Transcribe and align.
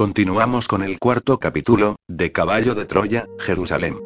Continuamos 0.00 0.66
con 0.66 0.82
el 0.82 0.98
cuarto 0.98 1.38
capítulo, 1.38 1.96
de 2.08 2.32
Caballo 2.32 2.74
de 2.74 2.86
Troya, 2.86 3.26
Jerusalén. 3.38 3.98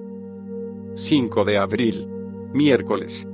5 0.94 1.44
de 1.44 1.56
abril. 1.56 2.08
Miércoles. 2.52 3.28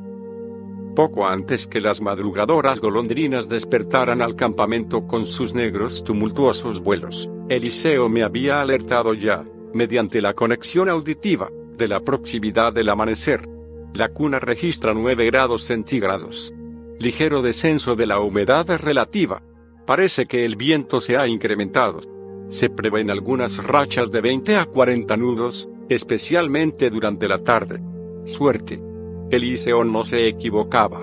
Poco 0.95 1.27
antes 1.27 1.67
que 1.67 1.81
las 1.81 2.03
madrugadoras 2.03 2.83
golondrinas 2.83 3.49
despertaran 3.49 4.21
al 4.21 4.37
campamento 4.37 5.07
con 5.07 5.25
sus 5.25 5.55
negros 5.55 6.05
tumultuosos 6.05 6.83
vuelos, 6.83 7.31
Eliseo 7.49 8.11
me 8.11 8.25
había 8.25 8.61
alertado 8.61 9.15
ya, 9.15 9.43
mediante 9.73 10.21
la 10.21 10.35
conexión 10.35 10.91
auditiva, 10.91 11.49
de 11.79 11.89
la 11.89 12.01
proximidad 12.01 12.75
del 12.75 12.91
amanecer. 12.91 13.49
La 13.95 14.11
cuna 14.11 14.39
registra 14.39 14.93
9 14.93 15.25
grados 15.25 15.63
centígrados. 15.63 16.53
Ligero 16.99 17.41
descenso 17.41 17.97
de 17.97 18.07
la 18.07 18.21
humedad 18.21 18.67
relativa. 18.79 19.43
Parece 19.87 20.27
que 20.27 20.45
el 20.45 20.57
viento 20.57 21.01
se 21.01 21.17
ha 21.17 21.27
incrementado. 21.27 22.20
Se 22.51 22.69
prevén 22.69 23.13
algunas 23.13 23.63
rachas 23.63 24.11
de 24.11 24.21
20 24.21 24.57
a 24.57 24.67
40 24.67 25.17
nudos, 25.17 25.69
especialmente 25.89 26.91
durante 26.91 27.29
la 27.29 27.39
tarde. 27.39 27.81
Suerte. 28.25 28.83
Eliseo 29.31 29.85
no 29.85 30.05
se 30.05 30.27
equivocaba. 30.27 31.01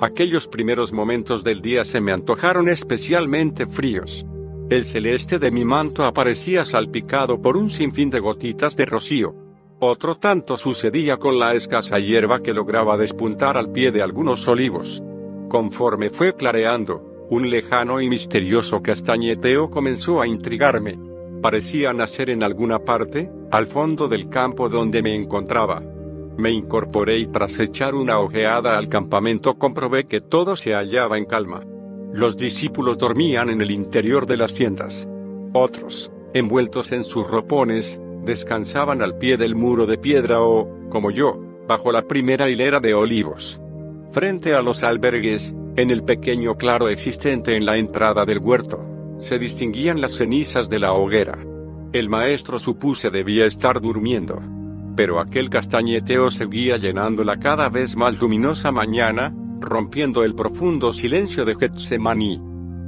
Aquellos 0.00 0.46
primeros 0.46 0.92
momentos 0.92 1.42
del 1.42 1.60
día 1.60 1.84
se 1.84 2.00
me 2.00 2.12
antojaron 2.12 2.68
especialmente 2.68 3.66
fríos. 3.66 4.24
El 4.70 4.84
celeste 4.84 5.40
de 5.40 5.50
mi 5.50 5.64
manto 5.64 6.04
aparecía 6.04 6.64
salpicado 6.64 7.42
por 7.42 7.56
un 7.56 7.70
sinfín 7.70 8.08
de 8.08 8.20
gotitas 8.20 8.76
de 8.76 8.86
rocío. 8.86 9.34
Otro 9.80 10.16
tanto 10.16 10.56
sucedía 10.56 11.16
con 11.16 11.40
la 11.40 11.54
escasa 11.54 11.98
hierba 11.98 12.40
que 12.40 12.54
lograba 12.54 12.96
despuntar 12.96 13.56
al 13.56 13.72
pie 13.72 13.90
de 13.90 14.00
algunos 14.00 14.46
olivos. 14.46 15.02
Conforme 15.48 16.10
fue 16.10 16.36
clareando, 16.36 17.13
un 17.34 17.50
lejano 17.50 18.00
y 18.00 18.08
misterioso 18.08 18.80
castañeteo 18.80 19.68
comenzó 19.68 20.20
a 20.20 20.26
intrigarme. 20.28 20.96
Parecía 21.42 21.92
nacer 21.92 22.30
en 22.30 22.44
alguna 22.44 22.78
parte, 22.78 23.28
al 23.50 23.66
fondo 23.66 24.06
del 24.06 24.28
campo 24.28 24.68
donde 24.68 25.02
me 25.02 25.16
encontraba. 25.16 25.82
Me 26.36 26.52
incorporé 26.52 27.18
y 27.18 27.26
tras 27.26 27.58
echar 27.58 27.96
una 27.96 28.20
ojeada 28.20 28.78
al 28.78 28.88
campamento 28.88 29.58
comprobé 29.58 30.04
que 30.04 30.20
todo 30.20 30.54
se 30.54 30.74
hallaba 30.74 31.18
en 31.18 31.24
calma. 31.24 31.64
Los 32.14 32.36
discípulos 32.36 32.98
dormían 32.98 33.50
en 33.50 33.60
el 33.60 33.72
interior 33.72 34.26
de 34.26 34.36
las 34.36 34.54
tiendas. 34.54 35.08
Otros, 35.52 36.12
envueltos 36.34 36.92
en 36.92 37.02
sus 37.02 37.26
ropones, 37.26 38.00
descansaban 38.24 39.02
al 39.02 39.18
pie 39.18 39.36
del 39.36 39.56
muro 39.56 39.86
de 39.86 39.98
piedra 39.98 40.40
o, 40.40 40.68
como 40.88 41.10
yo, 41.10 41.40
bajo 41.66 41.90
la 41.90 42.06
primera 42.06 42.48
hilera 42.48 42.78
de 42.78 42.94
olivos. 42.94 43.60
Frente 44.12 44.54
a 44.54 44.62
los 44.62 44.84
albergues, 44.84 45.52
en 45.76 45.90
el 45.90 46.04
pequeño 46.04 46.56
claro 46.56 46.88
existente 46.88 47.56
en 47.56 47.66
la 47.66 47.76
entrada 47.76 48.24
del 48.24 48.38
huerto, 48.38 48.84
se 49.18 49.38
distinguían 49.38 50.00
las 50.00 50.12
cenizas 50.12 50.68
de 50.68 50.78
la 50.78 50.92
hoguera. 50.92 51.38
El 51.92 52.08
maestro 52.08 52.58
supuse 52.58 53.10
debía 53.10 53.46
estar 53.46 53.80
durmiendo. 53.80 54.40
Pero 54.96 55.18
aquel 55.18 55.50
castañeteo 55.50 56.30
seguía 56.30 56.76
llenando 56.76 57.24
la 57.24 57.38
cada 57.38 57.68
vez 57.68 57.96
más 57.96 58.20
luminosa 58.20 58.70
mañana, 58.70 59.34
rompiendo 59.60 60.22
el 60.22 60.34
profundo 60.34 60.92
silencio 60.92 61.44
de 61.44 61.56
Getsemaní. 61.56 62.40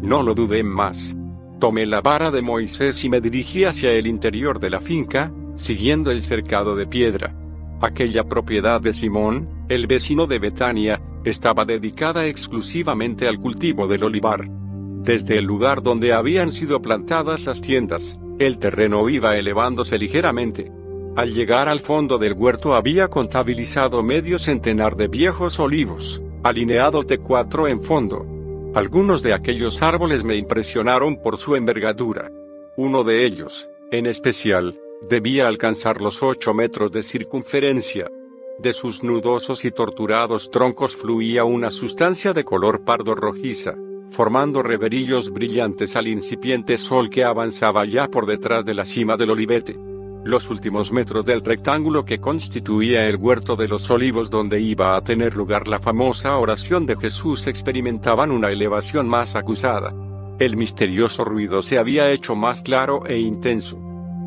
No 0.02 0.22
lo 0.22 0.34
dudé 0.34 0.62
más. 0.62 1.16
Tomé 1.58 1.86
la 1.86 2.00
vara 2.00 2.30
de 2.30 2.42
Moisés 2.42 3.02
y 3.04 3.08
me 3.08 3.20
dirigí 3.20 3.64
hacia 3.64 3.90
el 3.92 4.06
interior 4.06 4.60
de 4.60 4.70
la 4.70 4.80
finca, 4.80 5.32
siguiendo 5.56 6.10
el 6.10 6.22
cercado 6.22 6.76
de 6.76 6.86
piedra. 6.86 7.34
Aquella 7.80 8.24
propiedad 8.24 8.80
de 8.80 8.92
Simón, 8.92 9.48
el 9.68 9.86
vecino 9.86 10.26
de 10.26 10.38
Betania, 10.38 11.02
estaba 11.24 11.64
dedicada 11.64 12.26
exclusivamente 12.26 13.26
al 13.26 13.40
cultivo 13.40 13.88
del 13.88 14.04
olivar. 14.04 14.48
Desde 14.48 15.38
el 15.38 15.44
lugar 15.44 15.82
donde 15.82 16.12
habían 16.12 16.52
sido 16.52 16.80
plantadas 16.80 17.44
las 17.44 17.60
tiendas, 17.60 18.18
el 18.38 18.58
terreno 18.58 19.08
iba 19.08 19.36
elevándose 19.36 19.98
ligeramente. 19.98 20.70
Al 21.16 21.32
llegar 21.32 21.68
al 21.68 21.80
fondo 21.80 22.18
del 22.18 22.34
huerto 22.34 22.74
había 22.74 23.08
contabilizado 23.08 24.02
medio 24.02 24.38
centenar 24.38 24.96
de 24.96 25.08
viejos 25.08 25.58
olivos, 25.58 26.22
alineados 26.42 27.06
de 27.06 27.18
cuatro 27.18 27.66
en 27.66 27.80
fondo. 27.80 28.26
Algunos 28.74 29.22
de 29.22 29.32
aquellos 29.32 29.82
árboles 29.82 30.22
me 30.22 30.36
impresionaron 30.36 31.16
por 31.16 31.38
su 31.38 31.56
envergadura. 31.56 32.30
Uno 32.76 33.02
de 33.02 33.24
ellos, 33.24 33.70
en 33.90 34.06
especial, 34.06 34.78
debía 35.08 35.48
alcanzar 35.48 36.00
los 36.00 36.22
ocho 36.22 36.52
metros 36.52 36.92
de 36.92 37.02
circunferencia. 37.02 38.10
De 38.58 38.72
sus 38.72 39.02
nudosos 39.02 39.66
y 39.66 39.70
torturados 39.70 40.50
troncos 40.50 40.96
fluía 40.96 41.44
una 41.44 41.70
sustancia 41.70 42.32
de 42.32 42.42
color 42.42 42.84
pardo 42.84 43.14
rojiza, 43.14 43.74
formando 44.08 44.62
reverillos 44.62 45.30
brillantes 45.30 45.94
al 45.94 46.08
incipiente 46.08 46.78
sol 46.78 47.10
que 47.10 47.22
avanzaba 47.22 47.84
ya 47.84 48.08
por 48.08 48.24
detrás 48.24 48.64
de 48.64 48.72
la 48.72 48.86
cima 48.86 49.18
del 49.18 49.30
olivete. 49.30 49.76
Los 50.24 50.48
últimos 50.48 50.90
metros 50.90 51.26
del 51.26 51.42
rectángulo 51.42 52.06
que 52.06 52.18
constituía 52.18 53.06
el 53.06 53.16
huerto 53.16 53.56
de 53.56 53.68
los 53.68 53.90
olivos 53.90 54.30
donde 54.30 54.58
iba 54.58 54.96
a 54.96 55.04
tener 55.04 55.36
lugar 55.36 55.68
la 55.68 55.78
famosa 55.78 56.38
oración 56.38 56.86
de 56.86 56.96
Jesús 56.96 57.46
experimentaban 57.48 58.30
una 58.30 58.50
elevación 58.50 59.06
más 59.06 59.36
acusada. 59.36 59.94
El 60.38 60.56
misterioso 60.56 61.26
ruido 61.26 61.62
se 61.62 61.78
había 61.78 62.10
hecho 62.10 62.34
más 62.34 62.62
claro 62.62 63.04
e 63.06 63.18
intenso. 63.18 63.85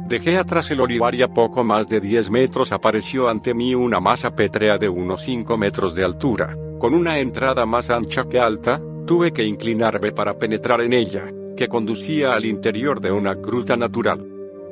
Dejé 0.09 0.39
atrás 0.39 0.71
el 0.71 0.81
olivar 0.81 1.13
y 1.13 1.21
a 1.21 1.27
poco 1.27 1.63
más 1.63 1.87
de 1.87 2.01
10 2.01 2.31
metros 2.31 2.71
apareció 2.71 3.29
ante 3.29 3.53
mí 3.53 3.75
una 3.75 3.99
masa 3.99 4.33
pétrea 4.33 4.79
de 4.79 4.89
unos 4.89 5.21
5 5.21 5.55
metros 5.55 5.93
de 5.93 6.03
altura. 6.03 6.55
Con 6.79 6.95
una 6.95 7.19
entrada 7.19 7.67
más 7.67 7.91
ancha 7.91 8.23
que 8.23 8.39
alta, 8.39 8.81
tuve 9.05 9.31
que 9.31 9.43
inclinarme 9.43 10.11
para 10.11 10.39
penetrar 10.39 10.81
en 10.81 10.93
ella, 10.93 11.31
que 11.55 11.67
conducía 11.67 12.33
al 12.33 12.45
interior 12.45 12.99
de 12.99 13.11
una 13.11 13.35
gruta 13.35 13.77
natural. 13.77 14.25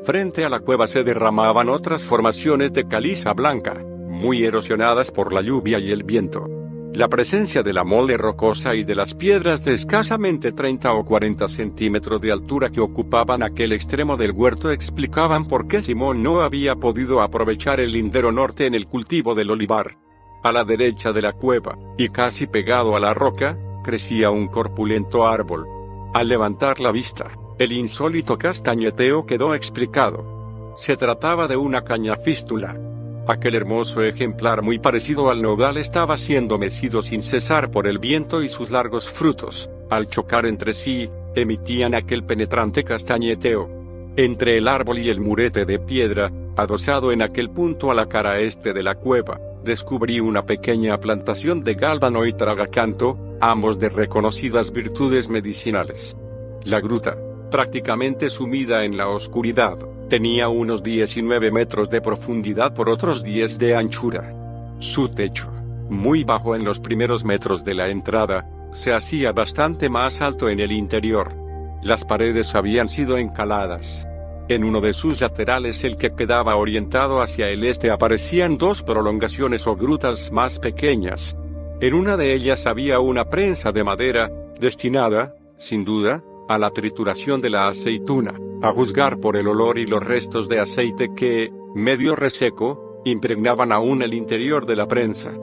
Frente 0.04 0.44
a 0.44 0.50
la 0.50 0.60
cueva 0.62 0.88
se 0.88 1.04
derramaban 1.04 1.70
otras 1.70 2.04
formaciones 2.04 2.74
de 2.74 2.88
caliza 2.88 3.34
blanca, 3.34 3.76
muy 4.08 4.44
erosionadas 4.44 5.12
por 5.12 5.34
la 5.34 5.44
lluvia 5.44 5.78
y 5.78 5.92
el 5.92 6.04
viento. 6.04 6.48
La 6.94 7.08
presencia 7.10 7.62
de 7.62 7.74
la 7.74 7.84
mole 7.84 8.18
rocosa 8.18 8.74
y 8.74 8.84
de 8.84 8.96
las 8.96 9.14
piedras 9.14 9.64
de 9.64 9.74
escasamente 9.74 10.52
30 10.52 10.94
o 10.94 11.06
40 11.06 11.48
centímetros 11.48 12.20
de 12.22 12.32
altura 12.32 12.70
que 12.70 12.82
ocupaban 12.82 13.44
aquel 13.44 13.74
extremo 13.74 14.18
del 14.18 14.32
huerto 14.32 14.72
explicaban 14.72 15.46
por 15.46 15.68
qué 15.68 15.82
Simón 15.82 16.24
no 16.24 16.42
había 16.42 16.76
podido 16.76 17.22
aprovechar 17.22 17.80
el 17.80 17.92
lindero 17.92 18.32
norte 18.32 18.66
en 18.66 18.74
el 18.74 18.88
cultivo 18.88 19.36
del 19.36 19.52
olivar. 19.52 19.98
A 20.44 20.52
la 20.52 20.64
derecha 20.64 21.14
de 21.14 21.22
la 21.22 21.34
cueva, 21.34 21.78
y 21.98 22.10
casi 22.10 22.48
pegado 22.48 22.96
a 22.96 23.00
la 23.00 23.14
roca, 23.14 23.58
crecía 23.84 24.32
un 24.32 24.48
corpulento 24.48 25.28
árbol. 25.28 25.68
Al 26.14 26.30
levantar 26.30 26.80
la 26.80 26.92
vista, 26.92 27.32
el 27.60 27.74
insólito 27.74 28.38
castañeteo 28.38 29.26
quedó 29.26 29.54
explicado. 29.54 30.74
Se 30.78 30.96
trataba 30.96 31.48
de 31.48 31.58
una 31.58 31.84
cañafístula. 31.84 32.80
Aquel 33.28 33.56
hermoso 33.56 34.04
ejemplar 34.04 34.62
muy 34.62 34.80
parecido 34.80 35.30
al 35.30 35.42
nogal 35.42 35.76
estaba 35.76 36.16
siendo 36.16 36.58
mecido 36.58 37.02
sin 37.02 37.22
cesar 37.22 37.70
por 37.70 37.86
el 37.86 38.00
viento 38.00 38.42
y 38.42 38.48
sus 38.48 38.72
largos 38.72 39.10
frutos, 39.10 39.70
al 39.90 40.08
chocar 40.08 40.46
entre 40.46 40.72
sí, 40.72 41.10
emitían 41.36 41.94
aquel 41.94 42.24
penetrante 42.24 42.86
castañeteo. 42.86 43.70
Entre 44.16 44.58
el 44.58 44.70
árbol 44.70 45.00
y 45.00 45.10
el 45.10 45.20
murete 45.20 45.66
de 45.66 45.78
piedra, 45.78 46.32
adosado 46.56 47.12
en 47.12 47.22
aquel 47.22 47.50
punto 47.50 47.92
a 47.92 47.96
la 47.96 48.08
cara 48.08 48.40
este 48.40 48.74
de 48.74 48.82
la 48.82 48.96
cueva, 48.96 49.42
descubrí 49.62 50.22
una 50.22 50.46
pequeña 50.46 50.98
plantación 50.98 51.66
de 51.66 51.74
gálbano 51.74 52.26
y 52.26 52.32
tragacanto, 52.32 53.18
ambos 53.42 53.78
de 53.78 53.90
reconocidas 53.90 54.72
virtudes 54.72 55.28
medicinales. 55.28 56.16
La 56.64 56.80
gruta, 56.80 57.18
prácticamente 57.52 58.30
sumida 58.30 58.86
en 58.86 58.96
la 58.96 59.10
oscuridad, 59.10 59.78
tenía 60.08 60.50
unos 60.50 60.84
19 60.84 61.52
metros 61.52 61.90
de 61.90 62.02
profundidad 62.02 62.74
por 62.74 62.90
otros 62.90 63.24
10 63.24 63.60
de 63.60 63.76
anchura. 63.76 64.34
Su 64.80 65.10
techo, 65.10 65.50
muy 65.90 66.24
bajo 66.24 66.56
en 66.56 66.64
los 66.64 66.80
primeros 66.80 67.24
metros 67.26 67.66
de 67.66 67.74
la 67.74 67.90
entrada, 67.90 68.50
se 68.72 68.94
hacía 68.94 69.32
bastante 69.32 69.90
más 69.90 70.22
alto 70.22 70.50
en 70.50 70.60
el 70.60 70.72
interior. 70.72 71.34
Las 71.82 72.06
paredes 72.06 72.56
habían 72.56 72.90
sido 72.90 73.18
encaladas. 73.18 74.08
En 74.50 74.64
uno 74.64 74.80
de 74.80 74.94
sus 74.94 75.20
laterales, 75.20 75.84
el 75.84 75.98
que 75.98 76.14
quedaba 76.14 76.56
orientado 76.56 77.22
hacia 77.22 77.50
el 77.50 77.66
este, 77.66 77.92
aparecían 77.92 78.58
dos 78.58 78.82
prolongaciones 78.82 79.68
o 79.68 79.76
grutas 79.76 80.32
más 80.32 80.60
pequeñas. 80.60 81.36
En 81.82 81.94
una 81.94 82.16
de 82.16 82.34
ellas 82.34 82.66
había 82.66 83.00
una 83.00 83.30
prensa 83.30 83.72
de 83.72 83.84
madera, 83.84 84.32
destinada, 84.60 85.36
sin 85.58 85.84
duda, 85.84 86.24
a 86.48 86.58
la 86.58 86.72
trituración 86.72 87.42
de 87.42 87.50
la 87.50 87.68
aceituna, 87.68 88.40
a 88.62 88.72
juzgar 88.72 89.20
por 89.20 89.36
el 89.36 89.48
olor 89.48 89.78
y 89.78 89.86
los 89.86 90.04
restos 90.04 90.48
de 90.48 90.60
aceite 90.60 91.10
que, 91.16 91.52
medio 91.76 92.16
reseco, 92.16 93.02
impregnaban 93.06 93.72
aún 93.72 94.02
el 94.02 94.14
interior 94.14 94.66
de 94.66 94.76
la 94.76 94.88
prensa. 94.88 95.34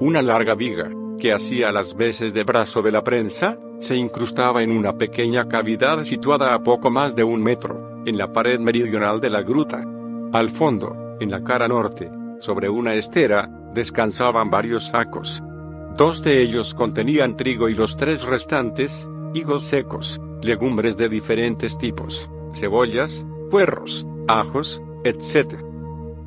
Una 0.00 0.22
larga 0.22 0.54
viga, 0.54 0.90
que 1.18 1.32
hacía 1.32 1.72
las 1.72 1.96
veces 1.96 2.34
de 2.34 2.44
brazo 2.44 2.82
de 2.82 2.92
la 2.92 3.02
prensa, 3.02 3.58
se 3.78 3.96
incrustaba 3.96 4.62
en 4.62 4.70
una 4.70 4.96
pequeña 4.96 5.48
cavidad 5.48 6.02
situada 6.04 6.54
a 6.54 6.62
poco 6.62 6.90
más 6.90 7.16
de 7.16 7.24
un 7.24 7.42
metro, 7.42 8.02
en 8.06 8.18
la 8.18 8.32
pared 8.32 8.58
meridional 8.58 9.20
de 9.20 9.30
la 9.30 9.42
gruta. 9.42 9.84
Al 10.32 10.50
fondo, 10.50 11.16
en 11.20 11.30
la 11.30 11.42
cara 11.42 11.68
norte, 11.68 12.10
sobre 12.38 12.68
una 12.68 12.94
estera, 12.94 13.48
descansaban 13.74 14.50
varios 14.50 14.88
sacos. 14.88 15.42
Dos 15.96 16.22
de 16.22 16.42
ellos 16.42 16.74
contenían 16.74 17.36
trigo 17.36 17.68
y 17.68 17.74
los 17.74 17.96
tres 17.96 18.24
restantes, 18.24 19.08
higos 19.34 19.64
secos 19.64 20.20
legumbres 20.42 20.96
de 20.96 21.08
diferentes 21.08 21.78
tipos. 21.78 22.30
cebollas, 22.52 23.26
puerros, 23.50 24.06
ajos, 24.26 24.82
etc. 25.04 25.62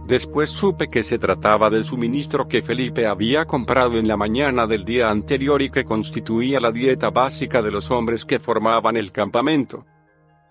Después 0.06 0.50
supe 0.50 0.90
que 0.90 1.04
se 1.04 1.18
trataba 1.20 1.70
del 1.70 1.86
suministro 1.86 2.48
que 2.48 2.62
Felipe 2.62 3.08
había 3.08 3.46
comprado 3.46 3.98
en 3.98 4.08
la 4.08 4.18
mañana 4.18 4.68
del 4.68 4.84
día 4.84 5.10
anterior 5.10 5.62
y 5.62 5.70
que 5.70 5.86
constituía 5.86 6.60
la 6.60 6.72
dieta 6.72 7.10
básica 7.12 7.62
de 7.62 7.72
los 7.72 7.92
hombres 7.92 8.26
que 8.26 8.40
formaban 8.40 8.98
el 8.98 9.12
campamento. 9.12 9.86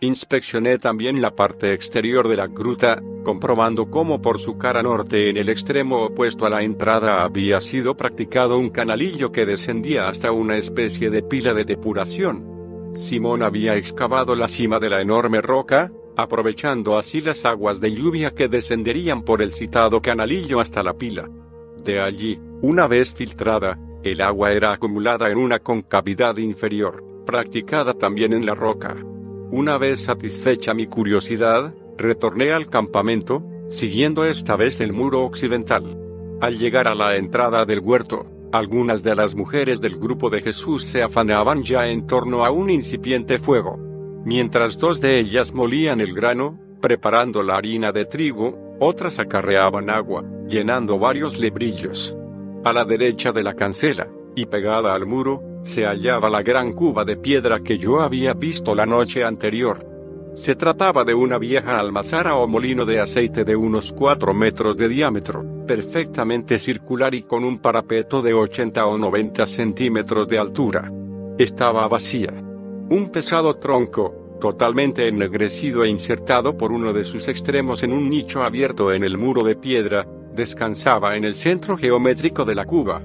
Inspeccioné 0.00 0.78
también 0.78 1.20
la 1.20 1.34
parte 1.36 1.74
exterior 1.74 2.26
de 2.26 2.36
la 2.36 2.46
gruta, 2.46 3.02
comprobando 3.22 3.90
cómo 3.90 4.22
por 4.22 4.40
su 4.40 4.56
cara 4.56 4.82
norte 4.82 5.28
en 5.28 5.36
el 5.36 5.50
extremo 5.50 6.04
opuesto 6.04 6.46
a 6.46 6.50
la 6.50 6.62
entrada 6.62 7.22
había 7.22 7.60
sido 7.60 7.98
practicado 7.98 8.56
un 8.56 8.70
canalillo 8.70 9.30
que 9.30 9.44
descendía 9.44 10.08
hasta 10.08 10.32
una 10.32 10.56
especie 10.56 11.10
de 11.10 11.22
pila 11.22 11.52
de 11.52 11.66
depuración. 11.66 12.49
Simón 12.94 13.42
había 13.42 13.76
excavado 13.76 14.34
la 14.34 14.48
cima 14.48 14.78
de 14.78 14.90
la 14.90 15.00
enorme 15.00 15.40
roca, 15.40 15.92
aprovechando 16.16 16.98
así 16.98 17.20
las 17.20 17.44
aguas 17.44 17.80
de 17.80 17.92
lluvia 17.92 18.32
que 18.32 18.48
descenderían 18.48 19.22
por 19.22 19.42
el 19.42 19.52
citado 19.52 20.02
canalillo 20.02 20.60
hasta 20.60 20.82
la 20.82 20.94
pila. 20.94 21.28
De 21.84 22.00
allí, 22.00 22.38
una 22.60 22.86
vez 22.86 23.14
filtrada, 23.14 23.78
el 24.02 24.20
agua 24.20 24.52
era 24.52 24.72
acumulada 24.72 25.30
en 25.30 25.38
una 25.38 25.60
concavidad 25.60 26.36
inferior, 26.38 27.04
practicada 27.24 27.94
también 27.94 28.32
en 28.32 28.44
la 28.44 28.54
roca. 28.54 28.96
Una 29.50 29.78
vez 29.78 30.00
satisfecha 30.00 30.74
mi 30.74 30.86
curiosidad, 30.86 31.74
retorné 31.96 32.52
al 32.52 32.68
campamento, 32.68 33.42
siguiendo 33.68 34.24
esta 34.24 34.56
vez 34.56 34.80
el 34.80 34.92
muro 34.92 35.22
occidental. 35.22 35.98
Al 36.40 36.58
llegar 36.58 36.88
a 36.88 36.94
la 36.94 37.16
entrada 37.16 37.64
del 37.64 37.80
huerto, 37.80 38.26
algunas 38.52 39.02
de 39.02 39.14
las 39.14 39.34
mujeres 39.34 39.80
del 39.80 39.98
grupo 39.98 40.28
de 40.30 40.42
Jesús 40.42 40.84
se 40.84 41.02
afanaban 41.02 41.62
ya 41.62 41.86
en 41.86 42.06
torno 42.06 42.44
a 42.44 42.50
un 42.50 42.70
incipiente 42.70 43.38
fuego. 43.38 43.76
Mientras 44.24 44.78
dos 44.78 45.00
de 45.00 45.18
ellas 45.18 45.54
molían 45.54 46.00
el 46.00 46.12
grano, 46.12 46.58
preparando 46.80 47.42
la 47.42 47.56
harina 47.56 47.92
de 47.92 48.04
trigo, 48.04 48.76
otras 48.80 49.18
acarreaban 49.18 49.90
agua, 49.90 50.24
llenando 50.48 50.98
varios 50.98 51.38
lebrillos. 51.38 52.16
A 52.64 52.72
la 52.72 52.84
derecha 52.84 53.32
de 53.32 53.42
la 53.42 53.54
cancela, 53.54 54.08
y 54.34 54.46
pegada 54.46 54.94
al 54.94 55.06
muro, 55.06 55.42
se 55.62 55.84
hallaba 55.84 56.28
la 56.28 56.42
gran 56.42 56.72
cuba 56.72 57.04
de 57.04 57.16
piedra 57.16 57.60
que 57.60 57.78
yo 57.78 58.00
había 58.00 58.34
visto 58.34 58.74
la 58.74 58.86
noche 58.86 59.24
anterior. 59.24 59.86
Se 60.32 60.54
trataba 60.54 61.04
de 61.04 61.12
una 61.12 61.38
vieja 61.38 61.78
almazara 61.78 62.36
o 62.36 62.46
molino 62.46 62.84
de 62.84 63.00
aceite 63.00 63.44
de 63.44 63.56
unos 63.56 63.92
4 63.92 64.32
metros 64.32 64.76
de 64.76 64.88
diámetro, 64.88 65.44
perfectamente 65.66 66.58
circular 66.60 67.14
y 67.14 67.22
con 67.22 67.44
un 67.44 67.58
parapeto 67.58 68.22
de 68.22 68.32
80 68.32 68.86
o 68.86 68.96
90 68.96 69.44
centímetros 69.46 70.28
de 70.28 70.38
altura. 70.38 70.88
Estaba 71.36 71.88
vacía. 71.88 72.32
Un 72.32 73.10
pesado 73.10 73.56
tronco, 73.56 74.36
totalmente 74.40 75.08
ennegrecido 75.08 75.82
e 75.82 75.88
insertado 75.88 76.56
por 76.56 76.70
uno 76.70 76.92
de 76.92 77.04
sus 77.04 77.26
extremos 77.26 77.82
en 77.82 77.92
un 77.92 78.08
nicho 78.08 78.44
abierto 78.44 78.92
en 78.92 79.02
el 79.02 79.18
muro 79.18 79.42
de 79.42 79.56
piedra, 79.56 80.06
descansaba 80.32 81.16
en 81.16 81.24
el 81.24 81.34
centro 81.34 81.76
geométrico 81.76 82.44
de 82.44 82.54
la 82.54 82.66
cuba. 82.66 83.02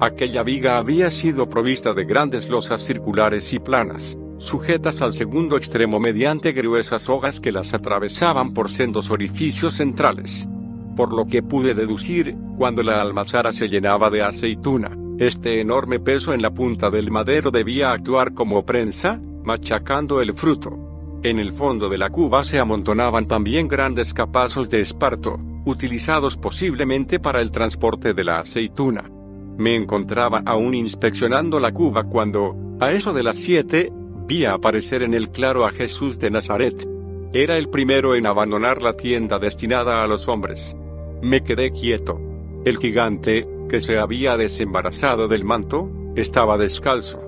Aquella 0.00 0.42
viga 0.42 0.78
había 0.78 1.08
sido 1.10 1.48
provista 1.48 1.94
de 1.94 2.04
grandes 2.04 2.48
losas 2.48 2.80
circulares 2.84 3.52
y 3.52 3.60
planas, 3.60 4.18
sujetas 4.38 5.02
al 5.02 5.12
segundo 5.12 5.56
extremo 5.56 6.00
mediante 6.00 6.52
gruesas 6.52 7.02
sogas 7.02 7.40
que 7.40 7.52
las 7.52 7.74
atravesaban 7.74 8.52
por 8.52 8.70
sendos 8.70 9.10
orificios 9.10 9.74
centrales. 9.74 10.48
Por 10.96 11.12
lo 11.12 11.26
que 11.26 11.42
pude 11.42 11.74
deducir, 11.74 12.36
cuando 12.56 12.82
la 12.82 13.00
almazara 13.00 13.52
se 13.52 13.68
llenaba 13.68 14.10
de 14.10 14.22
aceituna, 14.22 14.96
este 15.18 15.60
enorme 15.60 16.00
peso 16.00 16.32
en 16.32 16.42
la 16.42 16.52
punta 16.52 16.90
del 16.90 17.10
madero 17.10 17.50
debía 17.50 17.92
actuar 17.92 18.34
como 18.34 18.64
prensa, 18.64 19.20
machacando 19.44 20.20
el 20.20 20.34
fruto. 20.34 21.20
En 21.22 21.38
el 21.38 21.52
fondo 21.52 21.88
de 21.88 21.98
la 21.98 22.10
cuba 22.10 22.44
se 22.44 22.58
amontonaban 22.58 23.26
también 23.26 23.66
grandes 23.66 24.12
capazos 24.12 24.68
de 24.70 24.80
esparto, 24.80 25.38
utilizados 25.64 26.36
posiblemente 26.36 27.18
para 27.18 27.40
el 27.40 27.50
transporte 27.50 28.12
de 28.12 28.24
la 28.24 28.40
aceituna. 28.40 29.10
Me 29.56 29.76
encontraba 29.76 30.42
aún 30.44 30.74
inspeccionando 30.74 31.60
la 31.60 31.72
cuba 31.72 32.04
cuando, 32.04 32.56
a 32.80 32.92
eso 32.92 33.12
de 33.12 33.22
las 33.22 33.36
siete, 33.36 33.92
vi 34.26 34.44
aparecer 34.44 35.02
en 35.02 35.14
el 35.14 35.30
claro 35.30 35.66
a 35.66 35.70
Jesús 35.70 36.18
de 36.18 36.30
Nazaret. 36.30 36.88
Era 37.32 37.56
el 37.58 37.68
primero 37.68 38.14
en 38.14 38.26
abandonar 38.26 38.82
la 38.82 38.92
tienda 38.92 39.38
destinada 39.38 40.02
a 40.02 40.06
los 40.06 40.28
hombres. 40.28 40.76
Me 41.20 41.42
quedé 41.42 41.72
quieto. 41.72 42.20
El 42.64 42.78
gigante, 42.78 43.46
que 43.68 43.80
se 43.80 43.98
había 43.98 44.36
desembarazado 44.36 45.28
del 45.28 45.44
manto, 45.44 45.90
estaba 46.16 46.56
descalzo. 46.58 47.20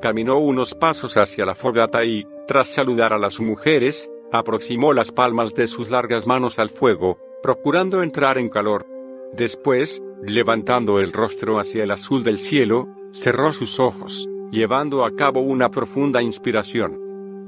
Caminó 0.00 0.38
unos 0.38 0.74
pasos 0.74 1.16
hacia 1.16 1.44
la 1.44 1.54
fogata 1.54 2.04
y, 2.04 2.26
tras 2.46 2.68
saludar 2.68 3.12
a 3.12 3.18
las 3.18 3.40
mujeres, 3.40 4.10
aproximó 4.32 4.92
las 4.92 5.12
palmas 5.12 5.54
de 5.54 5.66
sus 5.66 5.90
largas 5.90 6.26
manos 6.26 6.58
al 6.58 6.70
fuego, 6.70 7.18
procurando 7.42 8.02
entrar 8.02 8.38
en 8.38 8.48
calor. 8.48 8.86
Después, 9.32 10.02
levantando 10.22 11.00
el 11.00 11.12
rostro 11.12 11.58
hacia 11.58 11.84
el 11.84 11.90
azul 11.90 12.22
del 12.22 12.38
cielo, 12.38 12.88
cerró 13.10 13.52
sus 13.52 13.80
ojos, 13.80 14.28
llevando 14.50 15.04
a 15.04 15.14
cabo 15.14 15.40
una 15.40 15.70
profunda 15.70 16.22
inspiración. 16.22 16.98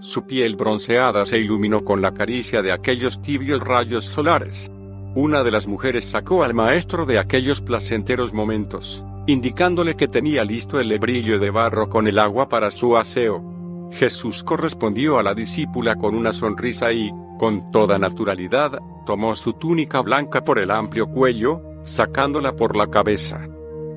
Su 0.01 0.27
piel 0.27 0.57
bronceada 0.57 1.27
se 1.27 1.39
iluminó 1.39 1.85
con 1.85 2.01
la 2.01 2.13
caricia 2.13 2.63
de 2.63 2.73
aquellos 2.73 3.21
tibios 3.23 3.61
rayos 3.61 4.05
solares. 4.05 4.71
Una 5.15 5.43
de 5.43 5.51
las 5.51 5.67
mujeres 5.67 6.05
sacó 6.05 6.43
al 6.43 6.55
maestro 6.55 7.05
de 7.05 7.19
aquellos 7.19 7.61
placenteros 7.61 8.33
momentos, 8.33 9.05
indicándole 9.27 9.97
que 9.97 10.09
tenía 10.09 10.45
listo 10.45 10.79
el 10.79 10.89
lebrillo 10.89 11.39
de 11.39 11.51
barro 11.51 11.89
con 11.89 12.07
el 12.07 12.19
agua 12.19 12.49
para 12.49 12.71
su 12.71 12.97
aseo. 12.97 13.91
Jesús 13.93 14.45
correspondió 14.45 15.19
a 15.19 15.23
la 15.23 15.35
discípula 15.35 15.97
con 15.97 16.15
una 16.15 16.33
sonrisa 16.33 16.93
y, 16.93 17.11
con 17.39 17.73
toda 17.73 17.99
naturalidad, 17.99 18.79
tomó 19.05 19.35
su 19.35 19.55
túnica 19.55 20.01
blanca 20.01 20.45
por 20.45 20.59
el 20.59 20.71
amplio 20.71 21.09
cuello, 21.09 21.61
sacándola 21.83 22.55
por 22.55 22.77
la 22.77 22.87
cabeza. 22.87 23.49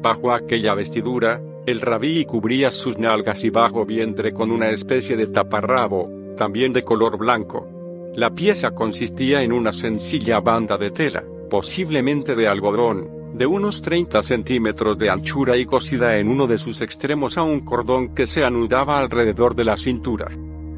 Bajo 0.02 0.32
aquella 0.32 0.74
vestidura, 0.74 1.40
el 1.66 1.80
rabí 1.80 2.26
cubría 2.26 2.72
sus 2.72 2.98
nalgas 2.98 3.44
y 3.44 3.50
bajo 3.50 3.86
vientre 3.86 4.34
con 4.34 4.52
una 4.52 4.70
especie 4.70 5.16
de 5.16 5.28
taparrabo, 5.28 6.10
también 6.36 6.74
de 6.74 6.84
color 6.84 7.18
blanco. 7.18 7.68
La 8.16 8.32
pieza 8.32 8.72
consistía 8.72 9.42
en 9.44 9.54
una 9.54 9.72
sencilla 9.72 10.42
banda 10.42 10.78
de 10.78 10.92
tela, 10.92 11.24
posiblemente 11.50 12.36
de 12.36 12.48
algodón, 12.48 13.10
de 13.34 13.46
unos 13.46 13.82
30 13.82 14.22
centímetros 14.24 14.98
de 14.98 15.10
anchura 15.10 15.58
y 15.58 15.66
cosida 15.66 16.18
en 16.18 16.28
uno 16.28 16.48
de 16.48 16.58
sus 16.58 16.82
extremos 16.82 17.38
a 17.38 17.44
un 17.44 17.62
cordón 17.62 18.14
que 18.14 18.28
se 18.28 18.44
anudaba 18.44 19.00
alrededor 19.00 19.56
de 19.56 19.64
la 19.64 19.78
cintura. 19.78 20.32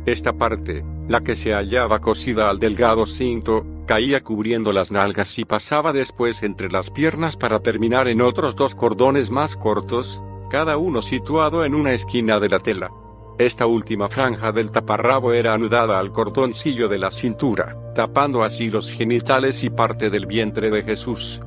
Esta 0.05 0.33
parte, 0.33 0.85
la 1.09 1.21
que 1.21 1.35
se 1.35 1.53
hallaba 1.53 1.99
cosida 1.99 2.47
al 2.49 2.59
delgado 2.59 3.07
cinto, 3.07 3.65
caía 3.87 4.23
cubriendo 4.23 4.71
las 4.71 4.91
nalgas 4.91 5.37
y 5.39 5.45
pasaba 5.45 5.93
después 5.93 6.43
entre 6.43 6.69
las 6.69 6.91
piernas 6.91 7.37
para 7.37 7.59
terminar 7.59 8.07
en 8.07 8.21
otros 8.21 8.55
dos 8.55 8.75
cordones 8.75 9.31
más 9.31 9.57
cortos, 9.57 10.23
cada 10.49 10.77
uno 10.77 11.01
situado 11.01 11.65
en 11.65 11.75
una 11.75 11.93
esquina 11.93 12.39
de 12.39 12.49
la 12.49 12.59
tela. 12.59 12.91
Esta 13.37 13.65
última 13.65 14.07
franja 14.07 14.53
del 14.53 14.71
taparrabo 14.71 15.33
era 15.33 15.53
anudada 15.53 15.99
al 15.99 16.11
cordoncillo 16.11 16.87
de 16.87 16.97
la 16.97 17.11
cintura, 17.11 17.75
tapando 17.93 18.43
así 18.43 18.69
los 18.69 18.91
genitales 18.91 19.63
y 19.63 19.69
parte 19.69 20.09
del 20.09 20.25
vientre 20.25 20.69
de 20.69 20.83
Jesús. 20.83 21.41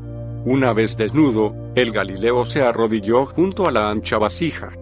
Una 0.45 0.73
vez 0.73 0.97
desnudo, 0.97 1.55
el 1.75 1.93
Galileo 1.93 2.45
se 2.45 2.63
arrodilló 2.63 3.25
junto 3.25 3.67
a 3.67 3.73
la 3.73 3.91
ancha 3.91 4.19
vasija. 4.19 4.73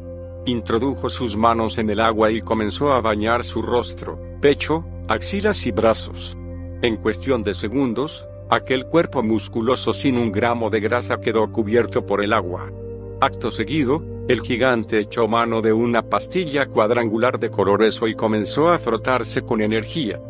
Introdujo 0.47 1.09
sus 1.09 1.37
manos 1.37 1.79
en 1.79 1.91
el 1.91 2.01
agua 2.01 2.31
y 2.31 2.41
comenzó 2.41 2.93
a 2.93 3.01
bañar 3.01 3.45
su 3.45 3.63
rostro, 3.63 4.19
pecho, 4.41 4.85
axilas 5.09 5.65
y 5.67 5.71
brazos. 5.71 6.37
En 6.83 6.97
cuestión 6.97 7.43
de 7.43 7.55
segundos, 7.55 8.29
aquel 8.51 8.87
cuerpo 8.87 9.23
musculoso 9.23 9.93
sin 9.93 10.19
un 10.19 10.33
gramo 10.33 10.71
de 10.71 10.81
grasa 10.81 11.21
quedó 11.21 11.51
cubierto 11.51 12.05
por 12.05 12.23
el 12.23 12.33
agua. 12.33 12.71
Acto 13.19 13.51
seguido, 13.51 14.03
el 14.29 14.43
gigante 14.43 15.01
echó 15.01 15.27
mano 15.27 15.63
de 15.63 15.73
una 15.73 16.03
pastilla 16.03 16.67
cuadrangular 16.67 17.41
de 17.41 17.49
colores 17.51 17.99
y 18.07 18.15
comenzó 18.15 18.69
a 18.69 18.79
frotarse 18.79 19.41
con 19.41 19.63
energía. 19.63 20.21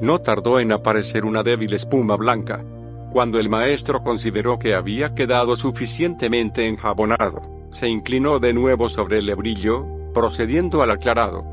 No 0.00 0.20
tardó 0.20 0.60
en 0.60 0.70
aparecer 0.72 1.24
una 1.24 1.42
débil 1.42 1.74
espuma 1.74 2.16
blanca. 2.16 2.64
Cuando 3.10 3.40
el 3.40 3.48
maestro 3.48 4.04
consideró 4.04 4.60
que 4.60 4.74
había 4.74 5.12
quedado 5.14 5.56
suficientemente 5.56 6.66
enjabonado, 6.66 7.66
se 7.72 7.88
inclinó 7.88 8.38
de 8.38 8.52
nuevo 8.52 8.88
sobre 8.88 9.18
el 9.18 9.26
lebrillo, 9.26 9.84
procediendo 10.14 10.82
al 10.82 10.92
aclarado. 10.92 11.44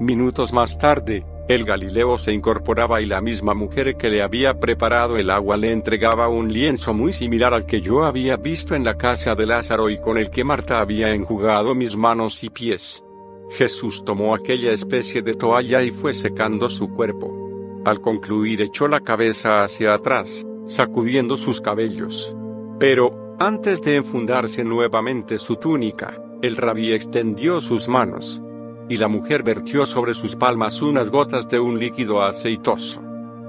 Minutos 0.00 0.52
más 0.52 0.78
tarde, 0.78 1.24
el 1.54 1.64
Galileo 1.64 2.18
se 2.18 2.32
incorporaba 2.32 3.00
y 3.00 3.06
la 3.06 3.20
misma 3.20 3.52
mujer 3.52 3.96
que 3.96 4.08
le 4.08 4.22
había 4.22 4.58
preparado 4.58 5.16
el 5.16 5.28
agua 5.28 5.56
le 5.56 5.72
entregaba 5.72 6.28
un 6.28 6.52
lienzo 6.52 6.94
muy 6.94 7.12
similar 7.12 7.52
al 7.52 7.66
que 7.66 7.80
yo 7.80 8.04
había 8.04 8.36
visto 8.36 8.74
en 8.74 8.84
la 8.84 8.96
casa 8.96 9.34
de 9.34 9.46
Lázaro 9.46 9.90
y 9.90 9.98
con 9.98 10.18
el 10.18 10.30
que 10.30 10.44
Marta 10.44 10.80
había 10.80 11.12
enjugado 11.12 11.74
mis 11.74 11.96
manos 11.96 12.42
y 12.42 12.50
pies. 12.50 13.04
Jesús 13.50 14.02
tomó 14.04 14.34
aquella 14.34 14.72
especie 14.72 15.20
de 15.20 15.34
toalla 15.34 15.82
y 15.82 15.90
fue 15.90 16.14
secando 16.14 16.68
su 16.68 16.88
cuerpo. 16.88 17.82
Al 17.84 18.00
concluir 18.00 18.62
echó 18.62 18.88
la 18.88 19.00
cabeza 19.00 19.64
hacia 19.64 19.94
atrás, 19.94 20.46
sacudiendo 20.66 21.36
sus 21.36 21.60
cabellos. 21.60 22.34
Pero, 22.78 23.36
antes 23.38 23.82
de 23.82 23.96
enfundarse 23.96 24.64
nuevamente 24.64 25.38
su 25.38 25.56
túnica, 25.56 26.18
el 26.40 26.56
rabí 26.56 26.92
extendió 26.92 27.60
sus 27.60 27.88
manos 27.88 28.40
y 28.88 28.96
la 28.96 29.08
mujer 29.08 29.42
vertió 29.42 29.86
sobre 29.86 30.14
sus 30.14 30.36
palmas 30.36 30.82
unas 30.82 31.10
gotas 31.10 31.48
de 31.48 31.60
un 31.60 31.78
líquido 31.78 32.22
aceitoso. 32.22 33.02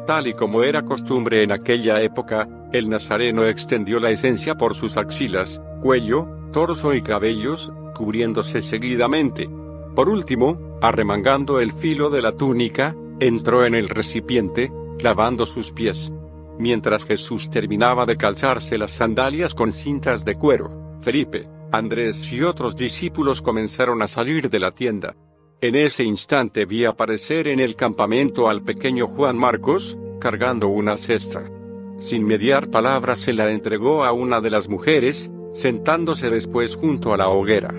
Tal 0.06 0.28
y 0.28 0.34
como 0.34 0.64
era 0.64 0.84
costumbre 0.84 1.44
en 1.44 1.52
aquella 1.52 2.02
época, 2.02 2.48
el 2.74 2.90
nazareno 2.90 3.46
extendió 3.46 4.00
la 4.00 4.12
esencia 4.12 4.56
por 4.56 4.76
sus 4.76 4.98
axilas, 4.98 5.62
cuello, 5.82 6.28
torso 6.52 6.94
y 6.94 7.02
cabellos, 7.02 7.72
cubriéndose 7.96 8.62
seguidamente. 8.62 9.50
Por 9.96 10.10
último, 10.10 10.80
arremangando 10.82 11.60
el 11.60 11.72
filo 11.72 12.10
de 12.10 12.22
la 12.22 12.34
túnica, 12.34 12.96
entró 13.20 13.66
en 13.66 13.76
el 13.76 13.90
recipiente, 13.90 14.72
lavando 15.00 15.46
sus 15.46 15.72
pies. 15.72 16.12
Mientras 16.60 17.06
Jesús 17.06 17.50
terminaba 17.50 18.06
de 18.06 18.18
calzarse 18.18 18.78
las 18.78 18.92
sandalias 18.92 19.56
con 19.56 19.72
cintas 19.72 20.26
de 20.26 20.36
cuero, 20.36 20.98
Felipe, 21.02 21.48
Andrés 21.74 22.32
y 22.32 22.44
otros 22.44 22.76
discípulos 22.76 23.42
comenzaron 23.42 24.04
a 24.04 24.08
salir 24.08 24.52
de 24.52 24.60
la 24.60 24.76
tienda. 24.76 25.16
En 25.60 25.74
ese 25.74 26.04
instante 26.04 26.66
vi 26.66 26.86
aparecer 26.86 27.48
en 27.48 27.60
el 27.60 27.76
campamento 27.76 28.48
al 28.48 28.62
pequeño 28.62 29.08
Juan 29.08 29.36
Marcos, 29.36 29.98
cargando 30.20 30.68
una 30.68 30.98
cesta. 30.98 31.50
Sin 31.98 32.28
mediar 32.28 32.70
palabras 32.70 33.22
se 33.22 33.34
la 33.34 33.50
entregó 33.50 34.04
a 34.04 34.12
una 34.12 34.40
de 34.40 34.52
las 34.52 34.70
mujeres, 34.70 35.32
sentándose 35.52 36.30
después 36.30 36.76
junto 36.76 37.12
a 37.12 37.18
la 37.18 37.30
hoguera. 37.30 37.74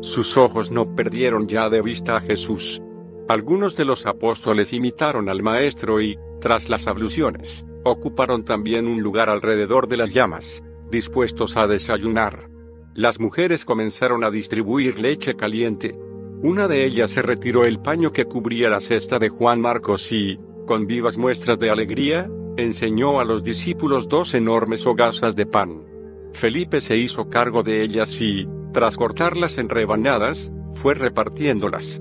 Sus 0.00 0.36
ojos 0.36 0.72
no 0.72 0.96
perdieron 0.96 1.46
ya 1.46 1.70
de 1.70 1.82
vista 1.82 2.16
a 2.16 2.22
Jesús. 2.22 2.82
Algunos 3.28 3.76
de 3.76 3.84
los 3.84 4.06
apóstoles 4.06 4.72
imitaron 4.72 5.28
al 5.28 5.44
Maestro 5.44 6.00
y, 6.00 6.18
tras 6.40 6.68
las 6.68 6.88
abluciones, 6.88 7.64
ocuparon 7.84 8.44
también 8.44 8.88
un 8.88 9.02
lugar 9.02 9.30
alrededor 9.30 9.86
de 9.86 9.98
las 9.98 10.12
llamas, 10.12 10.64
dispuestos 10.90 11.56
a 11.56 11.68
desayunar. 11.68 12.55
Las 12.96 13.20
mujeres 13.20 13.66
comenzaron 13.66 14.24
a 14.24 14.30
distribuir 14.30 14.98
leche 14.98 15.36
caliente. 15.36 15.94
Una 16.42 16.66
de 16.66 16.86
ellas 16.86 17.10
se 17.10 17.20
retiró 17.20 17.64
el 17.64 17.78
paño 17.78 18.10
que 18.10 18.24
cubría 18.24 18.70
la 18.70 18.80
cesta 18.80 19.18
de 19.18 19.28
Juan 19.28 19.60
Marcos 19.60 20.10
y, 20.12 20.40
con 20.66 20.86
vivas 20.86 21.18
muestras 21.18 21.58
de 21.58 21.68
alegría, 21.68 22.30
enseñó 22.56 23.20
a 23.20 23.24
los 23.26 23.44
discípulos 23.44 24.08
dos 24.08 24.32
enormes 24.34 24.86
hogazas 24.86 25.36
de 25.36 25.44
pan. 25.44 25.84
Felipe 26.32 26.80
se 26.80 26.96
hizo 26.96 27.28
cargo 27.28 27.62
de 27.62 27.82
ellas 27.82 28.18
y, 28.22 28.48
tras 28.72 28.96
cortarlas 28.96 29.58
en 29.58 29.68
rebanadas, 29.68 30.50
fue 30.72 30.94
repartiéndolas. 30.94 32.00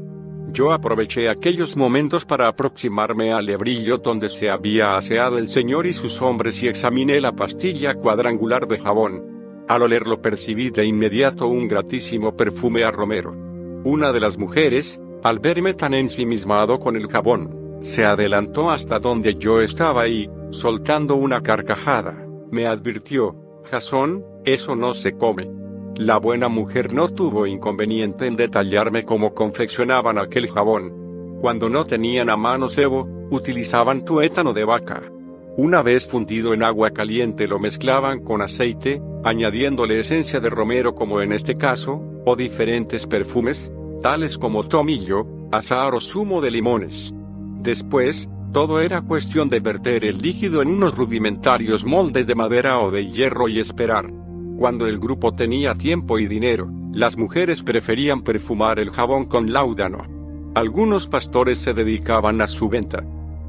Yo 0.53 0.71
aproveché 0.71 1.27
aquellos 1.27 1.75
momentos 1.75 2.23
para 2.23 2.47
aproximarme 2.47 3.33
al 3.33 3.47
lebrillo 3.47 3.97
donde 3.97 4.29
se 4.29 4.49
había 4.49 4.95
aseado 4.95 5.39
el 5.39 5.49
Señor 5.49 5.87
y 5.87 5.91
sus 5.91 6.21
hombres 6.21 6.63
y 6.63 6.69
examiné 6.69 7.19
la 7.19 7.33
pastilla 7.35 7.95
cuadrangular 7.95 8.65
de 8.65 8.79
jabón. 8.79 9.34
Al 9.67 9.81
olerlo 9.81 10.21
percibí 10.21 10.69
de 10.69 10.85
inmediato 10.85 11.47
un 11.47 11.67
gratísimo 11.67 12.35
perfume 12.35 12.83
a 12.83 12.91
romero. 12.91 13.35
Una 13.83 14.11
de 14.11 14.19
las 14.19 14.37
mujeres, 14.37 15.01
al 15.23 15.39
verme 15.39 15.73
tan 15.73 15.95
ensimismado 15.95 16.77
con 16.79 16.95
el 16.95 17.07
jabón, 17.07 17.79
se 17.81 18.05
adelantó 18.05 18.69
hasta 18.69 18.99
donde 18.99 19.33
yo 19.35 19.61
estaba 19.61 20.07
y, 20.07 20.29
soltando 20.51 21.15
una 21.15 21.41
carcajada, 21.41 22.27
me 22.51 22.67
advirtió, 22.67 23.35
Jasón, 23.69 24.23
eso 24.45 24.75
no 24.75 24.93
se 24.93 25.13
come. 25.13 25.49
La 25.95 26.17
buena 26.17 26.47
mujer 26.47 26.93
no 26.93 27.09
tuvo 27.09 27.47
inconveniente 27.47 28.27
en 28.27 28.35
detallarme 28.35 29.03
cómo 29.03 29.33
confeccionaban 29.33 30.19
aquel 30.19 30.49
jabón. 30.49 31.37
Cuando 31.41 31.69
no 31.69 31.85
tenían 31.85 32.29
a 32.29 32.37
mano 32.37 32.69
cebo, 32.69 33.07
utilizaban 33.31 34.05
tuétano 34.05 34.53
de 34.53 34.63
vaca. 34.63 35.11
Una 35.57 35.81
vez 35.81 36.05
fundido 36.05 36.53
en 36.53 36.63
agua 36.63 36.91
caliente 36.91 37.47
lo 37.47 37.59
mezclaban 37.59 38.19
con 38.25 38.41
aceite, 38.41 39.01
añadiéndole 39.23 40.01
esencia 40.01 40.41
de 40.41 40.49
romero 40.49 40.95
como 40.95 41.21
en 41.21 41.31
este 41.31 41.55
caso, 41.55 42.01
o 42.25 42.35
diferentes 42.35 43.07
perfumes, 43.07 43.71
tales 44.01 44.37
como 44.37 44.67
tomillo, 44.67 45.25
azahar 45.53 45.95
o 45.95 46.01
zumo 46.01 46.41
de 46.41 46.51
limones. 46.51 47.13
Después, 47.61 48.29
todo 48.51 48.81
era 48.81 49.01
cuestión 49.01 49.47
de 49.47 49.61
verter 49.61 50.03
el 50.03 50.17
líquido 50.17 50.61
en 50.61 50.69
unos 50.69 50.97
rudimentarios 50.97 51.85
moldes 51.85 52.27
de 52.27 52.35
madera 52.35 52.79
o 52.79 52.91
de 52.91 53.09
hierro 53.09 53.47
y 53.47 53.59
esperar. 53.59 54.11
Cuando 54.57 54.87
el 54.87 54.99
grupo 54.99 55.33
tenía 55.35 55.75
tiempo 55.75 56.19
y 56.19 56.27
dinero, 56.27 56.69
las 56.91 57.17
mujeres 57.17 57.63
preferían 57.63 58.23
perfumar 58.23 58.77
el 58.79 58.89
jabón 58.89 59.25
con 59.25 59.53
láudano. 59.53 60.05
Algunos 60.53 61.07
pastores 61.07 61.59
se 61.59 61.73
dedicaban 61.73 62.41
a 62.41 62.47
su 62.47 62.67
venta. 62.67 63.05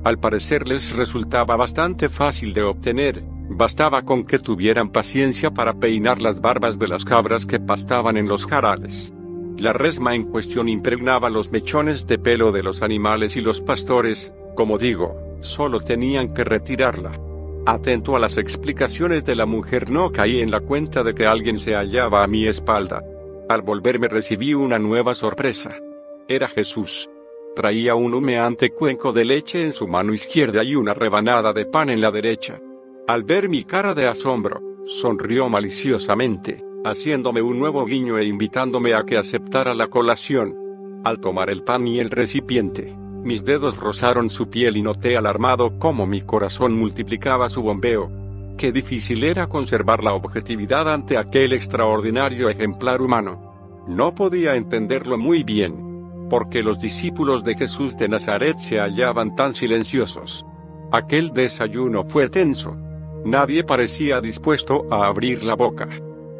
Al 0.07 0.21
parecer 0.21 0.69
les 0.69 0.95
resultaba 0.95 1.57
bastante 1.57 2.09
fácil 2.09 2.55
de 2.55 2.63
obtener, 2.63 3.25
bastaba 3.51 4.03
con 4.03 4.25
que 4.25 4.39
tuvieran 4.39 4.91
paciencia 4.91 5.51
para 5.51 5.81
peinar 5.81 6.23
las 6.23 6.41
barbas 6.41 6.79
de 6.79 6.87
las 6.87 7.05
cabras 7.05 7.45
que 7.45 7.59
pastaban 7.59 8.17
en 8.17 8.29
los 8.29 8.47
jarales. 8.47 9.13
La 9.59 9.73
resma 9.73 10.15
en 10.15 10.23
cuestión 10.23 10.69
impregnaba 10.69 11.29
los 11.29 11.51
mechones 11.51 12.07
de 12.07 12.21
pelo 12.21 12.53
de 12.53 12.63
los 12.63 12.83
animales 12.83 13.37
y 13.37 13.41
los 13.41 13.61
pastores, 13.61 14.33
como 14.55 14.79
digo, 14.79 15.39
solo 15.41 15.81
tenían 15.81 16.33
que 16.33 16.45
retirarla. 16.45 17.19
Atento 17.67 18.15
a 18.15 18.21
las 18.21 18.39
explicaciones 18.39 19.25
de 19.25 19.35
la 19.35 19.47
mujer 19.47 19.91
no 19.91 20.13
caí 20.13 20.41
en 20.41 20.53
la 20.53 20.61
cuenta 20.61 21.03
de 21.03 21.17
que 21.17 21.27
alguien 21.27 21.59
se 21.59 21.75
hallaba 21.75 22.23
a 22.23 22.29
mi 22.29 22.47
espalda. 22.47 23.03
Al 23.49 23.63
volverme 23.63 24.07
recibí 24.07 24.55
una 24.55 24.79
nueva 24.79 25.17
sorpresa. 25.17 25.75
Era 26.29 26.47
Jesús. 26.47 27.11
Traía 27.57 27.95
un 27.95 28.13
humeante 28.13 28.69
cuenco 28.69 29.15
de 29.15 29.25
leche 29.25 29.65
en 29.65 29.73
su 29.73 29.89
mano 29.89 30.13
izquierda 30.13 30.63
y 30.63 30.75
una 30.75 30.93
rebanada 30.93 31.55
de 31.55 31.65
pan 31.65 31.89
en 31.89 32.03
la 32.03 32.11
derecha. 32.11 32.61
Al 33.09 33.25
ver 33.25 33.49
mi 33.49 33.65
cara 33.65 33.95
de 33.95 34.07
asombro, 34.07 34.61
sonrió 34.85 35.49
maliciosamente, 35.49 36.63
haciéndome 36.85 37.41
un 37.41 37.59
nuevo 37.59 37.87
guiño 37.87 38.19
e 38.19 38.27
invitándome 38.27 38.93
a 38.93 39.05
que 39.05 39.17
aceptara 39.17 39.73
la 39.73 39.87
colación. 39.87 40.55
Al 41.03 41.19
tomar 41.19 41.49
el 41.49 41.63
pan 41.63 41.87
y 41.87 41.99
el 41.99 42.11
recipiente, 42.11 42.95
mis 43.25 43.43
dedos 43.43 43.79
rozaron 43.79 44.29
su 44.29 44.51
piel 44.51 44.77
y 44.77 44.83
noté 44.83 45.17
alarmado 45.17 45.79
cómo 45.79 46.07
mi 46.07 46.21
corazón 46.21 46.79
multiplicaba 46.79 47.49
su 47.49 47.63
bombeo. 47.63 48.13
Qué 48.59 48.71
difícil 48.71 49.25
era 49.25 49.47
conservar 49.47 50.05
la 50.05 50.13
objetividad 50.13 50.93
ante 50.93 51.17
aquel 51.17 51.55
extraordinario 51.55 52.51
ejemplar 52.51 53.01
humano. 53.01 53.87
No 53.89 54.15
podía 54.15 54.57
entenderlo 54.57 55.17
muy 55.17 55.43
bien. 55.43 55.86
Porque 56.29 56.63
los 56.63 56.81
discípulos 56.81 57.45
de 57.45 57.57
Jesús 57.57 57.97
de 57.97 58.09
Nazaret 58.09 58.59
se 58.59 58.79
hallaban 58.79 59.37
tan 59.37 59.55
silenciosos. 59.55 60.45
Aquel 60.93 61.33
desayuno 61.33 62.05
fue 62.05 62.29
tenso. 62.29 62.77
Nadie 63.25 63.65
parecía 63.65 64.21
dispuesto 64.21 64.87
a 64.91 65.07
abrir 65.07 65.45
la 65.45 65.55
boca. 65.55 65.89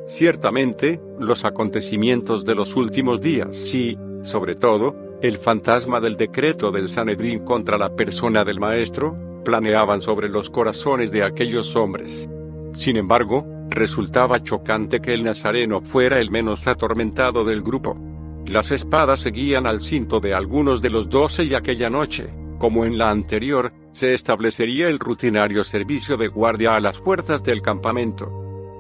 Ciertamente, 0.07 1.01
los 1.19 1.45
acontecimientos 1.45 2.45
de 2.45 2.55
los 2.55 2.77
últimos 2.77 3.21
días 3.21 3.57
sí, 3.57 3.99
sobre 4.23 4.55
todo, 4.55 4.95
el 5.21 5.39
fantasma 5.39 6.01
del 6.01 6.17
decreto 6.17 6.71
del 6.71 6.91
Sanedrín 6.91 7.45
contra 7.45 7.79
la 7.79 7.95
persona 7.97 8.45
del 8.45 8.61
Maestro, 8.61 9.17
planeaban 9.45 10.01
sobre 10.01 10.29
los 10.29 10.51
corazones 10.51 11.11
de 11.11 11.25
aquellos 11.25 11.75
hombres. 11.75 12.29
Sin 12.73 12.97
embargo, 12.97 13.47
resultaba 13.69 14.43
chocante 14.43 15.01
que 15.01 15.15
el 15.15 15.23
Nazareno 15.23 15.81
fuera 15.81 16.21
el 16.21 16.31
menos 16.31 16.67
atormentado 16.67 17.45
del 17.45 17.63
grupo. 17.63 17.97
Las 18.49 18.71
espadas 18.71 19.21
seguían 19.21 19.67
al 19.67 19.81
cinto 19.81 20.21
de 20.21 20.33
algunos 20.33 20.81
de 20.81 20.91
los 20.91 21.09
doce 21.09 21.45
y 21.45 21.55
aquella 21.55 21.91
noche, 21.91 22.31
como 22.59 22.85
en 22.85 22.97
la 22.97 23.11
anterior, 23.11 23.73
se 23.91 24.15
establecería 24.15 24.89
el 24.89 24.99
rutinario 24.99 25.65
servicio 25.65 26.17
de 26.17 26.29
guardia 26.29 26.77
a 26.77 26.81
las 26.81 27.01
puertas 27.01 27.43
del 27.43 27.61
campamento. 27.61 28.31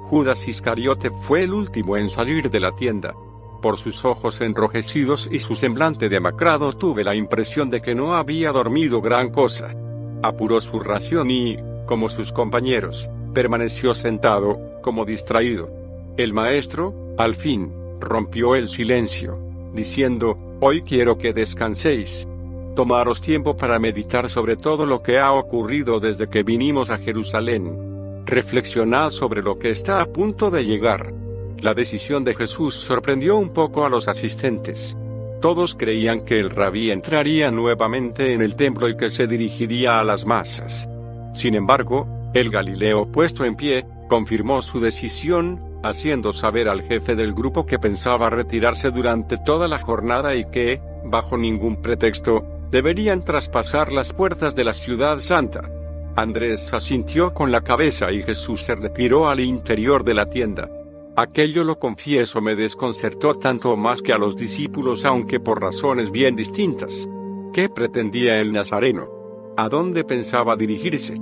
Judas 0.04 0.46
Iscariote 0.46 1.10
fue 1.10 1.42
el 1.42 1.52
último 1.52 1.96
en 1.96 2.08
salir 2.08 2.48
de 2.48 2.60
la 2.60 2.76
tienda. 2.76 3.14
Por 3.60 3.76
sus 3.76 4.04
ojos 4.04 4.40
enrojecidos 4.40 5.28
y 5.32 5.40
su 5.40 5.56
semblante 5.56 6.08
demacrado 6.08 6.72
tuve 6.72 7.02
la 7.02 7.16
impresión 7.16 7.68
de 7.68 7.82
que 7.82 7.94
no 7.94 8.14
había 8.14 8.52
dormido 8.52 9.00
gran 9.00 9.30
cosa. 9.30 9.74
Apuró 10.22 10.60
su 10.60 10.78
ración 10.78 11.30
y, 11.30 11.56
como 11.86 12.08
sus 12.08 12.32
compañeros, 12.32 13.10
permaneció 13.34 13.94
sentado, 13.94 14.60
como 14.82 15.04
distraído. 15.04 15.68
El 16.16 16.32
maestro, 16.32 16.94
al 17.18 17.34
fin, 17.34 17.72
rompió 18.00 18.54
el 18.54 18.68
silencio, 18.68 19.45
diciendo, 19.76 20.36
Hoy 20.60 20.82
quiero 20.82 21.18
que 21.18 21.32
descanséis. 21.32 22.26
Tomaros 22.74 23.20
tiempo 23.20 23.56
para 23.56 23.78
meditar 23.78 24.28
sobre 24.28 24.56
todo 24.56 24.86
lo 24.86 25.02
que 25.02 25.18
ha 25.18 25.32
ocurrido 25.32 26.00
desde 26.00 26.28
que 26.28 26.42
vinimos 26.42 26.90
a 26.90 26.98
Jerusalén. 26.98 28.24
Reflexionad 28.26 29.10
sobre 29.10 29.42
lo 29.42 29.58
que 29.58 29.70
está 29.70 30.00
a 30.00 30.06
punto 30.06 30.50
de 30.50 30.64
llegar. 30.64 31.12
La 31.60 31.74
decisión 31.74 32.24
de 32.24 32.34
Jesús 32.34 32.74
sorprendió 32.74 33.36
un 33.36 33.50
poco 33.50 33.84
a 33.84 33.88
los 33.88 34.08
asistentes. 34.08 34.96
Todos 35.40 35.74
creían 35.74 36.24
que 36.24 36.38
el 36.38 36.50
rabí 36.50 36.90
entraría 36.90 37.50
nuevamente 37.50 38.32
en 38.32 38.42
el 38.42 38.56
templo 38.56 38.88
y 38.88 38.96
que 38.96 39.10
se 39.10 39.26
dirigiría 39.26 40.00
a 40.00 40.04
las 40.04 40.26
masas. 40.26 40.88
Sin 41.32 41.54
embargo, 41.54 42.08
el 42.34 42.50
Galileo 42.50 43.10
puesto 43.12 43.44
en 43.44 43.56
pie, 43.56 43.86
confirmó 44.08 44.60
su 44.62 44.80
decisión, 44.80 45.60
haciendo 45.88 46.32
saber 46.32 46.68
al 46.68 46.82
jefe 46.82 47.14
del 47.14 47.34
grupo 47.34 47.66
que 47.66 47.78
pensaba 47.78 48.30
retirarse 48.30 48.90
durante 48.90 49.38
toda 49.38 49.68
la 49.68 49.78
jornada 49.78 50.34
y 50.34 50.44
que, 50.50 50.80
bajo 51.04 51.36
ningún 51.36 51.80
pretexto, 51.82 52.44
deberían 52.70 53.22
traspasar 53.22 53.92
las 53.92 54.12
puertas 54.12 54.54
de 54.54 54.64
la 54.64 54.74
ciudad 54.74 55.20
santa. 55.20 55.70
Andrés 56.16 56.72
asintió 56.72 57.34
con 57.34 57.52
la 57.52 57.60
cabeza 57.60 58.10
y 58.10 58.22
Jesús 58.22 58.64
se 58.64 58.74
retiró 58.74 59.28
al 59.28 59.40
interior 59.40 60.02
de 60.02 60.14
la 60.14 60.30
tienda. 60.30 60.70
Aquello 61.14 61.64
lo 61.64 61.78
confieso 61.78 62.40
me 62.40 62.56
desconcertó 62.56 63.34
tanto 63.34 63.76
más 63.76 64.02
que 64.02 64.12
a 64.12 64.18
los 64.18 64.36
discípulos 64.36 65.04
aunque 65.04 65.40
por 65.40 65.60
razones 65.60 66.10
bien 66.10 66.36
distintas. 66.36 67.08
¿Qué 67.52 67.68
pretendía 67.68 68.40
el 68.40 68.52
Nazareno? 68.52 69.08
¿A 69.56 69.68
dónde 69.68 70.04
pensaba 70.04 70.56
dirigirse? 70.56 71.18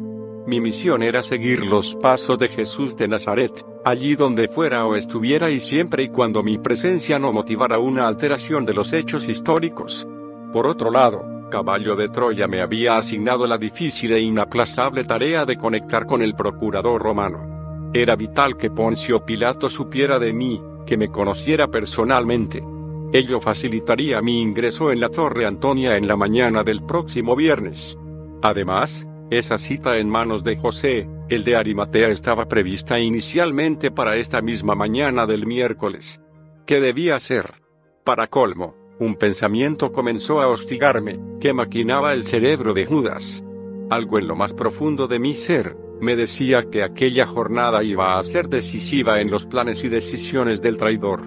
Mi 0.47 0.61
misión 0.61 1.02
era 1.02 1.23
seguir 1.23 1.64
los 1.64 1.94
pasos 1.94 2.38
de 2.38 2.49
Jesús 2.49 2.97
de 2.97 3.09
Nazaret, 3.09 3.64
allí 3.85 4.17
donde 4.17 4.49
fuera 4.49 4.87
o 4.87 4.97
estuviera 4.97 5.50
y 5.50 5.61
siempre 5.61 6.05
y 6.05 6.09
cuando 6.09 6.43
mi 6.43 6.59
presencia 6.59 7.19
no 7.19 7.33
motivara 7.33 7.79
una 7.79 8.09
alteración 8.09 8.64
de 8.64 8.75
los 8.75 8.93
hechos 8.93 9.29
históricos. 9.29 10.09
Por 10.53 10.67
otro 10.67 10.91
lado, 10.91 11.49
Caballo 11.50 11.95
de 11.95 12.09
Troya 12.09 12.49
me 12.49 12.61
había 12.61 12.97
asignado 12.97 13.47
la 13.47 13.59
difícil 13.59 14.12
e 14.12 14.21
inaplazable 14.21 15.05
tarea 15.05 15.45
de 15.45 15.57
conectar 15.57 16.07
con 16.07 16.23
el 16.23 16.35
procurador 16.35 17.00
romano. 17.00 17.91
Era 17.93 18.17
vital 18.17 18.57
que 18.57 18.71
Poncio 18.71 19.25
Pilato 19.25 19.71
supiera 19.71 20.19
de 20.19 20.33
mí, 20.33 20.61
que 20.87 20.97
me 20.97 21.11
conociera 21.11 21.69
personalmente. 21.69 22.62
Ello 23.12 23.38
facilitaría 23.38 24.21
mi 24.21 24.41
ingreso 24.41 24.91
en 24.91 24.99
la 24.99 25.11
Torre 25.11 25.47
Antonia 25.47 25.97
en 25.97 26.09
la 26.09 26.17
mañana 26.17 26.64
del 26.64 26.83
próximo 26.83 27.37
viernes. 27.37 27.97
Además, 28.43 29.07
esa 29.31 29.59
cita 29.59 29.99
en 29.99 30.11
manos 30.11 30.43
de 30.43 30.57
José, 30.57 31.09
el 31.28 31.45
de 31.45 31.57
Arimatea, 31.57 32.09
estaba 32.09 32.49
prevista 32.49 33.00
inicialmente 33.00 33.90
para 33.90 34.16
esta 34.16 34.43
misma 34.43 34.75
mañana 34.75 35.26
del 35.26 35.47
miércoles. 35.47 36.21
¿Qué 36.66 36.81
debía 36.81 37.16
hacer? 37.16 37.62
Para 38.04 38.26
colmo, 38.26 38.75
un 39.00 39.16
pensamiento 39.16 39.93
comenzó 39.93 40.40
a 40.40 40.49
hostigarme, 40.49 41.19
que 41.40 41.52
maquinaba 41.52 42.12
el 42.12 42.25
cerebro 42.25 42.75
de 42.75 42.87
Judas. 42.87 43.45
Algo 43.90 44.19
en 44.19 44.28
lo 44.28 44.37
más 44.37 44.54
profundo 44.54 45.09
de 45.09 45.19
mi 45.19 45.35
ser, 45.35 45.76
me 46.00 46.16
decía 46.16 46.71
que 46.71 46.83
aquella 46.83 47.26
jornada 47.26 47.83
iba 47.83 48.19
a 48.19 48.25
ser 48.25 48.49
decisiva 48.49 49.21
en 49.21 49.31
los 49.31 49.47
planes 49.47 49.85
y 49.85 49.88
decisiones 49.88 50.61
del 50.61 50.76
traidor. 50.76 51.23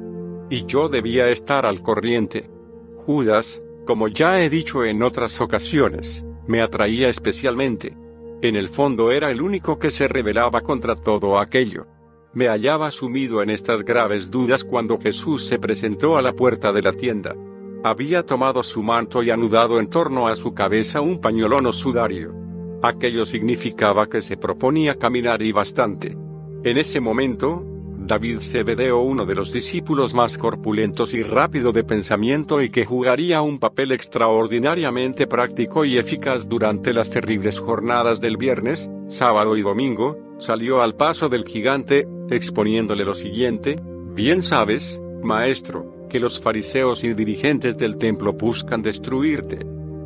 Y 0.50 0.66
yo 0.66 0.89
debía 0.89 1.30
estar 1.30 1.66
al 1.66 1.82
corriente. 1.82 2.50
Judas, 2.98 3.63
como 3.86 4.08
ya 4.08 4.42
he 4.42 4.50
dicho 4.50 4.86
en 4.86 5.01
otras 5.01 5.42
ocasiones, 5.42 6.25
me 6.46 6.62
atraía 6.62 7.10
especialmente. 7.10 7.98
En 8.41 8.56
el 8.56 8.70
fondo 8.70 9.12
era 9.12 9.32
el 9.32 9.41
único 9.41 9.79
que 9.79 9.89
se 9.89 10.08
rebelaba 10.08 10.62
contra 10.62 10.96
todo 10.96 11.39
aquello. 11.39 11.88
Me 12.34 12.48
hallaba 12.48 12.91
sumido 12.91 13.41
en 13.41 13.50
estas 13.50 13.84
graves 13.84 14.29
dudas 14.29 14.63
cuando 14.63 15.00
Jesús 15.00 15.46
se 15.48 15.58
presentó 15.58 16.17
a 16.17 16.22
la 16.22 16.34
puerta 16.34 16.72
de 16.72 16.84
la 16.84 16.94
tienda. 16.94 17.36
Había 17.84 18.24
tomado 18.24 18.62
su 18.62 18.84
manto 18.84 19.24
y 19.24 19.32
anudado 19.32 19.79
en 19.79 19.88
torno 19.88 20.27
a 20.27 20.36
su 20.36 20.53
cabeza 20.53 21.01
un 21.01 21.20
pañolón 21.20 21.72
sudario. 21.74 22.36
Aquello 22.84 23.25
significaba 23.25 24.08
que 24.08 24.22
se 24.22 24.38
proponía 24.38 25.00
caminar 25.00 25.41
y 25.41 25.51
bastante. 25.51 26.15
En 26.63 26.77
ese 26.77 27.00
momento, 27.00 27.65
David 28.08 28.40
Zebedeo, 28.40 29.02
uno 29.02 29.26
de 29.26 29.36
los 29.36 29.52
discípulos 29.52 30.14
más 30.14 30.38
corpulentos 30.38 31.14
y 31.14 31.22
rápido 31.22 31.72
de 31.72 31.84
pensamiento 31.84 32.62
y 32.62 32.70
que 32.70 32.86
jugaría 32.86 33.42
un 33.42 33.60
papel 33.60 33.92
extraordinariamente 33.92 35.28
práctico 35.28 35.86
y 35.86 35.98
eficaz 35.98 36.48
durante 36.48 36.94
las 36.94 37.10
terribles 37.10 37.60
jornadas 37.60 38.22
del 38.22 38.38
viernes, 38.38 38.90
sábado 39.08 39.58
y 39.58 39.62
domingo, 39.62 40.18
salió 40.40 40.82
al 40.82 40.96
paso 40.96 41.30
del 41.30 41.46
gigante, 41.46 42.08
exponiéndole 42.30 43.04
lo 43.06 43.14
siguiente, 43.14 43.78
Bien 44.18 44.42
sabes, 44.42 45.00
maestro, 45.22 46.08
que 46.10 46.20
los 46.20 46.42
fariseos 46.42 47.04
y 47.04 47.14
dirigentes 47.14 47.78
del 47.78 47.98
templo 47.98 48.34
buscan 48.34 48.82
destruirte. 48.82 49.60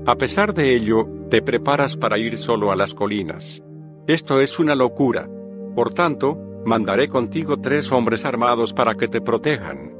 A 0.06 0.18
pesar 0.18 0.54
de 0.54 0.76
ello, 0.76 1.08
te 1.30 1.42
preparas 1.42 1.96
para 1.96 2.18
ir 2.18 2.38
solo 2.38 2.74
a 2.74 2.76
las 2.76 2.94
colinas. 2.94 3.64
Esto 4.08 4.42
es 4.42 4.60
una 4.60 4.76
locura. 4.76 5.30
Por 5.76 5.94
tanto, 5.94 6.38
mandaré 6.66 7.10
contigo 7.10 7.58
tres 7.60 7.92
hombres 7.92 8.26
armados 8.26 8.74
para 8.74 8.94
que 8.96 9.08
te 9.08 9.22
protejan. 9.22 9.94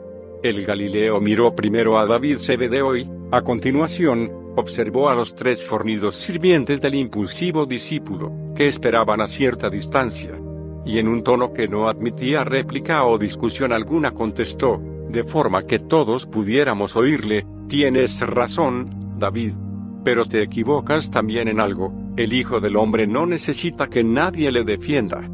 El 0.44 0.66
Galileo 0.66 1.22
miró 1.22 1.56
primero 1.56 2.00
a 2.00 2.06
David 2.06 2.38
Zebedeo 2.38 2.96
y, 2.96 3.10
a 3.32 3.42
continuación, 3.42 4.32
observó 4.56 5.10
a 5.10 5.16
los 5.16 5.36
tres 5.36 5.66
fornidos 5.66 6.16
sirvientes 6.16 6.82
del 6.82 6.96
impulsivo 6.96 7.66
discípulo, 7.66 8.32
que 8.56 8.68
esperaban 8.68 9.22
a 9.22 9.28
cierta 9.28 9.70
distancia. 9.70 10.32
Y 10.86 10.98
en 10.98 11.08
un 11.08 11.24
tono 11.24 11.54
que 11.54 11.68
no 11.68 11.88
admitía 11.88 12.44
réplica 12.44 13.06
o 13.06 13.18
discusión 13.18 13.72
alguna 13.72 14.12
contestó, 14.12 14.82
de 15.10 15.24
forma 15.24 15.66
que 15.68 15.78
todos 15.80 16.26
pudiéramos 16.26 16.96
oírle, 16.96 17.46
tienes 17.68 18.20
razón, 18.22 19.20
David. 19.20 19.54
Pero 20.04 20.26
te 20.26 20.42
equivocas 20.42 21.12
también 21.12 21.48
en 21.48 21.60
algo, 21.60 21.94
el 22.18 22.34
Hijo 22.34 22.60
del 22.60 22.76
Hombre 22.78 23.06
no 23.06 23.26
necesita 23.26 23.88
que 23.88 24.04
nadie 24.04 24.52
le 24.52 24.64
defienda. 24.64 25.30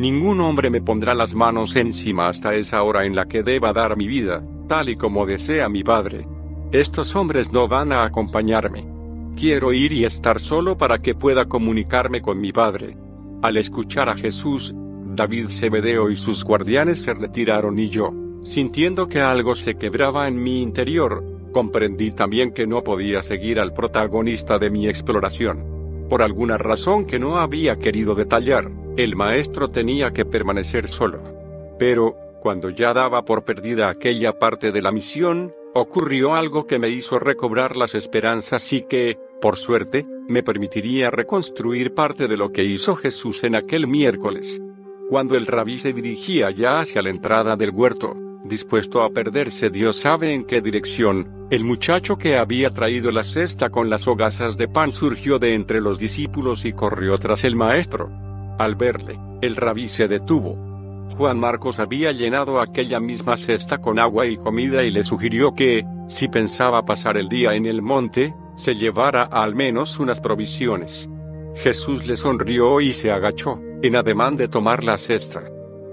Ningún 0.00 0.40
hombre 0.40 0.70
me 0.70 0.80
pondrá 0.80 1.12
las 1.12 1.34
manos 1.34 1.76
encima 1.76 2.28
hasta 2.28 2.54
esa 2.54 2.82
hora 2.84 3.04
en 3.04 3.14
la 3.14 3.28
que 3.28 3.42
deba 3.42 3.74
dar 3.74 3.98
mi 3.98 4.08
vida, 4.08 4.42
tal 4.66 4.88
y 4.88 4.96
como 4.96 5.26
desea 5.26 5.68
mi 5.68 5.84
Padre. 5.84 6.26
Estos 6.72 7.14
hombres 7.14 7.52
no 7.52 7.68
van 7.68 7.92
a 7.92 8.04
acompañarme. 8.04 8.88
Quiero 9.36 9.74
ir 9.74 9.92
y 9.92 10.06
estar 10.06 10.40
solo 10.40 10.78
para 10.78 11.00
que 11.00 11.14
pueda 11.14 11.44
comunicarme 11.44 12.22
con 12.22 12.40
mi 12.40 12.50
Padre. 12.50 12.96
Al 13.42 13.58
escuchar 13.58 14.08
a 14.08 14.16
Jesús, 14.16 14.74
David 15.14 15.48
Zebedeo 15.50 16.08
y 16.08 16.16
sus 16.16 16.44
guardianes 16.44 17.02
se 17.02 17.12
retiraron 17.12 17.78
y 17.78 17.90
yo, 17.90 18.10
sintiendo 18.40 19.06
que 19.06 19.20
algo 19.20 19.54
se 19.54 19.74
quebraba 19.74 20.28
en 20.28 20.42
mi 20.42 20.62
interior, 20.62 21.22
comprendí 21.52 22.12
también 22.12 22.54
que 22.54 22.66
no 22.66 22.82
podía 22.82 23.20
seguir 23.20 23.60
al 23.60 23.74
protagonista 23.74 24.58
de 24.58 24.70
mi 24.70 24.88
exploración. 24.88 26.06
Por 26.08 26.22
alguna 26.22 26.56
razón 26.56 27.04
que 27.04 27.18
no 27.18 27.36
había 27.36 27.78
querido 27.78 28.14
detallar, 28.14 28.70
el 29.02 29.16
maestro 29.16 29.68
tenía 29.68 30.12
que 30.12 30.26
permanecer 30.26 30.88
solo. 30.88 31.22
Pero, 31.78 32.16
cuando 32.42 32.68
ya 32.68 32.92
daba 32.92 33.24
por 33.24 33.44
perdida 33.44 33.88
aquella 33.88 34.38
parte 34.38 34.72
de 34.72 34.82
la 34.82 34.92
misión, 34.92 35.54
ocurrió 35.74 36.34
algo 36.34 36.66
que 36.66 36.78
me 36.78 36.90
hizo 36.90 37.18
recobrar 37.18 37.76
las 37.76 37.94
esperanzas 37.94 38.72
y 38.72 38.82
que, 38.82 39.18
por 39.40 39.56
suerte, 39.56 40.06
me 40.28 40.42
permitiría 40.42 41.10
reconstruir 41.10 41.94
parte 41.94 42.28
de 42.28 42.36
lo 42.36 42.52
que 42.52 42.64
hizo 42.64 42.94
Jesús 42.94 43.42
en 43.44 43.54
aquel 43.54 43.86
miércoles. 43.86 44.60
Cuando 45.08 45.36
el 45.36 45.46
rabí 45.46 45.78
se 45.78 45.92
dirigía 45.92 46.50
ya 46.50 46.80
hacia 46.80 47.02
la 47.02 47.10
entrada 47.10 47.56
del 47.56 47.70
huerto, 47.70 48.14
dispuesto 48.44 49.02
a 49.02 49.10
perderse 49.10 49.70
Dios 49.70 49.96
sabe 49.96 50.34
en 50.34 50.44
qué 50.44 50.60
dirección, 50.60 51.48
el 51.50 51.64
muchacho 51.64 52.16
que 52.16 52.36
había 52.36 52.70
traído 52.70 53.10
la 53.10 53.24
cesta 53.24 53.70
con 53.70 53.90
las 53.90 54.06
hogazas 54.06 54.56
de 54.56 54.68
pan 54.68 54.92
surgió 54.92 55.38
de 55.38 55.54
entre 55.54 55.80
los 55.80 55.98
discípulos 55.98 56.64
y 56.64 56.72
corrió 56.72 57.18
tras 57.18 57.44
el 57.44 57.56
maestro. 57.56 58.29
Al 58.60 58.74
verle, 58.74 59.18
el 59.40 59.56
rabí 59.56 59.88
se 59.88 60.06
detuvo. 60.06 60.54
Juan 61.16 61.40
Marcos 61.40 61.78
había 61.78 62.12
llenado 62.12 62.60
aquella 62.60 63.00
misma 63.00 63.38
cesta 63.38 63.78
con 63.78 63.98
agua 63.98 64.26
y 64.26 64.36
comida 64.36 64.84
y 64.84 64.90
le 64.90 65.02
sugirió 65.02 65.54
que, 65.54 65.82
si 66.08 66.28
pensaba 66.28 66.84
pasar 66.84 67.16
el 67.16 67.30
día 67.30 67.54
en 67.54 67.64
el 67.64 67.80
monte, 67.80 68.34
se 68.56 68.74
llevara 68.74 69.22
al 69.22 69.54
menos 69.54 69.98
unas 69.98 70.20
provisiones. 70.20 71.08
Jesús 71.54 72.06
le 72.06 72.18
sonrió 72.18 72.82
y 72.82 72.92
se 72.92 73.10
agachó, 73.10 73.58
en 73.80 73.96
ademán 73.96 74.36
de 74.36 74.46
tomar 74.46 74.84
la 74.84 74.98
cesta. 74.98 75.42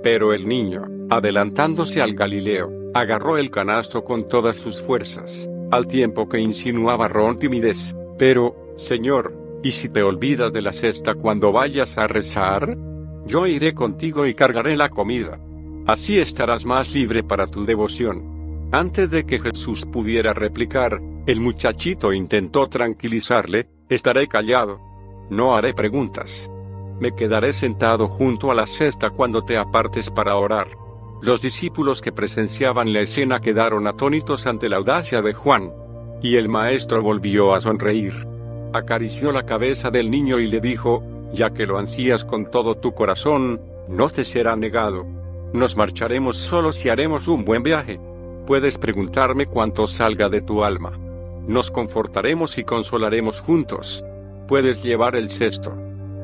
Pero 0.04 0.34
el 0.34 0.46
niño, 0.46 0.88
adelantándose 1.10 2.02
al 2.02 2.16
Galileo, 2.16 2.70
agarró 2.94 3.38
el 3.38 3.50
canasto 3.50 4.04
con 4.04 4.28
todas 4.28 4.58
sus 4.58 4.82
fuerzas, 4.82 5.50
al 5.72 5.88
tiempo 5.88 6.28
que 6.28 6.42
insinuaba 6.42 7.08
ron 7.08 7.40
timidez. 7.40 7.96
Pero, 8.18 8.74
Señor, 8.76 9.47
¿Y 9.64 9.72
si 9.72 9.90
te 9.90 10.04
olvidas 10.04 10.54
de 10.54 10.62
la 10.62 10.72
cesta 10.72 11.16
cuando 11.16 11.52
vayas 11.52 11.98
a 11.98 12.08
rezar? 12.08 12.78
Yo 13.26 13.48
iré 13.48 13.74
contigo 13.74 14.26
y 14.28 14.36
cargaré 14.36 14.78
la 14.78 14.90
comida. 14.90 15.40
Así 15.88 16.20
estarás 16.20 16.66
más 16.66 16.94
libre 16.94 17.24
para 17.24 17.48
tu 17.48 17.66
devoción. 17.66 18.70
Antes 18.72 19.10
de 19.10 19.26
que 19.26 19.40
Jesús 19.40 19.86
pudiera 19.86 20.34
replicar, 20.34 21.02
el 21.26 21.40
muchachito 21.40 22.14
intentó 22.14 22.68
tranquilizarle, 22.68 23.68
estaré 23.90 24.28
callado. 24.28 24.80
No 25.30 25.56
haré 25.56 25.74
preguntas. 25.74 26.52
Me 27.00 27.16
quedaré 27.16 27.52
sentado 27.54 28.08
junto 28.08 28.52
a 28.52 28.56
la 28.56 28.68
cesta 28.68 29.10
cuando 29.10 29.44
te 29.44 29.58
apartes 29.58 30.10
para 30.12 30.36
orar. 30.36 30.68
Los 31.22 31.42
discípulos 31.42 32.02
que 32.02 32.12
presenciaban 32.12 32.94
la 32.94 33.02
escena 33.02 33.42
quedaron 33.42 33.88
atónitos 33.88 34.46
ante 34.46 34.70
la 34.70 34.78
audacia 34.78 35.22
de 35.22 35.34
Juan. 35.34 35.74
Y 36.22 36.36
el 36.36 36.48
maestro 36.48 37.02
volvió 37.02 37.54
a 37.54 37.62
sonreír 37.62 38.37
acarició 38.78 39.32
la 39.32 39.46
cabeza 39.46 39.92
del 39.92 40.10
niño 40.10 40.40
y 40.40 40.48
le 40.48 40.62
dijo, 40.62 41.04
ya 41.34 41.52
que 41.52 41.66
lo 41.66 41.78
ansías 41.78 42.24
con 42.24 42.50
todo 42.50 42.76
tu 42.76 42.94
corazón, 42.94 43.62
no 43.90 44.10
te 44.10 44.24
será 44.24 44.56
negado. 44.56 45.06
Nos 45.54 45.78
marcharemos 45.78 46.38
solos 46.38 46.84
y 46.86 46.90
haremos 46.90 47.28
un 47.28 47.46
buen 47.46 47.64
viaje. 47.64 48.00
Puedes 48.46 48.78
preguntarme 48.78 49.46
cuánto 49.46 49.88
salga 49.88 50.30
de 50.30 50.42
tu 50.42 50.64
alma. 50.64 50.98
Nos 51.48 51.72
confortaremos 51.72 52.58
y 52.58 52.64
consolaremos 52.64 53.40
juntos. 53.40 54.04
Puedes 54.48 54.84
llevar 54.84 55.16
el 55.16 55.30
cesto. 55.30 55.74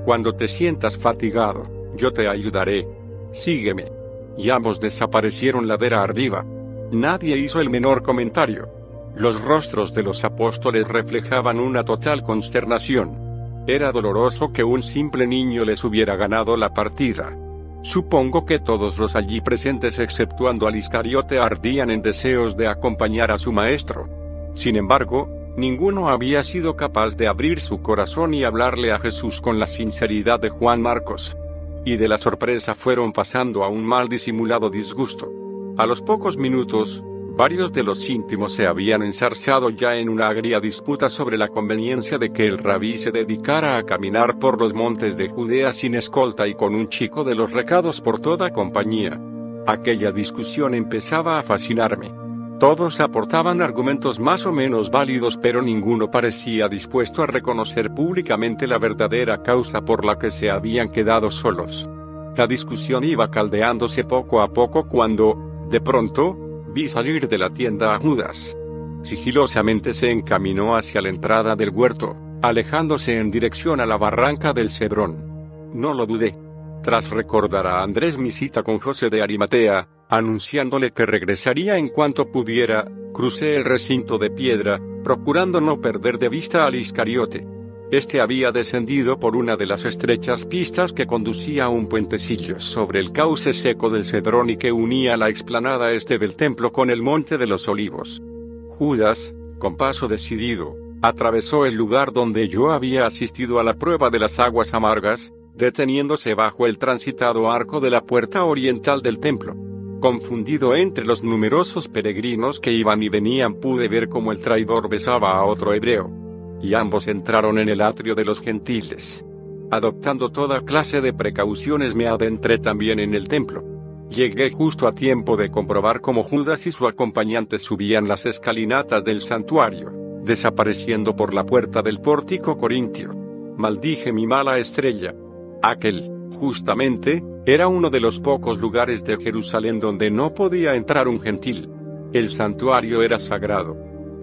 Cuando 0.03 0.33
te 0.33 0.47
sientas 0.47 0.97
fatigado, 0.97 1.63
yo 1.95 2.11
te 2.11 2.27
ayudaré. 2.27 2.87
Sígueme. 3.31 3.91
Y 4.37 4.49
ambos 4.49 4.79
desaparecieron 4.79 5.67
ladera 5.67 6.03
arriba. 6.03 6.45
Nadie 6.91 7.37
hizo 7.37 7.61
el 7.61 7.69
menor 7.69 8.03
comentario. 8.03 8.82
Los 9.17 9.41
rostros 9.41 9.93
de 9.93 10.03
los 10.03 10.23
apóstoles 10.23 10.87
reflejaban 10.87 11.59
una 11.59 11.83
total 11.83 12.23
consternación. 12.23 13.63
Era 13.67 13.91
doloroso 13.91 14.51
que 14.51 14.63
un 14.63 14.83
simple 14.83 15.27
niño 15.27 15.65
les 15.65 15.83
hubiera 15.83 16.15
ganado 16.15 16.57
la 16.57 16.73
partida. 16.73 17.37
Supongo 17.81 18.45
que 18.45 18.59
todos 18.59 18.97
los 18.97 19.15
allí 19.15 19.41
presentes 19.41 19.99
exceptuando 19.99 20.67
al 20.67 20.75
Iscariote 20.75 21.39
ardían 21.39 21.89
en 21.89 22.01
deseos 22.01 22.57
de 22.57 22.67
acompañar 22.67 23.31
a 23.31 23.37
su 23.37 23.51
maestro. 23.51 24.09
Sin 24.53 24.75
embargo, 24.75 25.29
Ninguno 25.55 26.09
había 26.09 26.41
sido 26.41 26.75
capaz 26.75 27.15
de 27.15 27.27
abrir 27.27 27.59
su 27.59 27.83
corazón 27.83 28.33
y 28.33 28.43
hablarle 28.43 28.91
a 28.91 28.97
Jesús 28.97 29.39
con 29.39 29.59
la 29.59 29.67
sinceridad 29.67 30.39
de 30.39 30.49
Juan 30.49 30.81
Marcos. 30.81 31.37
Y 31.85 31.97
de 31.97 32.07
la 32.07 32.17
sorpresa 32.17 32.73
fueron 32.73 33.13
pasando 33.13 33.63
a 33.63 33.67
un 33.67 33.85
mal 33.85 34.09
disimulado 34.09 34.71
disgusto. 34.71 35.31
A 35.77 35.85
los 35.85 36.01
pocos 36.01 36.37
minutos, 36.37 37.03
varios 37.35 37.73
de 37.73 37.83
los 37.83 38.09
íntimos 38.09 38.53
se 38.53 38.67
habían 38.67 39.01
ensarzado 39.01 39.69
ya 39.69 39.95
en 39.95 40.09
una 40.09 40.27
agria 40.27 40.59
disputa 40.59 41.09
sobre 41.09 41.37
la 41.37 41.47
conveniencia 41.47 42.17
de 42.17 42.31
que 42.31 42.45
el 42.45 42.57
rabí 42.57 42.97
se 42.97 43.11
dedicara 43.11 43.77
a 43.77 43.83
caminar 43.83 44.37
por 44.37 44.59
los 44.59 44.73
montes 44.73 45.17
de 45.17 45.29
Judea 45.29 45.73
sin 45.73 45.95
escolta 45.95 46.47
y 46.47 46.53
con 46.53 46.75
un 46.75 46.89
chico 46.89 47.23
de 47.23 47.35
los 47.35 47.51
recados 47.51 48.01
por 48.01 48.19
toda 48.19 48.51
compañía. 48.51 49.19
Aquella 49.65 50.11
discusión 50.11 50.75
empezaba 50.75 51.39
a 51.39 51.43
fascinarme. 51.43 52.13
Todos 52.59 52.99
aportaban 52.99 53.61
argumentos 53.61 54.19
más 54.19 54.45
o 54.45 54.51
menos 54.51 54.91
válidos 54.91 55.37
pero 55.37 55.61
ninguno 55.61 56.11
parecía 56.11 56.69
dispuesto 56.69 57.23
a 57.23 57.27
reconocer 57.27 57.93
públicamente 57.93 58.67
la 58.67 58.77
verdadera 58.77 59.41
causa 59.41 59.81
por 59.81 60.05
la 60.05 60.17
que 60.17 60.31
se 60.31 60.51
habían 60.51 60.89
quedado 60.89 61.31
solos. 61.31 61.89
La 62.37 62.47
discusión 62.47 63.03
iba 63.03 63.29
caldeándose 63.29 64.03
poco 64.03 64.41
a 64.41 64.53
poco 64.53 64.87
cuando, 64.87 65.65
de 65.69 65.81
pronto, 65.81 66.42
vi 66.73 66.89
salir 66.89 67.27
de 67.27 67.37
la 67.37 67.51
tienda 67.51 67.95
a 67.95 67.99
Judas. 67.99 68.57
Sigilosamente 69.03 69.93
se 69.93 70.09
encaminó 70.09 70.75
hacia 70.75 71.01
la 71.01 71.09
entrada 71.09 71.55
del 71.55 71.69
huerto, 71.69 72.15
alejándose 72.41 73.19
en 73.19 73.29
dirección 73.29 73.79
a 73.79 73.85
la 73.85 73.97
barranca 73.97 74.53
del 74.53 74.69
Cedrón. 74.69 75.71
No 75.73 75.93
lo 75.93 76.05
dudé. 76.05 76.35
Tras 76.81 77.09
recordar 77.11 77.67
a 77.67 77.83
Andrés 77.83 78.17
mi 78.17 78.31
cita 78.31 78.63
con 78.63 78.79
José 78.79 79.09
de 79.09 79.21
Arimatea, 79.21 79.87
anunciándole 80.09 80.91
que 80.91 81.05
regresaría 81.05 81.77
en 81.77 81.89
cuanto 81.89 82.31
pudiera, 82.31 82.85
crucé 83.13 83.55
el 83.55 83.65
recinto 83.65 84.17
de 84.17 84.31
piedra, 84.31 84.81
procurando 85.03 85.61
no 85.61 85.79
perder 85.79 86.17
de 86.17 86.29
vista 86.29 86.65
al 86.65 86.75
Iscariote. 86.75 87.52
Este 87.93 88.21
había 88.21 88.51
descendido 88.51 89.19
por 89.19 89.35
una 89.35 89.55
de 89.55 89.67
las 89.67 89.85
estrechas 89.85 90.47
pistas 90.47 90.93
que 90.93 91.05
conducía 91.05 91.65
a 91.65 91.69
un 91.69 91.85
puentecillo 91.85 92.59
sobre 92.59 92.99
el 92.99 93.11
cauce 93.11 93.53
seco 93.53 93.91
del 93.91 94.03
Cedrón 94.03 94.49
y 94.49 94.57
que 94.57 94.71
unía 94.71 95.15
la 95.15 95.29
explanada 95.29 95.91
este 95.91 96.17
del 96.17 96.35
templo 96.35 96.71
con 96.71 96.89
el 96.89 97.03
monte 97.03 97.37
de 97.37 97.45
los 97.45 97.67
olivos. 97.67 98.23
Judas, 98.69 99.35
con 99.59 99.77
paso 99.77 100.07
decidido, 100.07 100.75
atravesó 101.03 101.67
el 101.67 101.75
lugar 101.75 102.13
donde 102.13 102.49
yo 102.49 102.71
había 102.71 103.05
asistido 103.05 103.59
a 103.59 103.63
la 103.63 103.75
prueba 103.75 104.09
de 104.09 104.17
las 104.17 104.39
aguas 104.39 104.73
amargas, 104.73 105.31
deteniéndose 105.53 106.33
bajo 106.33 106.65
el 106.65 106.79
transitado 106.79 107.51
arco 107.51 107.79
de 107.79 107.91
la 107.91 108.03
puerta 108.03 108.43
oriental 108.43 109.03
del 109.03 109.19
templo. 109.19 109.55
Confundido 109.99 110.75
entre 110.75 111.05
los 111.05 111.21
numerosos 111.21 111.89
peregrinos 111.89 112.59
que 112.59 112.71
iban 112.71 113.03
y 113.03 113.09
venían 113.09 113.53
pude 113.53 113.87
ver 113.87 114.09
cómo 114.09 114.31
el 114.31 114.39
traidor 114.39 114.89
besaba 114.89 115.37
a 115.37 115.45
otro 115.45 115.75
hebreo. 115.75 116.22
Y 116.63 116.73
ambos 116.73 117.07
entraron 117.07 117.59
en 117.59 117.69
el 117.69 117.81
atrio 117.81 118.15
de 118.15 118.25
los 118.25 118.41
gentiles. 118.41 119.23
Adoptando 119.69 120.31
toda 120.31 120.61
clase 120.61 121.01
de 121.01 121.13
precauciones 121.13 121.93
me 121.93 122.07
adentré 122.07 122.57
también 122.57 122.99
en 122.99 123.13
el 123.13 123.27
templo. 123.27 123.63
Llegué 124.09 124.49
justo 124.51 124.87
a 124.87 124.95
tiempo 124.95 125.35
de 125.35 125.49
comprobar 125.49 125.99
cómo 125.99 126.23
Judas 126.23 126.65
y 126.67 126.71
su 126.71 126.87
acompañante 126.87 127.59
subían 127.59 128.07
las 128.07 128.25
escalinatas 128.25 129.03
del 129.03 129.21
santuario, 129.21 129.91
desapareciendo 130.23 131.15
por 131.15 131.33
la 131.33 131.45
puerta 131.45 131.81
del 131.81 131.99
pórtico 131.99 132.57
corintio. 132.57 133.13
Maldije 133.57 134.13
mi 134.13 134.25
mala 134.25 134.57
estrella. 134.59 135.13
Aquel, 135.61 136.09
justamente, 136.39 137.23
era 137.45 137.67
uno 137.67 137.89
de 137.89 137.99
los 137.99 138.21
pocos 138.21 138.57
lugares 138.59 139.03
de 139.03 139.17
Jerusalén 139.17 139.81
donde 139.81 140.09
no 140.09 140.33
podía 140.33 140.75
entrar 140.75 141.09
un 141.09 141.19
gentil. 141.19 141.69
El 142.13 142.29
santuario 142.29 143.01
era 143.01 143.19
sagrado. 143.19 143.75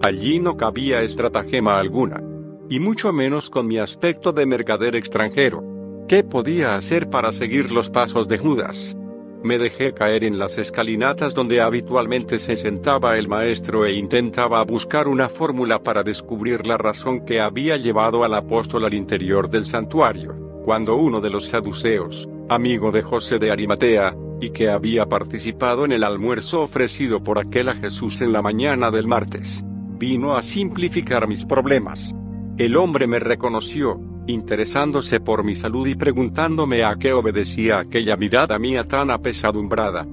Allí 0.03 0.39
no 0.39 0.57
cabía 0.57 1.01
estratagema 1.01 1.77
alguna. 1.77 2.23
Y 2.71 2.79
mucho 2.79 3.11
menos 3.11 3.49
con 3.49 3.67
mi 3.67 3.79
aspecto 3.79 4.31
de 4.31 4.45
mercader 4.45 4.95
extranjero. 4.95 5.61
¿Qué 6.07 6.23
podía 6.23 6.77
hacer 6.77 7.09
para 7.09 7.33
seguir 7.33 7.69
los 7.69 7.89
pasos 7.89 8.29
de 8.29 8.37
Judas? 8.37 8.95
Me 9.43 9.57
dejé 9.57 9.93
caer 9.93 10.23
en 10.23 10.39
las 10.39 10.57
escalinatas 10.57 11.33
donde 11.33 11.59
habitualmente 11.59 12.39
se 12.39 12.55
sentaba 12.55 13.17
el 13.17 13.27
maestro 13.27 13.85
e 13.85 13.91
intentaba 13.91 14.63
buscar 14.63 15.09
una 15.09 15.27
fórmula 15.27 15.83
para 15.83 16.01
descubrir 16.01 16.65
la 16.65 16.77
razón 16.77 17.25
que 17.25 17.41
había 17.41 17.75
llevado 17.75 18.23
al 18.23 18.33
apóstol 18.35 18.85
al 18.85 18.93
interior 18.93 19.49
del 19.49 19.65
santuario, 19.65 20.61
cuando 20.63 20.95
uno 20.95 21.19
de 21.19 21.29
los 21.29 21.49
saduceos, 21.49 22.29
amigo 22.47 22.89
de 22.93 23.01
José 23.01 23.37
de 23.37 23.51
Arimatea, 23.51 24.15
y 24.39 24.51
que 24.51 24.69
había 24.69 25.07
participado 25.07 25.83
en 25.83 25.91
el 25.91 26.05
almuerzo 26.05 26.61
ofrecido 26.61 27.21
por 27.21 27.37
aquel 27.37 27.67
a 27.67 27.75
Jesús 27.75 28.21
en 28.21 28.31
la 28.31 28.41
mañana 28.41 28.91
del 28.91 29.07
martes. 29.07 29.61
Vino 29.99 30.37
a 30.37 30.41
simplificar 30.41 31.27
mis 31.27 31.43
problemas. 31.43 32.15
El 32.61 32.77
hombre 32.77 33.07
me 33.07 33.17
reconoció, 33.17 33.99
interesándose 34.27 35.19
por 35.19 35.43
mi 35.43 35.55
salud 35.55 35.87
y 35.87 35.95
preguntándome 35.95 36.83
a 36.83 36.93
qué 36.93 37.11
obedecía 37.11 37.79
aquella 37.79 38.15
mirada 38.17 38.59
mía 38.59 38.87
tan 38.87 39.09
apesadumbrada. 39.09 40.05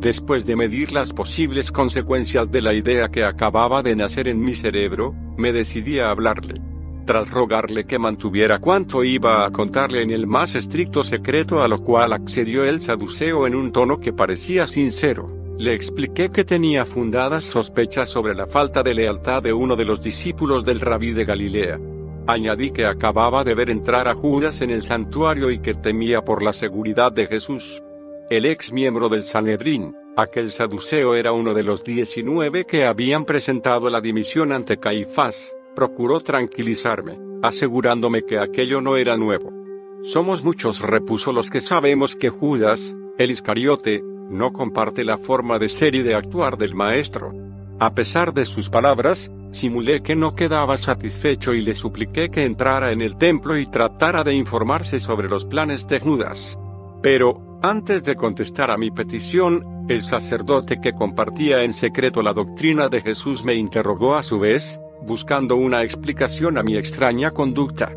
Después 0.00 0.44
de 0.44 0.56
medir 0.56 0.90
las 0.90 1.12
posibles 1.12 1.70
consecuencias 1.70 2.50
de 2.50 2.60
la 2.60 2.74
idea 2.74 3.08
que 3.08 3.22
acababa 3.22 3.84
de 3.84 3.94
nacer 3.94 4.26
en 4.26 4.40
mi 4.40 4.52
cerebro, 4.52 5.14
me 5.36 5.52
decidí 5.52 6.00
a 6.00 6.10
hablarle. 6.10 6.54
Tras 7.06 7.30
rogarle 7.30 7.84
que 7.84 8.00
mantuviera 8.00 8.58
cuanto 8.58 9.04
iba 9.04 9.46
a 9.46 9.52
contarle 9.52 10.02
en 10.02 10.10
el 10.10 10.26
más 10.26 10.56
estricto 10.56 11.04
secreto 11.04 11.62
a 11.62 11.68
lo 11.68 11.84
cual 11.84 12.14
accedió 12.14 12.64
el 12.64 12.80
saduceo 12.80 13.46
en 13.46 13.54
un 13.54 13.70
tono 13.70 14.00
que 14.00 14.12
parecía 14.12 14.66
sincero, 14.66 15.30
le 15.56 15.72
expliqué 15.72 16.30
que 16.30 16.42
tenía 16.42 16.84
fundadas 16.84 17.44
sospechas 17.44 18.10
sobre 18.10 18.34
la 18.34 18.48
falta 18.48 18.82
de 18.82 18.92
lealtad 18.92 19.40
de 19.40 19.52
uno 19.52 19.76
de 19.76 19.84
los 19.84 20.02
discípulos 20.02 20.64
del 20.64 20.80
rabí 20.80 21.12
de 21.12 21.24
Galilea. 21.24 21.91
Añadí 22.26 22.70
que 22.70 22.86
acababa 22.86 23.44
de 23.44 23.54
ver 23.54 23.70
entrar 23.70 24.08
a 24.08 24.14
Judas 24.14 24.60
en 24.60 24.70
el 24.70 24.82
santuario 24.82 25.50
y 25.50 25.58
que 25.58 25.74
temía 25.74 26.24
por 26.24 26.42
la 26.42 26.52
seguridad 26.52 27.12
de 27.12 27.26
Jesús. 27.26 27.82
El 28.30 28.46
ex 28.46 28.72
miembro 28.72 29.08
del 29.08 29.24
Sanedrín, 29.24 29.94
aquel 30.16 30.52
saduceo 30.52 31.14
era 31.14 31.32
uno 31.32 31.52
de 31.54 31.64
los 31.64 31.84
diecinueve 31.84 32.64
que 32.64 32.84
habían 32.84 33.24
presentado 33.24 33.90
la 33.90 34.00
dimisión 34.00 34.52
ante 34.52 34.78
Caifás, 34.78 35.54
Procuró 35.74 36.20
tranquilizarme, 36.20 37.18
asegurándome 37.42 38.26
que 38.26 38.38
aquello 38.38 38.82
no 38.82 38.98
era 38.98 39.16
nuevo. 39.16 39.50
Somos 40.02 40.44
muchos, 40.44 40.80
repuso 40.80 41.32
los 41.32 41.48
que 41.48 41.62
sabemos 41.62 42.14
que 42.14 42.28
Judas, 42.28 42.94
el 43.16 43.30
Iscariote, 43.30 44.02
no 44.28 44.52
comparte 44.52 45.02
la 45.04 45.16
forma 45.16 45.58
de 45.58 45.70
ser 45.70 45.94
y 45.94 46.02
de 46.02 46.14
actuar 46.14 46.58
del 46.58 46.74
Maestro. 46.74 47.32
A 47.78 47.94
pesar 47.94 48.34
de 48.34 48.44
sus 48.44 48.68
palabras, 48.68 49.30
simulé 49.52 50.02
que 50.02 50.16
no 50.16 50.34
quedaba 50.34 50.76
satisfecho 50.76 51.54
y 51.54 51.62
le 51.62 51.74
supliqué 51.74 52.30
que 52.30 52.44
entrara 52.44 52.92
en 52.92 53.00
el 53.00 53.16
templo 53.16 53.56
y 53.56 53.66
tratara 53.66 54.24
de 54.24 54.34
informarse 54.34 54.98
sobre 54.98 55.28
los 55.28 55.44
planes 55.44 55.86
de 55.86 56.00
Judas. 56.00 56.58
Pero, 57.02 57.58
antes 57.62 58.04
de 58.04 58.16
contestar 58.16 58.70
a 58.70 58.76
mi 58.76 58.90
petición, 58.90 59.86
el 59.88 60.02
sacerdote 60.02 60.80
que 60.80 60.92
compartía 60.92 61.64
en 61.64 61.72
secreto 61.72 62.22
la 62.22 62.32
doctrina 62.32 62.88
de 62.88 63.02
Jesús 63.02 63.44
me 63.44 63.54
interrogó 63.54 64.16
a 64.16 64.22
su 64.22 64.38
vez, 64.38 64.80
buscando 65.02 65.56
una 65.56 65.82
explicación 65.82 66.58
a 66.58 66.62
mi 66.62 66.76
extraña 66.76 67.30
conducta. 67.30 67.92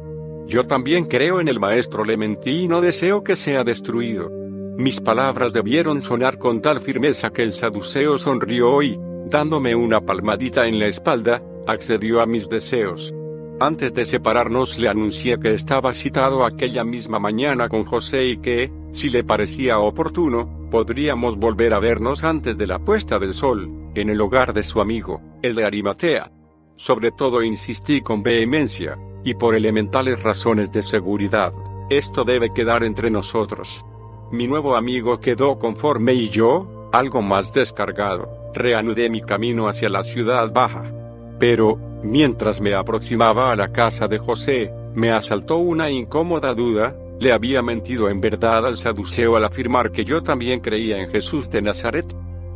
Yo 0.48 0.68
también 0.68 1.06
creo 1.06 1.39
en 1.39 1.48
el 1.48 1.60
maestro, 1.60 2.04
le 2.04 2.18
mentí 2.18 2.63
y 2.63 2.68
no 2.68 2.82
deseo 2.82 3.24
que 3.24 3.36
sea 3.36 3.63
destruido. 3.63 4.30
Mis 4.78 5.00
palabras 5.00 5.54
debieron 5.54 6.02
sonar 6.02 6.38
con 6.38 6.62
tal 6.62 6.82
firmeza 6.82 7.32
que 7.32 7.44
el 7.44 7.54
saduceo 7.54 8.18
sonrió 8.18 8.84
y, 8.84 9.00
dándome 9.29 9.75
una 9.75 10.01
palmadita 10.01 10.67
en 10.67 10.79
la 10.79 10.88
espalda, 10.88 11.41
accedió 11.67 12.21
a 12.21 12.25
mis 12.25 12.47
deseos. 12.49 13.13
Antes 13.59 13.93
de 13.93 14.05
separarnos 14.05 14.77
le 14.79 14.89
anuncié 14.89 15.39
que 15.39 15.53
estaba 15.53 15.93
citado 15.93 16.43
aquella 16.43 16.83
misma 16.83 17.19
mañana 17.19 17.69
con 17.69 17.85
José 17.85 18.25
y 18.25 18.38
que, 18.38 18.71
si 18.91 19.09
le 19.09 19.23
parecía 19.23 19.79
oportuno, 19.79 20.67
podríamos 20.69 21.38
volver 21.38 21.73
a 21.73 21.79
vernos 21.79 22.25
antes 22.25 22.57
de 22.57 22.67
la 22.67 22.79
puesta 22.79 23.17
del 23.17 23.33
sol, 23.33 23.71
en 23.95 24.09
el 24.09 24.19
hogar 24.19 24.51
de 24.51 24.63
su 24.63 24.81
amigo, 24.81 25.21
el 25.41 25.55
de 25.55 25.63
Arimatea. 25.63 26.31
Sobre 26.75 27.11
todo 27.11 27.41
insistí 27.43 28.01
con 28.01 28.23
vehemencia, 28.23 28.97
y 29.23 29.35
por 29.35 29.55
elementales 29.55 30.21
razones 30.21 30.71
de 30.73 30.83
seguridad, 30.83 31.53
esto 31.89 32.25
debe 32.25 32.49
quedar 32.49 32.83
entre 32.83 33.09
nosotros. 33.09 33.85
Mi 34.31 34.47
nuevo 34.47 34.75
amigo 34.75 35.19
quedó 35.21 35.57
conforme 35.59 36.13
y 36.13 36.29
yo, 36.29 36.89
algo 36.91 37.21
más 37.21 37.53
descargado, 37.53 38.44
reanudé 38.56 39.10
mi 39.10 39.22
camino 39.22 39.68
hacia 39.68 39.89
la 39.89 40.04
ciudad 40.04 40.52
baja. 40.52 40.91
Pero, 41.38 41.78
mientras 42.04 42.62
me 42.62 42.74
aproximaba 42.74 43.52
a 43.52 43.56
la 43.56 43.72
casa 43.72 44.08
de 44.08 44.18
José, 44.18 44.74
me 44.96 45.12
asaltó 45.12 45.58
una 45.58 45.89
incómoda 45.89 46.54
duda, 46.54 46.96
¿le 47.20 47.32
había 47.32 47.62
mentido 47.62 48.10
en 48.10 48.22
verdad 48.22 48.65
al 48.65 48.78
saduceo 48.78 49.36
al 49.36 49.46
afirmar 49.46 49.91
que 49.91 50.06
yo 50.06 50.24
también 50.24 50.62
creía 50.62 50.98
en 50.98 51.10
Jesús 51.10 51.50
de 51.52 51.62
Nazaret? 51.62 52.06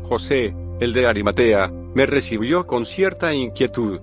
José, 0.03 0.55
el 0.79 0.93
de 0.93 1.05
Arimatea, 1.05 1.71
me 1.93 2.05
recibió 2.05 2.65
con 2.65 2.85
cierta 2.85 3.33
inquietud. 3.33 3.99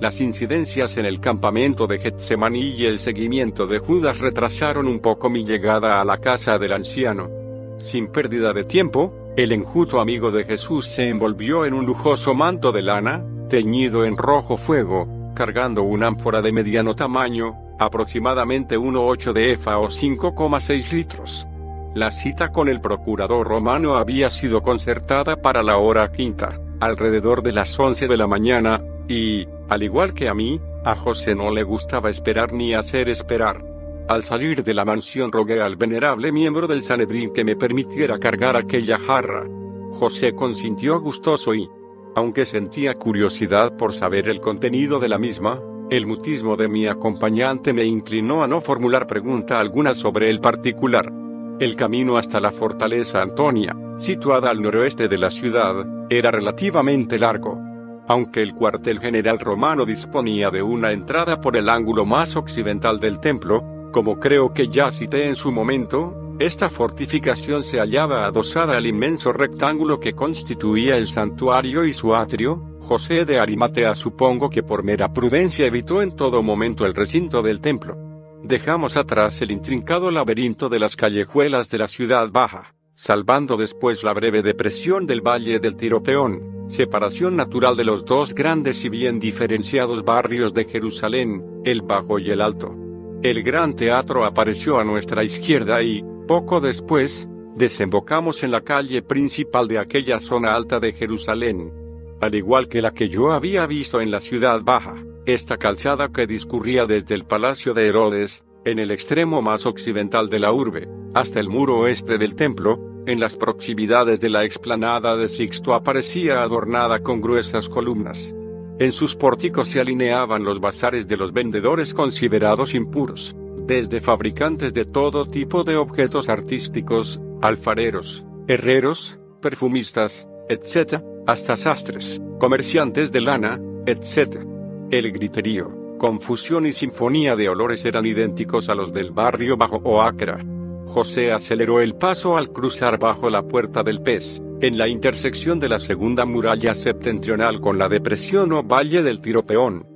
Las 0.00 0.20
incidencias 0.20 0.98
en 0.98 1.06
el 1.06 1.20
campamento 1.20 1.86
de 1.86 1.98
Getsemaní 1.98 2.74
y 2.76 2.84
el 2.84 2.98
seguimiento 2.98 3.66
de 3.66 3.78
Judas 3.78 4.18
retrasaron 4.18 4.88
un 4.88 4.98
poco 4.98 5.30
mi 5.30 5.44
llegada 5.44 6.00
a 6.00 6.04
la 6.04 6.18
casa 6.18 6.58
del 6.58 6.72
anciano. 6.72 7.30
Sin 7.78 8.08
pérdida 8.08 8.52
de 8.52 8.64
tiempo, 8.64 9.25
el 9.36 9.52
enjuto 9.52 10.00
amigo 10.00 10.30
de 10.30 10.44
Jesús 10.44 10.86
se 10.86 11.10
envolvió 11.10 11.66
en 11.66 11.74
un 11.74 11.84
lujoso 11.84 12.32
manto 12.32 12.72
de 12.72 12.80
lana, 12.80 13.22
teñido 13.50 14.06
en 14.06 14.16
rojo 14.16 14.56
fuego, 14.56 15.32
cargando 15.34 15.82
una 15.82 16.06
ánfora 16.06 16.40
de 16.40 16.52
mediano 16.52 16.96
tamaño, 16.96 17.54
aproximadamente 17.78 18.78
1,8 18.78 19.34
de 19.34 19.52
EFA 19.52 19.78
o 19.78 19.88
5,6 19.88 20.90
litros. 20.90 21.46
La 21.94 22.12
cita 22.12 22.50
con 22.50 22.68
el 22.68 22.80
procurador 22.80 23.46
romano 23.46 23.96
había 23.96 24.30
sido 24.30 24.62
concertada 24.62 25.36
para 25.36 25.62
la 25.62 25.76
hora 25.76 26.10
quinta, 26.10 26.58
alrededor 26.80 27.42
de 27.42 27.52
las 27.52 27.78
11 27.78 28.08
de 28.08 28.16
la 28.16 28.26
mañana, 28.26 28.82
y, 29.06 29.46
al 29.68 29.82
igual 29.82 30.14
que 30.14 30.30
a 30.30 30.34
mí, 30.34 30.60
a 30.82 30.94
José 30.96 31.34
no 31.34 31.50
le 31.50 31.62
gustaba 31.62 32.08
esperar 32.08 32.54
ni 32.54 32.72
hacer 32.72 33.10
esperar. 33.10 33.75
Al 34.08 34.22
salir 34.22 34.62
de 34.62 34.72
la 34.72 34.84
mansión 34.84 35.32
rogué 35.32 35.60
al 35.60 35.74
venerable 35.74 36.30
miembro 36.30 36.68
del 36.68 36.82
Sanedrín 36.82 37.32
que 37.32 37.44
me 37.44 37.56
permitiera 37.56 38.20
cargar 38.20 38.54
aquella 38.54 39.00
jarra. 39.00 39.44
José 39.90 40.32
consintió 40.32 41.00
gustoso 41.00 41.56
y, 41.56 41.68
aunque 42.14 42.46
sentía 42.46 42.94
curiosidad 42.94 43.76
por 43.76 43.94
saber 43.94 44.28
el 44.28 44.40
contenido 44.40 45.00
de 45.00 45.08
la 45.08 45.18
misma, 45.18 45.60
el 45.90 46.06
mutismo 46.06 46.54
de 46.54 46.68
mi 46.68 46.86
acompañante 46.86 47.72
me 47.72 47.82
inclinó 47.82 48.44
a 48.44 48.46
no 48.46 48.60
formular 48.60 49.08
pregunta 49.08 49.58
alguna 49.58 49.92
sobre 49.92 50.30
el 50.30 50.40
particular. 50.40 51.12
El 51.58 51.74
camino 51.74 52.16
hasta 52.16 52.38
la 52.38 52.52
fortaleza 52.52 53.22
Antonia, 53.22 53.76
situada 53.96 54.50
al 54.50 54.62
noroeste 54.62 55.08
de 55.08 55.18
la 55.18 55.30
ciudad, 55.30 55.84
era 56.08 56.30
relativamente 56.30 57.18
largo. 57.18 57.60
Aunque 58.08 58.40
el 58.40 58.54
cuartel 58.54 59.00
general 59.00 59.40
romano 59.40 59.84
disponía 59.84 60.50
de 60.50 60.62
una 60.62 60.92
entrada 60.92 61.40
por 61.40 61.56
el 61.56 61.68
ángulo 61.68 62.04
más 62.04 62.36
occidental 62.36 63.00
del 63.00 63.18
templo, 63.18 63.75
como 63.92 64.18
creo 64.18 64.52
que 64.52 64.68
ya 64.68 64.90
cité 64.90 65.26
en 65.26 65.36
su 65.36 65.52
momento, 65.52 66.14
esta 66.38 66.68
fortificación 66.68 67.62
se 67.62 67.78
hallaba 67.78 68.26
adosada 68.26 68.76
al 68.76 68.86
inmenso 68.86 69.32
rectángulo 69.32 70.00
que 70.00 70.12
constituía 70.12 70.98
el 70.98 71.06
santuario 71.06 71.86
y 71.86 71.94
su 71.94 72.14
atrio. 72.14 72.76
José 72.78 73.24
de 73.24 73.40
Arimatea 73.40 73.94
supongo 73.94 74.50
que 74.50 74.62
por 74.62 74.84
mera 74.84 75.14
prudencia 75.14 75.66
evitó 75.66 76.02
en 76.02 76.14
todo 76.14 76.42
momento 76.42 76.84
el 76.84 76.94
recinto 76.94 77.40
del 77.40 77.62
templo. 77.62 77.96
Dejamos 78.42 78.98
atrás 78.98 79.40
el 79.40 79.50
intrincado 79.50 80.10
laberinto 80.10 80.68
de 80.68 80.78
las 80.78 80.94
callejuelas 80.94 81.70
de 81.70 81.78
la 81.78 81.88
ciudad 81.88 82.30
baja, 82.30 82.74
salvando 82.94 83.56
después 83.56 84.04
la 84.04 84.12
breve 84.12 84.42
depresión 84.42 85.06
del 85.06 85.22
Valle 85.22 85.58
del 85.58 85.76
Tiropeón, 85.76 86.66
separación 86.68 87.34
natural 87.36 87.76
de 87.76 87.84
los 87.84 88.04
dos 88.04 88.34
grandes 88.34 88.84
y 88.84 88.90
bien 88.90 89.18
diferenciados 89.18 90.04
barrios 90.04 90.52
de 90.52 90.66
Jerusalén, 90.66 91.62
el 91.64 91.80
Bajo 91.80 92.18
y 92.18 92.30
el 92.30 92.42
Alto. 92.42 92.85
El 93.26 93.42
gran 93.42 93.74
teatro 93.74 94.24
apareció 94.24 94.78
a 94.78 94.84
nuestra 94.84 95.24
izquierda 95.24 95.82
y, 95.82 96.04
poco 96.28 96.60
después, 96.60 97.28
desembocamos 97.56 98.44
en 98.44 98.52
la 98.52 98.60
calle 98.60 99.02
principal 99.02 99.66
de 99.66 99.80
aquella 99.80 100.20
zona 100.20 100.54
alta 100.54 100.78
de 100.78 100.92
Jerusalén. 100.92 101.72
Al 102.20 102.36
igual 102.36 102.68
que 102.68 102.80
la 102.80 102.94
que 102.94 103.08
yo 103.08 103.32
había 103.32 103.66
visto 103.66 104.00
en 104.00 104.12
la 104.12 104.20
ciudad 104.20 104.60
baja, 104.62 105.04
esta 105.26 105.56
calzada 105.56 106.10
que 106.12 106.28
discurría 106.28 106.86
desde 106.86 107.16
el 107.16 107.24
palacio 107.24 107.74
de 107.74 107.88
Herodes, 107.88 108.44
en 108.64 108.78
el 108.78 108.92
extremo 108.92 109.42
más 109.42 109.66
occidental 109.66 110.28
de 110.28 110.38
la 110.38 110.52
urbe, 110.52 110.88
hasta 111.12 111.40
el 111.40 111.48
muro 111.48 111.78
oeste 111.78 112.18
del 112.18 112.36
templo, 112.36 112.78
en 113.08 113.18
las 113.18 113.36
proximidades 113.36 114.20
de 114.20 114.30
la 114.30 114.44
explanada 114.44 115.16
de 115.16 115.28
Sixto 115.28 115.74
aparecía 115.74 116.44
adornada 116.44 117.00
con 117.00 117.20
gruesas 117.20 117.68
columnas. 117.68 118.36
En 118.78 118.92
sus 118.92 119.16
pórticos 119.16 119.68
se 119.70 119.80
alineaban 119.80 120.44
los 120.44 120.60
bazares 120.60 121.08
de 121.08 121.16
los 121.16 121.32
vendedores 121.32 121.94
considerados 121.94 122.74
impuros, 122.74 123.34
desde 123.66 124.00
fabricantes 124.00 124.74
de 124.74 124.84
todo 124.84 125.30
tipo 125.30 125.64
de 125.64 125.76
objetos 125.76 126.28
artísticos, 126.28 127.18
alfareros, 127.40 128.26
herreros, 128.48 129.18
perfumistas, 129.40 130.28
etc., 130.50 131.02
hasta 131.26 131.56
sastres, 131.56 132.20
comerciantes 132.38 133.12
de 133.12 133.20
lana, 133.22 133.58
etc. 133.86 134.44
El 134.90 135.10
griterío, 135.10 135.96
confusión 135.98 136.66
y 136.66 136.72
sinfonía 136.72 137.34
de 137.34 137.48
olores 137.48 137.82
eran 137.86 138.04
idénticos 138.04 138.68
a 138.68 138.74
los 138.74 138.92
del 138.92 139.10
barrio 139.10 139.56
bajo 139.56 139.76
Oacra. 139.84 140.44
José 140.86 141.32
aceleró 141.32 141.80
el 141.80 141.94
paso 141.94 142.36
al 142.36 142.52
cruzar 142.52 142.98
bajo 142.98 143.28
la 143.28 143.42
puerta 143.42 143.82
del 143.82 144.00
pez, 144.00 144.40
en 144.60 144.78
la 144.78 144.88
intersección 144.88 145.60
de 145.60 145.68
la 145.68 145.78
segunda 145.78 146.24
muralla 146.24 146.74
septentrional 146.74 147.60
con 147.60 147.76
la 147.76 147.88
depresión 147.88 148.52
o 148.52 148.62
valle 148.62 149.02
del 149.02 149.20
Tiropeón. 149.20 149.86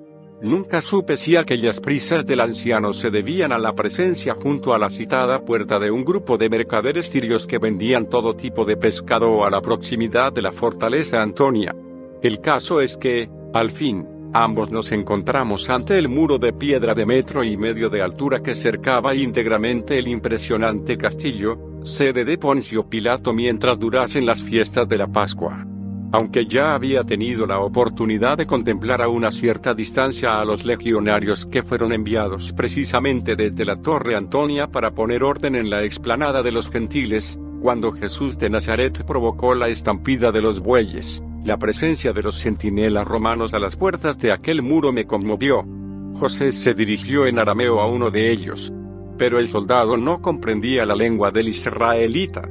Nunca 0.42 0.80
supe 0.80 1.16
si 1.16 1.36
aquellas 1.36 1.80
prisas 1.80 2.26
del 2.26 2.40
anciano 2.40 2.92
se 2.92 3.10
debían 3.10 3.52
a 3.52 3.58
la 3.58 3.74
presencia 3.74 4.34
junto 4.34 4.72
a 4.72 4.78
la 4.78 4.90
citada 4.90 5.44
puerta 5.44 5.78
de 5.78 5.90
un 5.90 6.04
grupo 6.04 6.38
de 6.38 6.48
mercaderes 6.48 7.10
tirios 7.10 7.46
que 7.46 7.58
vendían 7.58 8.08
todo 8.08 8.34
tipo 8.34 8.64
de 8.64 8.76
pescado 8.76 9.30
o 9.30 9.44
a 9.44 9.50
la 9.50 9.60
proximidad 9.60 10.32
de 10.32 10.42
la 10.42 10.50
fortaleza 10.50 11.22
Antonia. 11.22 11.76
El 12.22 12.40
caso 12.40 12.80
es 12.80 12.96
que, 12.96 13.30
al 13.52 13.70
fin, 13.70 14.06
Ambos 14.32 14.70
nos 14.70 14.92
encontramos 14.92 15.68
ante 15.70 15.98
el 15.98 16.08
muro 16.08 16.38
de 16.38 16.52
piedra 16.52 16.94
de 16.94 17.04
metro 17.04 17.42
y 17.42 17.56
medio 17.56 17.90
de 17.90 18.00
altura 18.00 18.40
que 18.40 18.54
cercaba 18.54 19.12
íntegramente 19.12 19.98
el 19.98 20.06
impresionante 20.06 20.96
castillo, 20.96 21.58
sede 21.82 22.24
de 22.24 22.38
Poncio 22.38 22.88
Pilato 22.88 23.32
mientras 23.32 23.80
durasen 23.80 24.26
las 24.26 24.40
fiestas 24.40 24.88
de 24.88 24.98
la 24.98 25.08
Pascua. 25.08 25.66
Aunque 26.12 26.46
ya 26.46 26.74
había 26.74 27.02
tenido 27.02 27.44
la 27.44 27.58
oportunidad 27.58 28.38
de 28.38 28.46
contemplar 28.46 29.02
a 29.02 29.08
una 29.08 29.32
cierta 29.32 29.74
distancia 29.74 30.40
a 30.40 30.44
los 30.44 30.64
legionarios 30.64 31.44
que 31.46 31.64
fueron 31.64 31.92
enviados 31.92 32.52
precisamente 32.52 33.34
desde 33.34 33.64
la 33.64 33.82
Torre 33.82 34.14
Antonia 34.14 34.68
para 34.68 34.92
poner 34.92 35.24
orden 35.24 35.56
en 35.56 35.70
la 35.70 35.82
explanada 35.82 36.44
de 36.44 36.52
los 36.52 36.70
gentiles, 36.70 37.36
cuando 37.60 37.90
Jesús 37.90 38.38
de 38.38 38.48
Nazaret 38.48 39.04
provocó 39.04 39.54
la 39.54 39.68
estampida 39.68 40.30
de 40.30 40.42
los 40.42 40.60
bueyes, 40.60 41.20
la 41.44 41.58
presencia 41.58 42.12
de 42.12 42.22
los 42.22 42.38
centinelas 42.38 43.06
romanos 43.06 43.54
a 43.54 43.58
las 43.58 43.76
puertas 43.76 44.18
de 44.18 44.30
aquel 44.30 44.62
muro 44.62 44.92
me 44.92 45.06
conmovió. 45.06 45.64
José 46.14 46.52
se 46.52 46.74
dirigió 46.74 47.26
en 47.26 47.38
arameo 47.38 47.80
a 47.80 47.86
uno 47.86 48.10
de 48.10 48.30
ellos. 48.30 48.72
Pero 49.16 49.38
el 49.38 49.48
soldado 49.48 49.96
no 49.96 50.20
comprendía 50.20 50.84
la 50.84 50.94
lengua 50.94 51.30
del 51.30 51.48
israelita. 51.48 52.42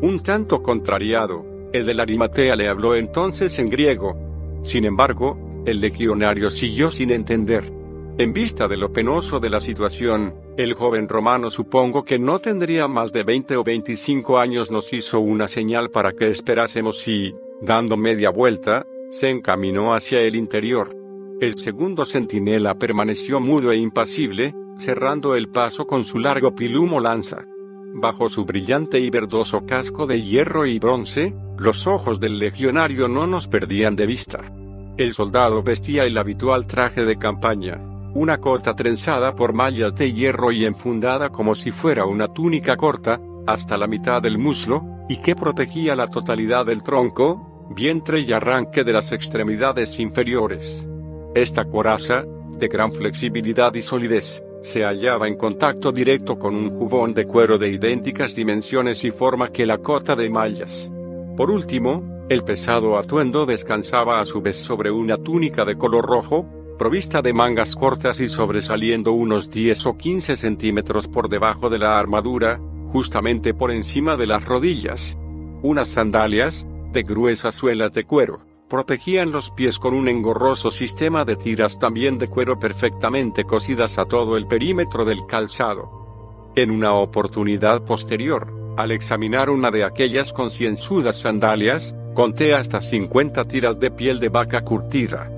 Un 0.00 0.20
tanto 0.22 0.62
contrariado, 0.62 1.44
el 1.72 1.86
de 1.86 1.94
la 1.94 2.04
Arimatea 2.04 2.54
le 2.54 2.68
habló 2.68 2.94
entonces 2.94 3.58
en 3.58 3.68
griego. 3.68 4.16
Sin 4.62 4.84
embargo, 4.84 5.62
el 5.66 5.80
legionario 5.80 6.50
siguió 6.50 6.90
sin 6.90 7.10
entender. 7.10 7.72
En 8.18 8.32
vista 8.32 8.68
de 8.68 8.76
lo 8.76 8.92
penoso 8.92 9.40
de 9.40 9.50
la 9.50 9.60
situación, 9.60 10.34
el 10.56 10.74
joven 10.74 11.08
romano 11.08 11.50
supongo 11.50 12.04
que 12.04 12.18
no 12.18 12.38
tendría 12.38 12.88
más 12.88 13.12
de 13.12 13.24
20 13.24 13.56
o 13.56 13.64
25 13.64 14.38
años 14.38 14.70
nos 14.70 14.92
hizo 14.92 15.20
una 15.20 15.48
señal 15.48 15.90
para 15.90 16.12
que 16.12 16.30
esperásemos 16.30 17.06
y, 17.08 17.34
Dando 17.60 17.96
media 17.96 18.30
vuelta, 18.30 18.86
se 19.10 19.30
encaminó 19.30 19.94
hacia 19.94 20.20
el 20.20 20.36
interior. 20.36 20.94
El 21.40 21.56
segundo 21.58 22.04
centinela 22.04 22.74
permaneció 22.74 23.40
mudo 23.40 23.72
e 23.72 23.78
impasible, 23.78 24.54
cerrando 24.78 25.34
el 25.34 25.48
paso 25.48 25.86
con 25.86 26.04
su 26.04 26.18
largo 26.18 26.54
pilumo 26.54 27.00
lanza. 27.00 27.46
Bajo 27.94 28.28
su 28.28 28.44
brillante 28.44 29.00
y 29.00 29.08
verdoso 29.08 29.64
casco 29.64 30.06
de 30.06 30.20
hierro 30.20 30.66
y 30.66 30.78
bronce, 30.78 31.34
los 31.58 31.86
ojos 31.86 32.20
del 32.20 32.38
legionario 32.38 33.08
no 33.08 33.26
nos 33.26 33.48
perdían 33.48 33.96
de 33.96 34.06
vista. 34.06 34.52
El 34.98 35.14
soldado 35.14 35.62
vestía 35.62 36.04
el 36.04 36.18
habitual 36.18 36.66
traje 36.66 37.06
de 37.06 37.16
campaña, 37.16 37.80
una 38.12 38.38
cota 38.38 38.76
trenzada 38.76 39.34
por 39.34 39.54
mallas 39.54 39.94
de 39.94 40.12
hierro 40.12 40.52
y 40.52 40.66
enfundada 40.66 41.30
como 41.30 41.54
si 41.54 41.70
fuera 41.70 42.04
una 42.04 42.28
túnica 42.28 42.76
corta, 42.76 43.18
hasta 43.46 43.78
la 43.78 43.86
mitad 43.86 44.20
del 44.20 44.36
muslo, 44.38 44.95
y 45.08 45.18
que 45.18 45.36
protegía 45.36 45.94
la 45.96 46.08
totalidad 46.08 46.66
del 46.66 46.82
tronco, 46.82 47.68
vientre 47.74 48.20
y 48.20 48.32
arranque 48.32 48.84
de 48.84 48.92
las 48.92 49.12
extremidades 49.12 49.98
inferiores. 49.98 50.88
Esta 51.34 51.64
coraza, 51.64 52.24
de 52.58 52.68
gran 52.68 52.92
flexibilidad 52.92 53.74
y 53.74 53.82
solidez, 53.82 54.42
se 54.62 54.82
hallaba 54.84 55.28
en 55.28 55.36
contacto 55.36 55.92
directo 55.92 56.38
con 56.38 56.56
un 56.56 56.70
jubón 56.70 57.14
de 57.14 57.26
cuero 57.26 57.58
de 57.58 57.68
idénticas 57.68 58.34
dimensiones 58.34 59.04
y 59.04 59.10
forma 59.10 59.50
que 59.50 59.66
la 59.66 59.78
cota 59.78 60.16
de 60.16 60.30
mallas. 60.30 60.90
Por 61.36 61.50
último, 61.50 62.24
el 62.28 62.42
pesado 62.42 62.98
atuendo 62.98 63.46
descansaba 63.46 64.20
a 64.20 64.24
su 64.24 64.40
vez 64.40 64.56
sobre 64.56 64.90
una 64.90 65.16
túnica 65.16 65.64
de 65.64 65.76
color 65.76 66.04
rojo, 66.06 66.46
provista 66.78 67.22
de 67.22 67.32
mangas 67.32 67.76
cortas 67.76 68.20
y 68.20 68.26
sobresaliendo 68.26 69.12
unos 69.12 69.50
10 69.50 69.86
o 69.86 69.96
15 69.96 70.36
centímetros 70.36 71.06
por 71.06 71.28
debajo 71.28 71.70
de 71.70 71.78
la 71.78 71.98
armadura, 71.98 72.60
justamente 72.96 73.52
por 73.52 73.72
encima 73.72 74.16
de 74.16 74.26
las 74.26 74.42
rodillas. 74.46 75.18
Unas 75.62 75.88
sandalias, 75.88 76.66
de 76.92 77.02
gruesas 77.02 77.54
suelas 77.54 77.92
de 77.92 78.04
cuero, 78.04 78.40
protegían 78.70 79.32
los 79.32 79.50
pies 79.50 79.78
con 79.78 79.92
un 79.92 80.08
engorroso 80.08 80.70
sistema 80.70 81.26
de 81.26 81.36
tiras 81.36 81.78
también 81.78 82.16
de 82.16 82.28
cuero 82.28 82.58
perfectamente 82.58 83.44
cosidas 83.44 83.98
a 83.98 84.06
todo 84.06 84.38
el 84.38 84.46
perímetro 84.46 85.04
del 85.04 85.26
calzado. 85.26 86.54
En 86.56 86.70
una 86.70 86.94
oportunidad 86.94 87.84
posterior, 87.84 88.50
al 88.78 88.92
examinar 88.92 89.50
una 89.50 89.70
de 89.70 89.84
aquellas 89.84 90.32
concienzudas 90.32 91.20
sandalias, 91.20 91.94
conté 92.14 92.54
hasta 92.54 92.80
50 92.80 93.44
tiras 93.44 93.78
de 93.78 93.90
piel 93.90 94.20
de 94.20 94.30
vaca 94.30 94.64
curtida. 94.64 95.30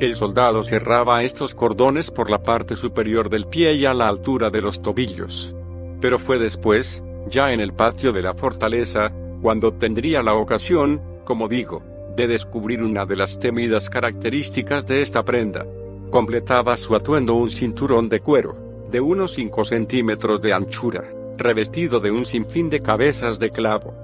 El 0.00 0.16
soldado 0.16 0.64
cerraba 0.64 1.22
estos 1.22 1.54
cordones 1.54 2.10
por 2.10 2.28
la 2.28 2.42
parte 2.42 2.74
superior 2.74 3.30
del 3.30 3.46
pie 3.46 3.74
y 3.74 3.86
a 3.86 3.94
la 3.94 4.08
altura 4.08 4.50
de 4.50 4.62
los 4.62 4.82
tobillos. 4.82 5.54
Pero 6.00 6.18
fue 6.18 6.38
después, 6.38 7.02
ya 7.28 7.52
en 7.52 7.60
el 7.60 7.72
patio 7.72 8.12
de 8.12 8.22
la 8.22 8.34
fortaleza, 8.34 9.12
cuando 9.42 9.72
tendría 9.72 10.22
la 10.22 10.34
ocasión, 10.34 11.00
como 11.24 11.48
digo, 11.48 11.82
de 12.16 12.26
descubrir 12.26 12.82
una 12.82 13.06
de 13.06 13.16
las 13.16 13.38
temidas 13.38 13.88
características 13.90 14.86
de 14.86 15.02
esta 15.02 15.24
prenda. 15.24 15.66
Completaba 16.10 16.76
su 16.76 16.94
atuendo 16.94 17.34
un 17.34 17.50
cinturón 17.50 18.08
de 18.08 18.20
cuero, 18.20 18.56
de 18.90 19.00
unos 19.00 19.34
5 19.34 19.64
centímetros 19.64 20.40
de 20.40 20.52
anchura, 20.52 21.04
revestido 21.36 22.00
de 22.00 22.10
un 22.10 22.24
sinfín 22.24 22.70
de 22.70 22.80
cabezas 22.80 23.38
de 23.38 23.50
clavo. 23.50 23.94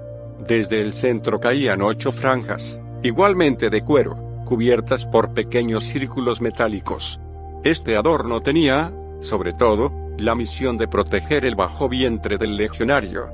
Desde 0.47 0.81
el 0.81 0.93
centro 0.93 1.39
caían 1.39 1.81
ocho 1.81 2.11
franjas, 2.11 2.79
igualmente 3.03 3.69
de 3.69 3.81
cuero, 3.81 4.15
cubiertas 4.45 5.05
por 5.05 5.33
pequeños 5.33 5.83
círculos 5.83 6.39
metálicos. 6.39 7.19
Este 7.63 7.97
adorno 7.97 8.41
tenía, 8.41 8.93
sobre 9.19 9.53
todo, 9.53 9.91
la 10.17 10.35
misión 10.35 10.77
de 10.77 10.87
proteger 10.87 11.45
el 11.45 11.55
bajo 11.55 11.89
vientre 11.89 12.37
del 12.37 12.57
legionario. 12.57 13.29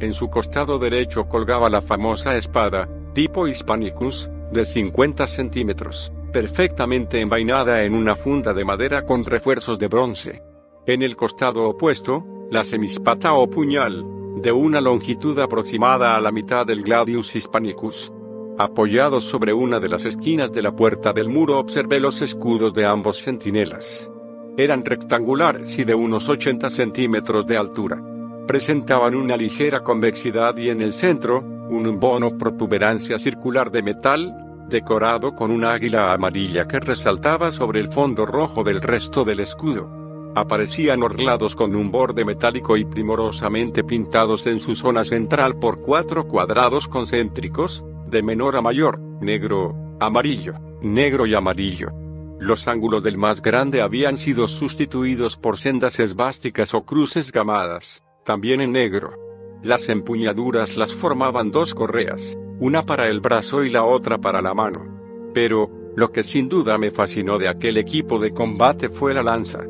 En 0.00 0.12
su 0.12 0.28
costado 0.28 0.78
derecho 0.78 1.28
colgaba 1.28 1.70
la 1.70 1.80
famosa 1.80 2.36
espada, 2.36 2.88
tipo 3.14 3.48
Hispanicus, 3.48 4.30
de 4.52 4.64
50 4.64 5.26
centímetros, 5.26 6.12
perfectamente 6.32 7.20
envainada 7.20 7.84
en 7.84 7.94
una 7.94 8.14
funda 8.14 8.52
de 8.52 8.64
madera 8.64 9.04
con 9.04 9.24
refuerzos 9.24 9.78
de 9.78 9.88
bronce. 9.88 10.42
En 10.86 11.02
el 11.02 11.16
costado 11.16 11.68
opuesto, 11.68 12.24
la 12.50 12.62
semispata 12.64 13.32
o 13.32 13.48
puñal, 13.48 14.04
de 14.36 14.52
una 14.52 14.80
longitud 14.80 15.38
aproximada 15.38 16.16
a 16.16 16.20
la 16.20 16.30
mitad 16.30 16.66
del 16.66 16.82
Gladius 16.82 17.34
Hispanicus. 17.34 18.12
Apoyado 18.58 19.20
sobre 19.20 19.52
una 19.52 19.80
de 19.80 19.88
las 19.88 20.04
esquinas 20.04 20.52
de 20.52 20.62
la 20.62 20.76
puerta 20.76 21.12
del 21.12 21.28
muro 21.28 21.58
observé 21.58 22.00
los 22.00 22.22
escudos 22.22 22.72
de 22.74 22.86
ambos 22.86 23.22
centinelas. 23.22 24.12
Eran 24.58 24.86
rectangulares 24.86 25.78
y 25.78 25.84
de 25.84 25.94
unos 25.94 26.30
80 26.30 26.70
centímetros 26.70 27.46
de 27.46 27.58
altura. 27.58 28.02
Presentaban 28.46 29.14
una 29.14 29.36
ligera 29.36 29.82
convexidad 29.82 30.56
y 30.56 30.70
en 30.70 30.80
el 30.80 30.94
centro, 30.94 31.40
un 31.40 32.00
bono 32.00 32.38
protuberancia 32.38 33.18
circular 33.18 33.70
de 33.70 33.82
metal, 33.82 34.34
decorado 34.70 35.34
con 35.34 35.50
una 35.50 35.72
águila 35.72 36.14
amarilla 36.14 36.66
que 36.66 36.80
resaltaba 36.80 37.50
sobre 37.50 37.80
el 37.80 37.92
fondo 37.92 38.24
rojo 38.24 38.64
del 38.64 38.80
resto 38.80 39.24
del 39.24 39.40
escudo. 39.40 39.90
Aparecían 40.34 41.02
orlados 41.02 41.54
con 41.54 41.76
un 41.76 41.90
borde 41.90 42.24
metálico 42.24 42.78
y 42.78 42.86
primorosamente 42.86 43.84
pintados 43.84 44.46
en 44.46 44.60
su 44.60 44.74
zona 44.74 45.04
central 45.04 45.58
por 45.58 45.82
cuatro 45.82 46.26
cuadrados 46.28 46.88
concéntricos, 46.88 47.84
de 48.06 48.22
menor 48.22 48.56
a 48.56 48.62
mayor, 48.62 48.98
negro, 49.20 49.74
amarillo, 50.00 50.54
negro 50.80 51.26
y 51.26 51.34
amarillo. 51.34 52.05
Los 52.38 52.68
ángulos 52.68 53.02
del 53.02 53.16
más 53.16 53.40
grande 53.40 53.80
habían 53.80 54.16
sido 54.16 54.46
sustituidos 54.46 55.36
por 55.36 55.58
sendas 55.58 55.98
esvásticas 56.00 56.74
o 56.74 56.84
cruces 56.84 57.32
gamadas, 57.32 58.04
también 58.24 58.60
en 58.60 58.72
negro. 58.72 59.14
Las 59.62 59.88
empuñaduras 59.88 60.76
las 60.76 60.94
formaban 60.94 61.50
dos 61.50 61.74
correas, 61.74 62.38
una 62.60 62.84
para 62.84 63.08
el 63.08 63.20
brazo 63.20 63.64
y 63.64 63.70
la 63.70 63.84
otra 63.84 64.18
para 64.18 64.42
la 64.42 64.52
mano. 64.52 65.30
Pero, 65.32 65.70
lo 65.96 66.12
que 66.12 66.22
sin 66.22 66.48
duda 66.50 66.76
me 66.76 66.90
fascinó 66.90 67.38
de 67.38 67.48
aquel 67.48 67.78
equipo 67.78 68.18
de 68.18 68.30
combate 68.30 68.90
fue 68.90 69.14
la 69.14 69.22
lanza. 69.22 69.64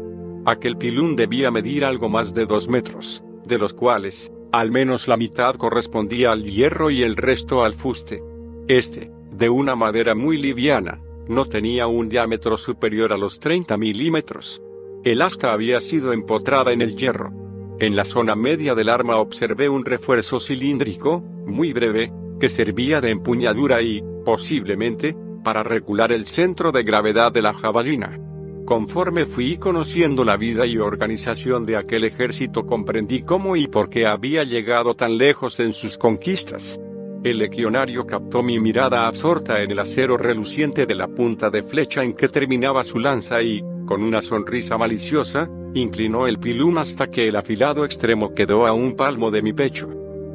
Aquel 0.45 0.77
pilón 0.77 1.15
debía 1.15 1.53
medir 1.53 1.85
algo 1.85 2.09
más 2.09 2.35
de 2.35 2.47
dos 2.47 2.69
metros, 2.69 3.23
de 3.45 3.59
los 3.59 3.75
cuales, 3.75 4.33
al 4.53 4.73
menos 4.73 5.07
la 5.07 5.17
mitad 5.17 5.55
correspondía 5.55 6.33
al 6.33 6.45
hierro 6.45 6.91
y 6.91 7.05
el 7.05 7.17
resto 7.17 7.63
al 7.63 7.75
fuste. 7.75 8.23
Este, 8.67 9.13
de 9.31 9.49
una 9.49 9.77
madera 9.77 10.17
muy 10.17 10.37
liviana, 10.37 11.01
no 11.29 11.47
tenía 11.47 11.87
un 11.87 12.09
diámetro 12.09 12.57
superior 12.57 13.13
a 13.13 13.17
los 13.17 13.41
30 13.41 13.77
milímetros. 13.77 14.63
El 15.05 15.23
asta 15.23 15.53
había 15.53 15.81
sido 15.81 16.13
empotrada 16.13 16.73
en 16.73 16.83
el 16.83 16.97
hierro. 16.97 17.33
En 17.79 17.95
la 17.95 18.05
zona 18.05 18.35
media 18.35 18.75
del 18.75 18.89
arma 18.89 19.17
observé 19.17 19.69
un 19.69 19.85
refuerzo 19.85 20.41
cilíndrico, 20.41 21.21
muy 21.21 21.73
breve, 21.73 22.13
que 22.41 22.49
servía 22.49 23.01
de 23.01 23.11
empuñadura 23.11 23.83
y, 23.83 24.03
posiblemente, 24.25 25.17
para 25.45 25.63
regular 25.63 26.13
el 26.13 26.27
centro 26.27 26.73
de 26.73 26.83
gravedad 26.83 27.33
de 27.33 27.43
la 27.43 27.55
jabalina. 27.55 28.19
Conforme 28.65 29.27
fui 29.27 29.59
conociendo 29.59 30.25
la 30.25 30.37
vida 30.37 30.67
y 30.67 30.79
organización 30.79 31.67
de 31.67 31.77
aquel 31.77 32.03
ejército 32.03 32.67
comprendí 32.67 33.23
cómo 33.23 33.55
y 33.55 33.69
por 33.69 33.89
qué 33.89 34.07
había 34.07 34.43
llegado 34.43 34.97
tan 34.97 35.19
lejos 35.19 35.61
en 35.61 35.73
sus 35.73 35.99
conquistas. 35.99 36.81
El 37.27 37.39
legionario 37.39 38.07
captó 38.07 38.41
mi 38.41 38.61
mirada 38.61 39.09
absorta 39.09 39.61
en 39.61 39.73
el 39.73 39.81
acero 39.81 40.17
reluciente 40.17 40.87
de 40.87 40.95
la 40.95 41.09
punta 41.09 41.51
de 41.51 41.65
flecha 41.65 42.05
en 42.05 42.15
que 42.15 42.29
terminaba 42.29 42.85
su 42.85 43.01
lanza 43.01 43.43
y, 43.43 43.65
con 43.85 44.05
una 44.05 44.23
sonrisa 44.23 44.79
maliciosa, 44.79 45.51
inclinó 45.75 46.29
el 46.29 46.39
pilum 46.39 46.79
hasta 46.79 47.09
que 47.09 47.27
el 47.27 47.35
afilado 47.35 47.85
extremo 47.85 48.33
quedó 48.33 48.65
a 48.65 48.73
un 48.73 48.95
palmo 48.95 49.33
de 49.33 49.43
mi 49.43 49.53
pecho. 49.53 49.89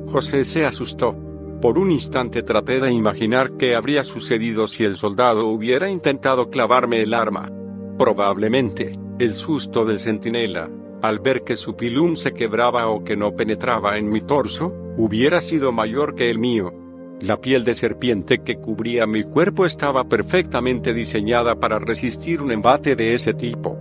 José 0.07 0.43
se 0.43 0.65
asustó. 0.65 1.15
Por 1.61 1.77
un 1.77 1.91
instante 1.91 2.43
traté 2.43 2.81
de 2.81 2.91
imaginar 2.91 3.55
qué 3.55 3.73
habría 3.73 4.03
sucedido 4.03 4.67
si 4.67 4.83
el 4.83 4.97
soldado 4.97 5.47
hubiera 5.47 5.89
intentado 5.89 6.49
clavarme 6.49 7.01
el 7.03 7.13
arma. 7.13 7.49
Probablemente, 7.97 8.99
el 9.17 9.33
susto 9.33 9.85
del 9.85 9.97
centinela, 9.97 10.69
al 11.01 11.19
ver 11.19 11.45
que 11.45 11.55
su 11.55 11.73
pilum 11.77 12.17
se 12.17 12.33
quebraba 12.33 12.89
o 12.89 13.05
que 13.05 13.15
no 13.15 13.33
penetraba 13.33 13.97
en 13.97 14.09
mi 14.09 14.19
torso, 14.19 14.73
hubiera 14.97 15.39
sido 15.39 15.71
mayor 15.71 16.15
que 16.15 16.29
el 16.29 16.37
mío. 16.37 16.80
La 17.21 17.39
piel 17.39 17.63
de 17.63 17.75
serpiente 17.75 18.39
que 18.39 18.57
cubría 18.57 19.05
mi 19.05 19.23
cuerpo 19.23 19.67
estaba 19.67 20.05
perfectamente 20.05 20.91
diseñada 20.91 21.59
para 21.59 21.77
resistir 21.77 22.41
un 22.41 22.51
embate 22.51 22.95
de 22.95 23.13
ese 23.13 23.35
tipo. 23.35 23.77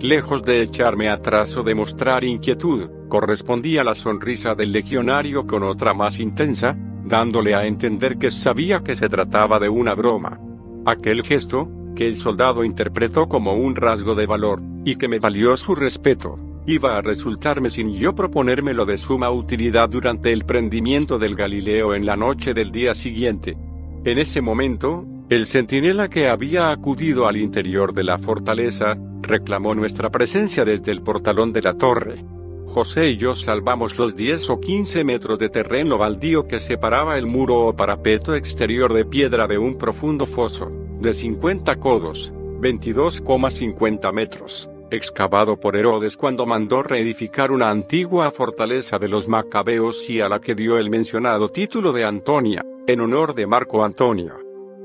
Lejos 0.00 0.44
de 0.44 0.62
echarme 0.62 1.08
atrás 1.08 1.56
o 1.56 1.64
de 1.64 1.74
mostrar 1.74 2.22
inquietud, 2.22 2.88
correspondía 3.08 3.82
la 3.82 3.96
sonrisa 3.96 4.54
del 4.54 4.70
legionario 4.70 5.44
con 5.44 5.64
otra 5.64 5.92
más 5.92 6.20
intensa, 6.20 6.76
dándole 7.04 7.56
a 7.56 7.66
entender 7.66 8.16
que 8.16 8.30
sabía 8.30 8.84
que 8.84 8.94
se 8.94 9.08
trataba 9.08 9.58
de 9.58 9.68
una 9.68 9.94
broma. 9.94 10.38
Aquel 10.86 11.24
gesto, 11.24 11.68
que 11.96 12.06
el 12.06 12.14
soldado 12.14 12.62
interpretó 12.62 13.28
como 13.28 13.54
un 13.54 13.74
rasgo 13.74 14.14
de 14.14 14.26
valor, 14.26 14.62
y 14.84 14.96
que 14.96 15.08
me 15.08 15.18
valió 15.18 15.56
su 15.56 15.74
respeto, 15.74 16.38
iba 16.66 16.96
a 16.96 17.02
resultarme 17.02 17.70
sin 17.70 17.92
yo 17.92 18.14
proponérmelo 18.14 18.86
de 18.86 18.96
suma 18.96 19.30
utilidad 19.30 19.88
durante 19.88 20.32
el 20.32 20.44
prendimiento 20.44 21.18
del 21.18 21.34
Galileo 21.34 21.94
en 21.94 22.06
la 22.06 22.16
noche 22.16 22.54
del 22.54 22.72
día 22.72 22.94
siguiente. 22.94 23.56
En 24.04 24.18
ese 24.18 24.40
momento, 24.40 25.04
el 25.28 25.46
centinela 25.46 26.08
que 26.08 26.28
había 26.28 26.70
acudido 26.70 27.26
al 27.26 27.36
interior 27.36 27.92
de 27.92 28.04
la 28.04 28.18
fortaleza, 28.18 28.96
reclamó 29.20 29.74
nuestra 29.74 30.10
presencia 30.10 30.64
desde 30.64 30.92
el 30.92 31.02
portalón 31.02 31.52
de 31.52 31.62
la 31.62 31.74
torre. 31.74 32.24
José 32.66 33.10
y 33.10 33.16
yo 33.18 33.34
salvamos 33.34 33.98
los 33.98 34.16
10 34.16 34.50
o 34.50 34.60
15 34.60 35.04
metros 35.04 35.38
de 35.38 35.50
terreno 35.50 35.98
baldío 35.98 36.48
que 36.48 36.60
separaba 36.60 37.18
el 37.18 37.26
muro 37.26 37.60
o 37.60 37.76
parapeto 37.76 38.34
exterior 38.34 38.92
de 38.92 39.04
piedra 39.04 39.46
de 39.46 39.58
un 39.58 39.76
profundo 39.76 40.26
foso, 40.26 40.70
de 41.00 41.12
50 41.12 41.76
codos, 41.76 42.32
22,50 42.60 44.12
metros 44.12 44.70
excavado 44.94 45.58
por 45.58 45.76
Herodes 45.76 46.16
cuando 46.16 46.46
mandó 46.46 46.82
reedificar 46.82 47.52
una 47.52 47.70
antigua 47.70 48.30
fortaleza 48.30 48.98
de 48.98 49.08
los 49.08 49.28
macabeos 49.28 50.08
y 50.08 50.20
a 50.20 50.28
la 50.28 50.40
que 50.40 50.54
dio 50.54 50.78
el 50.78 50.90
mencionado 50.90 51.48
título 51.50 51.92
de 51.92 52.04
Antonia, 52.04 52.64
en 52.86 53.00
honor 53.00 53.34
de 53.34 53.46
Marco 53.46 53.84
Antonio. 53.84 54.38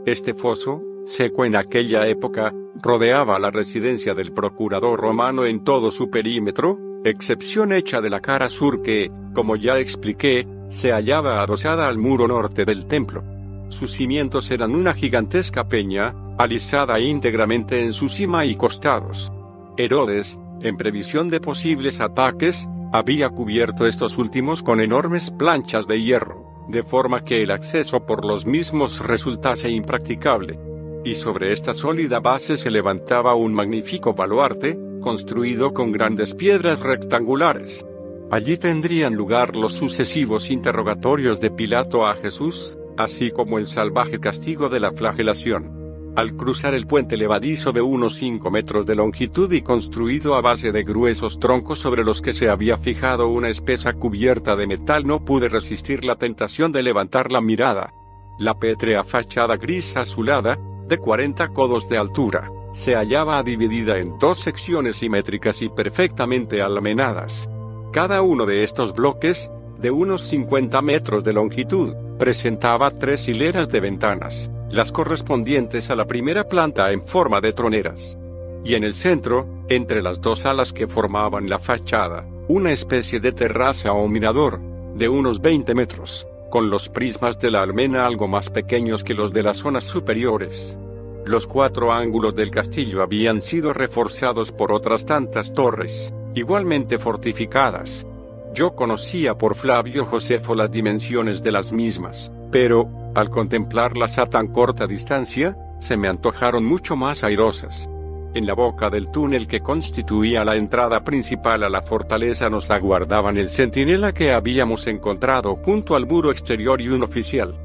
Este 0.06 0.34
foso, 0.34 0.82
seco 1.06 1.46
en 1.46 1.56
aquella 1.56 2.08
época, 2.08 2.54
rodeaba 2.82 3.40
la 3.40 3.52
residencia 3.52 4.14
del 4.14 4.34
procurador 4.34 5.00
romano 5.00 5.46
en 5.46 5.64
todo 5.64 5.92
su 5.92 6.10
perímetro, 6.10 6.78
excepción 7.04 7.72
hecha 7.72 8.02
de 8.02 8.10
la 8.10 8.20
cara 8.20 8.50
sur 8.50 8.82
que, 8.82 9.12
como 9.34 9.56
ya 9.56 9.80
expliqué, 9.80 10.48
se 10.70 10.92
hallaba 10.92 11.42
adosada 11.42 11.88
al 11.88 11.98
muro 11.98 12.28
norte 12.28 12.66
del 12.66 12.86
templo. 12.86 13.24
Sus 13.70 13.92
cimientos 13.92 14.50
eran 14.52 14.74
una 14.74 14.94
gigantesca 14.94 15.68
peña, 15.68 16.16
alisada 16.38 17.00
íntegramente 17.00 17.84
en 17.84 17.94
su 17.94 18.10
cima 18.10 18.46
y 18.46 18.56
costados. 18.56 19.32
Herodes, 19.80 20.38
en 20.62 20.76
previsión 20.76 21.30
de 21.30 21.40
posibles 21.40 22.02
ataques, 22.02 22.68
había 22.92 23.30
cubierto 23.30 23.88
estos 23.88 24.18
últimos 24.18 24.62
con 24.62 24.82
enormes 24.82 25.32
planchas 25.32 25.88
de 25.88 26.02
hierro, 26.02 26.66
de 26.68 26.84
forma 26.84 27.24
que 27.24 27.42
el 27.44 27.50
acceso 27.50 28.06
por 28.06 28.26
los 28.26 28.46
mismos 28.46 29.00
resultase 29.00 29.70
impracticable. 29.70 30.60
Y 31.06 31.16
sobre 31.16 31.54
esta 31.54 31.74
sólida 31.74 32.20
base 32.20 32.58
se 32.58 32.70
levantaba 32.70 33.36
un 33.36 33.54
magnífico 33.54 34.14
baluarte, 34.14 34.78
construido 35.00 35.74
con 35.74 35.94
grandes 35.94 36.36
piedras 36.36 36.82
rectangulares. 36.82 37.86
Allí 38.32 38.58
tendrían 38.58 39.16
lugar 39.16 39.56
los 39.56 39.76
sucesivos 39.76 40.52
interrogatorios 40.52 41.40
de 41.40 41.52
Pilato 41.52 42.06
a 42.06 42.16
Jesús, 42.16 42.78
así 42.98 43.32
como 43.32 43.58
el 43.58 43.66
salvaje 43.66 44.20
castigo 44.20 44.68
de 44.68 44.82
la 44.82 44.92
flagelación. 44.92 45.79
Al 46.20 46.36
cruzar 46.36 46.74
el 46.74 46.86
puente 46.86 47.16
levadizo 47.16 47.72
de 47.72 47.80
unos 47.80 48.18
5 48.18 48.52
metros 48.52 48.86
de 48.86 48.94
longitud 48.94 49.50
y 49.54 49.62
construido 49.62 50.36
a 50.36 50.42
base 50.42 50.74
de 50.74 50.84
gruesos 50.84 51.40
troncos 51.40 51.80
sobre 51.80 52.04
los 52.04 52.22
que 52.22 52.34
se 52.34 52.50
había 52.50 52.78
fijado 52.78 53.30
una 53.30 53.48
espesa 53.48 53.94
cubierta 53.94 54.58
de 54.58 54.68
metal 54.68 55.08
no 55.08 55.24
pude 55.24 55.48
resistir 55.48 56.04
la 56.04 56.18
tentación 56.18 56.74
de 56.74 56.84
levantar 56.84 57.32
la 57.32 57.40
mirada. 57.40 57.94
La 58.38 58.60
pétrea 58.60 59.06
fachada 59.06 59.56
gris 59.56 59.96
azulada, 59.96 60.60
de 60.90 60.98
40 60.98 61.48
codos 61.54 61.88
de 61.88 61.98
altura, 61.98 62.52
se 62.74 62.96
hallaba 62.96 63.42
dividida 63.42 63.98
en 63.98 64.20
dos 64.20 64.40
secciones 64.40 64.98
simétricas 64.98 65.62
y 65.62 65.70
perfectamente 65.70 66.62
almenadas. 66.62 67.50
Cada 67.94 68.22
uno 68.24 68.46
de 68.46 68.66
estos 68.66 68.94
bloques, 68.94 69.50
de 69.78 69.90
unos 69.90 70.24
50 70.24 70.82
metros 70.82 71.24
de 71.24 71.32
longitud, 71.32 71.94
presentaba 72.18 72.92
tres 72.92 73.30
hileras 73.30 73.70
de 73.70 73.80
ventanas 73.80 74.52
las 74.72 74.92
correspondientes 74.92 75.90
a 75.90 75.96
la 75.96 76.06
primera 76.06 76.48
planta 76.48 76.92
en 76.92 77.04
forma 77.04 77.42
de 77.42 77.54
troneras. 77.54 78.18
y 78.62 78.76
en 78.76 78.84
el 78.84 78.94
centro, 78.94 79.48
entre 79.70 80.02
las 80.02 80.20
dos 80.20 80.46
alas 80.46 80.74
que 80.74 80.86
formaban 80.86 81.48
la 81.48 81.60
fachada, 81.60 82.28
una 82.50 82.74
especie 82.74 83.22
de 83.22 83.32
terraza 83.32 83.94
o 83.94 84.06
mirador, 84.10 84.60
de 84.96 85.08
unos 85.08 85.40
20 85.40 85.74
metros, 85.74 86.28
con 86.50 86.70
los 86.70 86.90
prismas 86.90 87.40
de 87.40 87.52
la 87.52 87.62
almena 87.62 88.06
algo 88.06 88.28
más 88.28 88.50
pequeños 88.50 89.06
que 89.06 89.14
los 89.14 89.32
de 89.32 89.44
las 89.44 89.58
zonas 89.58 89.86
superiores. 89.86 90.78
Los 91.26 91.48
cuatro 91.48 91.94
ángulos 91.94 92.36
del 92.36 92.52
castillo 92.52 93.02
habían 93.02 93.42
sido 93.42 93.72
reforzados 93.72 94.52
por 94.52 94.74
otras 94.74 95.06
tantas 95.06 95.54
torres, 95.54 96.14
igualmente 96.36 97.00
fortificadas. 97.00 98.06
Yo 98.54 98.76
conocía 98.76 99.38
por 99.38 99.56
Flavio 99.56 100.06
Josefo 100.06 100.54
las 100.54 100.70
dimensiones 100.70 101.44
de 101.44 101.52
las 101.54 101.72
mismas, 101.72 102.32
pero, 102.52 102.90
al 103.16 103.30
contemplarlas 103.30 104.20
a 104.20 104.26
tan 104.26 104.48
corta 104.48 104.88
distancia, 104.88 105.58
se 105.80 105.98
me 105.98 106.08
antojaron 106.08 106.66
mucho 106.66 106.96
más 106.96 107.24
airosas. 107.24 107.90
En 108.36 108.46
la 108.46 108.54
boca 108.54 108.92
del 108.92 109.10
túnel 109.10 109.48
que 109.48 109.60
constituía 109.60 110.46
la 110.46 110.56
entrada 110.56 111.04
principal 111.04 111.64
a 111.64 111.70
la 111.70 111.82
fortaleza 111.82 112.48
nos 112.50 112.70
aguardaban 112.70 113.38
el 113.38 113.50
centinela 113.50 114.14
que 114.14 114.32
habíamos 114.32 114.86
encontrado 114.86 115.56
junto 115.56 115.96
al 115.96 116.06
muro 116.06 116.30
exterior 116.30 116.80
y 116.80 116.90
un 116.90 117.02
oficial. 117.02 117.56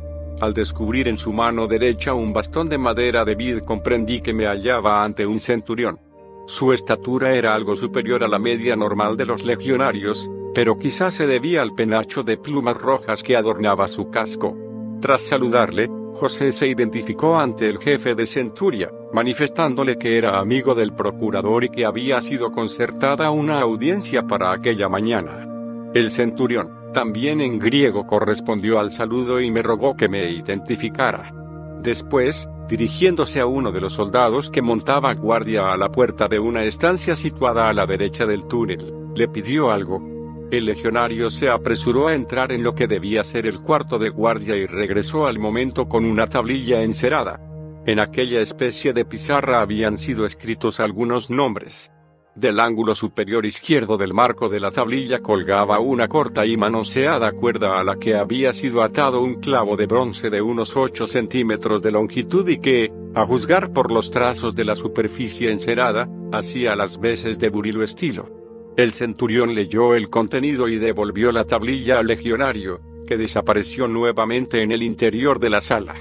Al 0.41 0.55
descubrir 0.55 1.07
en 1.07 1.19
su 1.19 1.33
mano 1.33 1.67
derecha 1.67 2.15
un 2.15 2.33
bastón 2.33 2.71
de 2.71 2.79
madera 2.79 3.27
de 3.27 3.35
vid 3.35 3.59
comprendí 3.61 4.21
que 4.23 4.33
me 4.33 4.47
hallaba 4.47 5.05
ante 5.05 5.27
un 5.27 5.39
centurión. 5.39 6.01
Su 6.47 6.73
estatura 6.73 7.35
era 7.35 7.55
algo 7.55 7.77
superior 7.77 8.25
a 8.25 8.29
la 8.29 8.39
media 8.39 8.75
normal 8.75 9.19
de 9.19 9.27
los 9.27 9.45
legionarios, 9.45 10.31
pero 10.55 10.79
quizás 10.79 11.15
se 11.15 11.27
debía 11.27 11.61
al 11.61 11.75
penacho 11.75 12.23
de 12.23 12.39
plumas 12.39 12.77
rojas 12.77 13.23
que 13.23 13.37
adornaba 13.37 13.87
su 13.87 14.11
casco. 14.11 14.57
Tras 15.05 15.21
saludarle, 15.21 15.91
José 16.15 16.51
se 16.51 16.67
identificó 16.67 17.39
ante 17.39 17.69
el 17.69 17.77
jefe 17.77 18.15
de 18.15 18.27
Centuria, 18.27 18.91
manifestándole 19.13 19.99
que 19.99 20.17
era 20.17 20.39
amigo 20.39 20.75
del 20.75 20.95
procurador 20.95 21.63
y 21.65 21.69
que 21.69 21.85
había 21.85 22.23
sido 22.23 22.53
concertada 22.53 23.31
una 23.31 23.61
audiencia 23.61 24.23
para 24.23 24.51
aquella 24.51 24.89
mañana. 24.89 25.47
El 25.93 26.11
centurión, 26.11 26.71
también 26.95 27.43
en 27.43 27.59
griego, 27.59 28.07
correspondió 28.07 28.81
al 28.81 28.91
saludo 28.91 29.43
y 29.43 29.51
me 29.51 29.61
rogó 29.61 29.95
que 29.95 30.09
me 30.09 30.31
identificara. 30.31 31.35
Después, 31.83 32.49
dirigiéndose 32.67 33.41
a 33.41 33.47
uno 33.47 33.73
de 33.73 33.83
los 33.83 33.93
soldados 33.93 34.49
que 34.49 34.63
montaba 34.63 35.13
guardia 35.13 35.71
a 35.71 35.77
la 35.77 35.93
puerta 35.93 36.29
de 36.29 36.39
una 36.39 36.65
estancia 36.65 37.15
situada 37.15 37.69
a 37.69 37.75
la 37.75 37.85
derecha 37.85 38.25
del 38.25 38.47
túnel, 38.47 39.11
le 39.15 39.29
pidió 39.29 39.71
algo, 39.71 40.14
el 40.59 40.67
legionario 40.67 41.31
se 41.31 41.49
apresuró 41.49 42.09
a 42.09 42.15
entrar 42.15 42.53
en 42.53 42.63
lo 42.63 42.75
que 42.75 42.87
debía 42.87 43.25
ser 43.25 43.47
el 43.47 43.61
cuarto 43.61 43.99
de 43.99 44.11
guardia 44.11 44.57
y 44.57 44.67
regresó 44.67 45.27
al 45.27 45.39
momento 45.39 45.89
con 45.89 46.05
una 46.05 46.27
tablilla 46.27 46.83
encerada. 46.83 47.41
En 47.87 47.99
aquella 47.99 48.41
especie 48.41 48.93
de 48.93 49.05
pizarra 49.05 49.61
habían 49.61 49.97
sido 49.99 50.25
escritos 50.25 50.81
algunos 50.81 51.29
nombres. 51.31 51.93
Del 52.35 52.59
ángulo 52.59 52.95
superior 52.97 53.47
izquierdo 53.47 53.97
del 53.97 54.13
marco 54.13 54.49
de 54.49 54.59
la 54.59 54.73
tablilla 54.73 55.21
colgaba 55.21 55.79
una 55.79 56.09
corta 56.09 56.45
y 56.47 56.57
manoseada 56.57 57.31
cuerda 57.31 57.79
a 57.79 57.85
la 57.85 57.97
que 57.97 58.17
había 58.17 58.53
sido 58.53 58.83
atado 58.83 59.21
un 59.21 59.37
clavo 59.37 59.77
de 59.77 59.87
bronce 59.87 60.31
de 60.31 60.43
unos 60.43 60.77
8 60.77 61.07
centímetros 61.07 61.81
de 61.81 61.93
longitud 61.93 62.49
y 62.49 62.59
que, 62.59 62.91
a 63.15 63.25
juzgar 63.25 63.73
por 63.73 63.93
los 63.93 64.11
trazos 64.11 64.55
de 64.57 64.65
la 64.65 64.75
superficie 64.75 65.53
encerada, 65.53 66.09
hacía 66.33 66.75
las 66.75 66.99
veces 66.99 67.39
de 67.39 67.51
burilo 67.51 67.85
estilo. 67.85 68.44
El 68.77 68.93
centurión 68.93 69.55
leyó 69.55 69.95
el 69.95 70.11
contenido 70.11 70.69
y 70.69 70.79
devolvió 70.79 71.31
la 71.31 71.45
tablilla 71.45 72.01
al 72.01 72.09
legionario, 72.09 72.81
que 73.07 73.17
desapareció 73.17 73.87
nuevamente 73.87 74.63
en 74.63 74.73
el 74.73 74.83
interior 74.83 75.39
de 75.39 75.51
la 75.51 75.61
sala. 75.61 75.95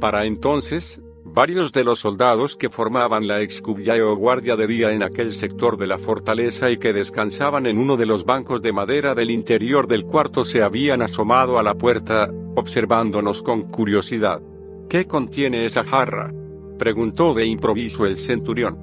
Para 0.00 0.26
entonces, 0.26 1.00
varios 1.24 1.72
de 1.72 1.84
los 1.84 2.00
soldados 2.00 2.56
que 2.56 2.68
formaban 2.68 3.28
la 3.28 3.42
excubia 3.42 3.94
o 4.04 4.16
guardia 4.16 4.56
de 4.56 4.66
día 4.66 4.90
en 4.90 5.04
aquel 5.04 5.34
sector 5.34 5.76
de 5.76 5.86
la 5.86 5.98
fortaleza 5.98 6.68
y 6.70 6.78
que 6.78 6.92
descansaban 6.92 7.66
en 7.66 7.78
uno 7.78 7.96
de 7.96 8.06
los 8.06 8.24
bancos 8.24 8.60
de 8.60 8.72
madera 8.72 9.14
del 9.14 9.30
interior 9.30 9.86
del 9.86 10.04
cuarto 10.04 10.44
se 10.44 10.62
habían 10.62 11.02
asomado 11.02 11.60
a 11.60 11.62
la 11.62 11.74
puerta, 11.74 12.28
observándonos 12.56 13.42
con 13.42 13.70
curiosidad. 13.70 14.42
¿Qué 14.88 15.06
contiene 15.06 15.64
esa 15.64 15.84
jarra? 15.84 16.32
preguntó 16.76 17.34
de 17.34 17.46
improviso 17.46 18.04
el 18.04 18.16
centurión. 18.16 18.78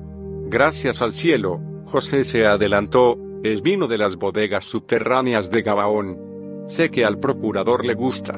Gracias 0.47 1.01
al 1.01 1.11
cielo, 1.11 1.59
José 1.85 2.23
se 2.23 2.45
adelantó, 2.45 3.17
es 3.43 3.61
vino 3.61 3.87
de 3.87 3.97
las 3.97 4.15
bodegas 4.15 4.63
subterráneas 4.63 5.51
de 5.51 5.61
Gabaón. 5.61 6.63
Sé 6.65 6.89
que 6.89 7.03
al 7.03 7.19
procurador 7.19 7.85
le 7.85 7.93
gusta. 7.93 8.37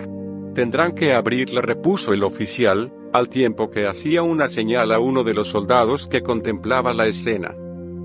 Tendrán 0.56 0.94
que 0.96 1.14
abrirla, 1.14 1.62
repuso 1.62 2.12
el 2.12 2.24
oficial, 2.24 2.92
al 3.14 3.30
tiempo 3.30 3.70
que 3.70 3.86
hacía 3.86 4.24
una 4.24 4.50
señal 4.50 4.92
a 4.92 5.00
uno 5.00 5.24
de 5.24 5.36
los 5.36 5.50
soldados 5.50 6.08
que 6.08 6.24
contemplaba 6.24 6.92
la 6.94 7.06
escena. 7.06 7.56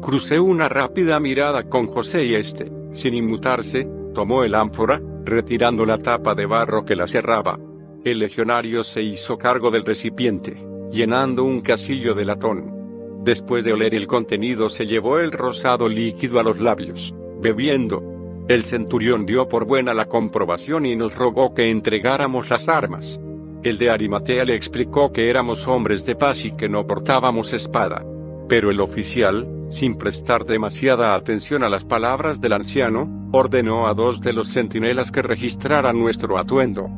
Crucé 0.03 0.41
una 0.41 0.69
rápida 0.69 1.19
mirada 1.21 1.69
con 1.71 1.87
José 1.87 2.27
y 2.27 2.35
este, 2.35 2.71
sin 2.93 3.15
inmutarse, 3.15 3.89
tomó 4.15 4.45
el 4.45 4.55
ánfora, 4.55 5.01
retirando 5.25 5.87
la 5.87 5.97
tapa 5.97 6.35
de 6.35 6.45
barro 6.45 6.85
que 6.85 6.97
la 6.97 7.07
cerraba. 7.07 7.59
El 8.05 8.19
legionario 8.19 8.85
se 8.85 9.03
hizo 9.03 9.39
cargo 9.39 9.71
del 9.71 9.85
recipiente, 9.85 10.63
llenando 10.91 11.45
un 11.45 11.63
casillo 11.63 12.15
de 12.15 12.25
latón. 12.27 12.80
Después 13.23 13.65
de 13.65 13.75
oler 13.75 13.95
el 13.95 14.07
contenido 14.07 14.71
se 14.71 14.87
llevó 14.87 15.19
el 15.19 15.33
rosado 15.33 15.89
líquido 15.89 16.41
a 16.41 16.43
los 16.43 16.59
labios, 16.59 17.15
bebiendo. 17.41 18.03
El 18.49 18.65
centurión 18.65 19.27
dio 19.27 19.47
por 19.47 19.67
buena 19.67 19.93
la 19.93 20.07
comprobación 20.07 20.87
y 20.87 20.97
nos 20.97 21.15
rogó 21.15 21.55
que 21.55 21.71
entregáramos 21.71 22.49
las 22.49 22.69
armas. 22.69 23.21
El 23.63 23.77
de 23.77 23.91
Arimatea 23.91 24.47
le 24.47 24.55
explicó 24.55 25.13
que 25.13 25.29
éramos 25.29 25.69
hombres 25.69 26.07
de 26.07 26.17
paz 26.17 26.47
y 26.47 26.53
que 26.53 26.71
no 26.71 26.87
portábamos 26.87 27.53
espada. 27.53 28.07
Pero 28.49 28.71
el 28.71 28.81
oficial, 28.81 29.47
sin 29.69 29.97
prestar 29.97 30.47
demasiada 30.47 31.15
atención 31.15 31.63
a 31.63 31.69
las 31.69 31.85
palabras 31.85 32.41
del 32.41 32.55
anciano, 32.55 33.29
ordenó 33.33 33.87
a 33.87 33.93
dos 33.93 34.23
de 34.23 34.33
los 34.33 34.49
centinelas 34.49 35.13
que 35.13 35.21
registraran 35.21 36.01
nuestro 36.01 36.39
atuendo. 36.39 36.89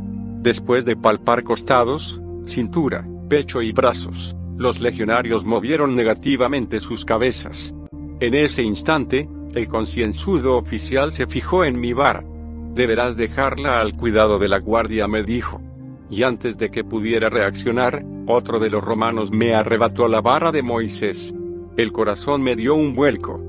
Después 0.41 0.85
de 0.85 0.95
palpar 0.95 1.43
costados, 1.43 2.21
cintura, 2.47 3.05
pecho 3.29 3.61
y 3.61 3.73
brazos, 3.73 4.37
los 4.63 4.81
legionarios 4.81 5.45
movieron 5.45 5.95
negativamente 5.97 6.81
sus 6.81 7.05
cabezas. 7.05 7.75
En 8.21 8.35
ese 8.35 8.63
instante, 8.63 9.29
el 9.55 9.69
concienzudo 9.69 10.57
oficial 10.57 11.13
se 11.13 11.27
fijó 11.27 11.65
en 11.65 11.79
mi 11.81 11.93
vara. 11.93 12.25
Deberás 12.73 13.17
dejarla 13.17 13.81
al 13.81 13.95
cuidado 13.95 14.39
de 14.39 14.49
la 14.49 14.61
guardia, 14.61 15.09
me 15.09 15.25
dijo. 15.25 15.61
Y 16.09 16.23
antes 16.23 16.57
de 16.57 16.71
que 16.71 16.85
pudiera 16.85 17.29
reaccionar, 17.29 18.05
otro 18.27 18.61
de 18.61 18.71
los 18.71 18.83
romanos 18.83 19.31
me 19.31 19.55
arrebató 19.55 20.09
la 20.09 20.21
vara 20.21 20.53
de 20.53 20.63
Moisés. 20.63 21.35
El 21.77 21.91
corazón 21.91 22.43
me 22.43 22.55
dio 22.55 22.75
un 22.75 22.95
vuelco. 22.95 23.41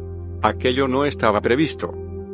Aquello 0.42 0.88
no 0.88 1.06
estaba 1.06 1.40
previsto. 1.42 1.94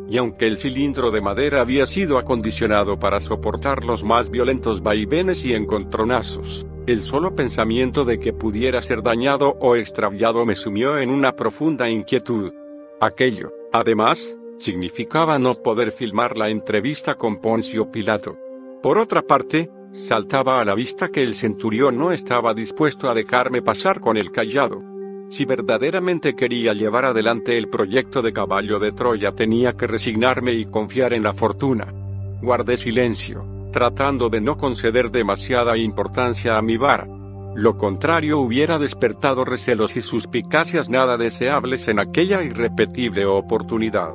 Y 0.10 0.18
aunque 0.18 0.48
el 0.48 0.58
cilindro 0.58 1.12
de 1.12 1.22
madera 1.22 1.62
había 1.62 1.86
sido 1.86 2.18
acondicionado 2.18 3.00
para 3.00 3.20
soportar 3.20 3.84
los 3.84 4.04
más 4.04 4.32
violentos 4.32 4.82
vaivenes 4.82 5.46
y 5.46 5.54
encontronazos, 5.54 6.66
el 6.92 7.02
solo 7.02 7.36
pensamiento 7.36 8.04
de 8.04 8.20
que 8.20 8.34
pudiera 8.34 8.82
ser 8.82 9.04
dañado 9.04 9.56
o 9.60 9.76
extraviado 9.76 10.46
me 10.46 10.56
sumió 10.56 10.98
en 10.98 11.10
una 11.10 11.36
profunda 11.36 11.90
inquietud. 11.90 12.52
Aquello, 13.00 13.52
además, 13.72 14.38
significaba 14.58 15.38
no 15.40 15.62
poder 15.62 15.92
filmar 15.92 16.38
la 16.38 16.50
entrevista 16.50 17.16
con 17.16 17.42
Poncio 17.42 17.92
Pilato. 17.92 18.38
Por 18.82 18.98
otra 18.98 19.22
parte, 19.22 19.70
saltaba 19.92 20.62
a 20.62 20.66
la 20.66 20.74
vista 20.74 21.10
que 21.10 21.22
el 21.22 21.36
centurión 21.36 21.98
no 21.98 22.12
estaba 22.12 22.54
dispuesto 22.54 23.10
a 23.10 23.14
dejarme 23.14 23.62
pasar 23.62 24.00
con 24.00 24.18
el 24.18 24.32
callado. 24.32 24.82
Si 25.28 25.46
verdaderamente 25.46 26.36
quería 26.36 26.74
llevar 26.74 27.06
adelante 27.06 27.58
el 27.58 27.70
proyecto 27.70 28.22
de 28.22 28.34
caballo 28.34 28.80
de 28.80 28.92
Troya 28.94 29.34
tenía 29.34 29.74
que 29.74 29.86
resignarme 29.86 30.54
y 30.54 30.66
confiar 30.66 31.14
en 31.14 31.24
la 31.24 31.34
fortuna. 31.34 31.94
Guardé 32.42 32.78
silencio 32.78 33.59
tratando 33.72 34.30
de 34.30 34.42
no 34.42 34.58
conceder 34.58 35.12
demasiada 35.12 35.78
importancia 35.78 36.58
a 36.58 36.62
mi 36.62 36.78
vara. 36.78 37.08
Lo 37.56 37.78
contrario 37.78 38.40
hubiera 38.40 38.80
despertado 38.80 39.44
recelos 39.44 39.96
y 39.98 40.02
suspicacias 40.02 40.90
nada 40.90 41.18
deseables 41.18 41.88
en 41.88 42.00
aquella 42.00 42.44
irrepetible 42.44 43.26
oportunidad. 43.26 44.12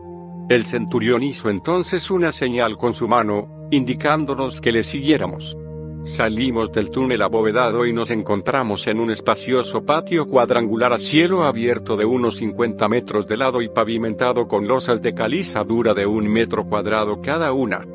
El 0.48 0.66
centurión 0.66 1.22
hizo 1.22 1.50
entonces 1.50 2.11
una 2.11 2.30
señal 2.30 2.76
con 2.76 2.94
su 2.94 3.09
mano, 3.09 3.48
indicándonos 3.70 4.61
que 4.61 4.72
le 4.72 4.82
siguiéramos. 4.82 5.57
Salimos 6.05 6.70
del 6.70 6.90
túnel 6.90 7.22
abovedado 7.22 7.86
y 7.86 7.94
nos 7.94 8.11
encontramos 8.11 8.86
en 8.88 9.00
un 9.00 9.11
espacioso 9.11 9.86
patio 9.86 10.26
cuadrangular 10.26 10.92
a 10.92 10.98
cielo 10.98 11.44
abierto 11.44 11.96
de 11.96 12.05
unos 12.05 12.36
50 12.36 12.86
metros 12.88 13.26
de 13.26 13.38
lado 13.38 13.62
y 13.62 13.70
pavimentado 13.70 14.46
con 14.46 14.68
losas 14.68 15.00
de 15.00 15.14
caliza 15.14 15.64
dura 15.64 15.94
de 15.94 16.05
un 16.05 16.28
metro 16.28 16.66
cuadrado 16.66 17.22
cada 17.22 17.52
una. 17.52 17.86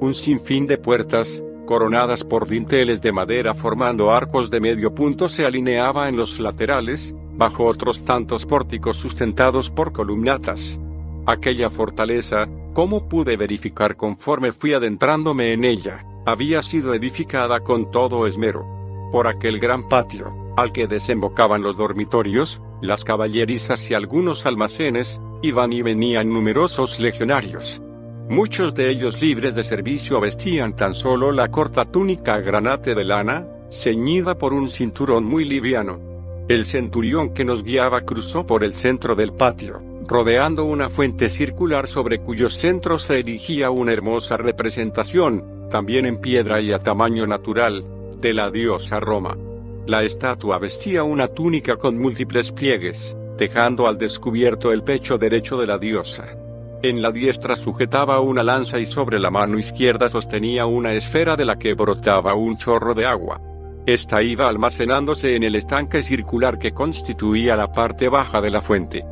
Un 0.00 0.14
sinfín 0.14 0.66
de 0.66 0.78
puertas, 0.78 1.42
coronadas 1.66 2.24
por 2.24 2.46
dinteles 2.46 3.02
de 3.02 3.12
madera 3.12 3.52
formando 3.52 4.12
arcos 4.12 4.48
de 4.50 4.60
medio 4.60 4.94
punto 4.94 5.28
se 5.28 5.44
alineaba 5.44 6.08
en 6.08 6.16
los 6.16 6.38
laterales, 6.38 7.14
bajo 7.34 7.66
otros 7.66 8.04
tantos 8.04 8.46
pórticos 8.46 8.96
sustentados 8.96 9.70
por 9.70 9.92
columnatas. 9.92 10.80
Aquella 11.26 11.68
fortaleza, 11.68 12.48
como 12.74 13.08
pude 13.08 13.36
verificar 13.36 13.96
conforme 13.96 14.52
fui 14.52 14.72
adentrándome 14.72 15.52
en 15.52 15.64
ella, 15.64 16.06
había 16.26 16.62
sido 16.62 16.94
edificada 16.94 17.60
con 17.60 17.90
todo 17.90 18.26
esmero. 18.26 18.64
Por 19.10 19.26
aquel 19.26 19.58
gran 19.58 19.88
patio, 19.88 20.32
al 20.56 20.72
que 20.72 20.86
desembocaban 20.86 21.62
los 21.62 21.76
dormitorios, 21.76 22.62
las 22.80 23.02
caballerizas 23.02 23.90
y 23.90 23.94
algunos 23.94 24.46
almacenes, 24.46 25.20
iban 25.42 25.72
y 25.72 25.82
venían 25.82 26.28
numerosos 26.28 27.00
legionarios. 27.00 27.82
Muchos 28.28 28.74
de 28.74 28.90
ellos 28.90 29.22
libres 29.22 29.54
de 29.54 29.64
servicio 29.64 30.20
vestían 30.20 30.76
tan 30.76 30.92
solo 30.92 31.32
la 31.32 31.48
corta 31.48 31.86
túnica 31.86 32.38
granate 32.40 32.94
de 32.94 33.02
lana, 33.02 33.46
ceñida 33.70 34.36
por 34.36 34.52
un 34.52 34.68
cinturón 34.68 35.24
muy 35.24 35.46
liviano. 35.46 35.98
El 36.46 36.66
centurión 36.66 37.32
que 37.32 37.46
nos 37.46 37.62
guiaba 37.62 38.02
cruzó 38.02 38.44
por 38.44 38.64
el 38.64 38.74
centro 38.74 39.14
del 39.14 39.32
patio, 39.32 39.80
rodeando 40.06 40.64
una 40.64 40.90
fuente 40.90 41.30
circular 41.30 41.88
sobre 41.88 42.20
cuyo 42.20 42.50
centro 42.50 42.98
se 42.98 43.18
erigía 43.18 43.70
una 43.70 43.94
hermosa 43.94 44.36
representación, 44.36 45.68
también 45.70 46.04
en 46.04 46.20
piedra 46.20 46.60
y 46.60 46.72
a 46.72 46.80
tamaño 46.80 47.26
natural, 47.26 47.82
de 48.20 48.34
la 48.34 48.50
diosa 48.50 49.00
Roma. 49.00 49.38
La 49.86 50.02
estatua 50.02 50.58
vestía 50.58 51.02
una 51.02 51.28
túnica 51.28 51.76
con 51.76 51.98
múltiples 51.98 52.52
pliegues, 52.52 53.16
dejando 53.38 53.86
al 53.86 53.96
descubierto 53.96 54.70
el 54.70 54.82
pecho 54.82 55.16
derecho 55.16 55.56
de 55.56 55.66
la 55.66 55.78
diosa. 55.78 56.37
En 56.80 57.02
la 57.02 57.10
diestra 57.10 57.56
sujetaba 57.56 58.20
una 58.20 58.44
lanza 58.44 58.78
y 58.78 58.86
sobre 58.86 59.18
la 59.18 59.32
mano 59.32 59.58
izquierda 59.58 60.08
sostenía 60.08 60.66
una 60.66 60.92
esfera 60.92 61.34
de 61.34 61.44
la 61.44 61.58
que 61.58 61.74
brotaba 61.74 62.34
un 62.34 62.56
chorro 62.56 62.94
de 62.94 63.04
agua. 63.04 63.40
Esta 63.84 64.22
iba 64.22 64.48
almacenándose 64.48 65.34
en 65.34 65.42
el 65.42 65.56
estanque 65.56 66.04
circular 66.04 66.56
que 66.56 66.70
constituía 66.70 67.56
la 67.56 67.72
parte 67.72 68.08
baja 68.08 68.40
de 68.40 68.50
la 68.50 68.60
fuente. 68.60 69.04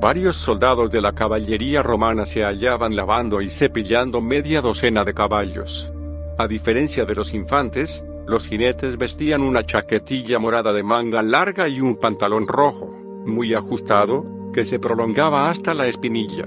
Varios 0.00 0.36
soldados 0.36 0.92
de 0.92 1.00
la 1.00 1.12
caballería 1.12 1.82
romana 1.82 2.24
se 2.24 2.44
hallaban 2.44 2.94
lavando 2.94 3.40
y 3.40 3.48
cepillando 3.48 4.20
media 4.20 4.60
docena 4.60 5.02
de 5.02 5.12
caballos. 5.12 5.90
A 6.38 6.46
diferencia 6.46 7.04
de 7.04 7.16
los 7.16 7.34
infantes, 7.34 8.04
los 8.28 8.46
jinetes 8.46 8.96
vestían 8.96 9.42
una 9.42 9.66
chaquetilla 9.66 10.38
morada 10.38 10.72
de 10.72 10.84
manga 10.84 11.22
larga 11.22 11.66
y 11.66 11.80
un 11.80 11.96
pantalón 11.96 12.46
rojo, 12.46 12.94
muy 13.26 13.54
ajustado, 13.54 14.24
que 14.52 14.64
se 14.64 14.78
prolongaba 14.78 15.50
hasta 15.50 15.74
la 15.74 15.88
espinilla. 15.88 16.46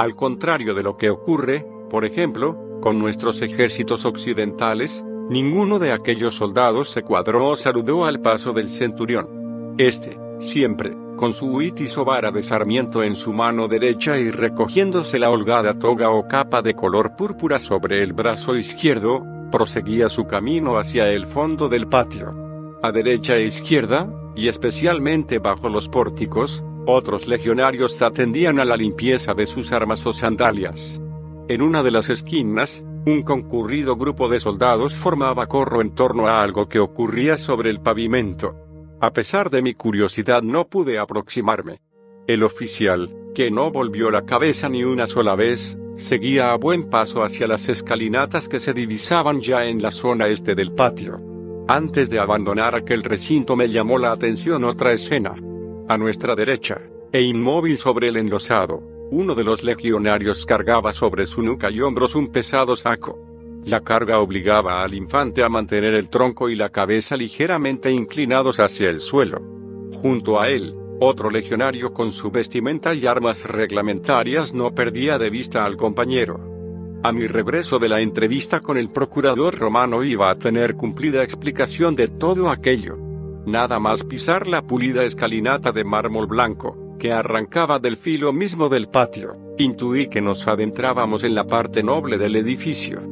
Al 0.00 0.16
contrario 0.16 0.72
de 0.72 0.82
lo 0.82 0.96
que 0.96 1.10
ocurre, 1.10 1.66
por 1.90 2.06
ejemplo, 2.06 2.56
con 2.80 2.98
nuestros 2.98 3.42
ejércitos 3.42 4.06
occidentales, 4.06 5.04
ninguno 5.28 5.78
de 5.78 5.92
aquellos 5.92 6.36
soldados 6.36 6.88
se 6.88 7.02
cuadró 7.02 7.48
o 7.48 7.54
saludó 7.56 8.06
al 8.06 8.22
paso 8.22 8.54
del 8.54 8.70
centurión. 8.70 9.74
Este, 9.76 10.18
siempre, 10.38 10.96
con 11.18 11.34
su 11.34 11.48
huitis 11.48 11.98
o 11.98 12.06
vara 12.06 12.32
de 12.32 12.42
sarmiento 12.42 13.02
en 13.02 13.14
su 13.14 13.34
mano 13.34 13.68
derecha 13.68 14.16
y 14.16 14.30
recogiéndose 14.30 15.18
la 15.18 15.28
holgada 15.28 15.78
toga 15.78 16.08
o 16.08 16.26
capa 16.26 16.62
de 16.62 16.72
color 16.72 17.14
púrpura 17.14 17.58
sobre 17.58 18.02
el 18.02 18.14
brazo 18.14 18.56
izquierdo, 18.56 19.22
proseguía 19.52 20.08
su 20.08 20.26
camino 20.26 20.78
hacia 20.78 21.10
el 21.10 21.26
fondo 21.26 21.68
del 21.68 21.88
patio. 21.88 22.34
A 22.82 22.90
derecha 22.90 23.36
e 23.36 23.44
izquierda, 23.44 24.10
y 24.34 24.48
especialmente 24.48 25.40
bajo 25.40 25.68
los 25.68 25.90
pórticos, 25.90 26.64
otros 26.86 27.28
legionarios 27.28 28.00
atendían 28.02 28.58
a 28.58 28.64
la 28.64 28.76
limpieza 28.76 29.34
de 29.34 29.46
sus 29.46 29.72
armas 29.72 30.04
o 30.06 30.12
sandalias. 30.12 31.00
En 31.48 31.62
una 31.62 31.82
de 31.82 31.90
las 31.90 32.10
esquinas, 32.10 32.84
un 33.06 33.22
concurrido 33.22 33.96
grupo 33.96 34.28
de 34.28 34.40
soldados 34.40 34.96
formaba 34.96 35.46
corro 35.46 35.80
en 35.80 35.94
torno 35.94 36.26
a 36.26 36.42
algo 36.42 36.68
que 36.68 36.78
ocurría 36.78 37.36
sobre 37.36 37.70
el 37.70 37.80
pavimento. 37.80 38.54
A 39.00 39.12
pesar 39.12 39.50
de 39.50 39.62
mi 39.62 39.74
curiosidad 39.74 40.42
no 40.42 40.68
pude 40.68 40.98
aproximarme. 40.98 41.80
El 42.26 42.42
oficial, 42.42 43.14
que 43.34 43.50
no 43.50 43.70
volvió 43.70 44.10
la 44.10 44.26
cabeza 44.26 44.68
ni 44.68 44.84
una 44.84 45.06
sola 45.06 45.34
vez, 45.34 45.78
seguía 45.94 46.52
a 46.52 46.56
buen 46.56 46.90
paso 46.90 47.22
hacia 47.22 47.46
las 47.46 47.68
escalinatas 47.68 48.48
que 48.48 48.60
se 48.60 48.74
divisaban 48.74 49.40
ya 49.40 49.64
en 49.66 49.82
la 49.82 49.90
zona 49.90 50.28
este 50.28 50.54
del 50.54 50.72
patio. 50.72 51.20
Antes 51.66 52.10
de 52.10 52.18
abandonar 52.18 52.74
aquel 52.74 53.02
recinto 53.02 53.56
me 53.56 53.68
llamó 53.68 53.98
la 53.98 54.12
atención 54.12 54.64
otra 54.64 54.92
escena. 54.92 55.34
A 55.90 55.98
nuestra 55.98 56.36
derecha, 56.36 56.80
e 57.10 57.20
inmóvil 57.20 57.76
sobre 57.76 58.06
el 58.06 58.16
enlosado, 58.16 58.80
uno 59.10 59.34
de 59.34 59.42
los 59.42 59.64
legionarios 59.64 60.46
cargaba 60.46 60.92
sobre 60.92 61.26
su 61.26 61.42
nuca 61.42 61.68
y 61.68 61.80
hombros 61.80 62.14
un 62.14 62.28
pesado 62.28 62.76
saco. 62.76 63.18
La 63.64 63.80
carga 63.80 64.20
obligaba 64.20 64.84
al 64.84 64.94
infante 64.94 65.42
a 65.42 65.48
mantener 65.48 65.94
el 65.94 66.08
tronco 66.08 66.48
y 66.48 66.54
la 66.54 66.68
cabeza 66.68 67.16
ligeramente 67.16 67.90
inclinados 67.90 68.60
hacia 68.60 68.88
el 68.88 69.00
suelo. 69.00 69.42
Junto 70.00 70.40
a 70.40 70.48
él, 70.48 70.76
otro 71.00 71.28
legionario 71.28 71.92
con 71.92 72.12
su 72.12 72.30
vestimenta 72.30 72.94
y 72.94 73.06
armas 73.06 73.44
reglamentarias 73.46 74.54
no 74.54 74.72
perdía 74.72 75.18
de 75.18 75.28
vista 75.28 75.64
al 75.64 75.76
compañero. 75.76 77.00
A 77.02 77.10
mi 77.10 77.26
regreso 77.26 77.80
de 77.80 77.88
la 77.88 78.00
entrevista 78.00 78.60
con 78.60 78.78
el 78.78 78.90
procurador 78.90 79.58
romano 79.58 80.04
iba 80.04 80.30
a 80.30 80.36
tener 80.36 80.76
cumplida 80.76 81.24
explicación 81.24 81.96
de 81.96 82.06
todo 82.06 82.48
aquello. 82.48 83.09
Nada 83.50 83.80
más 83.80 84.04
pisar 84.04 84.46
la 84.46 84.62
pulida 84.62 85.02
escalinata 85.02 85.72
de 85.72 85.82
mármol 85.82 86.28
blanco, 86.28 86.96
que 87.00 87.10
arrancaba 87.10 87.80
del 87.80 87.96
filo 87.96 88.32
mismo 88.32 88.68
del 88.68 88.86
patio, 88.86 89.36
intuí 89.58 90.06
que 90.06 90.20
nos 90.20 90.46
adentrábamos 90.46 91.24
en 91.24 91.34
la 91.34 91.42
parte 91.42 91.82
noble 91.82 92.16
del 92.16 92.36
edificio. 92.36 93.02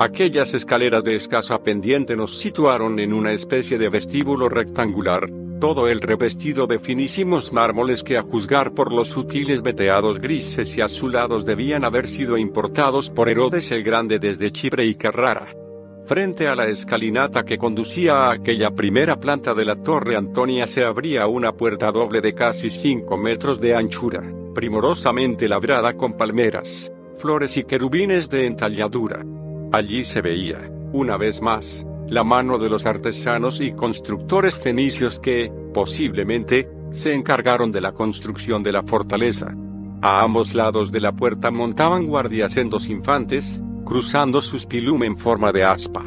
Aquellas 0.00 0.52
escaleras 0.52 1.04
de 1.04 1.14
escasa 1.14 1.62
pendiente 1.62 2.16
nos 2.16 2.36
situaron 2.36 2.98
en 2.98 3.12
una 3.12 3.30
especie 3.30 3.78
de 3.78 3.88
vestíbulo 3.88 4.48
rectangular, 4.48 5.30
todo 5.60 5.86
el 5.86 6.00
revestido 6.00 6.66
de 6.66 6.80
finísimos 6.80 7.52
mármoles 7.52 8.02
que 8.02 8.18
a 8.18 8.22
juzgar 8.22 8.74
por 8.74 8.92
los 8.92 9.10
sutiles 9.10 9.62
veteados 9.62 10.18
grises 10.18 10.76
y 10.76 10.80
azulados 10.80 11.46
debían 11.46 11.84
haber 11.84 12.08
sido 12.08 12.36
importados 12.36 13.10
por 13.10 13.28
Herodes 13.28 13.70
el 13.70 13.84
Grande 13.84 14.18
desde 14.18 14.50
Chipre 14.50 14.86
y 14.86 14.96
Carrara. 14.96 15.54
Frente 16.06 16.48
a 16.48 16.54
la 16.54 16.66
escalinata 16.66 17.46
que 17.46 17.56
conducía 17.56 18.26
a 18.26 18.32
aquella 18.32 18.70
primera 18.72 19.18
planta 19.18 19.54
de 19.54 19.64
la 19.64 19.76
Torre 19.76 20.16
Antonia 20.16 20.66
se 20.66 20.84
abría 20.84 21.26
una 21.26 21.52
puerta 21.52 21.90
doble 21.90 22.20
de 22.20 22.34
casi 22.34 22.68
5 22.68 23.16
metros 23.16 23.58
de 23.58 23.74
anchura, 23.74 24.22
primorosamente 24.54 25.48
labrada 25.48 25.94
con 25.94 26.12
palmeras, 26.18 26.92
flores 27.16 27.56
y 27.56 27.64
querubines 27.64 28.28
de 28.28 28.44
entalladura. 28.44 29.24
Allí 29.72 30.04
se 30.04 30.20
veía, 30.20 30.70
una 30.92 31.16
vez 31.16 31.40
más, 31.40 31.86
la 32.06 32.22
mano 32.22 32.58
de 32.58 32.68
los 32.68 32.84
artesanos 32.84 33.62
y 33.62 33.72
constructores 33.72 34.56
fenicios 34.56 35.18
que, 35.18 35.50
posiblemente, 35.72 36.68
se 36.92 37.14
encargaron 37.14 37.72
de 37.72 37.80
la 37.80 37.92
construcción 37.92 38.62
de 38.62 38.72
la 38.72 38.82
fortaleza. 38.82 39.56
A 40.02 40.20
ambos 40.20 40.54
lados 40.54 40.92
de 40.92 41.00
la 41.00 41.12
puerta 41.12 41.50
montaban 41.50 42.06
guardias 42.06 42.58
en 42.58 42.68
dos 42.68 42.90
infantes, 42.90 43.62
cruzando 43.84 44.40
su 44.40 44.58
spilum 44.58 45.04
en 45.04 45.16
forma 45.16 45.52
de 45.52 45.64
aspa. 45.64 46.04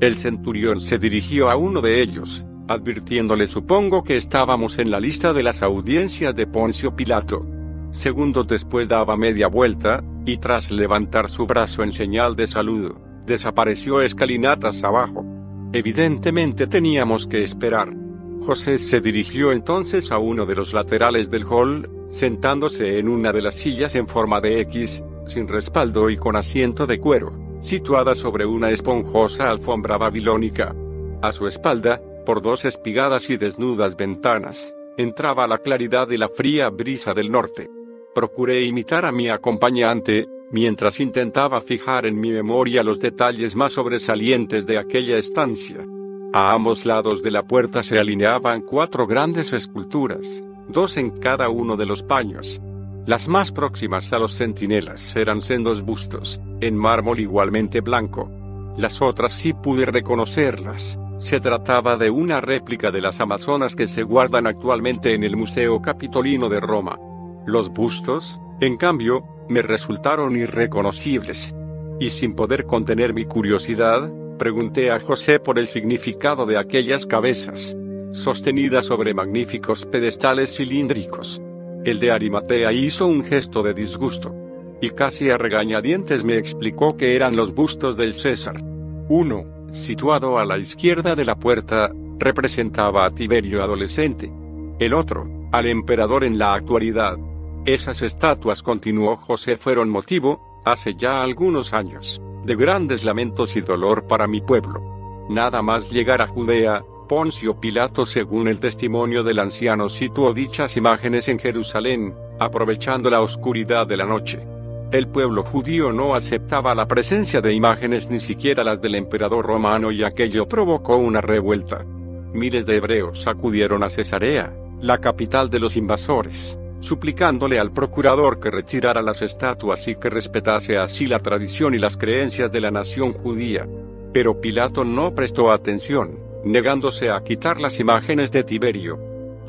El 0.00 0.16
centurión 0.16 0.80
se 0.80 0.98
dirigió 0.98 1.50
a 1.50 1.56
uno 1.56 1.80
de 1.80 2.02
ellos, 2.02 2.46
advirtiéndole 2.68 3.46
supongo 3.46 4.02
que 4.04 4.16
estábamos 4.16 4.78
en 4.78 4.90
la 4.90 5.00
lista 5.00 5.32
de 5.32 5.42
las 5.42 5.62
audiencias 5.62 6.34
de 6.34 6.46
Poncio 6.46 6.94
Pilato. 6.94 7.46
Segundos 7.90 8.46
después 8.46 8.88
daba 8.88 9.16
media 9.16 9.48
vuelta, 9.48 10.04
y 10.26 10.38
tras 10.38 10.70
levantar 10.70 11.30
su 11.30 11.46
brazo 11.46 11.82
en 11.82 11.92
señal 11.92 12.34
de 12.36 12.46
saludo, 12.46 13.00
desapareció 13.24 14.02
escalinatas 14.02 14.82
abajo. 14.84 15.24
Evidentemente 15.72 16.66
teníamos 16.66 17.26
que 17.26 17.42
esperar. 17.42 17.92
José 18.40 18.78
se 18.78 19.00
dirigió 19.00 19.52
entonces 19.52 20.12
a 20.12 20.18
uno 20.18 20.46
de 20.46 20.56
los 20.56 20.72
laterales 20.72 21.30
del 21.30 21.44
hall, 21.44 21.88
sentándose 22.10 22.98
en 22.98 23.08
una 23.08 23.32
de 23.32 23.42
las 23.42 23.54
sillas 23.54 23.94
en 23.94 24.06
forma 24.06 24.40
de 24.40 24.60
X, 24.60 25.02
sin 25.26 25.48
respaldo 25.48 26.10
y 26.10 26.16
con 26.16 26.36
asiento 26.36 26.86
de 26.86 26.98
cuero, 26.98 27.32
situada 27.60 28.14
sobre 28.14 28.46
una 28.46 28.70
esponjosa 28.70 29.50
alfombra 29.50 29.98
babilónica. 29.98 30.74
A 31.22 31.32
su 31.32 31.46
espalda, 31.46 32.00
por 32.24 32.42
dos 32.42 32.64
espigadas 32.64 33.30
y 33.30 33.36
desnudas 33.36 33.96
ventanas, 33.96 34.74
entraba 34.96 35.46
la 35.46 35.58
claridad 35.58 36.08
de 36.08 36.18
la 36.18 36.28
fría 36.28 36.70
brisa 36.70 37.14
del 37.14 37.30
norte. 37.30 37.70
Procuré 38.14 38.62
imitar 38.62 39.04
a 39.04 39.12
mi 39.12 39.28
acompañante, 39.28 40.26
mientras 40.50 41.00
intentaba 41.00 41.60
fijar 41.60 42.06
en 42.06 42.18
mi 42.18 42.30
memoria 42.30 42.82
los 42.82 43.00
detalles 43.00 43.56
más 43.56 43.72
sobresalientes 43.72 44.66
de 44.66 44.78
aquella 44.78 45.18
estancia. 45.18 45.84
A 46.32 46.52
ambos 46.52 46.86
lados 46.86 47.22
de 47.22 47.30
la 47.30 47.42
puerta 47.42 47.82
se 47.82 47.98
alineaban 47.98 48.62
cuatro 48.62 49.06
grandes 49.06 49.52
esculturas, 49.52 50.42
dos 50.68 50.96
en 50.96 51.10
cada 51.10 51.48
uno 51.48 51.76
de 51.76 51.86
los 51.86 52.02
paños, 52.02 52.60
las 53.06 53.28
más 53.28 53.52
próximas 53.52 54.12
a 54.12 54.18
los 54.18 54.36
centinelas 54.36 55.14
eran 55.14 55.40
sendos 55.40 55.82
bustos, 55.82 56.40
en 56.60 56.76
mármol 56.76 57.20
igualmente 57.20 57.80
blanco. 57.80 58.28
Las 58.76 59.00
otras 59.00 59.32
sí 59.32 59.52
pude 59.52 59.86
reconocerlas. 59.86 60.98
Se 61.18 61.38
trataba 61.38 61.96
de 61.96 62.10
una 62.10 62.40
réplica 62.40 62.90
de 62.90 63.00
las 63.00 63.20
Amazonas 63.20 63.76
que 63.76 63.86
se 63.86 64.02
guardan 64.02 64.48
actualmente 64.48 65.14
en 65.14 65.22
el 65.22 65.36
Museo 65.36 65.80
Capitolino 65.80 66.48
de 66.48 66.58
Roma. 66.58 66.98
Los 67.46 67.68
bustos, 67.68 68.40
en 68.60 68.76
cambio, 68.76 69.22
me 69.48 69.62
resultaron 69.62 70.34
irreconocibles. 70.34 71.54
Y 72.00 72.10
sin 72.10 72.34
poder 72.34 72.66
contener 72.66 73.14
mi 73.14 73.24
curiosidad, 73.24 74.10
pregunté 74.36 74.90
a 74.90 74.98
José 74.98 75.38
por 75.38 75.60
el 75.60 75.68
significado 75.68 76.44
de 76.44 76.58
aquellas 76.58 77.06
cabezas, 77.06 77.76
sostenidas 78.10 78.86
sobre 78.86 79.14
magníficos 79.14 79.86
pedestales 79.86 80.56
cilíndricos. 80.56 81.40
El 81.86 82.00
de 82.00 82.10
Arimatea 82.10 82.72
hizo 82.72 83.06
un 83.06 83.22
gesto 83.22 83.62
de 83.62 83.72
disgusto. 83.72 84.34
Y 84.82 84.90
casi 84.90 85.30
a 85.30 85.38
regañadientes 85.38 86.24
me 86.24 86.36
explicó 86.36 86.96
que 86.96 87.14
eran 87.14 87.36
los 87.36 87.54
bustos 87.54 87.96
del 87.96 88.12
César. 88.12 88.60
Uno, 89.08 89.44
situado 89.70 90.36
a 90.36 90.44
la 90.44 90.58
izquierda 90.58 91.14
de 91.14 91.24
la 91.24 91.36
puerta, 91.36 91.92
representaba 92.18 93.04
a 93.04 93.10
Tiberio 93.12 93.62
adolescente. 93.62 94.32
El 94.80 94.94
otro, 94.94 95.48
al 95.52 95.66
emperador 95.66 96.24
en 96.24 96.38
la 96.40 96.54
actualidad. 96.54 97.18
Esas 97.66 98.02
estatuas, 98.02 98.64
continuó 98.64 99.16
José, 99.16 99.56
fueron 99.56 99.88
motivo, 99.88 100.60
hace 100.64 100.96
ya 100.96 101.22
algunos 101.22 101.72
años, 101.72 102.20
de 102.44 102.56
grandes 102.56 103.04
lamentos 103.04 103.54
y 103.54 103.60
dolor 103.60 104.08
para 104.08 104.26
mi 104.26 104.40
pueblo. 104.40 105.26
Nada 105.30 105.62
más 105.62 105.88
llegar 105.92 106.20
a 106.20 106.26
Judea, 106.26 106.84
Poncio 107.06 107.60
Pilato, 107.60 108.04
según 108.04 108.48
el 108.48 108.58
testimonio 108.58 109.22
del 109.22 109.38
anciano, 109.38 109.88
situó 109.88 110.34
dichas 110.34 110.76
imágenes 110.76 111.28
en 111.28 111.38
Jerusalén, 111.38 112.14
aprovechando 112.40 113.10
la 113.10 113.20
oscuridad 113.20 113.86
de 113.86 113.96
la 113.96 114.04
noche. 114.04 114.44
El 114.90 115.08
pueblo 115.08 115.44
judío 115.44 115.92
no 115.92 116.14
aceptaba 116.14 116.74
la 116.74 116.88
presencia 116.88 117.40
de 117.40 117.52
imágenes 117.52 118.10
ni 118.10 118.18
siquiera 118.18 118.64
las 118.64 118.80
del 118.80 118.96
emperador 118.96 119.46
romano 119.46 119.92
y 119.92 120.02
aquello 120.02 120.48
provocó 120.48 120.96
una 120.96 121.20
revuelta. 121.20 121.84
Miles 122.32 122.66
de 122.66 122.76
hebreos 122.76 123.26
acudieron 123.26 123.82
a 123.82 123.90
Cesarea, 123.90 124.52
la 124.80 124.98
capital 124.98 125.48
de 125.48 125.60
los 125.60 125.76
invasores, 125.76 126.58
suplicándole 126.80 127.58
al 127.58 127.72
procurador 127.72 128.38
que 128.38 128.50
retirara 128.50 129.02
las 129.02 129.22
estatuas 129.22 129.86
y 129.88 129.96
que 129.96 130.10
respetase 130.10 130.76
así 130.76 131.06
la 131.06 131.20
tradición 131.20 131.74
y 131.74 131.78
las 131.78 131.96
creencias 131.96 132.50
de 132.52 132.60
la 132.60 132.70
nación 132.70 133.12
judía. 133.12 133.66
Pero 134.12 134.40
Pilato 134.40 134.84
no 134.84 135.14
prestó 135.14 135.50
atención, 135.50 136.25
negándose 136.46 137.10
a 137.10 137.20
quitar 137.24 137.60
las 137.60 137.80
imágenes 137.80 138.30
de 138.30 138.44
Tiberio. 138.44 138.98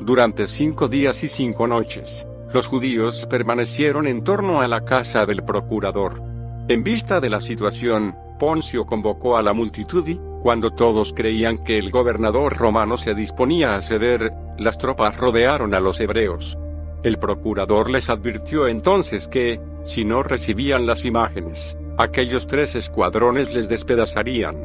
Durante 0.00 0.48
cinco 0.48 0.88
días 0.88 1.22
y 1.22 1.28
cinco 1.28 1.68
noches, 1.68 2.26
los 2.52 2.66
judíos 2.66 3.26
permanecieron 3.30 4.08
en 4.08 4.24
torno 4.24 4.60
a 4.60 4.68
la 4.68 4.84
casa 4.84 5.24
del 5.24 5.44
procurador. 5.44 6.20
En 6.66 6.82
vista 6.82 7.20
de 7.20 7.30
la 7.30 7.40
situación, 7.40 8.16
Poncio 8.40 8.84
convocó 8.84 9.36
a 9.36 9.42
la 9.42 9.52
multitud 9.52 10.06
y, 10.08 10.20
cuando 10.42 10.72
todos 10.72 11.12
creían 11.12 11.58
que 11.58 11.78
el 11.78 11.90
gobernador 11.90 12.56
romano 12.56 12.96
se 12.96 13.14
disponía 13.14 13.76
a 13.76 13.82
ceder, 13.82 14.32
las 14.58 14.76
tropas 14.76 15.16
rodearon 15.16 15.74
a 15.74 15.80
los 15.80 16.00
hebreos. 16.00 16.58
El 17.04 17.18
procurador 17.18 17.90
les 17.90 18.10
advirtió 18.10 18.66
entonces 18.66 19.28
que, 19.28 19.60
si 19.84 20.04
no 20.04 20.24
recibían 20.24 20.86
las 20.86 21.04
imágenes, 21.04 21.78
aquellos 21.96 22.48
tres 22.48 22.74
escuadrones 22.74 23.54
les 23.54 23.68
despedazarían. 23.68 24.56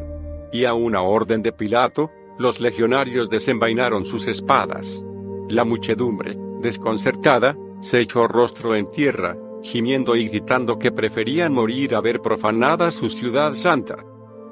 Y 0.52 0.66
a 0.66 0.74
una 0.74 1.02
orden 1.02 1.42
de 1.42 1.52
Pilato, 1.52 2.12
los 2.38 2.60
legionarios 2.60 3.30
desenvainaron 3.30 4.06
sus 4.06 4.28
espadas. 4.28 5.06
La 5.50 5.64
muchedumbre, 5.64 6.38
desconcertada, 6.62 7.58
se 7.82 8.00
echó 8.00 8.28
rostro 8.28 8.76
en 8.76 8.90
tierra, 8.90 9.38
gimiendo 9.62 10.16
y 10.16 10.28
gritando 10.28 10.80
que 10.80 10.92
preferían 10.92 11.54
morir 11.54 11.96
a 11.96 12.02
ver 12.02 12.22
profanada 12.22 12.92
su 12.92 13.10
ciudad 13.10 13.54
santa. 13.56 13.98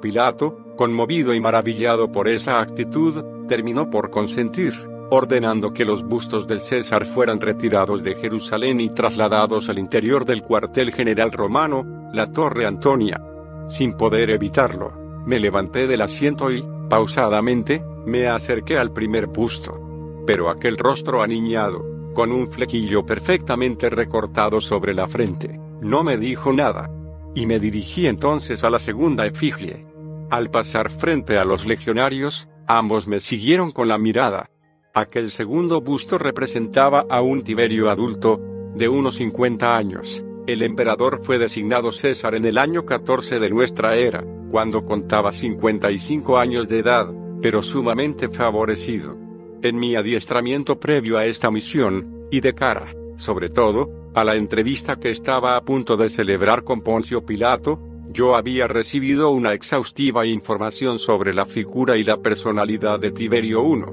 Pilato, 0.00 0.58
conmovido 0.76 1.34
y 1.34 1.40
maravillado 1.40 2.10
por 2.10 2.28
esa 2.28 2.60
actitud, 2.60 3.22
terminó 3.48 3.90
por 3.90 4.10
consentir, 4.10 4.72
ordenando 5.10 5.72
que 5.72 5.84
los 5.84 6.04
bustos 6.04 6.46
del 6.46 6.60
César 6.60 7.04
fueran 7.04 7.40
retirados 7.40 8.02
de 8.02 8.14
Jerusalén 8.14 8.80
y 8.80 8.90
trasladados 8.90 9.68
al 9.68 9.78
interior 9.78 10.24
del 10.24 10.42
cuartel 10.42 10.92
general 10.92 11.32
romano, 11.32 12.10
la 12.12 12.32
Torre 12.32 12.66
Antonia. 12.66 13.20
Sin 13.66 13.92
poder 13.94 14.30
evitarlo, 14.30 15.01
me 15.26 15.38
levanté 15.40 15.86
del 15.86 16.02
asiento 16.02 16.50
y, 16.50 16.64
pausadamente, 16.88 17.82
me 18.06 18.28
acerqué 18.28 18.78
al 18.78 18.92
primer 18.92 19.26
busto. 19.26 19.80
Pero 20.26 20.50
aquel 20.50 20.76
rostro 20.76 21.22
aniñado, 21.22 21.84
con 22.14 22.32
un 22.32 22.48
flequillo 22.48 23.04
perfectamente 23.06 23.90
recortado 23.90 24.60
sobre 24.60 24.94
la 24.94 25.08
frente, 25.08 25.58
no 25.80 26.02
me 26.04 26.16
dijo 26.16 26.52
nada. 26.52 26.90
Y 27.34 27.46
me 27.46 27.58
dirigí 27.58 28.06
entonces 28.06 28.62
a 28.62 28.70
la 28.70 28.78
segunda 28.78 29.26
efigie. 29.26 29.86
Al 30.30 30.50
pasar 30.50 30.90
frente 30.90 31.38
a 31.38 31.44
los 31.44 31.66
legionarios, 31.66 32.48
ambos 32.66 33.08
me 33.08 33.20
siguieron 33.20 33.70
con 33.70 33.88
la 33.88 33.98
mirada. 33.98 34.50
Aquel 34.94 35.30
segundo 35.30 35.80
busto 35.80 36.18
representaba 36.18 37.06
a 37.08 37.22
un 37.22 37.42
Tiberio 37.42 37.90
adulto, 37.90 38.40
de 38.74 38.88
unos 38.88 39.16
50 39.16 39.76
años. 39.76 40.24
El 40.46 40.62
emperador 40.62 41.20
fue 41.22 41.38
designado 41.38 41.92
César 41.92 42.34
en 42.34 42.44
el 42.44 42.58
año 42.58 42.84
14 42.84 43.38
de 43.38 43.50
nuestra 43.50 43.96
era, 43.96 44.24
cuando 44.52 44.84
contaba 44.84 45.32
55 45.32 46.38
años 46.38 46.68
de 46.68 46.78
edad, 46.78 47.08
pero 47.40 47.64
sumamente 47.64 48.28
favorecido 48.28 49.22
en 49.62 49.78
mi 49.78 49.94
adiestramiento 49.94 50.78
previo 50.78 51.16
a 51.16 51.24
esta 51.24 51.50
misión, 51.50 52.26
y 52.30 52.40
de 52.40 52.52
cara, 52.52 52.94
sobre 53.16 53.48
todo, 53.48 54.10
a 54.14 54.24
la 54.24 54.34
entrevista 54.34 54.96
que 54.96 55.10
estaba 55.10 55.56
a 55.56 55.64
punto 55.64 55.96
de 55.96 56.08
celebrar 56.08 56.64
con 56.64 56.82
Poncio 56.82 57.24
Pilato, 57.24 57.80
yo 58.10 58.36
había 58.36 58.66
recibido 58.66 59.30
una 59.30 59.54
exhaustiva 59.54 60.26
información 60.26 60.98
sobre 60.98 61.32
la 61.32 61.46
figura 61.46 61.96
y 61.96 62.04
la 62.04 62.18
personalidad 62.18 62.98
de 62.98 63.12
Tiberio 63.12 63.62
I. 63.64 63.84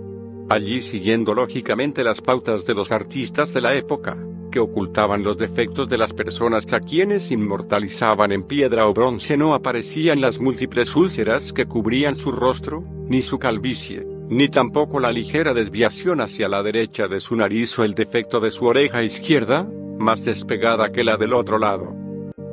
Allí 0.50 0.82
siguiendo 0.82 1.36
lógicamente 1.36 2.04
las 2.04 2.22
pautas 2.22 2.66
de 2.66 2.74
los 2.74 2.92
artistas 2.92 3.54
de 3.54 3.62
la 3.62 3.76
época, 3.76 4.18
que 4.50 4.60
ocultaban 4.60 5.24
los 5.24 5.38
defectos 5.38 5.88
de 5.90 5.98
las 5.98 6.14
personas 6.14 6.72
a 6.74 6.80
quienes 6.80 7.32
inmortalizaban 7.32 8.32
en 8.32 8.44
piedra 8.44 8.88
o 8.88 8.94
bronce 8.94 9.38
no 9.38 9.54
aparecían 9.54 10.22
las 10.22 10.40
múltiples 10.40 10.96
úlceras 10.96 11.54
que 11.54 11.66
cubrían 11.66 12.16
su 12.16 12.32
rostro, 12.32 12.84
ni 13.08 13.22
su 13.22 13.40
calvicie, 13.40 14.06
ni 14.30 14.50
tampoco 14.50 15.00
la 15.00 15.12
ligera 15.12 15.54
desviación 15.54 16.22
hacia 16.22 16.48
la 16.48 16.64
derecha 16.64 17.08
de 17.08 17.20
su 17.20 17.36
nariz 17.36 17.78
o 17.80 17.84
el 17.84 17.94
defecto 17.94 18.40
de 18.40 18.52
su 18.52 18.66
oreja 18.66 19.04
izquierda, 19.04 19.68
más 19.98 20.24
despegada 20.24 20.92
que 20.92 21.04
la 21.04 21.18
del 21.18 21.34
otro 21.34 21.58
lado. 21.58 21.94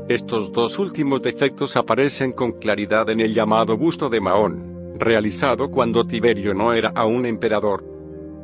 Estos 0.09 0.53
dos 0.53 0.79
últimos 0.79 1.21
defectos 1.21 1.77
aparecen 1.77 2.33
con 2.33 2.53
claridad 2.53 3.11
en 3.11 3.21
el 3.21 3.35
llamado 3.35 3.77
busto 3.77 4.09
de 4.09 4.21
Mahón, 4.21 4.95
realizado 4.99 5.71
cuando 5.71 6.07
Tiberio 6.07 6.55
no 6.55 6.73
era 6.73 6.93
aún 6.95 7.27
emperador. 7.27 7.85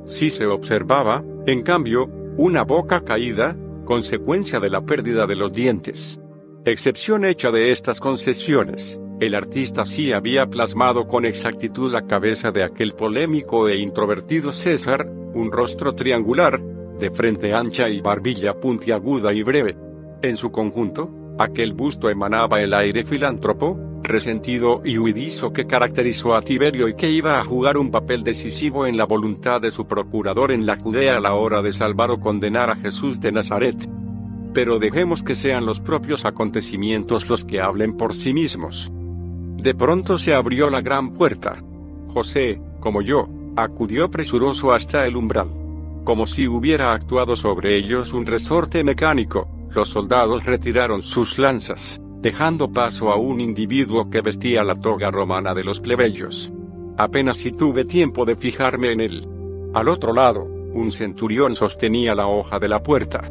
Sí 0.05 0.31
se 0.31 0.47
observaba, 0.47 1.23
en 1.47 1.63
cambio, 1.63 2.11
una 2.37 2.63
boca 2.63 3.05
caída, 3.05 3.57
consecuencia 3.85 4.59
de 4.59 4.71
la 4.71 4.81
pérdida 4.81 5.27
de 5.27 5.37
los 5.37 5.53
dientes. 5.53 6.21
Excepción 6.65 7.25
hecha 7.25 7.51
de 7.51 7.73
estas 7.73 8.01
concesiones, 8.01 9.01
el 9.21 9.35
artista 9.35 9.85
sí 9.85 10.13
había 10.13 10.49
plasmado 10.49 11.07
con 11.07 11.25
exactitud 11.25 11.93
la 11.93 12.07
cabeza 12.07 12.51
de 12.51 12.65
aquel 12.65 12.95
polémico 12.95 13.69
e 13.69 13.77
introvertido 13.77 14.51
César, 14.51 15.07
un 15.35 15.53
rostro 15.53 15.95
triangular, 15.95 16.61
de 16.99 17.11
frente 17.11 17.53
ancha 17.53 17.89
y 17.89 18.01
barbilla 18.01 18.55
puntiaguda 18.55 19.33
y 19.33 19.43
breve. 19.43 19.77
En 20.23 20.37
su 20.37 20.51
conjunto, 20.51 21.11
aquel 21.39 21.75
busto 21.75 22.09
emanaba 22.09 22.61
el 22.61 22.75
aire 22.75 23.05
filántropo, 23.05 23.79
resentido 24.03 24.83
y 24.85 24.99
huidizo 24.99 25.53
que 25.53 25.67
caracterizó 25.67 26.35
a 26.35 26.43
Tiberio 26.43 26.89
y 26.89 26.95
que 26.95 27.11
iba 27.11 27.39
a 27.39 27.45
jugar 27.45 27.79
un 27.79 27.91
papel 27.91 28.23
decisivo 28.23 28.87
en 28.87 28.97
la 28.97 29.05
voluntad 29.05 29.61
de 29.61 29.71
su 29.71 29.87
procurador 29.87 30.53
en 30.53 30.67
la 30.67 30.79
Judea 30.79 31.17
a 31.17 31.21
la 31.21 31.35
hora 31.35 31.63
de 31.63 31.73
salvar 31.73 32.11
o 32.11 32.21
condenar 32.21 32.71
a 32.71 32.77
Jesús 32.77 33.21
de 33.21 33.33
Nazaret. 33.33 33.89
Pero 34.53 34.79
dejemos 34.79 35.23
que 35.23 35.35
sean 35.35 35.65
los 35.65 35.81
propios 35.81 36.25
acontecimientos 36.25 37.29
los 37.29 37.45
que 37.45 37.61
hablen 37.61 37.97
por 37.97 38.15
sí 38.15 38.33
mismos. 38.33 38.91
De 38.93 39.75
pronto 39.75 40.19
se 40.19 40.35
abrió 40.35 40.69
la 40.71 40.81
gran 40.81 41.15
puerta. 41.15 41.63
José, 42.09 42.61
como 42.81 43.01
yo, 43.01 43.29
acudió 43.57 44.11
presuroso 44.11 44.73
hasta 44.73 45.07
el 45.07 45.17
umbral. 45.17 45.49
Como 46.05 46.27
si 46.27 46.49
hubiera 46.49 46.93
actuado 46.93 47.37
sobre 47.37 47.77
ellos 47.77 48.13
un 48.13 48.27
resorte 48.27 48.83
mecánico, 48.83 49.49
los 49.71 49.89
soldados 49.89 50.45
retiraron 50.45 51.01
sus 51.01 51.39
lanzas, 51.39 52.01
dejando 52.23 52.71
paso 52.71 53.11
a 53.11 53.17
un 53.17 53.41
individuo 53.41 54.09
que 54.09 54.21
vestía 54.21 54.63
la 54.63 54.77
toga 54.77 55.11
romana 55.11 55.55
de 55.55 55.65
los 55.65 55.81
plebeyos. 55.81 56.53
Apenas 56.97 57.39
si 57.39 57.51
tuve 57.51 57.85
tiempo 57.85 58.25
de 58.25 58.37
fijarme 58.37 58.93
en 58.93 59.01
él. 59.01 59.29
Al 59.75 59.89
otro 59.89 60.13
lado, 60.13 60.45
un 60.45 60.93
centurión 60.93 61.57
sostenía 61.57 62.15
la 62.15 62.29
hoja 62.29 62.61
de 62.61 62.69
la 62.69 62.81
puerta. 62.81 63.25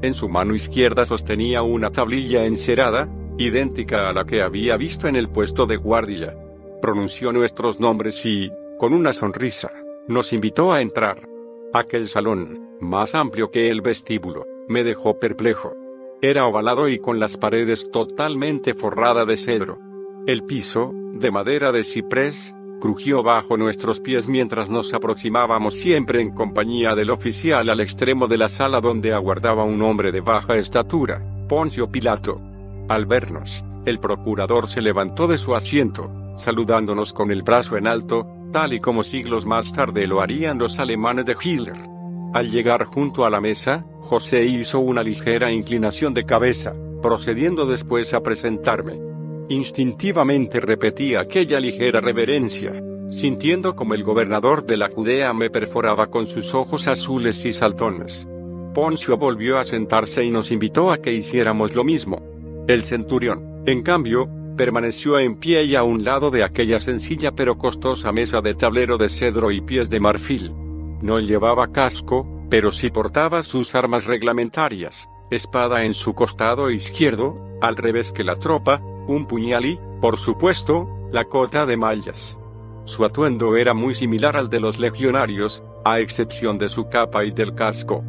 En 0.00 0.14
su 0.14 0.28
mano 0.28 0.54
izquierda 0.54 1.04
sostenía 1.04 1.62
una 1.62 1.90
tablilla 1.90 2.46
encerada, 2.46 3.08
idéntica 3.36 4.08
a 4.08 4.12
la 4.12 4.24
que 4.24 4.42
había 4.42 4.76
visto 4.76 5.08
en 5.08 5.16
el 5.16 5.28
puesto 5.28 5.66
de 5.66 5.76
guardia. 5.76 6.36
Pronunció 6.80 7.32
nuestros 7.32 7.80
nombres 7.80 8.24
y, 8.24 8.52
con 8.78 8.92
una 8.92 9.12
sonrisa, 9.12 9.72
nos 10.06 10.32
invitó 10.32 10.72
a 10.72 10.80
entrar. 10.80 11.28
Aquel 11.74 12.08
salón, 12.08 12.76
más 12.80 13.16
amplio 13.16 13.50
que 13.50 13.70
el 13.70 13.80
vestíbulo, 13.80 14.46
me 14.68 14.84
dejó 14.84 15.18
perplejo. 15.18 15.74
Era 16.22 16.46
ovalado 16.46 16.88
y 16.88 16.98
con 16.98 17.20
las 17.20 17.36
paredes 17.36 17.90
totalmente 17.90 18.72
forrada 18.72 19.26
de 19.26 19.36
cedro. 19.36 19.78
El 20.26 20.44
piso, 20.44 20.92
de 21.12 21.30
madera 21.30 21.72
de 21.72 21.84
ciprés, 21.84 22.56
crujió 22.80 23.22
bajo 23.22 23.58
nuestros 23.58 24.00
pies 24.00 24.26
mientras 24.26 24.70
nos 24.70 24.94
aproximábamos 24.94 25.74
siempre 25.74 26.22
en 26.22 26.32
compañía 26.32 26.94
del 26.94 27.10
oficial 27.10 27.68
al 27.68 27.80
extremo 27.80 28.28
de 28.28 28.38
la 28.38 28.48
sala 28.48 28.80
donde 28.80 29.12
aguardaba 29.12 29.64
un 29.64 29.82
hombre 29.82 30.10
de 30.10 30.22
baja 30.22 30.56
estatura, 30.56 31.22
Poncio 31.48 31.90
Pilato. 31.90 32.40
Al 32.88 33.04
vernos, 33.04 33.62
el 33.84 34.00
procurador 34.00 34.68
se 34.68 34.80
levantó 34.80 35.26
de 35.26 35.36
su 35.36 35.54
asiento, 35.54 36.10
saludándonos 36.36 37.12
con 37.12 37.30
el 37.30 37.42
brazo 37.42 37.76
en 37.76 37.86
alto, 37.86 38.26
tal 38.52 38.72
y 38.72 38.80
como 38.80 39.04
siglos 39.04 39.44
más 39.44 39.70
tarde 39.72 40.06
lo 40.06 40.22
harían 40.22 40.58
los 40.58 40.78
alemanes 40.78 41.26
de 41.26 41.36
Hitler. 41.40 41.95
Al 42.34 42.50
llegar 42.50 42.84
junto 42.84 43.24
a 43.24 43.30
la 43.30 43.40
mesa, 43.40 43.86
José 44.00 44.44
hizo 44.44 44.80
una 44.80 45.02
ligera 45.02 45.50
inclinación 45.50 46.12
de 46.12 46.24
cabeza, 46.24 46.74
procediendo 47.02 47.66
después 47.66 48.12
a 48.14 48.22
presentarme. 48.22 49.00
Instintivamente 49.48 50.60
repetí 50.60 51.14
aquella 51.14 51.60
ligera 51.60 52.00
reverencia, 52.00 52.72
sintiendo 53.08 53.76
como 53.76 53.94
el 53.94 54.02
gobernador 54.02 54.66
de 54.66 54.76
la 54.76 54.90
Judea 54.90 55.32
me 55.32 55.50
perforaba 55.50 56.08
con 56.08 56.26
sus 56.26 56.54
ojos 56.54 56.88
azules 56.88 57.44
y 57.44 57.52
saltones. 57.52 58.28
Poncio 58.74 59.16
volvió 59.16 59.58
a 59.58 59.64
sentarse 59.64 60.24
y 60.24 60.30
nos 60.30 60.50
invitó 60.50 60.90
a 60.90 60.98
que 60.98 61.12
hiciéramos 61.12 61.74
lo 61.74 61.84
mismo. 61.84 62.20
El 62.68 62.82
centurión, 62.82 63.62
en 63.64 63.82
cambio, 63.82 64.28
permaneció 64.56 65.18
en 65.18 65.36
pie 65.36 65.64
y 65.64 65.76
a 65.76 65.84
un 65.84 66.04
lado 66.04 66.30
de 66.30 66.42
aquella 66.42 66.80
sencilla 66.80 67.32
pero 67.32 67.56
costosa 67.56 68.12
mesa 68.12 68.40
de 68.40 68.54
tablero 68.54 68.98
de 68.98 69.08
cedro 69.08 69.50
y 69.50 69.60
pies 69.60 69.88
de 69.88 70.00
marfil. 70.00 70.52
No 71.00 71.20
llevaba 71.20 71.72
casco, 71.72 72.26
pero 72.48 72.72
sí 72.72 72.90
portaba 72.90 73.42
sus 73.42 73.74
armas 73.74 74.04
reglamentarias, 74.04 75.08
espada 75.30 75.84
en 75.84 75.94
su 75.94 76.14
costado 76.14 76.70
izquierdo, 76.70 77.36
al 77.60 77.76
revés 77.76 78.12
que 78.12 78.24
la 78.24 78.36
tropa, 78.36 78.80
un 79.06 79.26
puñal 79.26 79.66
y, 79.66 79.78
por 80.00 80.18
supuesto, 80.18 80.88
la 81.12 81.24
cota 81.24 81.66
de 81.66 81.76
mallas. 81.76 82.38
Su 82.84 83.04
atuendo 83.04 83.56
era 83.56 83.74
muy 83.74 83.94
similar 83.94 84.36
al 84.36 84.48
de 84.48 84.60
los 84.60 84.78
legionarios, 84.78 85.62
a 85.84 86.00
excepción 86.00 86.58
de 86.58 86.68
su 86.68 86.88
capa 86.88 87.24
y 87.24 87.30
del 87.30 87.54
casco 87.54 88.04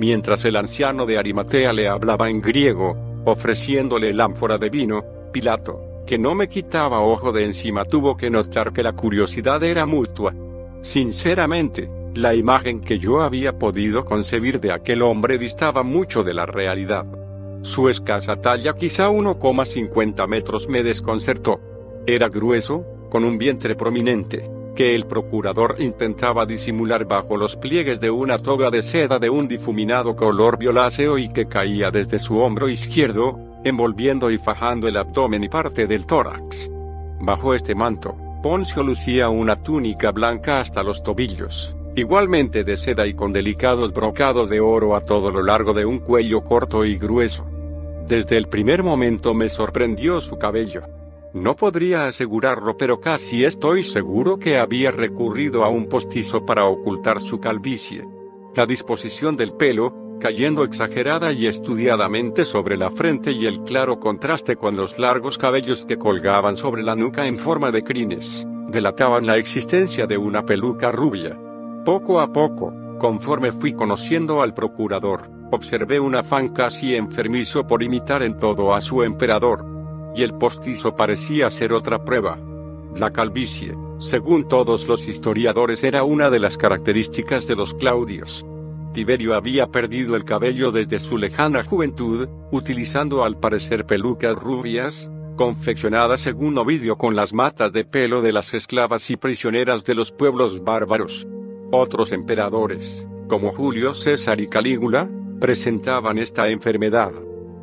mientras 0.00 0.46
el 0.46 0.56
anciano 0.56 1.04
de 1.04 1.18
Arimatea 1.18 1.74
le 1.74 1.86
hablaba 1.86 2.30
en 2.30 2.40
griego, 2.40 2.96
ofreciéndole 3.26 4.08
el 4.08 4.20
ánfora 4.20 4.56
de 4.56 4.70
vino, 4.70 5.04
Pilato, 5.30 6.02
que 6.06 6.18
no 6.18 6.34
me 6.34 6.48
quitaba 6.48 7.02
ojo 7.02 7.32
de 7.32 7.44
encima, 7.44 7.84
tuvo 7.84 8.16
que 8.16 8.30
notar 8.30 8.72
que 8.72 8.82
la 8.82 8.94
curiosidad 8.94 9.62
era 9.62 9.84
mutua. 9.84 10.34
Sinceramente, 10.80 11.90
la 12.14 12.34
imagen 12.34 12.80
que 12.80 12.98
yo 12.98 13.22
había 13.22 13.58
podido 13.58 14.04
concebir 14.04 14.60
de 14.60 14.72
aquel 14.72 15.02
hombre 15.02 15.38
distaba 15.38 15.82
mucho 15.82 16.24
de 16.24 16.34
la 16.34 16.46
realidad. 16.46 17.06
Su 17.62 17.88
escasa 17.88 18.36
talla, 18.36 18.74
quizá 18.74 19.10
1,50 19.10 20.26
metros, 20.26 20.68
me 20.68 20.82
desconcertó. 20.82 21.60
Era 22.06 22.28
grueso, 22.28 22.84
con 23.10 23.24
un 23.24 23.38
vientre 23.38 23.74
prominente, 23.74 24.50
que 24.74 24.94
el 24.94 25.06
procurador 25.06 25.76
intentaba 25.78 26.46
disimular 26.46 27.06
bajo 27.06 27.36
los 27.36 27.56
pliegues 27.56 28.00
de 28.00 28.10
una 28.10 28.38
toga 28.38 28.70
de 28.70 28.82
seda 28.82 29.18
de 29.18 29.28
un 29.28 29.46
difuminado 29.46 30.16
color 30.16 30.58
violáceo 30.58 31.18
y 31.18 31.28
que 31.32 31.46
caía 31.46 31.90
desde 31.90 32.18
su 32.18 32.38
hombro 32.38 32.68
izquierdo, 32.68 33.38
envolviendo 33.62 34.30
y 34.30 34.38
fajando 34.38 34.88
el 34.88 34.96
abdomen 34.96 35.44
y 35.44 35.48
parte 35.48 35.86
del 35.86 36.06
tórax. 36.06 36.70
Bajo 37.20 37.54
este 37.54 37.74
manto, 37.74 38.16
Poncio 38.42 38.82
lucía 38.82 39.28
una 39.28 39.54
túnica 39.56 40.12
blanca 40.12 40.60
hasta 40.60 40.82
los 40.82 41.02
tobillos, 41.02 41.76
igualmente 41.96 42.64
de 42.64 42.76
seda 42.76 43.06
y 43.06 43.14
con 43.14 43.32
delicados 43.32 43.92
brocados 43.92 44.48
de 44.48 44.60
oro 44.60 44.96
a 44.96 45.00
todo 45.00 45.30
lo 45.30 45.42
largo 45.42 45.72
de 45.72 45.84
un 45.84 45.98
cuello 45.98 46.42
corto 46.42 46.84
y 46.84 46.98
grueso. 46.98 47.46
Desde 48.08 48.36
el 48.36 48.48
primer 48.48 48.82
momento 48.82 49.34
me 49.34 49.48
sorprendió 49.48 50.20
su 50.20 50.38
cabello 50.38 50.82
no 51.32 51.54
podría 51.54 52.06
asegurarlo, 52.06 52.76
pero 52.76 53.00
casi 53.00 53.44
estoy 53.44 53.84
seguro 53.84 54.38
que 54.38 54.58
había 54.58 54.90
recurrido 54.90 55.64
a 55.64 55.68
un 55.68 55.88
postizo 55.88 56.44
para 56.44 56.64
ocultar 56.64 57.20
su 57.20 57.38
calvicie. 57.38 58.04
La 58.56 58.66
disposición 58.66 59.36
del 59.36 59.52
pelo, 59.52 59.94
cayendo 60.18 60.64
exagerada 60.64 61.32
y 61.32 61.46
estudiadamente 61.46 62.44
sobre 62.44 62.76
la 62.76 62.90
frente 62.90 63.30
y 63.30 63.46
el 63.46 63.62
claro 63.62 64.00
contraste 64.00 64.56
con 64.56 64.76
los 64.76 64.98
largos 64.98 65.38
cabellos 65.38 65.86
que 65.86 65.98
colgaban 65.98 66.56
sobre 66.56 66.82
la 66.82 66.96
nuca 66.96 67.26
en 67.26 67.38
forma 67.38 67.70
de 67.70 67.82
crines, 67.82 68.46
delataban 68.68 69.24
la 69.24 69.36
existencia 69.36 70.06
de 70.08 70.18
una 70.18 70.44
peluca 70.44 70.90
rubia. 70.90 71.38
Poco 71.90 72.20
a 72.20 72.32
poco, 72.32 72.72
conforme 73.00 73.50
fui 73.50 73.72
conociendo 73.72 74.42
al 74.42 74.54
procurador, 74.54 75.22
observé 75.50 75.98
un 75.98 76.14
afán 76.14 76.50
casi 76.50 76.94
enfermizo 76.94 77.66
por 77.66 77.82
imitar 77.82 78.22
en 78.22 78.36
todo 78.36 78.76
a 78.76 78.80
su 78.80 79.02
emperador, 79.02 79.66
y 80.14 80.22
el 80.22 80.32
postizo 80.34 80.94
parecía 80.94 81.50
ser 81.50 81.72
otra 81.72 82.04
prueba. 82.04 82.38
La 82.94 83.10
calvicie, 83.10 83.74
según 83.98 84.46
todos 84.46 84.86
los 84.86 85.08
historiadores, 85.08 85.82
era 85.82 86.04
una 86.04 86.30
de 86.30 86.38
las 86.38 86.56
características 86.56 87.48
de 87.48 87.56
los 87.56 87.74
Claudios. 87.74 88.46
Tiberio 88.92 89.34
había 89.34 89.66
perdido 89.66 90.14
el 90.14 90.24
cabello 90.24 90.70
desde 90.70 91.00
su 91.00 91.18
lejana 91.18 91.64
juventud, 91.64 92.28
utilizando 92.52 93.24
al 93.24 93.36
parecer 93.40 93.84
pelucas 93.84 94.36
rubias, 94.36 95.10
confeccionadas 95.34 96.20
según 96.20 96.56
Ovidio 96.56 96.96
con 96.96 97.16
las 97.16 97.32
matas 97.32 97.72
de 97.72 97.84
pelo 97.84 98.22
de 98.22 98.32
las 98.32 98.54
esclavas 98.54 99.10
y 99.10 99.16
prisioneras 99.16 99.84
de 99.84 99.96
los 99.96 100.12
pueblos 100.12 100.62
bárbaros. 100.62 101.26
Otros 101.72 102.10
emperadores, 102.10 103.08
como 103.28 103.52
Julio 103.52 103.94
César 103.94 104.40
y 104.40 104.48
Calígula, 104.48 105.08
presentaban 105.40 106.18
esta 106.18 106.48
enfermedad. 106.48 107.12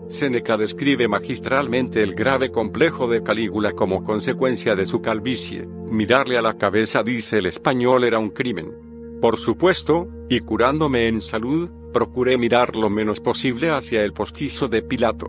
Séneca 0.08 0.55
describe 0.55 1.10
magistralmente 1.10 2.01
el 2.01 2.16
grave 2.16 2.49
complejo 2.49 3.10
de 3.10 3.22
Calígula 3.22 3.74
como 3.74 4.05
consecuencia 4.05 4.78
de 4.78 4.86
su 4.86 5.01
calvicie. 5.01 5.68
Mirarle 5.91 6.38
a 6.38 6.41
la 6.41 6.58
cabeza, 6.58 7.03
dice 7.03 7.39
el 7.39 7.47
español, 7.47 8.05
era 8.05 8.18
un 8.18 8.30
crimen. 8.30 8.72
Por 9.22 9.38
supuesto, 9.38 10.08
y 10.30 10.39
curándome 10.39 11.10
en 11.10 11.20
salud, 11.20 11.70
procuré 11.91 12.38
mirar 12.38 12.78
lo 12.78 12.89
menos 12.89 13.20
posible 13.20 13.72
hacia 13.72 14.03
el 14.03 14.14
postizo 14.14 14.70
de 14.70 14.84
Pilato. 14.84 15.28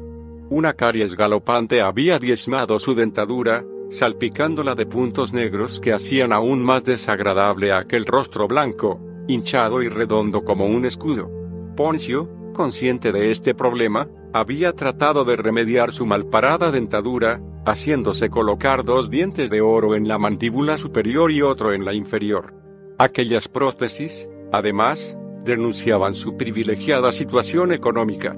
Una 0.50 0.74
caries 0.74 1.16
galopante 1.16 1.82
había 1.82 2.20
diezmado 2.20 2.78
su 2.78 2.94
dentadura, 2.94 3.64
salpicándola 3.90 4.74
de 4.74 4.86
puntos 4.86 5.32
negros 5.32 5.80
que 5.80 5.92
hacían 5.92 6.32
aún 6.32 6.62
más 6.62 6.84
desagradable 6.84 7.72
aquel 7.72 8.04
rostro 8.04 8.46
blanco, 8.46 9.00
hinchado 9.26 9.82
y 9.82 9.88
redondo 9.88 10.44
como 10.44 10.66
un 10.66 10.84
escudo. 10.84 11.30
Poncio, 11.76 12.28
consciente 12.54 13.12
de 13.12 13.30
este 13.30 13.54
problema, 13.54 14.08
había 14.32 14.72
tratado 14.74 15.24
de 15.24 15.36
remediar 15.36 15.92
su 15.92 16.06
malparada 16.06 16.70
dentadura, 16.70 17.40
haciéndose 17.64 18.30
colocar 18.30 18.84
dos 18.84 19.10
dientes 19.10 19.50
de 19.50 19.60
oro 19.60 19.94
en 19.94 20.08
la 20.08 20.18
mandíbula 20.18 20.76
superior 20.76 21.30
y 21.30 21.42
otro 21.42 21.72
en 21.72 21.84
la 21.84 21.94
inferior. 21.94 22.54
Aquellas 22.98 23.48
prótesis, 23.48 24.28
además, 24.52 25.16
denunciaban 25.44 26.14
su 26.14 26.36
privilegiada 26.36 27.12
situación 27.12 27.72
económica. 27.72 28.36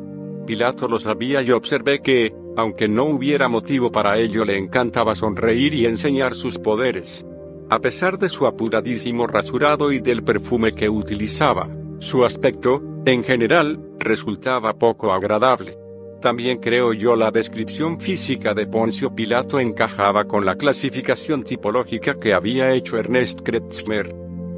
Pilato 0.51 0.89
lo 0.89 0.99
sabía 0.99 1.43
y 1.43 1.53
observé 1.53 2.03
que, 2.03 2.35
aunque 2.57 2.89
no 2.89 3.05
hubiera 3.05 3.49
motivo 3.49 3.93
para 3.93 4.19
ello, 4.19 4.45
le 4.45 4.59
encantaba 4.59 5.15
sonreír 5.15 5.75
y 5.75 5.87
enseñar 5.87 6.35
sus 6.35 6.59
poderes. 6.59 7.25
A 7.69 7.79
pesar 7.79 8.19
de 8.19 8.29
su 8.29 8.49
apuradísimo 8.49 9.29
rasurado 9.29 9.93
y 9.93 10.01
del 10.01 10.25
perfume 10.25 10.73
que 10.73 10.89
utilizaba, 10.89 11.69
su 12.01 12.25
aspecto, 12.25 12.83
en 13.07 13.23
general, 13.23 13.79
resultaba 14.01 14.73
poco 14.73 15.13
agradable. 15.13 15.79
También 16.21 16.59
creo 16.59 16.95
yo 16.95 17.15
la 17.15 17.31
descripción 17.31 18.01
física 18.01 18.53
de 18.53 18.67
Poncio 18.67 19.15
Pilato 19.15 19.61
encajaba 19.61 20.25
con 20.25 20.45
la 20.45 20.57
clasificación 20.57 21.45
tipológica 21.45 22.19
que 22.19 22.35
había 22.35 22.73
hecho 22.73 22.99
Ernest 22.99 23.43
Kretzmer. 23.45 24.13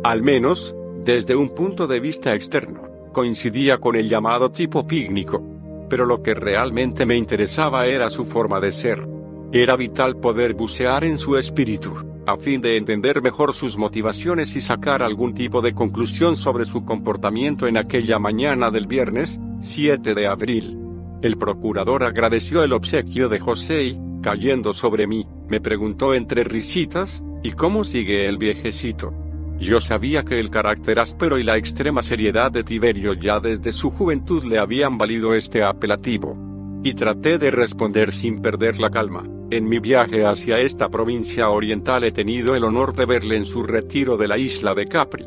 Al 0.05 0.23
menos, 0.23 0.75
desde 1.05 1.37
un 1.37 1.51
punto 1.51 1.87
de 1.87 2.01
vista 2.01 2.33
externo, 2.33 2.81
coincidía 3.13 3.77
con 3.77 3.95
el 3.95 4.09
llamado 4.09 4.51
tipo 4.51 4.87
pígnico. 4.87 5.53
Pero 5.93 6.07
lo 6.07 6.23
que 6.23 6.33
realmente 6.33 7.05
me 7.05 7.17
interesaba 7.17 7.87
era 7.87 8.09
su 8.09 8.25
forma 8.25 8.61
de 8.61 8.73
ser. 8.73 9.07
Era 9.53 9.77
vital 9.77 10.17
poder 10.17 10.55
bucear 10.55 11.05
en 11.05 11.19
su 11.19 11.37
espíritu, 11.37 11.93
a 12.27 12.39
fin 12.39 12.63
de 12.63 12.79
entender 12.79 13.21
mejor 13.21 13.53
sus 13.53 13.77
motivaciones 13.77 14.57
y 14.57 14.63
sacar 14.63 15.03
algún 15.03 15.35
tipo 15.35 15.61
de 15.61 15.75
conclusión 15.75 16.35
sobre 16.35 16.65
su 16.65 16.87
comportamiento 16.87 17.67
en 17.67 17.77
aquella 17.77 18.19
mañana 18.19 18.71
del 18.71 18.87
viernes, 18.87 19.39
7 19.61 20.15
de 20.15 20.27
abril. 20.27 20.79
El 21.21 21.37
procurador 21.37 22.05
agradeció 22.05 22.65
el 22.65 22.73
obsequio 22.73 23.29
de 23.29 23.41
José 23.41 23.85
y, 23.85 24.01
cayendo 24.23 24.73
sobre 24.73 25.07
mí, 25.07 25.27
me 25.51 25.61
preguntó 25.61 26.15
entre 26.15 26.43
risitas, 26.43 27.23
¿y 27.43 27.53
cómo 27.53 27.85
sigue 27.85 28.25
el 28.25 28.39
viejecito? 28.39 29.22
Yo 29.63 29.81
sabía 29.81 30.25
que 30.25 30.41
el 30.41 30.51
carácter 30.51 30.99
áspero 30.99 31.39
y 31.39 31.45
la 31.45 31.57
extrema 31.57 32.03
seriedad 32.03 32.51
de 32.51 32.65
Tiberio 32.65 33.15
ya 33.15 33.39
desde 33.39 33.71
su 33.71 33.93
juventud 33.93 34.43
le 34.43 34.59
habían 34.59 34.99
valido 34.99 35.37
este 35.37 35.63
apelativo. 35.63 36.37
Y 36.83 36.95
traté 36.95 37.39
de 37.39 37.53
responder 37.53 38.13
sin 38.13 38.43
perder 38.43 38.81
la 38.81 38.91
calma. 38.91 39.23
En 39.53 39.69
mi 39.69 39.79
viaje 39.79 40.27
hacia 40.27 40.59
esta 40.59 40.89
provincia 40.89 41.49
oriental 41.49 42.03
he 42.03 42.11
tenido 42.11 42.57
el 42.57 42.65
honor 42.65 42.93
de 42.97 43.07
verle 43.07 43.37
en 43.37 43.45
su 43.45 43.63
retiro 43.63 44.17
de 44.17 44.27
la 44.27 44.37
isla 44.37 44.75
de 44.75 44.85
Capri. 44.85 45.27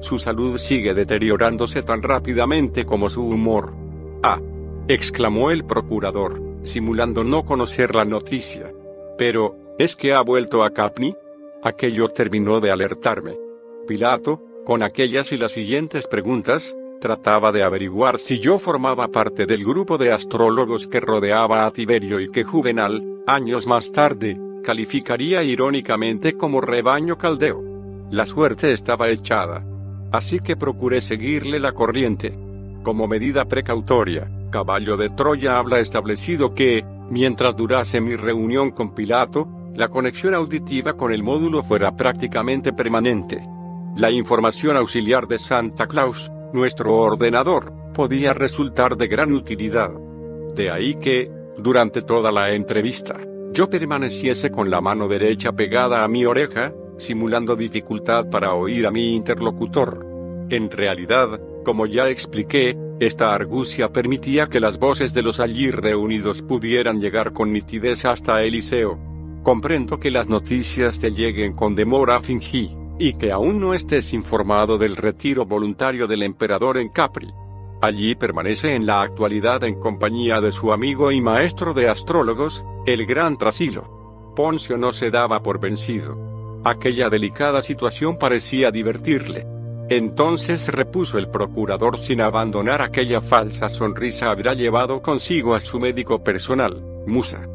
Su 0.00 0.18
salud 0.18 0.58
sigue 0.58 0.92
deteriorándose 0.92 1.82
tan 1.84 2.02
rápidamente 2.02 2.84
como 2.84 3.08
su 3.08 3.22
humor. 3.22 3.72
Ah, 4.20 4.40
exclamó 4.88 5.52
el 5.52 5.64
procurador, 5.64 6.42
simulando 6.64 7.22
no 7.22 7.44
conocer 7.44 7.94
la 7.94 8.04
noticia. 8.04 8.72
Pero, 9.16 9.56
¿es 9.78 9.94
que 9.94 10.12
ha 10.12 10.22
vuelto 10.22 10.64
a 10.64 10.70
Capni? 10.70 11.14
Aquello 11.62 12.08
terminó 12.08 12.58
de 12.58 12.72
alertarme. 12.72 13.45
Pilato, 13.86 14.42
con 14.64 14.82
aquellas 14.82 15.32
y 15.32 15.38
las 15.38 15.52
siguientes 15.52 16.06
preguntas, 16.06 16.76
trataba 17.00 17.52
de 17.52 17.62
averiguar 17.62 18.18
si 18.18 18.38
yo 18.40 18.58
formaba 18.58 19.08
parte 19.08 19.46
del 19.46 19.64
grupo 19.64 19.96
de 19.96 20.12
astrólogos 20.12 20.86
que 20.86 21.00
rodeaba 21.00 21.64
a 21.64 21.70
Tiberio 21.70 22.20
y 22.20 22.30
que 22.30 22.44
Juvenal, 22.44 23.22
años 23.26 23.66
más 23.66 23.92
tarde, 23.92 24.38
calificaría 24.64 25.42
irónicamente 25.44 26.32
como 26.34 26.60
rebaño 26.60 27.16
caldeo. 27.16 27.62
La 28.10 28.26
suerte 28.26 28.72
estaba 28.72 29.08
echada. 29.08 29.64
Así 30.12 30.40
que 30.40 30.56
procuré 30.56 31.00
seguirle 31.00 31.60
la 31.60 31.72
corriente. 31.72 32.36
Como 32.82 33.06
medida 33.06 33.44
precautoria, 33.46 34.30
Caballo 34.50 34.96
de 34.96 35.10
Troya 35.10 35.58
habla 35.58 35.80
establecido 35.80 36.54
que, 36.54 36.84
mientras 37.10 37.56
durase 37.56 38.00
mi 38.00 38.16
reunión 38.16 38.70
con 38.70 38.94
Pilato, 38.94 39.48
la 39.74 39.88
conexión 39.88 40.34
auditiva 40.34 40.94
con 40.94 41.12
el 41.12 41.22
módulo 41.22 41.62
fuera 41.62 41.96
prácticamente 41.96 42.72
permanente. 42.72 43.46
La 43.96 44.10
información 44.10 44.76
auxiliar 44.76 45.26
de 45.26 45.38
Santa 45.38 45.86
Claus, 45.86 46.30
nuestro 46.52 46.96
ordenador, 46.96 47.72
podía 47.94 48.34
resultar 48.34 48.98
de 48.98 49.08
gran 49.08 49.32
utilidad. 49.32 49.90
De 50.54 50.70
ahí 50.70 50.96
que, 50.96 51.30
durante 51.56 52.02
toda 52.02 52.30
la 52.30 52.50
entrevista, 52.52 53.16
yo 53.54 53.70
permaneciese 53.70 54.50
con 54.50 54.68
la 54.68 54.82
mano 54.82 55.08
derecha 55.08 55.52
pegada 55.52 56.04
a 56.04 56.08
mi 56.08 56.26
oreja, 56.26 56.74
simulando 56.98 57.56
dificultad 57.56 58.28
para 58.28 58.52
oír 58.52 58.86
a 58.86 58.90
mi 58.90 59.16
interlocutor. 59.16 60.04
En 60.50 60.70
realidad, 60.70 61.40
como 61.64 61.86
ya 61.86 62.10
expliqué, 62.10 62.76
esta 63.00 63.32
argucia 63.32 63.94
permitía 63.94 64.48
que 64.48 64.60
las 64.60 64.78
voces 64.78 65.14
de 65.14 65.22
los 65.22 65.40
allí 65.40 65.70
reunidos 65.70 66.42
pudieran 66.42 67.00
llegar 67.00 67.32
con 67.32 67.50
nitidez 67.50 68.04
hasta 68.04 68.42
Eliseo. 68.42 68.98
Comprendo 69.42 69.98
que 69.98 70.10
las 70.10 70.28
noticias 70.28 71.00
te 71.00 71.12
lleguen 71.12 71.54
con 71.54 71.74
demora 71.74 72.20
fingí, 72.20 72.76
y 72.98 73.14
que 73.14 73.32
aún 73.32 73.60
no 73.60 73.74
estés 73.74 74.12
informado 74.12 74.78
del 74.78 74.96
retiro 74.96 75.44
voluntario 75.44 76.06
del 76.06 76.22
emperador 76.22 76.78
en 76.78 76.88
Capri. 76.88 77.32
Allí 77.82 78.14
permanece 78.14 78.74
en 78.74 78.86
la 78.86 79.02
actualidad 79.02 79.62
en 79.64 79.78
compañía 79.78 80.40
de 80.40 80.52
su 80.52 80.72
amigo 80.72 81.12
y 81.12 81.20
maestro 81.20 81.74
de 81.74 81.88
astrólogos, 81.88 82.64
el 82.86 83.04
gran 83.04 83.36
Trasilo. 83.36 84.32
Poncio 84.34 84.78
no 84.78 84.92
se 84.92 85.10
daba 85.10 85.42
por 85.42 85.60
vencido. 85.60 86.60
Aquella 86.64 87.10
delicada 87.10 87.62
situación 87.62 88.18
parecía 88.18 88.70
divertirle. 88.70 89.46
Entonces 89.88 90.68
repuso 90.68 91.16
el 91.18 91.28
procurador 91.28 91.98
sin 91.98 92.20
abandonar 92.20 92.82
aquella 92.82 93.20
falsa 93.20 93.68
sonrisa 93.68 94.30
habrá 94.30 94.54
llevado 94.54 95.00
consigo 95.00 95.54
a 95.54 95.60
su 95.60 95.78
médico 95.78 96.24
personal, 96.24 96.82
Musa. 97.06 97.46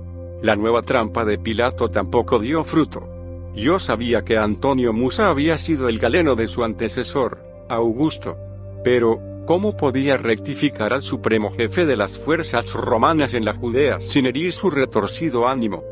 La 0.42 0.56
nueva 0.56 0.82
trampa 0.82 1.26
de 1.26 1.38
Pilato 1.38 1.90
tampoco 1.90 2.40
dio 2.40 2.64
fruto. 2.64 3.11
Yo 3.56 3.80
sabía 3.80 4.24
que 4.24 4.38
Antonio 4.38 4.94
Musa 4.94 5.30
había 5.30 5.58
sido 5.58 5.90
el 5.90 6.00
galeno 6.00 6.36
de 6.36 6.48
su 6.48 6.64
antecesor, 6.64 7.44
Augusto. 7.70 8.38
Pero, 8.84 9.20
¿cómo 9.46 9.76
podía 9.76 10.18
rectificar 10.18 10.94
al 10.94 11.02
supremo 11.02 11.52
jefe 11.52 11.86
de 11.86 11.98
las 11.98 12.18
fuerzas 12.18 12.74
romanas 12.74 13.34
en 13.34 13.44
la 13.44 13.54
Judea 13.54 14.00
sin 14.00 14.26
herir 14.26 14.54
su 14.54 14.70
retorcido 14.70 15.48
ánimo? 15.48 15.84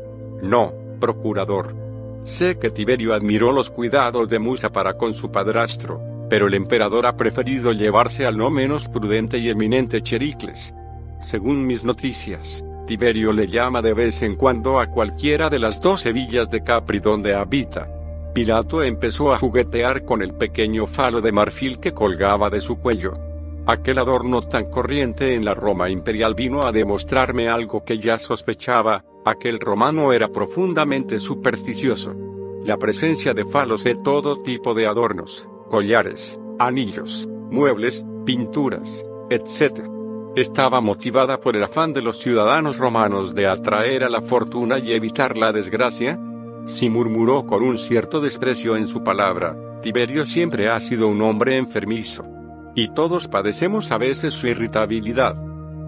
No, 0.42 0.72
procurador. 0.98 1.74
Sé 2.24 2.58
que 2.58 2.70
Tiberio 2.70 3.14
admiró 3.14 3.52
los 3.52 3.70
cuidados 3.70 4.28
de 4.28 4.38
Musa 4.38 4.70
para 4.70 4.94
con 4.94 5.12
su 5.12 5.30
padrastro, 5.30 6.00
pero 6.30 6.46
el 6.46 6.54
emperador 6.54 7.06
ha 7.06 7.16
preferido 7.16 7.72
llevarse 7.72 8.24
al 8.24 8.38
no 8.38 8.50
menos 8.50 8.88
prudente 8.88 9.38
y 9.38 9.50
eminente 9.50 10.00
Chericles. 10.00 10.74
Según 11.20 11.66
mis 11.66 11.84
noticias, 11.84 12.64
Tiberio 12.90 13.32
le 13.32 13.46
llama 13.46 13.82
de 13.82 13.94
vez 13.94 14.20
en 14.22 14.34
cuando 14.34 14.80
a 14.80 14.88
cualquiera 14.88 15.48
de 15.48 15.60
las 15.60 15.80
doce 15.80 16.12
villas 16.12 16.50
de 16.50 16.64
Capri 16.64 16.98
donde 16.98 17.36
habita. 17.36 17.88
Pilato 18.34 18.82
empezó 18.82 19.32
a 19.32 19.38
juguetear 19.38 20.04
con 20.04 20.22
el 20.22 20.34
pequeño 20.34 20.88
falo 20.88 21.20
de 21.20 21.30
marfil 21.30 21.78
que 21.78 21.92
colgaba 21.92 22.50
de 22.50 22.60
su 22.60 22.80
cuello. 22.80 23.12
Aquel 23.64 23.98
adorno 23.98 24.42
tan 24.42 24.66
corriente 24.66 25.36
en 25.36 25.44
la 25.44 25.54
Roma 25.54 25.88
imperial 25.88 26.34
vino 26.34 26.66
a 26.66 26.72
demostrarme 26.72 27.48
algo 27.48 27.84
que 27.84 28.00
ya 28.00 28.18
sospechaba, 28.18 29.04
aquel 29.24 29.60
romano 29.60 30.12
era 30.12 30.26
profundamente 30.26 31.20
supersticioso. 31.20 32.16
La 32.64 32.76
presencia 32.76 33.34
de 33.34 33.44
falos 33.44 33.84
de 33.84 33.94
todo 33.94 34.42
tipo 34.42 34.74
de 34.74 34.88
adornos, 34.88 35.48
collares, 35.68 36.40
anillos, 36.58 37.28
muebles, 37.52 38.04
pinturas, 38.26 39.06
etc. 39.30 39.80
Estaba 40.36 40.80
motivada 40.80 41.40
por 41.40 41.56
el 41.56 41.64
afán 41.64 41.92
de 41.92 42.02
los 42.02 42.18
ciudadanos 42.18 42.78
romanos 42.78 43.34
de 43.34 43.48
atraer 43.48 44.04
a 44.04 44.08
la 44.08 44.20
fortuna 44.20 44.78
y 44.78 44.92
evitar 44.92 45.36
la 45.36 45.52
desgracia. 45.52 46.20
Si 46.66 46.88
murmuró 46.88 47.46
con 47.46 47.64
un 47.64 47.78
cierto 47.78 48.20
desprecio 48.20 48.76
en 48.76 48.86
su 48.86 49.02
palabra, 49.02 49.56
Tiberio 49.82 50.24
siempre 50.24 50.68
ha 50.68 50.78
sido 50.78 51.08
un 51.08 51.20
hombre 51.22 51.56
enfermizo. 51.56 52.24
Y 52.76 52.94
todos 52.94 53.26
padecemos 53.26 53.90
a 53.90 53.98
veces 53.98 54.32
su 54.34 54.46
irritabilidad. 54.46 55.34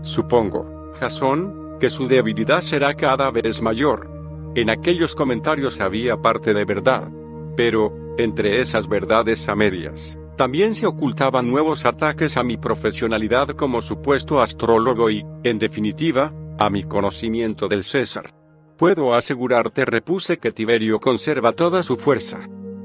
Supongo, 0.02 0.92
Jasón, 0.98 1.76
que 1.78 1.88
su 1.88 2.08
debilidad 2.08 2.62
será 2.62 2.94
cada 2.94 3.30
vez 3.30 3.62
mayor. 3.62 4.10
En 4.56 4.70
aquellos 4.70 5.14
comentarios 5.14 5.80
había 5.80 6.16
parte 6.16 6.52
de 6.52 6.64
verdad. 6.64 7.08
Pero, 7.56 7.92
entre 8.18 8.60
esas 8.60 8.88
verdades 8.88 9.48
a 9.48 9.54
medias, 9.54 10.18
también 10.42 10.74
se 10.74 10.88
ocultaban 10.88 11.48
nuevos 11.48 11.84
ataques 11.84 12.36
a 12.36 12.42
mi 12.42 12.56
profesionalidad 12.56 13.50
como 13.50 13.80
supuesto 13.80 14.40
astrólogo 14.40 15.08
y, 15.08 15.24
en 15.44 15.60
definitiva, 15.60 16.34
a 16.58 16.68
mi 16.68 16.82
conocimiento 16.82 17.68
del 17.68 17.84
César. 17.84 18.34
Puedo 18.76 19.14
asegurarte, 19.14 19.84
repuse, 19.84 20.38
que 20.38 20.50
Tiberio 20.50 20.98
conserva 20.98 21.52
toda 21.52 21.84
su 21.84 21.94
fuerza. 21.94 22.40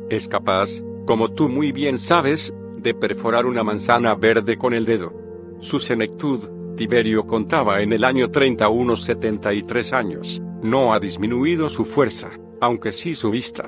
Es 0.08 0.28
capaz, 0.28 0.84
como 1.08 1.32
tú 1.32 1.50
muy 1.50 1.72
bien 1.72 1.98
sabes, 1.98 2.54
de 2.78 2.94
perforar 2.94 3.48
una 3.48 3.64
manzana 3.64 4.14
verde 4.14 4.60
con 4.60 4.76
el 4.76 4.86
dedo. 4.86 5.12
Su 5.60 5.80
senectud, 5.80 6.76
Tiberio 6.76 7.26
contaba 7.26 7.82
en 7.82 7.92
el 7.92 8.04
año 8.04 8.30
31 8.30 8.96
73 8.96 9.94
años, 9.94 10.44
no 10.62 10.94
ha 10.94 11.00
disminuido 11.00 11.70
su 11.70 11.86
fuerza, 11.86 12.30
aunque 12.62 12.92
sí 12.92 13.16
su 13.16 13.32
vista. 13.32 13.66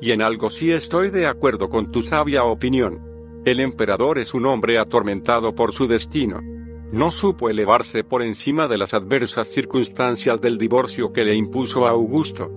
Y 0.00 0.12
en 0.12 0.22
algo 0.22 0.50
sí 0.50 0.70
estoy 0.70 1.10
de 1.10 1.26
acuerdo 1.26 1.68
con 1.68 1.90
tu 1.90 2.02
sabia 2.02 2.44
opinión. 2.44 3.12
El 3.44 3.60
emperador 3.60 4.18
es 4.18 4.32
un 4.32 4.46
hombre 4.46 4.78
atormentado 4.78 5.54
por 5.54 5.74
su 5.74 5.86
destino. 5.86 6.40
No 6.92 7.10
supo 7.10 7.50
elevarse 7.50 8.02
por 8.02 8.22
encima 8.22 8.68
de 8.68 8.78
las 8.78 8.94
adversas 8.94 9.48
circunstancias 9.48 10.40
del 10.40 10.56
divorcio 10.56 11.12
que 11.12 11.26
le 11.26 11.34
impuso 11.34 11.86
a 11.86 11.90
Augusto. 11.90 12.50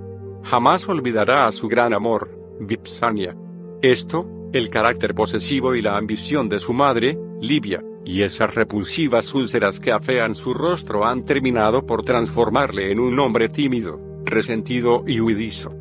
Jamás 0.44 0.88
olvidará 0.88 1.46
a 1.46 1.52
su 1.52 1.68
gran 1.68 1.94
amor, 1.94 2.30
Vipsania. 2.62 3.36
Esto, 3.82 4.30
el 4.54 4.70
carácter 4.70 5.14
posesivo 5.14 5.76
y 5.76 5.82
la 5.82 5.98
ambición 5.98 6.48
de 6.48 6.60
su 6.60 6.72
madre, 6.72 7.18
Livia, 7.42 7.84
y 8.06 8.22
esas 8.22 8.56
repulsivas 8.56 9.34
úlceras 9.34 9.82
que 9.82 9.92
afean 9.92 10.36
su 10.36 10.54
rostro 10.54 11.06
han 11.06 11.26
terminado 11.26 11.86
por 11.86 12.04
transformarle 12.04 12.94
en 12.94 13.02
un 13.02 13.20
hombre 13.20 13.50
tímido, 13.50 14.00
resentido 14.24 15.04
y 15.06 15.20
huidizo. 15.20 15.74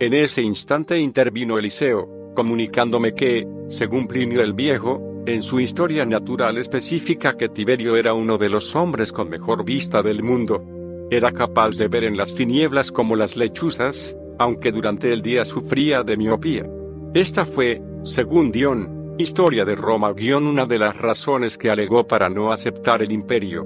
En 0.00 0.12
ese 0.12 0.42
instante 0.42 0.98
intervino 0.98 1.56
Eliseo, 1.56 2.13
comunicándome 2.34 3.14
que, 3.14 3.46
según 3.68 4.06
Plinio 4.06 4.42
el 4.42 4.52
Viejo, 4.52 5.00
en 5.26 5.42
su 5.42 5.58
historia 5.58 6.04
natural 6.04 6.58
específica 6.58 7.36
que 7.36 7.48
Tiberio 7.48 7.96
era 7.96 8.12
uno 8.12 8.36
de 8.36 8.50
los 8.50 8.76
hombres 8.76 9.12
con 9.12 9.30
mejor 9.30 9.64
vista 9.64 10.02
del 10.02 10.22
mundo. 10.22 10.62
Era 11.10 11.32
capaz 11.32 11.76
de 11.76 11.88
ver 11.88 12.04
en 12.04 12.16
las 12.16 12.34
tinieblas 12.34 12.92
como 12.92 13.16
las 13.16 13.36
lechuzas, 13.36 14.16
aunque 14.38 14.72
durante 14.72 15.12
el 15.12 15.22
día 15.22 15.44
sufría 15.44 16.02
de 16.02 16.16
miopía. 16.16 16.68
Esta 17.14 17.46
fue, 17.46 17.80
según 18.02 18.52
Dion, 18.52 19.14
Historia 19.16 19.64
de 19.64 19.76
Roma 19.76 20.12
una 20.36 20.66
de 20.66 20.78
las 20.78 20.96
razones 20.96 21.56
que 21.56 21.70
alegó 21.70 22.06
para 22.06 22.28
no 22.28 22.50
aceptar 22.52 23.00
el 23.00 23.12
imperio. 23.12 23.64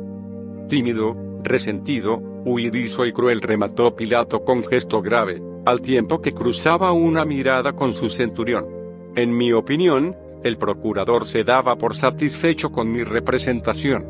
Tímido, 0.69 1.17
resentido, 1.43 2.23
huidizo 2.45 3.07
y 3.07 3.13
cruel 3.13 3.41
remató 3.41 3.97
Pilato 3.97 4.45
con 4.45 4.63
gesto 4.63 5.01
grave, 5.01 5.41
al 5.65 5.81
tiempo 5.81 6.21
que 6.21 6.33
cruzaba 6.33 6.93
una 6.93 7.25
mirada 7.25 7.73
con 7.75 7.95
su 7.95 8.09
centurión. 8.09 8.67
En 9.17 9.37
mi 9.37 9.53
opinión, 9.53 10.17
el 10.45 10.57
procurador 10.57 11.27
se 11.27 11.45
daba 11.45 11.77
por 11.77 11.97
satisfecho 11.97 12.71
con 12.71 12.93
mi 12.93 13.03
representación. 13.03 14.07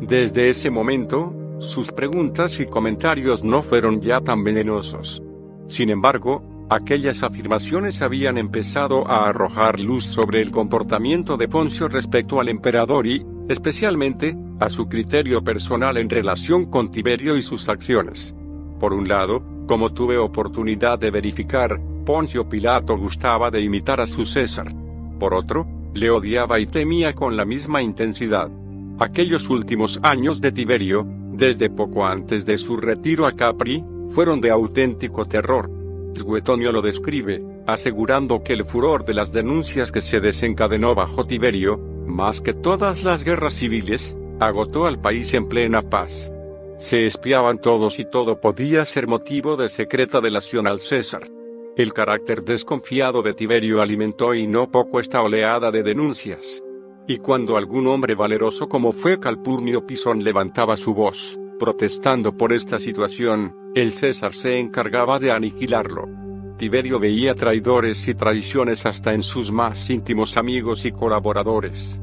Desde 0.00 0.48
ese 0.48 0.70
momento, 0.70 1.34
sus 1.58 1.92
preguntas 1.92 2.58
y 2.60 2.66
comentarios 2.66 3.44
no 3.44 3.62
fueron 3.62 4.00
ya 4.00 4.20
tan 4.20 4.44
venenosos. 4.44 5.22
Sin 5.66 5.90
embargo, 5.90 6.66
aquellas 6.70 7.22
afirmaciones 7.22 8.00
habían 8.02 8.38
empezado 8.38 9.06
a 9.06 9.28
arrojar 9.28 9.80
luz 9.80 10.04
sobre 10.06 10.40
el 10.40 10.52
comportamiento 10.52 11.36
de 11.36 11.48
Poncio 11.48 11.88
respecto 11.88 12.40
al 12.40 12.48
emperador 12.48 13.06
y, 13.06 13.26
especialmente, 13.48 14.36
a 14.60 14.68
su 14.68 14.88
criterio 14.88 15.42
personal 15.42 15.96
en 15.96 16.08
relación 16.08 16.66
con 16.66 16.90
Tiberio 16.90 17.36
y 17.36 17.42
sus 17.42 17.68
acciones. 17.68 18.34
Por 18.78 18.92
un 18.92 19.08
lado, 19.08 19.42
como 19.70 19.92
tuve 19.92 20.18
oportunidad 20.18 20.98
de 20.98 21.12
verificar, 21.12 21.80
Poncio 22.04 22.48
Pilato 22.48 22.98
gustaba 22.98 23.52
de 23.52 23.60
imitar 23.60 24.00
a 24.00 24.06
su 24.08 24.26
César. 24.26 24.74
Por 25.20 25.32
otro, 25.32 25.64
le 25.94 26.10
odiaba 26.10 26.58
y 26.58 26.66
temía 26.66 27.14
con 27.14 27.36
la 27.36 27.44
misma 27.44 27.80
intensidad. 27.80 28.50
Aquellos 28.98 29.48
últimos 29.48 30.00
años 30.02 30.40
de 30.40 30.50
Tiberio, 30.50 31.06
desde 31.34 31.70
poco 31.70 32.04
antes 32.04 32.44
de 32.44 32.58
su 32.58 32.78
retiro 32.78 33.28
a 33.28 33.36
Capri, 33.36 33.84
fueron 34.08 34.40
de 34.40 34.50
auténtico 34.50 35.26
terror. 35.26 35.70
Suetonio 36.14 36.72
lo 36.72 36.82
describe, 36.82 37.40
asegurando 37.68 38.42
que 38.42 38.54
el 38.54 38.64
furor 38.64 39.04
de 39.04 39.14
las 39.14 39.32
denuncias 39.32 39.92
que 39.92 40.00
se 40.00 40.18
desencadenó 40.18 40.96
bajo 40.96 41.28
Tiberio, 41.28 41.78
más 42.08 42.40
que 42.40 42.54
todas 42.54 43.04
las 43.04 43.22
guerras 43.22 43.54
civiles, 43.54 44.16
agotó 44.40 44.88
al 44.88 45.00
país 45.00 45.32
en 45.32 45.48
plena 45.48 45.80
paz. 45.80 46.32
Se 46.80 47.04
espiaban 47.04 47.58
todos 47.58 47.98
y 47.98 48.06
todo 48.06 48.40
podía 48.40 48.86
ser 48.86 49.06
motivo 49.06 49.58
de 49.58 49.68
secreta 49.68 50.22
delación 50.22 50.66
al 50.66 50.80
César. 50.80 51.28
El 51.76 51.92
carácter 51.92 52.42
desconfiado 52.42 53.20
de 53.20 53.34
Tiberio 53.34 53.82
alimentó 53.82 54.34
y 54.34 54.46
no 54.46 54.70
poco 54.70 54.98
esta 54.98 55.20
oleada 55.20 55.70
de 55.70 55.82
denuncias. 55.82 56.64
Y 57.06 57.18
cuando 57.18 57.58
algún 57.58 57.86
hombre 57.86 58.14
valeroso 58.14 58.66
como 58.66 58.92
fue 58.92 59.20
Calpurnio 59.20 59.84
Pisón 59.86 60.24
levantaba 60.24 60.74
su 60.78 60.94
voz, 60.94 61.38
Protestando 61.58 62.34
por 62.34 62.54
esta 62.54 62.78
situación, 62.78 63.54
el 63.74 63.92
César 63.92 64.32
se 64.32 64.58
encargaba 64.58 65.18
de 65.18 65.32
aniquilarlo. 65.32 66.08
Tiberio 66.56 66.98
veía 66.98 67.34
traidores 67.34 68.08
y 68.08 68.14
traiciones 68.14 68.86
hasta 68.86 69.12
en 69.12 69.22
sus 69.22 69.52
más 69.52 69.90
íntimos 69.90 70.38
amigos 70.38 70.86
y 70.86 70.92
colaboradores. 70.92 72.00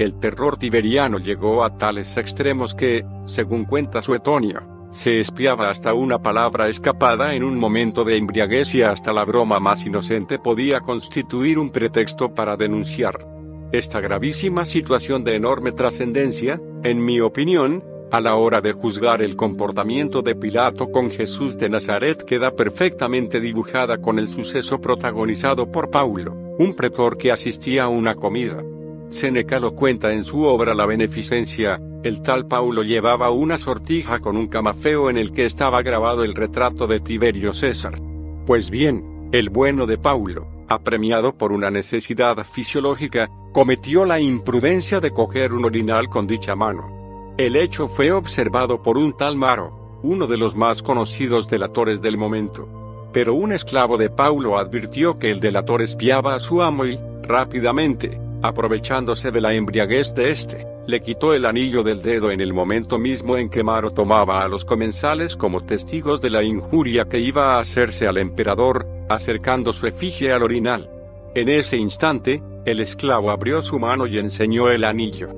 El 0.00 0.14
terror 0.14 0.56
tiberiano 0.56 1.18
llegó 1.18 1.62
a 1.62 1.76
tales 1.76 2.16
extremos 2.16 2.74
que, 2.74 3.04
según 3.26 3.66
cuenta 3.66 4.00
Suetonio, 4.00 4.62
se 4.88 5.20
espiaba 5.20 5.68
hasta 5.68 5.92
una 5.92 6.22
palabra 6.22 6.70
escapada 6.70 7.34
en 7.34 7.44
un 7.44 7.58
momento 7.58 8.02
de 8.02 8.16
embriaguez 8.16 8.74
y 8.74 8.80
hasta 8.80 9.12
la 9.12 9.26
broma 9.26 9.60
más 9.60 9.84
inocente 9.84 10.38
podía 10.38 10.80
constituir 10.80 11.58
un 11.58 11.68
pretexto 11.68 12.34
para 12.34 12.56
denunciar. 12.56 13.26
Esta 13.72 14.00
gravísima 14.00 14.64
situación 14.64 15.22
de 15.22 15.36
enorme 15.36 15.72
trascendencia, 15.72 16.58
en 16.82 17.04
mi 17.04 17.20
opinión, 17.20 17.84
a 18.10 18.22
la 18.22 18.36
hora 18.36 18.62
de 18.62 18.72
juzgar 18.72 19.20
el 19.20 19.36
comportamiento 19.36 20.22
de 20.22 20.34
Pilato 20.34 20.90
con 20.90 21.10
Jesús 21.10 21.58
de 21.58 21.68
Nazaret 21.68 22.24
queda 22.24 22.56
perfectamente 22.56 23.38
dibujada 23.38 23.98
con 23.98 24.18
el 24.18 24.28
suceso 24.28 24.80
protagonizado 24.80 25.70
por 25.70 25.90
Paulo, 25.90 26.32
un 26.58 26.72
pretor 26.72 27.18
que 27.18 27.32
asistía 27.32 27.84
a 27.84 27.88
una 27.88 28.14
comida. 28.14 28.64
Seneca 29.10 29.58
lo 29.58 29.74
cuenta 29.74 30.12
en 30.12 30.22
su 30.22 30.44
obra 30.44 30.72
La 30.72 30.86
Beneficencia, 30.86 31.80
el 32.04 32.22
tal 32.22 32.46
Paulo 32.46 32.84
llevaba 32.84 33.30
una 33.30 33.58
sortija 33.58 34.20
con 34.20 34.36
un 34.36 34.46
camafeo 34.46 35.10
en 35.10 35.18
el 35.18 35.32
que 35.32 35.46
estaba 35.46 35.82
grabado 35.82 36.22
el 36.22 36.34
retrato 36.34 36.86
de 36.86 37.00
Tiberio 37.00 37.52
César. 37.52 38.00
Pues 38.46 38.70
bien, 38.70 39.28
el 39.32 39.50
bueno 39.50 39.86
de 39.86 39.98
Paulo, 39.98 40.46
apremiado 40.68 41.36
por 41.36 41.50
una 41.50 41.70
necesidad 41.70 42.46
fisiológica, 42.46 43.28
cometió 43.52 44.04
la 44.04 44.20
imprudencia 44.20 45.00
de 45.00 45.10
coger 45.10 45.52
un 45.52 45.64
orinal 45.64 46.08
con 46.08 46.28
dicha 46.28 46.54
mano. 46.54 47.34
El 47.36 47.56
hecho 47.56 47.88
fue 47.88 48.12
observado 48.12 48.80
por 48.80 48.96
un 48.96 49.16
tal 49.16 49.34
Maro, 49.34 49.98
uno 50.04 50.28
de 50.28 50.36
los 50.36 50.54
más 50.54 50.82
conocidos 50.82 51.48
delatores 51.48 52.00
del 52.00 52.16
momento. 52.16 52.68
Pero 53.12 53.34
un 53.34 53.50
esclavo 53.50 53.98
de 53.98 54.08
Paulo 54.08 54.56
advirtió 54.56 55.18
que 55.18 55.32
el 55.32 55.40
delator 55.40 55.82
espiaba 55.82 56.36
a 56.36 56.38
su 56.38 56.62
amo 56.62 56.86
y, 56.86 56.96
rápidamente, 57.22 58.20
aprovechándose 58.42 59.30
de 59.30 59.40
la 59.40 59.52
embriaguez 59.54 60.14
de 60.14 60.30
éste, 60.30 60.66
le 60.86 61.00
quitó 61.02 61.34
el 61.34 61.44
anillo 61.44 61.82
del 61.82 62.02
dedo 62.02 62.30
en 62.30 62.40
el 62.40 62.52
momento 62.52 62.98
mismo 62.98 63.36
en 63.36 63.48
que 63.48 63.62
Maro 63.62 63.92
tomaba 63.92 64.42
a 64.42 64.48
los 64.48 64.64
comensales 64.64 65.36
como 65.36 65.60
testigos 65.60 66.20
de 66.20 66.30
la 66.30 66.42
injuria 66.42 67.04
que 67.04 67.20
iba 67.20 67.54
a 67.54 67.60
hacerse 67.60 68.06
al 68.06 68.18
emperador, 68.18 68.86
acercando 69.08 69.72
su 69.72 69.86
efigie 69.86 70.32
al 70.32 70.42
orinal. 70.42 70.90
En 71.34 71.48
ese 71.48 71.76
instante, 71.76 72.42
el 72.64 72.80
esclavo 72.80 73.30
abrió 73.30 73.62
su 73.62 73.78
mano 73.78 74.06
y 74.06 74.18
enseñó 74.18 74.68
el 74.70 74.84
anillo. 74.84 75.30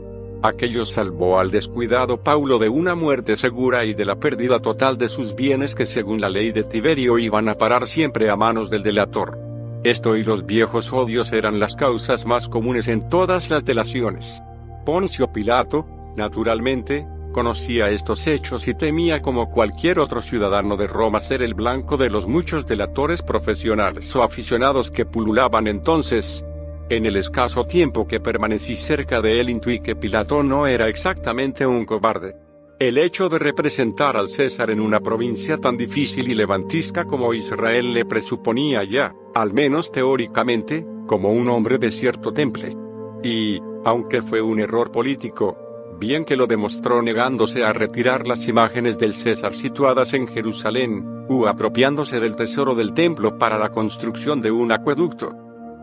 Aquello 0.43 0.85
salvó 0.85 1.39
al 1.39 1.51
descuidado 1.51 2.23
Paulo 2.23 2.59
de 2.59 2.69
una 2.69 2.95
muerte 2.95 3.37
segura 3.37 3.85
y 3.85 3.95
de 3.95 4.05
la 4.05 4.17
pérdida 4.17 4.61
total 4.61 4.99
de 4.99 5.09
sus 5.09 5.37
bienes 5.37 5.75
que 5.75 5.87
según 5.87 6.21
la 6.21 6.31
ley 6.31 6.51
de 6.51 6.65
Tiberio 6.65 7.19
iban 7.19 7.49
a 7.49 7.57
parar 7.57 7.87
siempre 7.87 8.29
a 8.29 8.37
manos 8.37 8.69
del 8.71 8.83
delator. 8.83 9.39
Esto 9.85 10.17
y 10.17 10.23
los 10.23 10.47
viejos 10.47 10.93
odios 10.93 11.33
eran 11.33 11.59
las 11.59 11.75
causas 11.75 12.25
más 12.25 12.49
comunes 12.49 12.87
en 12.87 13.09
todas 13.09 13.51
las 13.51 13.65
delaciones. 13.65 14.41
Poncio 14.85 15.33
Pilato, 15.33 15.87
naturalmente, 16.17 17.05
conocía 17.33 17.91
estos 17.91 18.29
hechos 18.29 18.69
y 18.69 18.75
temía 18.75 19.23
como 19.23 19.51
cualquier 19.51 19.99
otro 19.99 20.23
ciudadano 20.23 20.77
de 20.77 20.87
Roma 20.87 21.19
ser 21.19 21.43
el 21.43 21.55
blanco 21.55 21.97
de 21.97 22.11
los 22.11 22.29
muchos 22.29 22.65
delatores 22.65 23.23
profesionales 23.23 24.15
o 24.15 24.23
aficionados 24.23 24.93
que 24.93 25.05
pululaban 25.05 25.67
entonces, 25.67 26.45
en 26.89 27.05
el 27.05 27.17
escaso 27.17 27.65
tiempo 27.65 28.07
que 28.07 28.21
permanecí 28.21 28.77
cerca 28.77 29.21
de 29.21 29.41
él 29.41 29.51
intuí 29.51 29.81
que 29.81 29.97
Pilato 29.97 30.45
no 30.45 30.69
era 30.69 30.87
exactamente 30.87 31.67
un 31.67 31.87
cobarde. 31.87 32.37
El 32.83 32.99
hecho 32.99 33.29
de 33.29 33.39
representar 33.39 34.17
al 34.17 34.29
César 34.29 34.69
en 34.73 34.81
una 34.81 34.99
provincia 34.99 35.57
tan 35.57 35.77
difícil 35.77 36.29
y 36.29 36.35
levantisca 36.35 37.05
como 37.05 37.33
Israel 37.33 37.95
le 37.95 38.05
presuponía 38.05 38.83
ya, 38.83 39.15
al 39.37 39.53
menos 39.53 39.93
teóricamente, 39.93 40.85
como 41.07 41.31
un 41.31 41.49
hombre 41.49 41.79
de 41.79 41.93
cierto 41.93 42.33
temple. 42.33 42.77
Y, 43.23 43.61
aunque 43.85 44.21
fue 44.21 44.43
un 44.43 44.59
error 44.59 44.91
político, 44.91 45.57
bien 46.01 46.25
que 46.25 46.35
lo 46.35 46.49
demostró 46.49 47.03
negándose 47.03 47.63
a 47.63 47.73
retirar 47.73 48.27
las 48.27 48.49
imágenes 48.49 48.99
del 48.99 49.15
César 49.15 49.55
situadas 49.55 50.13
en 50.13 50.27
Jerusalén, 50.27 51.07
u 51.29 51.47
apropiándose 51.47 52.19
del 52.19 52.35
tesoro 52.35 52.75
del 52.75 52.95
templo 52.95 53.39
para 53.39 53.59
la 53.59 53.69
construcción 53.69 54.41
de 54.41 54.51
un 54.51 54.73
acueducto. 54.73 55.31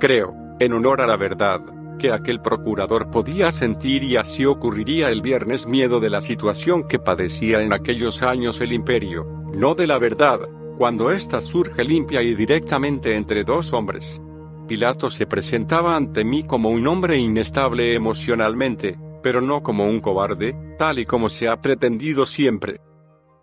Creo, 0.02 0.36
en 0.60 0.74
honor 0.74 1.00
a 1.00 1.08
la 1.08 1.16
verdad, 1.16 1.62
que 2.00 2.12
aquel 2.12 2.42
procurador 2.42 3.12
podía 3.12 3.52
sentir 3.52 4.04
y 4.04 4.18
así 4.18 4.46
ocurriría 4.46 5.12
el 5.12 5.22
viernes 5.22 5.68
miedo 5.68 6.00
de 6.00 6.10
la 6.10 6.22
situación 6.22 6.88
que 6.88 6.98
padecía 6.98 7.62
en 7.62 7.72
aquellos 7.72 8.24
años 8.24 8.60
el 8.62 8.74
imperio, 8.74 9.28
no 9.54 9.76
de 9.76 9.86
la 9.86 10.00
verdad, 10.00 10.40
cuando 10.80 11.12
ésta 11.12 11.40
surge 11.42 11.84
limpia 11.84 12.24
y 12.24 12.34
directamente 12.34 13.16
entre 13.16 13.44
dos 13.44 13.74
hombres. 13.74 14.22
Pilato 14.68 15.10
se 15.10 15.28
presentaba 15.28 15.96
ante 15.96 16.24
mí 16.24 16.44
como 16.44 16.70
un 16.70 16.88
hombre 16.88 17.18
inestable 17.18 17.94
emocionalmente, 17.94 18.98
pero 19.22 19.42
no 19.42 19.62
como 19.62 19.86
un 19.86 20.00
cobarde, 20.00 20.56
tal 20.78 21.00
y 21.00 21.06
como 21.06 21.30
se 21.30 21.48
ha 21.48 21.62
pretendido 21.62 22.26
siempre. 22.26 22.80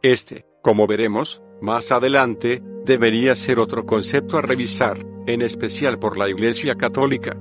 Este, 0.03 0.47
como 0.63 0.87
veremos, 0.87 1.43
más 1.61 1.93
adelante, 1.93 2.63
debería 2.85 3.35
ser 3.35 3.59
otro 3.59 3.85
concepto 3.85 4.39
a 4.39 4.43
revisar, 4.43 5.05
en 5.27 5.43
especial 5.43 5.99
por 5.99 6.17
la 6.17 6.29
Iglesia 6.29 6.77
Católica. 6.77 7.37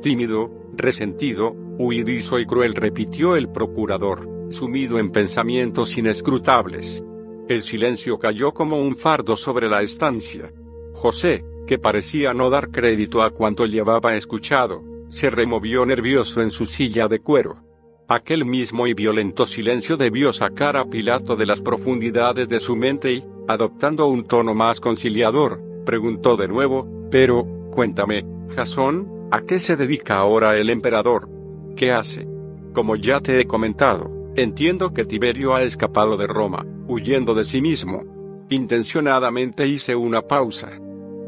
Tímido, 0.00 0.50
resentido, 0.76 1.54
huidizo 1.78 2.38
y 2.38 2.46
cruel 2.46 2.74
repitió 2.74 3.36
el 3.36 3.50
procurador, 3.50 4.26
sumido 4.50 4.98
en 4.98 5.10
pensamientos 5.10 5.96
inescrutables. 5.98 7.04
El 7.48 7.62
silencio 7.62 8.18
cayó 8.18 8.52
como 8.52 8.78
un 8.78 8.96
fardo 8.96 9.36
sobre 9.36 9.68
la 9.68 9.82
estancia. 9.82 10.52
José, 10.94 11.44
que 11.66 11.78
parecía 11.78 12.32
no 12.32 12.48
dar 12.48 12.70
crédito 12.70 13.22
a 13.22 13.30
cuanto 13.30 13.66
llevaba 13.66 14.16
escuchado, 14.16 14.82
se 15.10 15.28
removió 15.28 15.84
nervioso 15.84 16.40
en 16.40 16.50
su 16.50 16.64
silla 16.64 17.06
de 17.06 17.20
cuero. 17.20 17.62
Aquel 18.08 18.44
mismo 18.44 18.86
y 18.86 18.94
violento 18.94 19.46
silencio 19.46 19.96
debió 19.96 20.32
sacar 20.32 20.76
a 20.76 20.86
Pilato 20.86 21.36
de 21.36 21.46
las 21.46 21.60
profundidades 21.60 22.48
de 22.48 22.58
su 22.58 22.74
mente 22.74 23.12
y, 23.12 23.24
adoptando 23.48 24.06
un 24.06 24.24
tono 24.24 24.54
más 24.54 24.80
conciliador, 24.80 25.60
preguntó 25.84 26.36
de 26.36 26.48
nuevo, 26.48 26.88
pero, 27.10 27.46
cuéntame, 27.70 28.24
Jasón, 28.56 29.19
¿a 29.30 29.42
qué 29.42 29.58
se 29.58 29.76
dedica 29.76 30.18
ahora 30.18 30.56
el 30.56 30.70
emperador? 30.70 31.28
¿Qué 31.76 31.92
hace? 31.92 32.26
Como 32.72 32.96
ya 32.96 33.20
te 33.20 33.40
he 33.40 33.46
comentado, 33.46 34.10
entiendo 34.36 34.92
que 34.92 35.04
Tiberio 35.04 35.54
ha 35.54 35.62
escapado 35.62 36.16
de 36.16 36.26
Roma, 36.26 36.66
huyendo 36.86 37.34
de 37.34 37.44
sí 37.44 37.60
mismo. 37.60 38.04
Intencionadamente 38.48 39.66
hice 39.66 39.94
una 39.94 40.22
pausa. 40.22 40.70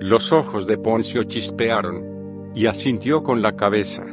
Los 0.01 0.33
ojos 0.33 0.67
de 0.67 0.79
Poncio 0.79 1.25
chispearon. 1.25 2.53
Y 2.55 2.67
asintió 2.67 3.23
con 3.23 3.41
la 3.41 3.57
cabeza. 3.57 4.05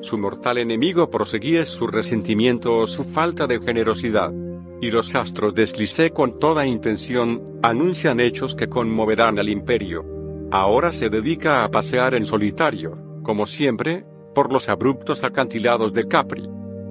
Su 0.00 0.16
mortal 0.16 0.58
enemigo 0.58 1.10
proseguía 1.10 1.64
su 1.64 1.86
resentimiento 1.86 2.78
o 2.78 2.86
su 2.86 3.04
falta 3.04 3.46
de 3.46 3.60
generosidad. 3.60 4.32
Y 4.80 4.90
los 4.90 5.14
astros 5.14 5.54
deslicé 5.54 6.10
con 6.10 6.38
toda 6.38 6.66
intención, 6.66 7.42
anuncian 7.62 8.18
hechos 8.18 8.54
que 8.54 8.68
conmoverán 8.68 9.38
al 9.38 9.48
imperio. 9.48 10.04
Ahora 10.50 10.90
se 10.90 11.08
dedica 11.08 11.64
a 11.64 11.70
pasear 11.70 12.14
en 12.14 12.26
solitario, 12.26 13.11
como 13.22 13.46
siempre, 13.46 14.04
por 14.34 14.52
los 14.52 14.68
abruptos 14.68 15.24
acantilados 15.24 15.92
de 15.92 16.08
Capri. 16.08 16.48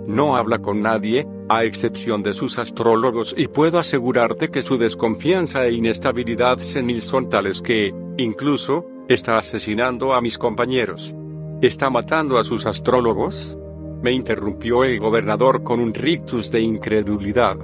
No 0.07 0.36
habla 0.36 0.59
con 0.59 0.82
nadie, 0.82 1.27
a 1.49 1.63
excepción 1.63 2.23
de 2.23 2.34
sus 2.34 2.57
astrólogos, 2.59 3.36
y 3.38 3.47
puedo 3.47 3.79
asegurarte 3.79 4.49
que 4.49 4.63
su 4.63 4.77
desconfianza 4.77 5.65
e 5.65 5.73
inestabilidad 5.73 6.57
senil 6.57 7.01
son 7.01 7.29
tales 7.29 7.61
que, 7.61 7.93
incluso, 8.17 8.86
está 9.07 9.38
asesinando 9.38 10.13
a 10.13 10.21
mis 10.21 10.38
compañeros. 10.38 11.15
¿Está 11.61 11.89
matando 11.89 12.38
a 12.39 12.43
sus 12.43 12.65
astrólogos? 12.65 13.57
Me 14.01 14.11
interrumpió 14.11 14.84
el 14.84 14.99
gobernador 14.99 15.63
con 15.63 15.79
un 15.79 15.93
rictus 15.93 16.49
de 16.49 16.61
incredulidad. 16.61 17.57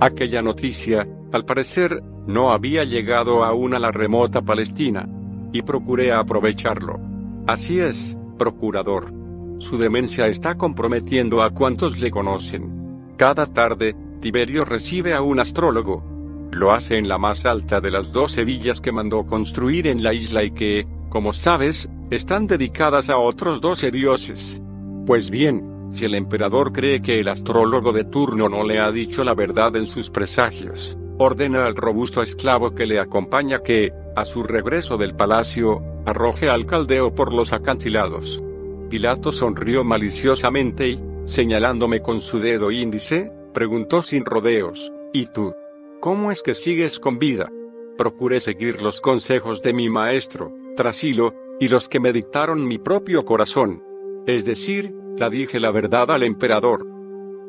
Aquella 0.00 0.42
noticia, 0.42 1.06
al 1.32 1.44
parecer, 1.44 2.02
no 2.26 2.50
había 2.50 2.82
llegado 2.82 3.44
aún 3.44 3.72
a 3.74 3.78
la 3.78 3.92
remota 3.92 4.42
Palestina 4.42 5.08
y 5.52 5.62
procuré 5.62 6.12
aprovecharlo. 6.12 6.98
Así 7.46 7.78
es, 7.78 8.18
procurador. 8.38 9.12
Su 9.58 9.78
demencia 9.78 10.26
está 10.26 10.56
comprometiendo 10.56 11.42
a 11.42 11.50
cuantos 11.50 11.98
le 12.00 12.10
conocen. 12.10 13.14
Cada 13.16 13.46
tarde, 13.46 13.94
Tiberio 14.20 14.64
recibe 14.64 15.14
a 15.14 15.22
un 15.22 15.38
astrólogo. 15.38 16.02
Lo 16.50 16.72
hace 16.72 16.98
en 16.98 17.06
la 17.06 17.18
más 17.18 17.46
alta 17.46 17.80
de 17.80 17.92
las 17.92 18.10
dos 18.12 18.36
villas 18.44 18.80
que 18.80 18.90
mandó 18.90 19.24
construir 19.26 19.86
en 19.86 20.02
la 20.02 20.12
isla 20.12 20.42
y 20.42 20.50
que, 20.50 20.88
como 21.08 21.32
sabes, 21.32 21.88
están 22.10 22.48
dedicadas 22.48 23.08
a 23.10 23.18
otros 23.18 23.60
doce 23.60 23.92
dioses. 23.92 24.60
Pues 25.06 25.30
bien, 25.30 25.88
si 25.92 26.04
el 26.04 26.14
emperador 26.14 26.72
cree 26.72 27.00
que 27.00 27.20
el 27.20 27.28
astrólogo 27.28 27.92
de 27.92 28.04
turno 28.04 28.48
no 28.48 28.64
le 28.64 28.80
ha 28.80 28.90
dicho 28.90 29.22
la 29.22 29.34
verdad 29.34 29.76
en 29.76 29.86
sus 29.86 30.10
presagios, 30.10 30.98
ordena 31.18 31.66
al 31.66 31.76
robusto 31.76 32.22
esclavo 32.22 32.74
que 32.74 32.86
le 32.86 32.98
acompaña 32.98 33.62
que, 33.62 33.92
a 34.16 34.24
su 34.24 34.42
regreso 34.42 34.96
del 34.96 35.14
palacio, 35.14 35.82
arroje 36.06 36.48
al 36.48 36.66
caldeo 36.66 37.14
por 37.14 37.32
los 37.32 37.52
acantilados. 37.52 38.42
Pilato 38.88 39.30
sonrió 39.30 39.84
maliciosamente 39.84 40.88
y, 40.88 41.00
señalándome 41.24 42.00
con 42.00 42.20
su 42.20 42.38
dedo 42.38 42.70
índice, 42.70 43.30
preguntó 43.52 44.02
sin 44.02 44.24
rodeos, 44.24 44.92
¿Y 45.12 45.26
tú? 45.26 45.54
¿Cómo 46.00 46.30
es 46.30 46.42
que 46.42 46.54
sigues 46.54 46.98
con 46.98 47.18
vida? 47.18 47.50
Procuré 47.96 48.40
seguir 48.40 48.82
los 48.82 49.00
consejos 49.00 49.62
de 49.62 49.72
mi 49.72 49.88
maestro, 49.88 50.52
Trasilo, 50.76 51.34
y 51.58 51.68
los 51.68 51.88
que 51.88 52.00
me 52.00 52.12
dictaron 52.12 52.66
mi 52.66 52.78
propio 52.78 53.24
corazón. 53.24 53.82
Es 54.26 54.44
decir, 54.44 54.94
la 55.16 55.30
dije 55.30 55.60
la 55.60 55.70
verdad 55.70 56.10
al 56.10 56.22
emperador. 56.22 56.86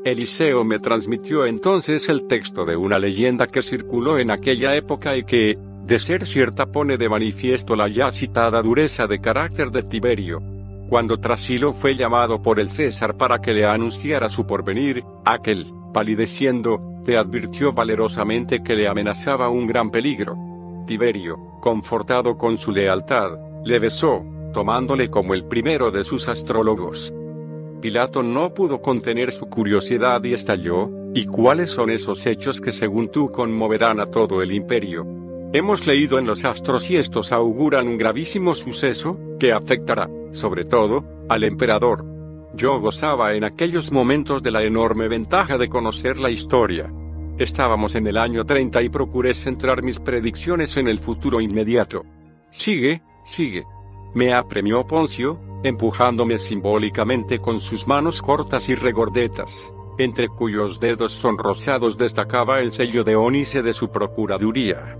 Eliseo 0.05 0.63
me 0.63 0.80
transmitió 0.80 1.45
entonces 1.45 2.07
el 2.07 2.28
texto 2.28 2.65
de 2.65 2.78
una 2.78 2.99
leyenda 2.99 3.47
que 3.47 3.61
circuló 3.61 4.20
en 4.20 4.32
aquella 4.32 4.76
época 4.76 5.18
y 5.18 5.24
que, 5.24 5.57
de 5.88 6.00
ser 6.00 6.28
cierta, 6.28 6.66
pone 6.66 6.98
de 6.98 7.08
manifiesto 7.08 7.74
la 7.78 7.88
ya 7.88 8.12
citada 8.12 8.62
dureza 8.62 9.08
de 9.08 9.22
carácter 9.22 9.72
de 9.72 9.84
Tiberio. 9.84 10.42
Cuando 10.90 11.18
Trasilo 11.18 11.72
fue 11.72 11.96
llamado 11.96 12.42
por 12.42 12.60
el 12.60 12.70
César 12.70 13.16
para 13.16 13.40
que 13.40 13.54
le 13.54 13.66
anunciara 13.66 14.28
su 14.28 14.46
porvenir, 14.46 15.06
aquel, 15.24 15.74
palideciendo, 15.94 17.02
le 17.06 17.18
advirtió 17.18 17.72
valerosamente 17.72 18.62
que 18.62 18.76
le 18.76 18.90
amenazaba 18.90 19.48
un 19.48 19.66
gran 19.66 19.90
peligro. 19.90 20.36
Tiberio, 20.86 21.38
confortado 21.62 22.38
con 22.38 22.58
su 22.58 22.74
lealtad, 22.74 23.38
le 23.64 23.80
besó, 23.80 24.26
tomándole 24.54 25.10
como 25.10 25.34
el 25.34 25.46
primero 25.46 25.90
de 25.90 26.04
sus 26.04 26.28
astrólogos. 26.28 27.14
Pilato 27.82 28.24
no 28.24 28.54
pudo 28.54 28.82
contener 28.82 29.32
su 29.32 29.46
curiosidad 29.46 30.22
y 30.26 30.34
estalló, 30.34 30.90
¿y 31.14 31.28
cuáles 31.28 31.70
son 31.72 31.92
esos 31.92 32.26
hechos 32.26 32.60
que 32.60 32.74
según 32.74 33.10
tú 33.10 33.32
conmoverán 33.32 34.02
a 34.02 34.08
todo 34.08 34.42
el 34.42 34.52
imperio? 34.52 35.27
Hemos 35.54 35.88
leído 35.88 36.20
en 36.20 36.28
los 36.28 36.43
astros 36.43 36.91
y 36.91 36.98
estos 36.98 37.32
auguran 37.32 37.88
un 37.88 37.98
gravísimo 37.98 38.54
suceso, 38.54 39.18
que 39.39 39.54
afectará, 39.54 40.10
sobre 40.34 40.66
todo, 40.66 41.06
al 41.30 41.45
emperador. 41.45 42.06
Yo 42.54 42.82
gozaba 42.82 43.34
en 43.34 43.45
aquellos 43.45 43.93
momentos 43.93 44.43
de 44.43 44.52
la 44.52 44.64
enorme 44.64 45.08
ventaja 45.08 45.58
de 45.58 45.70
conocer 45.70 46.20
la 46.20 46.30
historia. 46.30 46.91
Estábamos 47.38 47.95
en 47.95 48.08
el 48.08 48.18
año 48.18 48.45
30 48.45 48.82
y 48.82 48.89
procuré 48.89 49.34
centrar 49.34 49.84
mis 49.84 50.00
predicciones 50.00 50.76
en 50.76 50.89
el 50.89 51.00
futuro 51.00 51.39
inmediato. 51.39 52.04
Sigue, 52.50 53.02
sigue. 53.24 53.64
Me 54.16 54.34
apremió 54.34 54.86
Poncio, 54.86 55.39
empujándome 55.64 56.39
simbólicamente 56.39 57.39
con 57.39 57.62
sus 57.62 57.88
manos 57.88 58.22
cortas 58.22 58.68
y 58.68 58.76
regordetas, 58.76 59.74
entre 59.98 60.28
cuyos 60.28 60.82
dedos 60.82 61.14
sonrosados 61.14 61.98
destacaba 61.98 62.60
el 62.60 62.74
sello 62.74 63.06
de 63.06 63.16
ónice 63.16 63.62
de 63.62 63.74
su 63.74 63.89
procuraduría. 63.89 64.98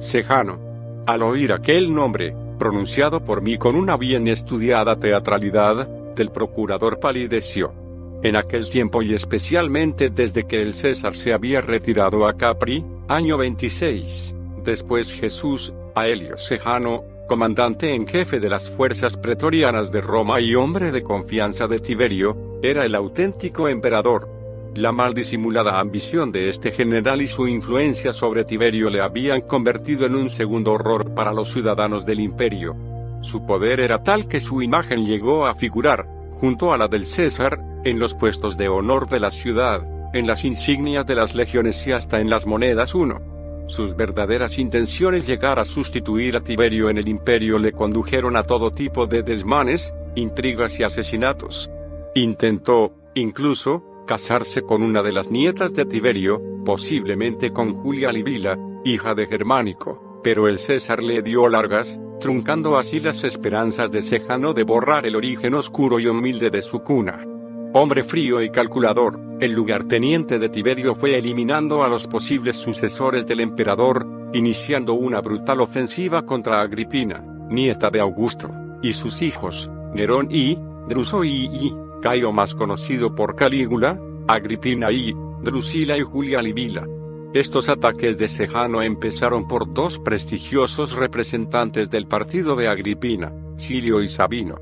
Sejano. 0.00 0.58
Al 1.06 1.22
oír 1.22 1.52
aquel 1.52 1.94
nombre, 1.94 2.34
pronunciado 2.58 3.22
por 3.22 3.42
mí 3.42 3.58
con 3.58 3.76
una 3.76 3.98
bien 3.98 4.28
estudiada 4.28 4.96
teatralidad, 4.96 5.86
del 6.16 6.30
procurador 6.30 7.00
palideció. 7.00 7.74
En 8.22 8.34
aquel 8.34 8.68
tiempo 8.70 9.02
y 9.02 9.14
especialmente 9.14 10.08
desde 10.08 10.46
que 10.46 10.62
el 10.62 10.72
César 10.72 11.14
se 11.14 11.34
había 11.34 11.60
retirado 11.60 12.26
a 12.26 12.38
Capri, 12.38 12.82
año 13.08 13.36
26, 13.36 14.34
después 14.64 15.12
Jesús, 15.12 15.74
a 15.94 16.08
Helio 16.08 16.38
Sejano, 16.38 17.04
comandante 17.28 17.94
en 17.94 18.06
jefe 18.06 18.40
de 18.40 18.48
las 18.48 18.70
fuerzas 18.70 19.18
pretorianas 19.18 19.92
de 19.92 20.00
Roma 20.00 20.40
y 20.40 20.54
hombre 20.54 20.92
de 20.92 21.02
confianza 21.02 21.68
de 21.68 21.78
Tiberio, 21.78 22.58
era 22.62 22.86
el 22.86 22.94
auténtico 22.94 23.68
emperador. 23.68 24.39
La 24.76 24.92
mal 24.92 25.14
disimulada 25.14 25.80
ambición 25.80 26.30
de 26.30 26.48
este 26.48 26.70
general 26.70 27.20
y 27.20 27.26
su 27.26 27.48
influencia 27.48 28.12
sobre 28.12 28.44
Tiberio 28.44 28.88
le 28.88 29.00
habían 29.00 29.40
convertido 29.40 30.06
en 30.06 30.14
un 30.14 30.30
segundo 30.30 30.72
horror 30.72 31.12
para 31.12 31.32
los 31.32 31.50
ciudadanos 31.52 32.06
del 32.06 32.20
imperio. 32.20 32.76
Su 33.20 33.44
poder 33.44 33.80
era 33.80 34.04
tal 34.04 34.28
que 34.28 34.38
su 34.38 34.62
imagen 34.62 35.04
llegó 35.04 35.46
a 35.46 35.56
figurar, 35.56 36.06
junto 36.34 36.72
a 36.72 36.78
la 36.78 36.86
del 36.86 37.06
César, 37.06 37.60
en 37.84 37.98
los 37.98 38.14
puestos 38.14 38.56
de 38.56 38.68
honor 38.68 39.08
de 39.08 39.18
la 39.18 39.32
ciudad, 39.32 39.82
en 40.14 40.28
las 40.28 40.44
insignias 40.44 41.04
de 41.04 41.16
las 41.16 41.34
legiones 41.34 41.84
y 41.88 41.92
hasta 41.92 42.20
en 42.20 42.30
las 42.30 42.46
monedas 42.46 42.94
uno. 42.94 43.20
Sus 43.66 43.96
verdaderas 43.96 44.58
intenciones 44.58 45.26
llegar 45.26 45.58
a 45.58 45.64
sustituir 45.64 46.36
a 46.36 46.40
Tiberio 46.40 46.90
en 46.90 46.98
el 46.98 47.08
imperio 47.08 47.58
le 47.58 47.72
condujeron 47.72 48.36
a 48.36 48.44
todo 48.44 48.72
tipo 48.72 49.06
de 49.06 49.22
desmanes, 49.22 49.92
intrigas 50.14 50.78
y 50.78 50.84
asesinatos. 50.84 51.70
Intentó, 52.14 52.94
incluso, 53.14 53.84
casarse 54.10 54.62
con 54.62 54.82
una 54.82 55.04
de 55.04 55.12
las 55.12 55.30
nietas 55.30 55.72
de 55.72 55.84
Tiberio, 55.84 56.42
posiblemente 56.64 57.52
con 57.52 57.74
Julia 57.74 58.10
Livila, 58.10 58.58
hija 58.84 59.14
de 59.14 59.28
Germánico, 59.28 60.20
pero 60.24 60.48
el 60.48 60.58
César 60.58 61.00
le 61.00 61.22
dio 61.22 61.48
largas, 61.48 62.00
truncando 62.18 62.76
así 62.76 62.98
las 62.98 63.22
esperanzas 63.22 63.92
de 63.92 64.02
Sejano 64.02 64.52
de 64.52 64.64
borrar 64.64 65.06
el 65.06 65.14
origen 65.14 65.54
oscuro 65.54 66.00
y 66.00 66.08
humilde 66.08 66.50
de 66.50 66.60
su 66.60 66.80
cuna. 66.80 67.24
Hombre 67.72 68.02
frío 68.02 68.42
y 68.42 68.50
calculador, 68.50 69.20
el 69.38 69.52
lugarteniente 69.52 70.40
de 70.40 70.48
Tiberio 70.48 70.96
fue 70.96 71.16
eliminando 71.16 71.84
a 71.84 71.88
los 71.88 72.08
posibles 72.08 72.56
sucesores 72.56 73.28
del 73.28 73.38
emperador, 73.38 74.08
iniciando 74.32 74.94
una 74.94 75.20
brutal 75.20 75.60
ofensiva 75.60 76.26
contra 76.26 76.62
Agripina, 76.62 77.24
nieta 77.48 77.90
de 77.90 78.00
Augusto, 78.00 78.50
y 78.82 78.92
sus 78.92 79.22
hijos, 79.22 79.70
Nerón 79.94 80.26
y 80.32 80.58
Druso 80.88 81.22
y, 81.22 81.44
y 81.44 81.72
Caio 82.00 82.32
más 82.32 82.54
conocido 82.54 83.14
por 83.14 83.36
Calígula, 83.36 84.00
Agripina 84.26 84.90
y 84.90 85.14
Drusila 85.42 85.96
y 85.96 86.02
Julia 86.02 86.42
Livila. 86.42 86.86
Estos 87.32 87.68
ataques 87.68 88.18
de 88.18 88.28
Sejano 88.28 88.82
empezaron 88.82 89.46
por 89.46 89.72
dos 89.72 89.98
prestigiosos 89.98 90.96
representantes 90.96 91.88
del 91.90 92.06
partido 92.06 92.56
de 92.56 92.68
Agripina, 92.68 93.32
Silio 93.56 94.02
y 94.02 94.08
Sabino. 94.08 94.56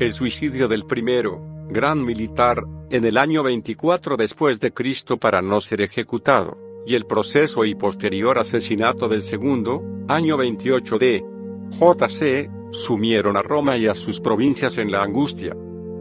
El 0.00 0.12
suicidio 0.14 0.66
del 0.66 0.86
primero, 0.86 1.40
gran 1.68 2.04
militar, 2.04 2.64
en 2.90 3.04
el 3.04 3.18
año 3.18 3.42
24 3.42 4.16
después 4.16 4.60
de 4.60 4.72
Cristo 4.72 5.18
para 5.18 5.42
no 5.42 5.60
ser 5.60 5.82
ejecutado, 5.82 6.56
y 6.86 6.94
el 6.94 7.06
proceso 7.06 7.64
y 7.64 7.74
posterior 7.74 8.38
asesinato 8.38 9.08
del 9.08 9.22
segundo, 9.22 9.82
año 10.08 10.36
28 10.36 10.98
de 10.98 11.24
JC, 11.70 12.50
sumieron 12.70 13.36
a 13.36 13.42
Roma 13.42 13.76
y 13.76 13.86
a 13.86 13.94
sus 13.94 14.20
provincias 14.20 14.78
en 14.78 14.90
la 14.90 15.02
angustia. 15.02 15.56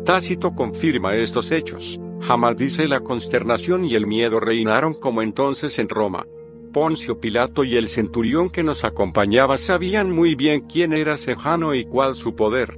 Tácito 0.05 0.53
confirma 0.53 1.15
estos 1.15 1.51
hechos. 1.51 1.99
Jamás 2.21 2.57
dice 2.57 2.87
la 2.89 2.99
consternación 2.99 3.85
y 3.85 3.95
el 3.95 4.05
miedo 4.05 4.41
reinaron 4.41 4.93
como 4.93 5.21
entonces 5.21 5.79
en 5.79 5.87
Roma. 5.87 6.25
Poncio 6.73 7.19
Pilato 7.19 7.63
y 7.63 7.77
el 7.77 7.87
centurión 7.87 8.49
que 8.49 8.63
nos 8.63 8.83
acompañaba 8.83 9.57
sabían 9.57 10.11
muy 10.11 10.35
bien 10.35 10.61
quién 10.61 10.91
era 10.91 11.15
Sejano 11.15 11.73
y 11.73 11.85
cuál 11.85 12.15
su 12.15 12.35
poder. 12.35 12.77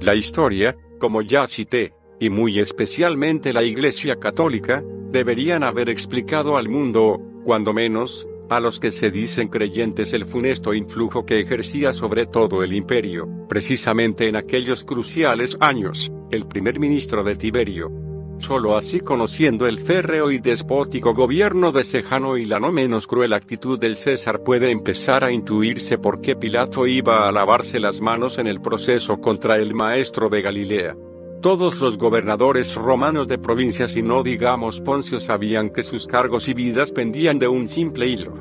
La 0.00 0.14
historia, 0.14 0.76
como 0.98 1.22
ya 1.22 1.46
cité, 1.46 1.94
y 2.20 2.28
muy 2.28 2.58
especialmente 2.58 3.54
la 3.54 3.62
Iglesia 3.62 4.16
Católica, 4.16 4.84
deberían 5.10 5.62
haber 5.62 5.88
explicado 5.88 6.58
al 6.58 6.68
mundo, 6.68 7.22
cuando 7.44 7.72
menos, 7.72 8.28
a 8.48 8.60
los 8.60 8.78
que 8.80 8.90
se 8.90 9.10
dicen 9.10 9.48
creyentes 9.48 10.12
el 10.12 10.24
funesto 10.24 10.74
influjo 10.74 11.26
que 11.26 11.40
ejercía 11.40 11.92
sobre 11.92 12.26
todo 12.26 12.62
el 12.62 12.72
imperio, 12.72 13.28
precisamente 13.48 14.28
en 14.28 14.36
aquellos 14.36 14.84
cruciales 14.84 15.56
años, 15.60 16.12
el 16.30 16.46
primer 16.46 16.78
ministro 16.78 17.24
de 17.24 17.36
Tiberio. 17.36 17.90
Solo 18.38 18.76
así 18.76 19.00
conociendo 19.00 19.66
el 19.66 19.80
férreo 19.80 20.30
y 20.30 20.38
despótico 20.38 21.14
gobierno 21.14 21.72
de 21.72 21.84
Sejano 21.84 22.36
y 22.36 22.44
la 22.44 22.60
no 22.60 22.70
menos 22.70 23.06
cruel 23.06 23.32
actitud 23.32 23.78
del 23.78 23.96
César 23.96 24.42
puede 24.42 24.70
empezar 24.70 25.24
a 25.24 25.32
intuirse 25.32 25.96
por 25.96 26.20
qué 26.20 26.36
Pilato 26.36 26.86
iba 26.86 27.26
a 27.26 27.32
lavarse 27.32 27.80
las 27.80 28.00
manos 28.00 28.38
en 28.38 28.46
el 28.46 28.60
proceso 28.60 29.20
contra 29.20 29.56
el 29.56 29.74
maestro 29.74 30.28
de 30.28 30.42
Galilea. 30.42 30.94
Todos 31.46 31.78
los 31.78 31.96
gobernadores 31.96 32.74
romanos 32.74 33.28
de 33.28 33.38
provincias 33.38 33.94
y 33.94 34.02
no 34.02 34.24
digamos 34.24 34.80
Poncio 34.80 35.20
sabían 35.20 35.70
que 35.70 35.84
sus 35.84 36.08
cargos 36.08 36.48
y 36.48 36.54
vidas 36.54 36.90
pendían 36.90 37.38
de 37.38 37.46
un 37.46 37.68
simple 37.68 38.08
hilo. 38.08 38.34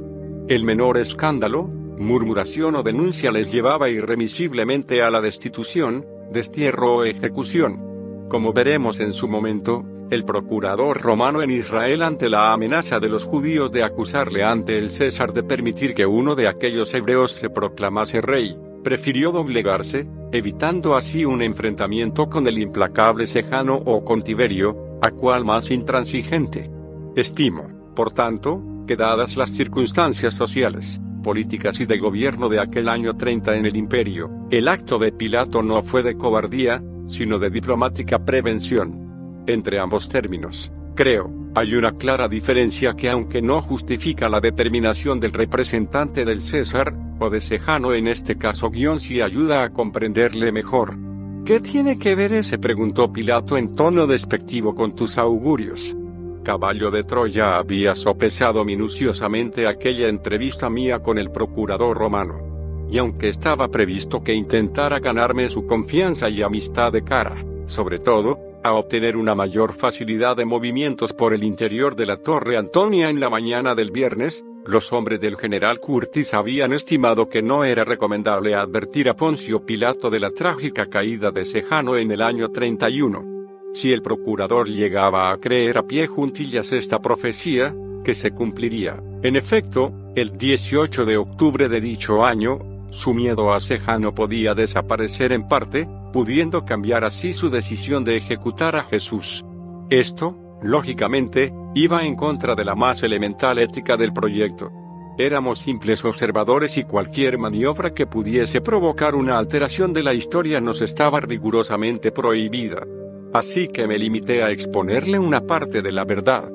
El 0.48 0.64
menor 0.64 0.98
escándalo, 0.98 1.66
murmuración 1.66 2.74
o 2.74 2.82
denuncia 2.82 3.30
les 3.30 3.52
llevaba 3.52 3.92
irremisiblemente 3.92 5.04
a 5.04 5.12
la 5.12 5.22
destitución, 5.22 6.04
destierro 6.32 6.96
o 6.96 7.04
ejecución. 7.04 8.26
Como 8.28 8.54
veremos 8.54 9.00
en 9.00 9.14
su 9.14 9.28
momento, 9.28 9.86
el 10.10 10.26
procurador 10.26 11.00
romano 11.00 11.44
en 11.44 11.52
Israel 11.52 12.02
ante 12.02 12.28
la 12.28 12.54
amenaza 12.54 13.00
de 13.00 13.10
los 13.10 13.26
judíos 13.26 13.72
de 13.72 13.84
acusarle 13.84 14.44
ante 14.44 14.80
el 14.80 14.90
César 14.90 15.32
de 15.32 15.44
permitir 15.44 15.94
que 15.94 16.08
uno 16.08 16.34
de 16.34 16.48
aquellos 16.48 16.92
hebreos 16.96 17.34
se 17.34 17.52
proclamase 17.52 18.20
rey, 18.20 18.58
prefirió 18.86 19.32
doblegarse, 19.32 20.08
evitando 20.32 20.96
así 20.96 21.26
un 21.26 21.42
enfrentamiento 21.42 22.30
con 22.30 22.46
el 22.46 22.60
implacable 22.60 23.26
Sejano 23.26 23.74
o 23.74 24.06
con 24.06 24.22
Tiberio, 24.22 25.00
a 25.02 25.10
cual 25.10 25.44
más 25.44 25.72
intransigente. 25.72 26.70
Estimo, 27.16 27.68
por 27.96 28.12
tanto, 28.12 28.62
que 28.86 28.96
dadas 28.96 29.38
las 29.38 29.50
circunstancias 29.50 30.36
sociales, 30.36 31.02
políticas 31.24 31.80
y 31.80 31.88
de 31.88 31.98
gobierno 31.98 32.48
de 32.48 32.60
aquel 32.60 32.88
año 32.88 33.18
30 33.18 33.56
en 33.56 33.66
el 33.66 33.76
imperio, 33.76 34.30
el 34.52 34.68
acto 34.68 35.00
de 35.00 35.12
Pilato 35.12 35.64
no 35.64 35.82
fue 35.82 36.04
de 36.04 36.16
cobardía, 36.16 36.84
sino 37.08 37.40
de 37.40 37.50
diplomática 37.50 38.24
prevención. 38.24 39.44
Entre 39.48 39.80
ambos 39.80 40.10
términos, 40.10 40.72
creo, 40.94 41.34
hay 41.56 41.74
una 41.74 41.94
clara 41.94 42.28
diferencia 42.28 42.96
que 42.96 43.10
aunque 43.10 43.42
no 43.42 43.62
justifica 43.62 44.28
la 44.28 44.42
determinación 44.42 45.22
del 45.22 45.32
representante 45.32 46.26
del 46.26 46.42
César, 46.42 46.94
o 47.18 47.30
de 47.30 47.40
Sejano 47.40 47.94
en 47.94 48.10
este 48.10 48.38
caso 48.38 48.70
guion 48.70 49.00
si 49.00 49.22
ayuda 49.22 49.64
a 49.64 49.70
comprenderle 49.70 50.52
mejor. 50.52 50.98
¿Qué 51.46 51.62
tiene 51.62 51.98
que 51.98 52.14
ver 52.14 52.34
ese? 52.34 52.58
preguntó 52.58 53.14
Pilato 53.14 53.58
en 53.58 53.72
tono 53.72 54.06
despectivo 54.06 54.76
con 54.76 54.96
tus 54.96 55.18
augurios. 55.18 55.96
Caballo 56.44 56.92
de 56.92 57.06
Troya 57.06 57.58
había 57.58 57.96
sopesado 57.96 58.66
minuciosamente 58.66 59.66
aquella 59.66 60.10
entrevista 60.10 60.70
mía 60.70 61.00
con 61.00 61.18
el 61.18 61.32
procurador 61.32 61.98
romano. 61.98 62.86
Y 62.92 62.98
aunque 62.98 63.30
estaba 63.30 63.70
previsto 63.70 64.24
que 64.24 64.34
intentara 64.34 65.00
ganarme 65.00 65.48
su 65.48 65.66
confianza 65.66 66.30
y 66.30 66.42
amistad 66.42 66.92
de 66.92 67.04
cara, 67.04 67.36
sobre 67.66 68.00
todo, 68.00 68.38
a 68.66 68.74
obtener 68.74 69.16
una 69.16 69.36
mayor 69.36 69.74
facilidad 69.74 70.36
de 70.36 70.44
movimientos 70.44 71.14
por 71.14 71.36
el 71.36 71.44
interior 71.44 71.96
de 71.96 72.08
la 72.08 72.18
Torre 72.18 72.58
Antonia 72.58 73.12
en 73.12 73.20
la 73.20 73.30
mañana 73.30 73.76
del 73.76 73.92
viernes, 73.92 74.44
los 74.66 74.92
hombres 74.92 75.22
del 75.22 75.38
general 75.38 75.80
Curtis 75.80 76.34
habían 76.34 76.74
estimado 76.74 77.30
que 77.30 77.44
no 77.44 77.64
era 77.64 77.84
recomendable 77.84 78.56
advertir 78.56 79.08
a 79.08 79.16
Poncio 79.16 79.64
Pilato 79.68 80.10
de 80.10 80.20
la 80.20 80.32
trágica 80.32 80.88
caída 80.88 81.30
de 81.30 81.46
Sejano 81.46 81.96
en 81.96 82.12
el 82.12 82.24
año 82.24 82.50
31. 82.50 83.24
Si 83.72 83.94
el 83.94 84.02
procurador 84.02 84.68
llegaba 84.68 85.32
a 85.32 85.38
creer 85.38 85.78
a 85.78 85.84
pie 85.84 86.08
juntillas 86.08 86.72
esta 86.72 87.00
profecía, 87.00 87.76
que 88.04 88.16
se 88.16 88.32
cumpliría. 88.32 89.00
En 89.22 89.36
efecto, 89.36 89.94
el 90.16 90.36
18 90.36 91.06
de 91.06 91.18
octubre 91.18 91.70
de 91.70 91.82
dicho 91.82 92.26
año, 92.26 92.58
su 92.90 93.14
miedo 93.14 93.54
a 93.54 93.60
Sejano 93.60 94.16
podía 94.16 94.56
desaparecer 94.56 95.34
en 95.34 95.48
parte, 95.48 95.88
pudiendo 96.16 96.64
cambiar 96.64 97.04
así 97.04 97.34
su 97.34 97.50
decisión 97.50 98.06
de 98.06 98.16
ejecutar 98.16 98.78
a 98.78 98.86
Jesús. 98.86 99.44
Esto, 99.90 100.40
lógicamente, 100.62 101.52
iba 101.74 102.06
en 102.06 102.16
contra 102.16 102.56
de 102.56 102.64
la 102.64 102.74
más 102.74 103.04
elemental 103.04 103.60
ética 103.60 103.98
del 103.98 104.14
proyecto. 104.14 104.72
Éramos 105.18 105.60
simples 105.60 106.06
observadores 106.06 106.78
y 106.78 106.86
cualquier 106.86 107.38
maniobra 107.38 107.94
que 107.94 108.08
pudiese 108.08 108.62
provocar 108.62 109.14
una 109.14 109.38
alteración 109.38 109.92
de 109.92 110.04
la 110.04 110.14
historia 110.14 110.62
nos 110.62 110.82
estaba 110.82 111.20
rigurosamente 111.20 112.14
prohibida. 112.14 112.88
Así 113.34 113.68
que 113.68 113.86
me 113.86 114.00
limité 114.00 114.42
a 114.42 114.52
exponerle 114.52 115.20
una 115.20 115.42
parte 115.42 115.82
de 115.82 115.92
la 115.92 116.06
verdad. 116.06 116.50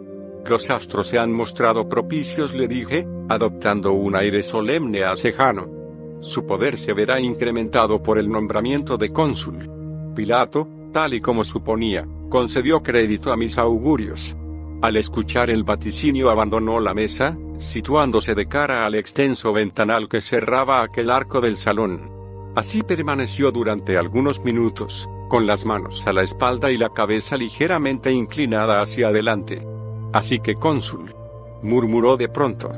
Los 0.49 0.71
astros 0.71 1.07
se 1.09 1.19
han 1.19 1.35
mostrado 1.35 1.87
propicios, 1.87 2.55
le 2.55 2.67
dije, 2.67 3.07
adoptando 3.29 3.93
un 3.93 4.17
aire 4.17 4.43
solemne 4.43 5.05
a 5.05 5.15
Sejano. 5.17 5.80
Su 6.21 6.47
poder 6.47 6.77
se 6.77 6.93
verá 6.93 7.19
incrementado 7.19 8.03
por 8.03 8.19
el 8.19 8.29
nombramiento 8.29 8.99
de 8.99 9.11
cónsul. 9.11 9.71
Pilato, 10.15 10.69
tal 10.93 11.15
y 11.15 11.21
como 11.21 11.45
suponía, 11.45 12.07
concedió 12.29 12.83
crédito 12.83 13.33
a 13.33 13.37
mis 13.37 13.57
augurios. 13.59 14.37
Al 14.83 14.97
escuchar 14.97 15.51
el 15.51 15.65
vaticinio 15.65 16.31
abandonó 16.31 16.79
la 16.81 16.95
mesa, 16.95 17.37
situándose 17.59 18.35
de 18.35 18.47
cara 18.47 18.87
al 18.87 18.95
extenso 18.95 19.53
ventanal 19.53 20.09
que 20.09 20.21
cerraba 20.21 20.83
aquel 20.83 21.11
arco 21.11 21.41
del 21.41 21.57
salón. 21.57 22.11
Así 22.55 22.83
permaneció 22.83 23.53
durante 23.53 23.97
algunos 23.97 24.45
minutos, 24.45 25.09
con 25.29 25.47
las 25.47 25.65
manos 25.65 26.07
a 26.07 26.13
la 26.13 26.23
espalda 26.23 26.71
y 26.71 26.77
la 26.77 26.89
cabeza 26.91 27.37
ligeramente 27.37 28.11
inclinada 28.11 28.83
hacia 28.83 29.09
adelante. 29.09 29.67
Así 30.13 30.41
que 30.41 30.57
cónsul, 30.57 31.15
murmuró 31.63 32.17
de 32.17 32.29
pronto. 32.29 32.73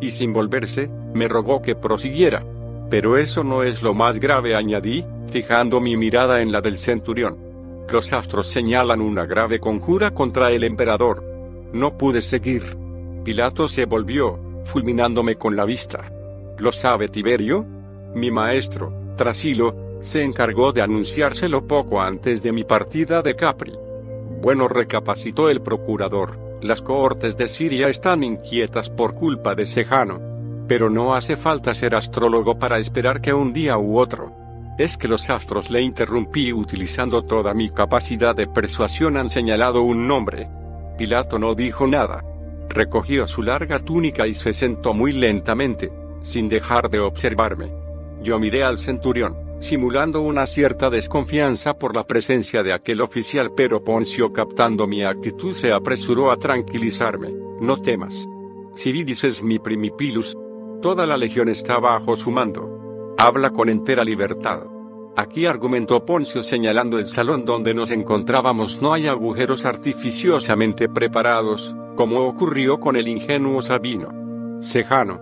Y 0.00 0.10
sin 0.10 0.32
volverse, 0.32 0.90
me 1.14 1.28
rogó 1.28 1.62
que 1.62 1.76
prosiguiera. 1.76 2.44
Pero 2.92 3.16
eso 3.16 3.42
no 3.42 3.62
es 3.62 3.82
lo 3.82 3.94
más 3.94 4.20
grave, 4.20 4.54
añadí, 4.54 5.02
fijando 5.30 5.80
mi 5.80 5.96
mirada 5.96 6.42
en 6.42 6.52
la 6.52 6.60
del 6.60 6.76
centurión. 6.76 7.38
Los 7.90 8.12
astros 8.12 8.48
señalan 8.48 9.00
una 9.00 9.24
grave 9.24 9.58
conjura 9.60 10.10
contra 10.10 10.50
el 10.50 10.62
emperador. 10.62 11.24
No 11.72 11.96
pude 11.96 12.20
seguir. 12.20 12.76
Pilato 13.24 13.66
se 13.66 13.86
volvió, 13.86 14.38
fulminándome 14.66 15.36
con 15.36 15.56
la 15.56 15.64
vista. 15.64 16.12
¿Lo 16.58 16.70
sabe 16.70 17.08
Tiberio? 17.08 17.64
Mi 18.14 18.30
maestro, 18.30 18.92
Trasilo, 19.16 19.74
se 20.02 20.22
encargó 20.22 20.74
de 20.74 20.82
anunciárselo 20.82 21.66
poco 21.66 21.98
antes 21.98 22.42
de 22.42 22.52
mi 22.52 22.62
partida 22.62 23.22
de 23.22 23.34
Capri. 23.34 23.72
Bueno, 24.42 24.68
recapacitó 24.68 25.48
el 25.48 25.62
procurador, 25.62 26.38
las 26.60 26.82
cohortes 26.82 27.38
de 27.38 27.48
Siria 27.48 27.88
están 27.88 28.22
inquietas 28.22 28.90
por 28.90 29.14
culpa 29.14 29.54
de 29.54 29.64
Sejano. 29.64 30.31
Pero 30.68 30.90
no 30.90 31.14
hace 31.14 31.36
falta 31.36 31.74
ser 31.74 31.94
astrólogo 31.94 32.58
para 32.58 32.78
esperar 32.78 33.20
que 33.20 33.34
un 33.34 33.52
día 33.52 33.78
u 33.78 33.98
otro. 33.98 34.32
Es 34.78 34.96
que 34.96 35.08
los 35.08 35.28
astros 35.28 35.70
le 35.70 35.82
interrumpí 35.82 36.52
utilizando 36.52 37.22
toda 37.24 37.52
mi 37.54 37.70
capacidad 37.70 38.34
de 38.34 38.46
persuasión 38.46 39.16
han 39.16 39.28
señalado 39.28 39.82
un 39.82 40.06
nombre. 40.06 40.48
Pilato 40.96 41.38
no 41.38 41.54
dijo 41.54 41.86
nada. 41.86 42.24
Recogió 42.68 43.26
su 43.26 43.42
larga 43.42 43.78
túnica 43.78 44.26
y 44.26 44.34
se 44.34 44.52
sentó 44.52 44.94
muy 44.94 45.12
lentamente, 45.12 45.92
sin 46.22 46.48
dejar 46.48 46.88
de 46.88 47.00
observarme. 47.00 47.70
Yo 48.22 48.38
miré 48.38 48.62
al 48.62 48.78
centurión 48.78 49.52
simulando 49.62 50.20
una 50.22 50.46
cierta 50.46 50.90
desconfianza 50.90 51.78
por 51.78 51.94
la 51.94 52.04
presencia 52.04 52.62
de 52.62 52.72
aquel 52.72 53.00
oficial, 53.00 53.52
pero 53.56 53.82
Poncio 53.82 54.32
captando 54.32 54.86
mi 54.86 55.04
actitud 55.04 55.54
se 55.54 55.72
apresuró 55.72 56.30
a 56.32 56.36
tranquilizarme. 56.36 57.32
No 57.60 57.80
temas. 57.80 58.28
Civilis 58.74 59.22
es 59.24 59.42
mi 59.42 59.58
primipilus. 59.58 60.36
Toda 60.82 61.06
la 61.06 61.16
legión 61.16 61.48
está 61.48 61.78
bajo 61.78 62.16
su 62.16 62.32
mando. 62.32 63.14
Habla 63.16 63.50
con 63.50 63.68
entera 63.68 64.02
libertad. 64.02 64.66
Aquí 65.16 65.46
argumentó 65.46 66.04
Poncio 66.04 66.42
señalando 66.42 66.98
el 66.98 67.06
salón 67.06 67.44
donde 67.44 67.72
nos 67.72 67.92
encontrábamos 67.92 68.82
no 68.82 68.92
hay 68.92 69.06
agujeros 69.06 69.64
artificiosamente 69.64 70.88
preparados, 70.88 71.72
como 71.94 72.22
ocurrió 72.22 72.80
con 72.80 72.96
el 72.96 73.06
ingenuo 73.06 73.62
Sabino. 73.62 74.08
Sejano. 74.60 75.20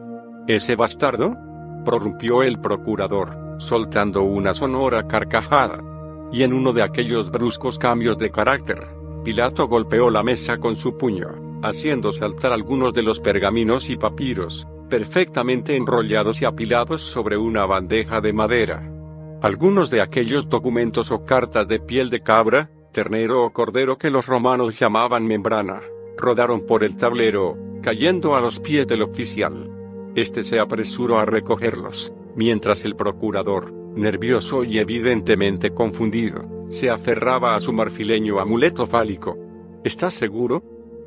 ¿Ese 0.48 0.76
bastardo? 0.76 1.36
prorrumpió 1.84 2.42
el 2.42 2.58
procurador 2.58 3.36
soltando 3.58 4.22
una 4.22 4.54
sonora 4.54 5.06
carcajada. 5.06 5.84
Y 6.32 6.42
en 6.42 6.54
uno 6.54 6.72
de 6.72 6.82
aquellos 6.82 7.30
bruscos 7.30 7.78
cambios 7.78 8.16
de 8.16 8.30
carácter, 8.30 8.88
Pilato 9.24 9.68
golpeó 9.68 10.08
la 10.08 10.22
mesa 10.22 10.56
con 10.56 10.74
su 10.74 10.96
puño, 10.96 11.60
haciendo 11.62 12.12
saltar 12.12 12.52
algunos 12.52 12.94
de 12.94 13.02
los 13.02 13.20
pergaminos 13.20 13.90
y 13.90 13.98
papiros, 13.98 14.66
perfectamente 14.90 15.76
enrollados 15.76 16.42
y 16.42 16.44
apilados 16.44 17.00
sobre 17.00 17.38
una 17.38 17.64
bandeja 17.64 18.20
de 18.20 18.34
madera. 18.34 18.92
Algunos 19.40 19.88
de 19.88 20.02
aquellos 20.02 20.50
documentos 20.50 21.10
o 21.10 21.24
cartas 21.24 21.66
de 21.68 21.80
piel 21.80 22.10
de 22.10 22.20
cabra, 22.20 22.70
ternero 22.92 23.42
o 23.42 23.52
cordero 23.54 23.96
que 23.96 24.10
los 24.10 24.26
romanos 24.26 24.78
llamaban 24.78 25.26
membrana, 25.26 25.80
rodaron 26.18 26.66
por 26.66 26.84
el 26.84 26.96
tablero, 26.96 27.56
cayendo 27.80 28.36
a 28.36 28.42
los 28.42 28.60
pies 28.60 28.86
del 28.86 29.00
oficial. 29.00 29.70
Este 30.14 30.42
se 30.42 30.60
apresuró 30.60 31.18
a 31.18 31.24
recogerlos, 31.24 32.12
mientras 32.36 32.84
el 32.84 32.96
procurador, 32.96 33.72
nervioso 33.72 34.64
y 34.64 34.78
evidentemente 34.78 35.72
confundido, 35.72 36.66
se 36.68 36.90
aferraba 36.90 37.56
a 37.56 37.60
su 37.60 37.72
marfileño 37.72 38.40
amuleto 38.40 38.86
fálico. 38.86 39.38
¿Estás 39.84 40.14
seguro? 40.14 40.62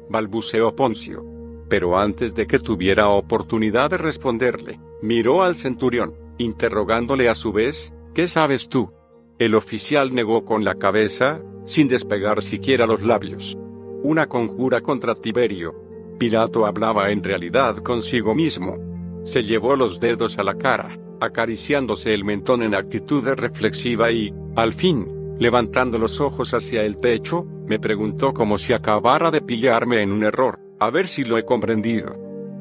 balbuceó 0.09 0.75
Poncio. 0.75 1.32
Pero 1.69 1.97
antes 1.97 2.35
de 2.35 2.47
que 2.47 2.59
tuviera 2.59 3.09
oportunidad 3.09 3.89
de 3.89 3.97
responderle, 3.97 4.79
miró 5.01 5.43
al 5.43 5.55
centurión, 5.55 6.13
interrogándole 6.37 7.29
a 7.29 7.35
su 7.35 7.51
vez, 7.51 7.93
¿qué 8.13 8.27
sabes 8.27 8.69
tú? 8.69 8.91
El 9.39 9.55
oficial 9.55 10.13
negó 10.13 10.45
con 10.45 10.63
la 10.63 10.75
cabeza, 10.75 11.41
sin 11.65 11.87
despegar 11.87 12.43
siquiera 12.43 12.85
los 12.85 13.01
labios. 13.01 13.57
Una 14.03 14.27
conjura 14.27 14.81
contra 14.81 15.15
Tiberio. 15.15 15.73
Pilato 16.19 16.65
hablaba 16.65 17.11
en 17.11 17.23
realidad 17.23 17.77
consigo 17.77 18.35
mismo. 18.35 18.77
Se 19.23 19.43
llevó 19.43 19.75
los 19.75 19.99
dedos 19.99 20.37
a 20.37 20.43
la 20.43 20.55
cara, 20.55 20.99
acariciándose 21.19 22.13
el 22.13 22.23
mentón 22.23 22.63
en 22.63 22.75
actitud 22.75 23.25
reflexiva 23.25 24.11
y, 24.11 24.33
al 24.55 24.73
fin, 24.73 25.07
levantando 25.39 25.97
los 25.97 26.21
ojos 26.21 26.53
hacia 26.53 26.83
el 26.83 26.97
techo, 26.99 27.45
me 27.65 27.79
preguntó 27.79 28.33
como 28.33 28.57
si 28.57 28.73
acabara 28.73 29.31
de 29.31 29.41
pillarme 29.41 30.01
en 30.01 30.11
un 30.11 30.23
error, 30.23 30.59
a 30.85 30.89
ver 30.89 31.07
si 31.07 31.23
lo 31.23 31.37
he 31.37 31.45
comprendido. 31.45 32.15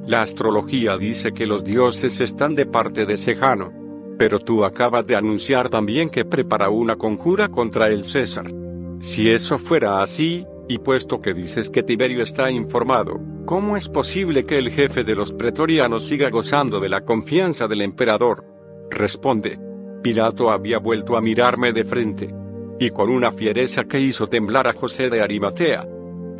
La 0.06 0.22
astrología 0.22 0.98
dice 0.98 1.32
que 1.32 1.46
los 1.46 1.62
dioses 1.62 2.20
están 2.20 2.54
de 2.54 2.66
parte 2.66 3.06
de 3.06 3.16
Sejano. 3.16 3.72
Pero 4.18 4.40
tú 4.40 4.64
acabas 4.64 5.06
de 5.06 5.16
anunciar 5.16 5.68
también 5.68 6.10
que 6.10 6.24
prepara 6.24 6.70
una 6.70 6.96
conjura 6.96 7.48
contra 7.48 7.88
el 7.88 8.04
César. 8.04 8.52
Si 9.00 9.30
eso 9.30 9.58
fuera 9.58 10.02
así, 10.02 10.46
y 10.68 10.78
puesto 10.78 11.20
que 11.20 11.34
dices 11.34 11.70
que 11.70 11.82
Tiberio 11.82 12.22
está 12.22 12.50
informado, 12.50 13.20
¿cómo 13.44 13.76
es 13.76 13.88
posible 13.88 14.44
que 14.44 14.58
el 14.58 14.70
jefe 14.70 15.04
de 15.04 15.14
los 15.14 15.32
pretorianos 15.32 16.06
siga 16.06 16.30
gozando 16.30 16.80
de 16.80 16.88
la 16.88 17.04
confianza 17.04 17.68
del 17.68 17.82
emperador? 17.82 18.44
Responde. 18.90 19.58
Pilato 20.02 20.50
había 20.50 20.78
vuelto 20.78 21.16
a 21.16 21.20
mirarme 21.20 21.72
de 21.72 21.84
frente. 21.84 22.34
Y 22.78 22.90
con 22.90 23.10
una 23.10 23.30
fiereza 23.30 23.84
que 23.84 24.00
hizo 24.00 24.28
temblar 24.28 24.66
a 24.66 24.72
José 24.72 25.10
de 25.10 25.20
Arimatea. 25.22 25.86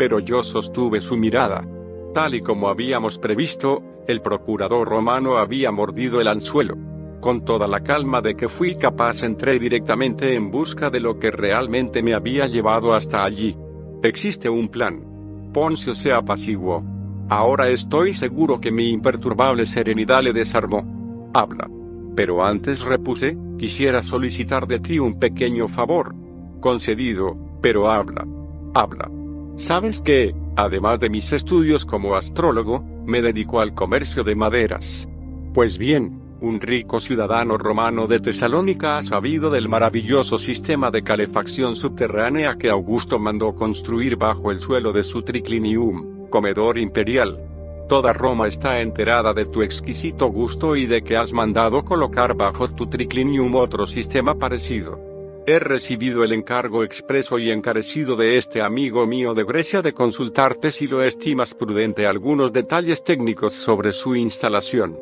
Pero 0.03 0.19
yo 0.19 0.43
sostuve 0.43 1.01
su 1.01 1.17
mirada. 1.17 1.65
Tal 2.13 2.35
y 2.35 2.41
como 2.41 2.69
habíamos 2.69 3.21
previsto, 3.21 3.85
el 4.09 4.21
procurador 4.21 4.89
romano 4.89 5.37
había 5.37 5.71
mordido 5.71 6.21
el 6.21 6.27
anzuelo. 6.27 6.77
Con 7.21 7.45
toda 7.45 7.69
la 7.69 7.85
calma 7.85 8.21
de 8.21 8.35
que 8.35 8.49
fui 8.49 8.75
capaz 8.75 9.23
entré 9.23 9.61
directamente 9.61 10.35
en 10.35 10.51
busca 10.51 10.91
de 10.91 10.99
lo 10.99 11.21
que 11.21 11.31
realmente 11.31 12.03
me 12.03 12.15
había 12.15 12.49
llevado 12.49 12.95
hasta 12.95 13.23
allí. 13.23 13.57
Existe 14.03 14.49
un 14.49 14.71
plan. 14.71 15.51
Poncio 15.55 15.95
se 15.95 16.13
apaciguó. 16.13 16.83
Ahora 17.29 17.69
estoy 17.69 18.13
seguro 18.13 18.61
que 18.61 18.73
mi 18.73 18.91
imperturbable 18.91 19.67
serenidad 19.67 20.25
le 20.25 20.33
desarmó. 20.33 21.31
Habla. 21.33 21.71
Pero 22.17 22.45
antes 22.45 22.81
repuse, 22.85 23.39
quisiera 23.57 24.03
solicitar 24.03 24.67
de 24.67 24.81
ti 24.81 24.99
un 24.99 25.21
pequeño 25.21 25.69
favor. 25.69 26.13
Concedido, 26.61 27.37
pero 27.63 27.89
habla. 27.89 28.27
Habla. 28.75 29.22
¿Sabes 29.63 30.03
que, 30.03 30.35
además 30.57 30.99
de 30.99 31.09
mis 31.09 31.33
estudios 31.33 31.87
como 31.87 32.17
astrólogo, 32.17 32.83
me 33.07 33.23
dedico 33.23 33.61
al 33.61 33.75
comercio 33.75 34.25
de 34.25 34.35
maderas? 34.35 35.09
Pues 35.55 35.79
bien, 35.79 36.21
un 36.41 36.61
rico 36.61 36.99
ciudadano 36.99 37.57
romano 37.59 38.09
de 38.09 38.19
Tesalónica 38.19 38.99
ha 38.99 39.05
sabido 39.05 39.51
del 39.51 39.69
maravilloso 39.69 40.41
sistema 40.41 40.91
de 40.91 41.05
calefacción 41.05 41.77
subterránea 41.77 42.57
que 42.59 42.71
Augusto 42.71 43.21
mandó 43.21 43.55
construir 43.55 44.17
bajo 44.17 44.51
el 44.51 44.59
suelo 44.59 44.93
de 44.93 45.05
su 45.05 45.23
triclinium, 45.23 46.29
comedor 46.29 46.77
imperial. 46.77 47.39
Toda 47.89 48.13
Roma 48.13 48.49
está 48.49 48.79
enterada 48.79 49.33
de 49.33 49.45
tu 49.45 49.63
exquisito 49.63 50.27
gusto 50.27 50.75
y 50.75 50.87
de 50.87 51.05
que 51.05 51.17
has 51.17 51.33
mandado 51.33 51.85
colocar 51.85 52.35
bajo 52.35 52.69
tu 52.69 52.89
triclinium 52.89 53.55
otro 53.55 53.87
sistema 53.87 54.35
parecido. 54.35 55.12
He 55.45 55.59
recibido 55.59 56.23
el 56.23 56.33
encargo 56.33 56.85
expreso 56.85 57.37
y 57.41 57.51
encarecido 57.51 58.15
de 58.15 58.39
este 58.39 58.63
amigo 58.63 59.07
mío 59.07 59.35
de 59.35 59.43
Grecia 59.43 59.83
de 59.83 59.93
consultarte 59.93 60.71
si 60.71 60.87
lo 60.87 61.03
estimas 61.03 61.53
prudente 61.53 62.07
algunos 62.07 62.53
detalles 62.53 63.03
técnicos 63.03 63.53
sobre 63.53 63.93
su 63.93 64.15
instalación. 64.15 65.01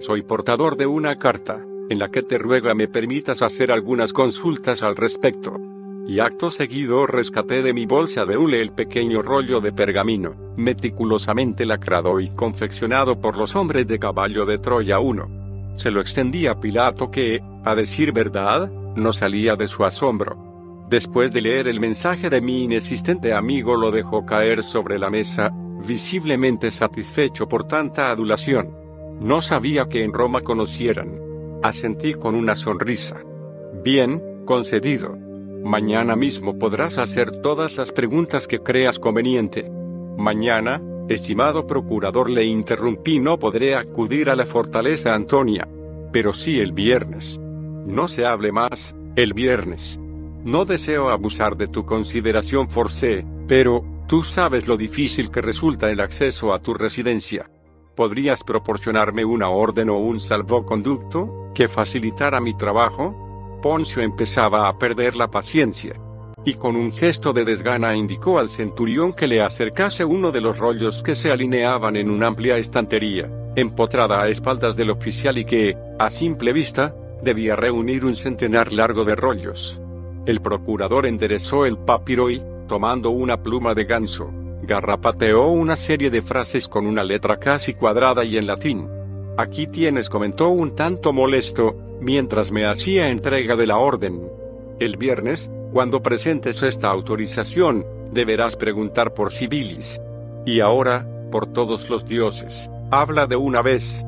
Soy 0.00 0.22
portador 0.22 0.78
de 0.78 0.86
una 0.86 1.18
carta, 1.18 1.62
en 1.90 1.98
la 1.98 2.10
que 2.10 2.22
te 2.22 2.38
ruega 2.38 2.74
me 2.74 2.88
permitas 2.88 3.42
hacer 3.42 3.70
algunas 3.70 4.14
consultas 4.14 4.82
al 4.82 4.96
respecto. 4.96 5.60
Y 6.06 6.20
acto 6.20 6.50
seguido 6.50 7.06
rescaté 7.06 7.62
de 7.62 7.74
mi 7.74 7.84
bolsa 7.84 8.24
de 8.24 8.38
hule 8.38 8.62
el 8.62 8.72
pequeño 8.72 9.20
rollo 9.20 9.60
de 9.60 9.72
pergamino, 9.72 10.54
meticulosamente 10.56 11.66
lacrado 11.66 12.18
y 12.18 12.30
confeccionado 12.30 13.20
por 13.20 13.36
los 13.36 13.54
hombres 13.56 13.86
de 13.86 13.98
caballo 13.98 14.46
de 14.46 14.56
Troya 14.56 15.00
1. 15.00 15.74
Se 15.76 15.90
lo 15.90 16.00
extendí 16.00 16.46
a 16.46 16.58
Pilato 16.58 17.10
que, 17.10 17.40
a 17.62 17.74
decir 17.74 18.12
verdad, 18.12 18.72
no 18.96 19.12
salía 19.12 19.56
de 19.56 19.68
su 19.68 19.84
asombro. 19.84 20.86
Después 20.88 21.32
de 21.32 21.40
leer 21.40 21.68
el 21.68 21.80
mensaje 21.80 22.28
de 22.28 22.40
mi 22.40 22.64
inexistente 22.64 23.32
amigo 23.32 23.76
lo 23.76 23.90
dejó 23.90 24.26
caer 24.26 24.62
sobre 24.62 24.98
la 24.98 25.08
mesa, 25.08 25.50
visiblemente 25.86 26.70
satisfecho 26.70 27.48
por 27.48 27.64
tanta 27.64 28.10
adulación. 28.10 28.76
No 29.20 29.40
sabía 29.40 29.88
que 29.88 30.02
en 30.02 30.12
Roma 30.12 30.42
conocieran. 30.42 31.18
Asentí 31.62 32.14
con 32.14 32.34
una 32.34 32.56
sonrisa. 32.56 33.22
Bien, 33.84 34.42
concedido. 34.44 35.16
Mañana 35.64 36.16
mismo 36.16 36.58
podrás 36.58 36.98
hacer 36.98 37.30
todas 37.40 37.76
las 37.76 37.92
preguntas 37.92 38.48
que 38.48 38.58
creas 38.58 38.98
conveniente. 38.98 39.70
Mañana, 40.18 40.82
estimado 41.08 41.66
procurador, 41.66 42.28
le 42.28 42.44
interrumpí, 42.44 43.20
no 43.20 43.38
podré 43.38 43.76
acudir 43.76 44.28
a 44.28 44.36
la 44.36 44.44
fortaleza 44.44 45.14
Antonia. 45.14 45.68
Pero 46.12 46.32
sí 46.32 46.60
el 46.60 46.72
viernes. 46.72 47.41
No 47.86 48.08
se 48.08 48.26
hable 48.26 48.52
más, 48.52 48.94
el 49.16 49.34
viernes. 49.34 49.98
No 50.44 50.64
deseo 50.64 51.08
abusar 51.10 51.56
de 51.56 51.68
tu 51.68 51.84
consideración 51.84 52.68
forcé, 52.70 53.24
pero, 53.46 53.84
tú 54.08 54.22
sabes 54.22 54.66
lo 54.66 54.76
difícil 54.76 55.30
que 55.30 55.40
resulta 55.40 55.90
el 55.90 56.00
acceso 56.00 56.52
a 56.52 56.58
tu 56.58 56.74
residencia. 56.74 57.50
¿Podrías 57.94 58.42
proporcionarme 58.42 59.24
una 59.24 59.50
orden 59.50 59.90
o 59.90 59.98
un 59.98 60.18
salvoconducto 60.18 61.50
que 61.54 61.68
facilitara 61.68 62.40
mi 62.40 62.56
trabajo? 62.56 63.58
Poncio 63.62 64.02
empezaba 64.02 64.68
a 64.68 64.78
perder 64.78 65.14
la 65.14 65.30
paciencia. 65.30 65.94
Y 66.44 66.54
con 66.54 66.74
un 66.74 66.92
gesto 66.92 67.32
de 67.32 67.44
desgana 67.44 67.94
indicó 67.94 68.38
al 68.38 68.48
centurión 68.48 69.12
que 69.12 69.28
le 69.28 69.42
acercase 69.42 70.04
uno 70.04 70.32
de 70.32 70.40
los 70.40 70.58
rollos 70.58 71.02
que 71.02 71.14
se 71.14 71.30
alineaban 71.30 71.94
en 71.96 72.10
una 72.10 72.28
amplia 72.28 72.56
estantería, 72.56 73.30
empotrada 73.54 74.22
a 74.22 74.28
espaldas 74.28 74.74
del 74.74 74.90
oficial 74.90 75.38
y 75.38 75.44
que, 75.44 75.76
a 75.98 76.10
simple 76.10 76.52
vista, 76.52 76.96
debía 77.22 77.56
reunir 77.56 78.04
un 78.04 78.16
centenar 78.16 78.72
largo 78.72 79.04
de 79.04 79.14
rollos. 79.14 79.80
El 80.26 80.40
procurador 80.40 81.06
enderezó 81.06 81.66
el 81.66 81.78
papiro 81.78 82.30
y, 82.30 82.42
tomando 82.68 83.10
una 83.10 83.42
pluma 83.42 83.74
de 83.74 83.84
ganso, 83.84 84.30
Garrapateó 84.62 85.48
una 85.48 85.76
serie 85.76 86.08
de 86.08 86.22
frases 86.22 86.68
con 86.68 86.86
una 86.86 87.02
letra 87.02 87.38
casi 87.38 87.74
cuadrada 87.74 88.24
y 88.24 88.36
en 88.36 88.46
latín. 88.46 88.88
Aquí 89.36 89.66
tienes, 89.66 90.08
comentó 90.08 90.50
un 90.50 90.76
tanto 90.76 91.12
molesto, 91.12 91.74
mientras 92.00 92.52
me 92.52 92.64
hacía 92.64 93.08
entrega 93.08 93.56
de 93.56 93.66
la 93.66 93.78
orden. 93.78 94.22
El 94.78 94.96
viernes, 94.96 95.50
cuando 95.72 96.00
presentes 96.00 96.62
esta 96.62 96.90
autorización, 96.90 97.84
deberás 98.12 98.56
preguntar 98.56 99.14
por 99.14 99.34
civilis. 99.34 100.00
Y 100.46 100.60
ahora, 100.60 101.08
por 101.32 101.52
todos 101.52 101.90
los 101.90 102.06
dioses, 102.06 102.70
habla 102.92 103.26
de 103.26 103.36
una 103.36 103.62
vez. 103.62 104.04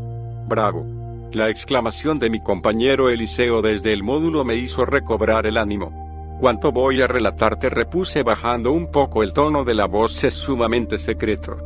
Bravo. 0.47 0.94
La 1.35 1.49
exclamación 1.49 2.21
de 2.21 2.31
mi 2.31 2.41
compañero 2.41 3.09
Eliseo 3.09 3.61
desde 3.61 3.93
el 3.93 4.05
módulo 4.05 4.45
me 4.45 4.55
hizo 4.55 4.87
recobrar 4.87 5.47
el 5.47 5.57
ánimo. 5.57 6.37
Cuanto 6.39 6.71
voy 6.71 7.03
a 7.03 7.09
relatarte 7.09 7.71
repuse 7.71 8.23
bajando 8.23 8.71
un 8.71 8.93
poco 8.93 9.25
el 9.25 9.33
tono 9.33 9.65
de 9.65 9.75
la 9.75 9.87
voz 9.87 10.23
es 10.23 10.35
sumamente 10.35 10.97
secreto. 10.97 11.57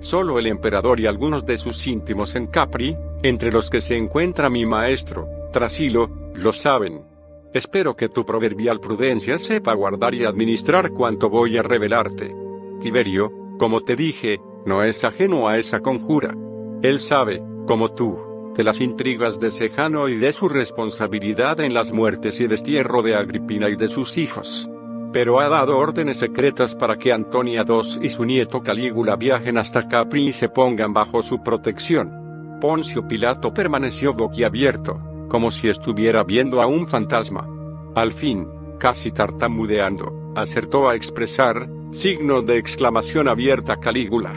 Solo 0.00 0.38
el 0.38 0.46
emperador 0.46 1.00
y 1.00 1.06
algunos 1.06 1.46
de 1.46 1.56
sus 1.56 1.86
íntimos 1.86 2.34
en 2.34 2.48
Capri, 2.48 2.98
entre 3.22 3.50
los 3.50 3.70
que 3.70 3.80
se 3.80 3.96
encuentra 3.96 4.50
mi 4.50 4.66
maestro, 4.66 5.26
Trasilo, 5.50 6.10
lo 6.34 6.52
saben. 6.52 7.06
Espero 7.54 7.96
que 7.96 8.10
tu 8.10 8.26
proverbial 8.26 8.78
prudencia 8.78 9.38
sepa 9.38 9.72
guardar 9.72 10.14
y 10.14 10.24
administrar 10.24 10.90
cuanto 10.90 11.30
voy 11.30 11.56
a 11.56 11.62
revelarte. 11.62 12.36
Tiberio, 12.78 13.32
como 13.58 13.80
te 13.80 13.96
dije, 13.96 14.38
no 14.66 14.82
es 14.82 15.02
ajeno 15.02 15.48
a 15.48 15.56
esa 15.56 15.80
conjura. 15.80 16.36
Él 16.82 17.00
sabe, 17.00 17.42
como 17.66 17.92
tú, 17.92 18.33
de 18.56 18.64
las 18.64 18.80
intrigas 18.80 19.40
de 19.40 19.50
Sejano 19.50 20.08
y 20.08 20.16
de 20.16 20.32
su 20.32 20.48
responsabilidad 20.48 21.60
en 21.60 21.74
las 21.74 21.92
muertes 21.92 22.40
y 22.40 22.46
destierro 22.46 23.02
de 23.02 23.16
Agripina 23.16 23.68
y 23.68 23.76
de 23.76 23.88
sus 23.88 24.16
hijos. 24.16 24.70
Pero 25.12 25.40
ha 25.40 25.48
dado 25.48 25.78
órdenes 25.78 26.18
secretas 26.18 26.74
para 26.74 26.96
que 26.96 27.12
Antonia 27.12 27.64
II 27.68 28.00
y 28.02 28.08
su 28.08 28.24
nieto 28.24 28.62
Calígula 28.62 29.16
viajen 29.16 29.58
hasta 29.58 29.88
Capri 29.88 30.28
y 30.28 30.32
se 30.32 30.48
pongan 30.48 30.92
bajo 30.92 31.22
su 31.22 31.42
protección. 31.42 32.58
Poncio 32.60 33.06
Pilato 33.06 33.52
permaneció 33.52 34.14
boquiabierto, 34.14 35.00
como 35.28 35.50
si 35.50 35.68
estuviera 35.68 36.24
viendo 36.24 36.62
a 36.62 36.66
un 36.66 36.86
fantasma. 36.86 37.48
Al 37.94 38.12
fin, 38.12 38.48
casi 38.78 39.12
tartamudeando, 39.12 40.32
acertó 40.34 40.88
a 40.88 40.94
expresar, 40.94 41.68
signo 41.90 42.42
de 42.42 42.58
exclamación 42.58 43.28
abierta 43.28 43.76
Calígula. 43.76 44.32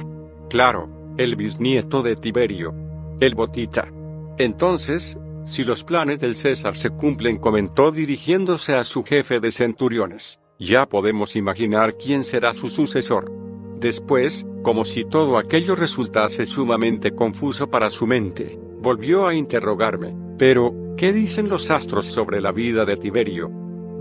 Claro, 0.49 0.89
el 1.17 1.35
bisnieto 1.35 2.03
de 2.03 2.15
Tiberio. 2.15 2.73
El 3.19 3.33
botita. 3.33 3.87
Entonces, 4.37 5.17
si 5.45 5.63
los 5.63 5.83
planes 5.83 6.19
del 6.19 6.35
César 6.35 6.75
se 6.77 6.91
cumplen, 6.91 7.37
comentó 7.37 7.91
dirigiéndose 7.91 8.75
a 8.75 8.83
su 8.83 9.03
jefe 9.03 9.39
de 9.39 9.51
centuriones, 9.51 10.39
ya 10.59 10.87
podemos 10.87 11.35
imaginar 11.35 11.95
quién 11.97 12.23
será 12.23 12.53
su 12.53 12.69
sucesor. 12.69 13.31
Después, 13.79 14.45
como 14.61 14.85
si 14.85 15.05
todo 15.05 15.37
aquello 15.37 15.75
resultase 15.75 16.45
sumamente 16.45 17.15
confuso 17.15 17.69
para 17.69 17.89
su 17.89 18.05
mente, 18.05 18.59
volvió 18.79 19.25
a 19.25 19.33
interrogarme, 19.33 20.15
pero, 20.37 20.73
¿qué 20.97 21.13
dicen 21.13 21.49
los 21.49 21.71
astros 21.71 22.07
sobre 22.07 22.39
la 22.39 22.51
vida 22.51 22.85
de 22.85 22.97
Tiberio? 22.97 23.49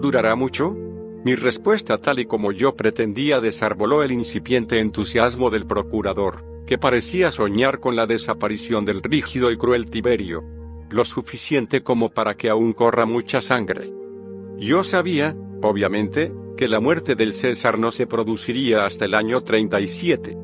¿Durará 0.00 0.34
mucho? 0.34 0.76
Mi 1.24 1.34
respuesta 1.34 1.98
tal 1.98 2.18
y 2.18 2.26
como 2.26 2.52
yo 2.52 2.76
pretendía 2.76 3.40
desarboló 3.40 4.02
el 4.02 4.12
incipiente 4.12 4.80
entusiasmo 4.80 5.48
del 5.50 5.66
procurador 5.66 6.55
que 6.66 6.78
parecía 6.78 7.30
soñar 7.30 7.80
con 7.80 7.96
la 7.96 8.06
desaparición 8.06 8.84
del 8.84 9.02
rígido 9.02 9.50
y 9.50 9.56
cruel 9.56 9.86
Tiberio, 9.86 10.44
lo 10.90 11.04
suficiente 11.04 11.82
como 11.82 12.10
para 12.10 12.36
que 12.36 12.50
aún 12.50 12.72
corra 12.72 13.06
mucha 13.06 13.40
sangre. 13.40 13.92
Yo 14.58 14.82
sabía, 14.82 15.36
obviamente, 15.62 16.32
que 16.56 16.68
la 16.68 16.80
muerte 16.80 17.14
del 17.14 17.34
César 17.34 17.78
no 17.78 17.90
se 17.90 18.06
produciría 18.06 18.86
hasta 18.86 19.04
el 19.04 19.14
año 19.14 19.42
37. 19.42 20.36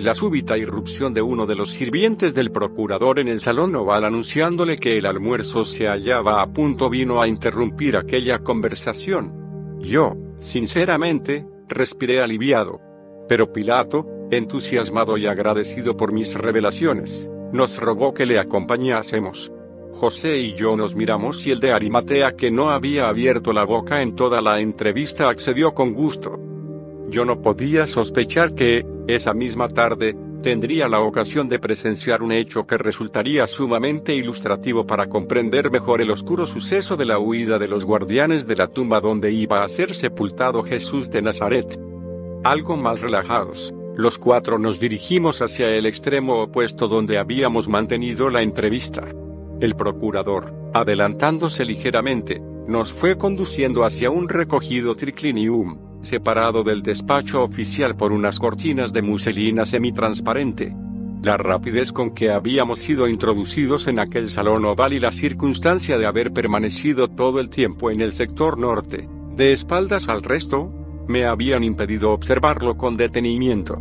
La 0.00 0.14
súbita 0.14 0.58
irrupción 0.58 1.14
de 1.14 1.22
uno 1.22 1.46
de 1.46 1.54
los 1.54 1.70
sirvientes 1.70 2.34
del 2.34 2.50
procurador 2.50 3.20
en 3.20 3.28
el 3.28 3.40
salón 3.40 3.74
oval 3.76 4.04
anunciándole 4.04 4.76
que 4.76 4.98
el 4.98 5.06
almuerzo 5.06 5.64
se 5.64 5.86
hallaba 5.86 6.42
a 6.42 6.52
punto 6.52 6.90
vino 6.90 7.22
a 7.22 7.28
interrumpir 7.28 7.96
aquella 7.96 8.40
conversación. 8.40 9.78
Yo, 9.78 10.16
sinceramente, 10.38 11.46
respiré 11.68 12.20
aliviado. 12.20 12.80
Pero 13.28 13.52
Pilato, 13.52 14.06
entusiasmado 14.36 15.16
y 15.16 15.26
agradecido 15.26 15.96
por 15.96 16.12
mis 16.12 16.34
revelaciones, 16.34 17.28
nos 17.52 17.78
rogó 17.78 18.14
que 18.14 18.26
le 18.26 18.38
acompañásemos. 18.38 19.52
José 19.92 20.38
y 20.38 20.54
yo 20.54 20.76
nos 20.76 20.96
miramos 20.96 21.46
y 21.46 21.52
el 21.52 21.60
de 21.60 21.72
Arimatea 21.72 22.34
que 22.34 22.50
no 22.50 22.70
había 22.70 23.08
abierto 23.08 23.52
la 23.52 23.64
boca 23.64 24.02
en 24.02 24.16
toda 24.16 24.42
la 24.42 24.58
entrevista 24.58 25.28
accedió 25.28 25.72
con 25.72 25.94
gusto. 25.94 26.38
Yo 27.10 27.24
no 27.24 27.40
podía 27.40 27.86
sospechar 27.86 28.54
que, 28.56 28.84
esa 29.06 29.34
misma 29.34 29.68
tarde, 29.68 30.16
tendría 30.42 30.88
la 30.88 31.00
ocasión 31.00 31.48
de 31.48 31.58
presenciar 31.58 32.22
un 32.22 32.32
hecho 32.32 32.66
que 32.66 32.76
resultaría 32.76 33.46
sumamente 33.46 34.14
ilustrativo 34.14 34.86
para 34.86 35.08
comprender 35.08 35.70
mejor 35.70 36.02
el 36.02 36.10
oscuro 36.10 36.46
suceso 36.46 36.96
de 36.96 37.06
la 37.06 37.18
huida 37.18 37.58
de 37.58 37.68
los 37.68 37.84
guardianes 37.84 38.46
de 38.46 38.56
la 38.56 38.66
tumba 38.66 39.00
donde 39.00 39.30
iba 39.32 39.62
a 39.62 39.68
ser 39.68 39.94
sepultado 39.94 40.62
Jesús 40.64 41.10
de 41.10 41.22
Nazaret. 41.22 41.80
Algo 42.42 42.76
más 42.76 43.00
relajados, 43.00 43.72
los 43.96 44.18
cuatro 44.18 44.58
nos 44.58 44.80
dirigimos 44.80 45.40
hacia 45.40 45.70
el 45.70 45.86
extremo 45.86 46.42
opuesto 46.42 46.88
donde 46.88 47.16
habíamos 47.18 47.68
mantenido 47.68 48.28
la 48.28 48.42
entrevista. 48.42 49.04
El 49.60 49.76
procurador, 49.76 50.52
adelantándose 50.74 51.64
ligeramente, 51.64 52.42
nos 52.66 52.92
fue 52.92 53.16
conduciendo 53.16 53.84
hacia 53.84 54.10
un 54.10 54.28
recogido 54.28 54.96
triclinium, 54.96 55.78
separado 56.02 56.64
del 56.64 56.82
despacho 56.82 57.42
oficial 57.44 57.94
por 57.94 58.12
unas 58.12 58.40
cortinas 58.40 58.92
de 58.92 59.02
muselina 59.02 59.64
semitransparente. 59.64 60.74
La 61.22 61.36
rapidez 61.36 61.92
con 61.92 62.14
que 62.14 62.32
habíamos 62.32 62.80
sido 62.80 63.06
introducidos 63.06 63.86
en 63.86 64.00
aquel 64.00 64.30
salón 64.30 64.64
oval 64.64 64.92
y 64.92 65.00
la 65.00 65.12
circunstancia 65.12 65.98
de 65.98 66.06
haber 66.06 66.32
permanecido 66.32 67.08
todo 67.08 67.38
el 67.38 67.48
tiempo 67.48 67.92
en 67.92 68.00
el 68.00 68.12
sector 68.12 68.58
norte, 68.58 69.08
de 69.36 69.52
espaldas 69.52 70.08
al 70.08 70.22
resto, 70.22 70.83
me 71.06 71.26
habían 71.26 71.64
impedido 71.64 72.12
observarlo 72.12 72.76
con 72.76 72.96
detenimiento. 72.96 73.78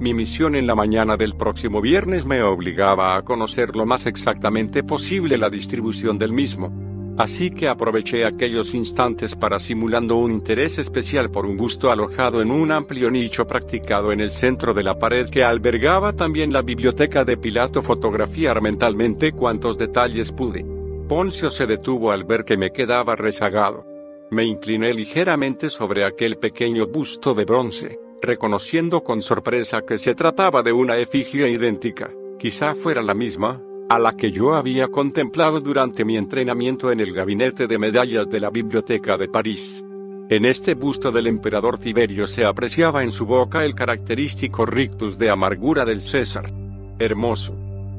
Mi 0.00 0.12
misión 0.12 0.56
en 0.56 0.66
la 0.66 0.74
mañana 0.74 1.16
del 1.16 1.36
próximo 1.36 1.80
viernes 1.80 2.26
me 2.26 2.42
obligaba 2.42 3.16
a 3.16 3.22
conocer 3.22 3.76
lo 3.76 3.86
más 3.86 4.06
exactamente 4.06 4.82
posible 4.82 5.38
la 5.38 5.50
distribución 5.50 6.18
del 6.18 6.32
mismo. 6.32 6.72
Así 7.16 7.50
que 7.50 7.68
aproveché 7.68 8.24
aquellos 8.24 8.74
instantes 8.74 9.36
para 9.36 9.60
simulando 9.60 10.16
un 10.16 10.32
interés 10.32 10.78
especial 10.78 11.30
por 11.30 11.46
un 11.46 11.56
busto 11.56 11.92
alojado 11.92 12.42
en 12.42 12.50
un 12.50 12.72
amplio 12.72 13.08
nicho 13.08 13.46
practicado 13.46 14.10
en 14.10 14.20
el 14.20 14.32
centro 14.32 14.74
de 14.74 14.82
la 14.82 14.98
pared 14.98 15.28
que 15.28 15.44
albergaba 15.44 16.12
también 16.12 16.52
la 16.52 16.62
biblioteca 16.62 17.24
de 17.24 17.36
Pilato 17.36 17.82
fotografiar 17.82 18.60
mentalmente 18.60 19.30
cuantos 19.30 19.78
detalles 19.78 20.32
pude. 20.32 20.66
Poncio 21.08 21.50
se 21.50 21.66
detuvo 21.66 22.10
al 22.10 22.24
ver 22.24 22.44
que 22.44 22.56
me 22.56 22.72
quedaba 22.72 23.14
rezagado. 23.14 23.93
Me 24.34 24.44
incliné 24.44 24.92
ligeramente 24.92 25.70
sobre 25.70 26.04
aquel 26.04 26.38
pequeño 26.38 26.88
busto 26.88 27.34
de 27.34 27.44
bronce, 27.44 28.00
reconociendo 28.20 29.04
con 29.04 29.22
sorpresa 29.22 29.82
que 29.82 29.96
se 29.96 30.16
trataba 30.16 30.60
de 30.64 30.72
una 30.72 30.96
efigie 30.96 31.48
idéntica, 31.48 32.10
quizá 32.36 32.74
fuera 32.74 33.00
la 33.00 33.14
misma, 33.14 33.62
a 33.88 33.96
la 34.00 34.16
que 34.16 34.32
yo 34.32 34.54
había 34.54 34.88
contemplado 34.88 35.60
durante 35.60 36.04
mi 36.04 36.16
entrenamiento 36.16 36.90
en 36.90 36.98
el 36.98 37.12
gabinete 37.12 37.68
de 37.68 37.78
medallas 37.78 38.28
de 38.28 38.40
la 38.40 38.50
Biblioteca 38.50 39.16
de 39.16 39.28
París. 39.28 39.84
En 40.28 40.46
este 40.46 40.74
busto 40.74 41.12
del 41.12 41.28
emperador 41.28 41.78
Tiberio 41.78 42.26
se 42.26 42.44
apreciaba 42.44 43.04
en 43.04 43.12
su 43.12 43.26
boca 43.26 43.64
el 43.64 43.76
característico 43.76 44.66
rictus 44.66 45.16
de 45.16 45.30
amargura 45.30 45.84
del 45.84 46.02
César. 46.02 46.52
Hermoso. 46.98 47.54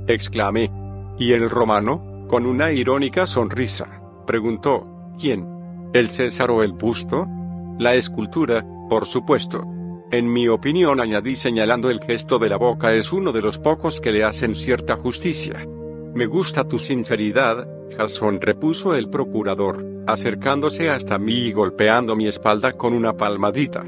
exclamé. 0.06 0.70
¿Y 1.18 1.32
el 1.32 1.49
romano? 1.49 2.26
Con 2.28 2.45
una 2.45 2.74
irónica 2.74 3.26
sonrisa. 3.26 4.02
Preguntó. 4.28 4.86
¿Quién? 5.18 5.55
¿El 5.94 6.10
César 6.10 6.52
o 6.52 6.64
el 6.64 6.74
busto? 6.74 7.28
La 7.80 7.95
escultura, 7.95 8.66
por 8.90 9.06
supuesto. 9.06 9.64
En 10.12 10.32
mi 10.32 10.48
opinión, 10.48 11.02
añadí 11.02 11.36
señalando 11.36 11.90
el 11.90 11.99
gesto 11.99 12.40
de 12.40 12.49
la 12.49 12.57
boca, 12.57 12.94
es 12.94 13.12
uno 13.12 13.32
de 13.32 13.41
los 13.41 13.60
pocos 13.60 13.99
que 13.99 14.12
le 14.12 14.24
hacen 14.24 14.56
cierta 14.56 14.95
justicia. 14.95 15.66
Me 16.14 16.28
gusta 16.28 16.64
tu 16.68 16.80
sinceridad, 16.80 17.68
Jason 17.98 18.40
repuso 18.40 18.95
el 18.95 19.10
procurador, 19.10 19.86
acercándose 20.07 20.90
hasta 20.90 21.18
mí 21.18 21.34
y 21.34 21.52
golpeando 21.52 22.16
mi 22.16 22.28
espalda 22.28 22.74
con 22.74 22.94
una 22.94 23.18
palmadita. 23.18 23.84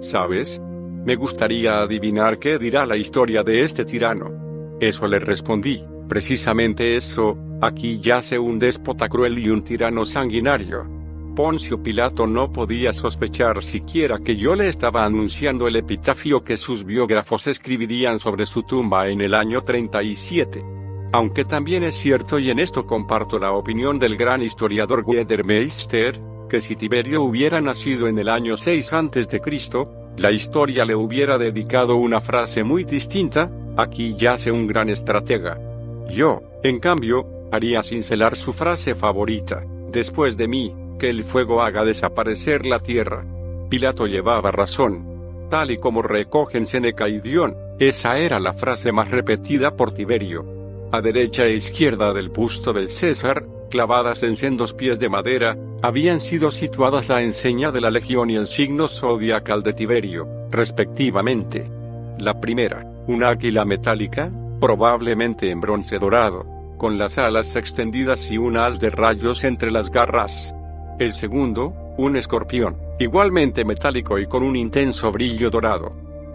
¿Sabes? 0.00 0.60
Me 1.04 1.16
gustaría 1.16 1.80
adivinar 1.80 2.38
qué 2.38 2.58
dirá 2.58 2.86
la 2.86 2.96
historia 2.96 3.42
de 3.42 3.62
este 3.62 3.84
tirano. 3.84 4.76
Eso 4.80 5.06
le 5.06 5.18
respondí, 5.18 5.84
precisamente 6.08 6.96
eso, 6.96 7.36
aquí 7.60 8.00
yace 8.00 8.38
un 8.38 8.58
déspota 8.58 9.08
cruel 9.08 9.38
y 9.38 9.50
un 9.50 9.62
tirano 9.62 10.04
sanguinario. 10.04 10.97
Poncio 11.38 11.80
Pilato 11.80 12.26
no 12.26 12.52
podía 12.52 12.92
sospechar 12.92 13.62
siquiera 13.62 14.18
que 14.18 14.34
yo 14.34 14.56
le 14.56 14.66
estaba 14.66 15.04
anunciando 15.04 15.68
el 15.68 15.76
epitafio 15.76 16.42
que 16.42 16.56
sus 16.56 16.84
biógrafos 16.84 17.46
escribirían 17.46 18.18
sobre 18.18 18.44
su 18.44 18.64
tumba 18.64 19.08
en 19.08 19.20
el 19.20 19.34
año 19.34 19.62
37. 19.62 20.64
Aunque 21.12 21.44
también 21.44 21.84
es 21.84 21.94
cierto 21.94 22.40
y 22.40 22.50
en 22.50 22.58
esto 22.58 22.88
comparto 22.88 23.38
la 23.38 23.52
opinión 23.52 24.00
del 24.00 24.16
gran 24.16 24.42
historiador 24.42 25.04
Wedermeister, 25.06 26.20
que 26.48 26.60
si 26.60 26.74
Tiberio 26.74 27.22
hubiera 27.22 27.60
nacido 27.60 28.08
en 28.08 28.18
el 28.18 28.30
año 28.30 28.56
6 28.56 28.92
a.C., 28.92 29.40
la 30.16 30.32
historia 30.32 30.84
le 30.84 30.96
hubiera 30.96 31.38
dedicado 31.38 31.94
una 31.98 32.20
frase 32.20 32.64
muy 32.64 32.82
distinta, 32.82 33.48
aquí 33.76 34.16
yace 34.16 34.50
un 34.50 34.66
gran 34.66 34.88
estratega. 34.88 35.56
Yo, 36.10 36.42
en 36.64 36.80
cambio, 36.80 37.28
haría 37.52 37.84
cincelar 37.84 38.36
su 38.36 38.52
frase 38.52 38.96
favorita, 38.96 39.64
después 39.92 40.36
de 40.36 40.48
mí, 40.48 40.74
que 40.98 41.08
el 41.08 41.22
fuego 41.22 41.62
haga 41.62 41.84
desaparecer 41.84 42.66
la 42.66 42.80
tierra. 42.80 43.24
Pilato 43.70 44.06
llevaba 44.06 44.50
razón. 44.50 45.46
Tal 45.50 45.70
y 45.70 45.78
como 45.78 46.02
recogen 46.02 46.66
Seneca 46.66 47.08
y 47.08 47.20
Dion, 47.20 47.56
esa 47.78 48.18
era 48.18 48.40
la 48.40 48.52
frase 48.52 48.92
más 48.92 49.10
repetida 49.10 49.76
por 49.76 49.92
Tiberio. 49.92 50.44
A 50.90 51.00
derecha 51.00 51.44
e 51.44 51.54
izquierda 51.54 52.12
del 52.12 52.28
busto 52.28 52.72
del 52.72 52.88
César, 52.88 53.46
clavadas 53.70 54.22
en 54.22 54.36
sendos 54.36 54.74
pies 54.74 54.98
de 54.98 55.08
madera, 55.08 55.56
habían 55.82 56.20
sido 56.20 56.50
situadas 56.50 57.08
la 57.08 57.22
enseña 57.22 57.70
de 57.70 57.80
la 57.80 57.90
legión 57.90 58.30
y 58.30 58.36
el 58.36 58.46
signo 58.46 58.88
zodiacal 58.88 59.62
de 59.62 59.74
Tiberio, 59.74 60.26
respectivamente. 60.50 61.70
La 62.18 62.40
primera, 62.40 62.84
una 63.06 63.28
águila 63.28 63.64
metálica, 63.64 64.30
probablemente 64.60 65.50
en 65.50 65.60
bronce 65.60 65.98
dorado, 65.98 66.46
con 66.78 66.98
las 66.98 67.18
alas 67.18 67.54
extendidas 67.56 68.30
y 68.30 68.38
un 68.38 68.56
haz 68.56 68.80
de 68.80 68.90
rayos 68.90 69.44
entre 69.44 69.70
las 69.70 69.90
garras. 69.90 70.54
El 70.98 71.12
segundo, 71.12 71.72
un 71.96 72.16
escorpión, 72.16 72.76
igualmente 72.98 73.64
metálico 73.64 74.18
y 74.18 74.26
con 74.26 74.42
un 74.42 74.56
intenso 74.56 75.12
brillo 75.12 75.48
dorado. 75.48 75.92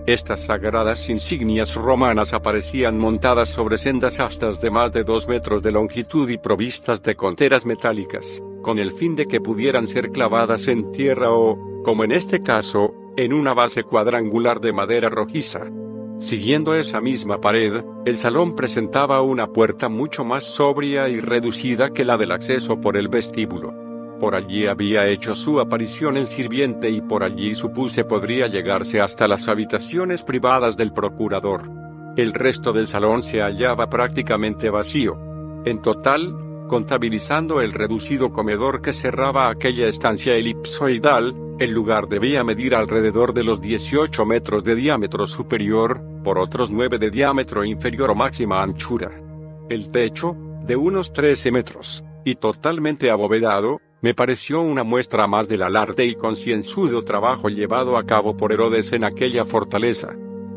Estas 0.08 0.46
sagradas 0.46 1.10
insignias 1.10 1.76
romanas 1.76 2.32
aparecían 2.32 2.98
montadas 2.98 3.50
sobre 3.50 3.78
sendas 3.78 4.22
astas 4.22 4.62
de 4.62 4.72
más 4.72 4.94
de 4.94 5.04
dos 5.04 5.28
metros 5.28 5.64
de 5.64 5.74
longitud 5.74 6.30
y 6.30 6.38
provistas 6.38 7.04
de 7.04 7.16
conteras 7.16 7.66
metálicas, 7.66 8.42
con 8.62 8.80
el 8.80 8.94
fin 8.94 9.18
de 9.18 9.28
que 9.28 9.42
pudieran 9.42 9.86
ser 9.86 10.12
clavadas 10.12 10.70
en 10.70 10.94
tierra 10.94 11.32
o, 11.32 11.84
como 11.84 12.06
en 12.06 12.14
este 12.14 12.42
caso, 12.42 12.94
en 13.18 13.34
una 13.34 13.54
base 13.54 13.84
cuadrangular 13.84 14.62
de 14.62 14.72
madera 14.72 15.10
rojiza. 15.10 15.66
Siguiendo 16.20 16.74
esa 16.74 17.02
misma 17.02 17.42
pared, 17.42 17.84
el 18.06 18.18
salón 18.18 18.56
presentaba 18.56 19.22
una 19.22 19.48
puerta 19.48 19.90
mucho 19.90 20.24
más 20.24 20.46
sobria 20.46 21.10
y 21.10 21.20
reducida 21.20 21.92
que 21.92 22.06
la 22.06 22.18
del 22.18 22.32
acceso 22.32 22.80
por 22.80 22.96
el 22.96 23.10
vestíbulo. 23.10 23.83
Por 24.24 24.36
allí 24.36 24.68
había 24.68 25.06
hecho 25.10 25.36
su 25.36 25.60
aparición 25.60 26.16
el 26.16 26.28
sirviente 26.28 26.90
y 26.90 27.02
por 27.02 27.26
allí 27.26 27.54
supuse 27.54 28.06
podría 28.06 28.48
llegarse 28.48 29.02
hasta 29.02 29.28
las 29.28 29.50
habitaciones 29.50 30.24
privadas 30.24 30.78
del 30.78 30.94
procurador. 30.94 31.70
El 32.16 32.32
resto 32.32 32.72
del 32.72 32.88
salón 32.88 33.22
se 33.22 33.42
hallaba 33.42 33.90
prácticamente 33.90 34.70
vacío. 34.70 35.18
En 35.66 35.82
total, 35.82 36.34
contabilizando 36.70 37.60
el 37.60 37.74
reducido 37.74 38.32
comedor 38.32 38.82
que 38.82 38.94
cerraba 38.94 39.50
aquella 39.50 39.90
estancia 39.90 40.36
elipsoidal, 40.36 41.36
el 41.60 41.72
lugar 41.72 42.08
debía 42.08 42.46
medir 42.46 42.76
alrededor 42.76 43.34
de 43.34 43.44
los 43.44 43.60
18 43.60 44.26
metros 44.26 44.64
de 44.64 44.76
diámetro 44.76 45.28
superior, 45.28 46.02
por 46.24 46.38
otros 46.38 46.72
9 46.72 46.98
de 46.98 47.12
diámetro 47.12 47.66
inferior 47.66 48.12
o 48.12 48.16
máxima 48.16 48.64
anchura. 48.64 49.12
El 49.70 49.92
techo, 49.92 50.34
de 50.66 50.78
unos 50.78 51.12
13 51.12 51.52
metros, 51.52 52.06
y 52.24 52.36
totalmente 52.36 53.12
abovedado, 53.12 53.82
me 54.04 54.14
pareció 54.14 54.60
una 54.62 54.84
muestra 54.84 55.28
más 55.28 55.48
del 55.48 55.62
alarde 55.62 56.04
y 56.04 56.16
concienzudo 56.16 57.06
trabajo 57.06 57.48
llevado 57.48 57.96
a 57.96 58.06
cabo 58.06 58.36
por 58.36 58.52
Herodes 58.52 58.92
en 58.92 59.06
aquella 59.06 59.46
fortaleza. 59.46 60.14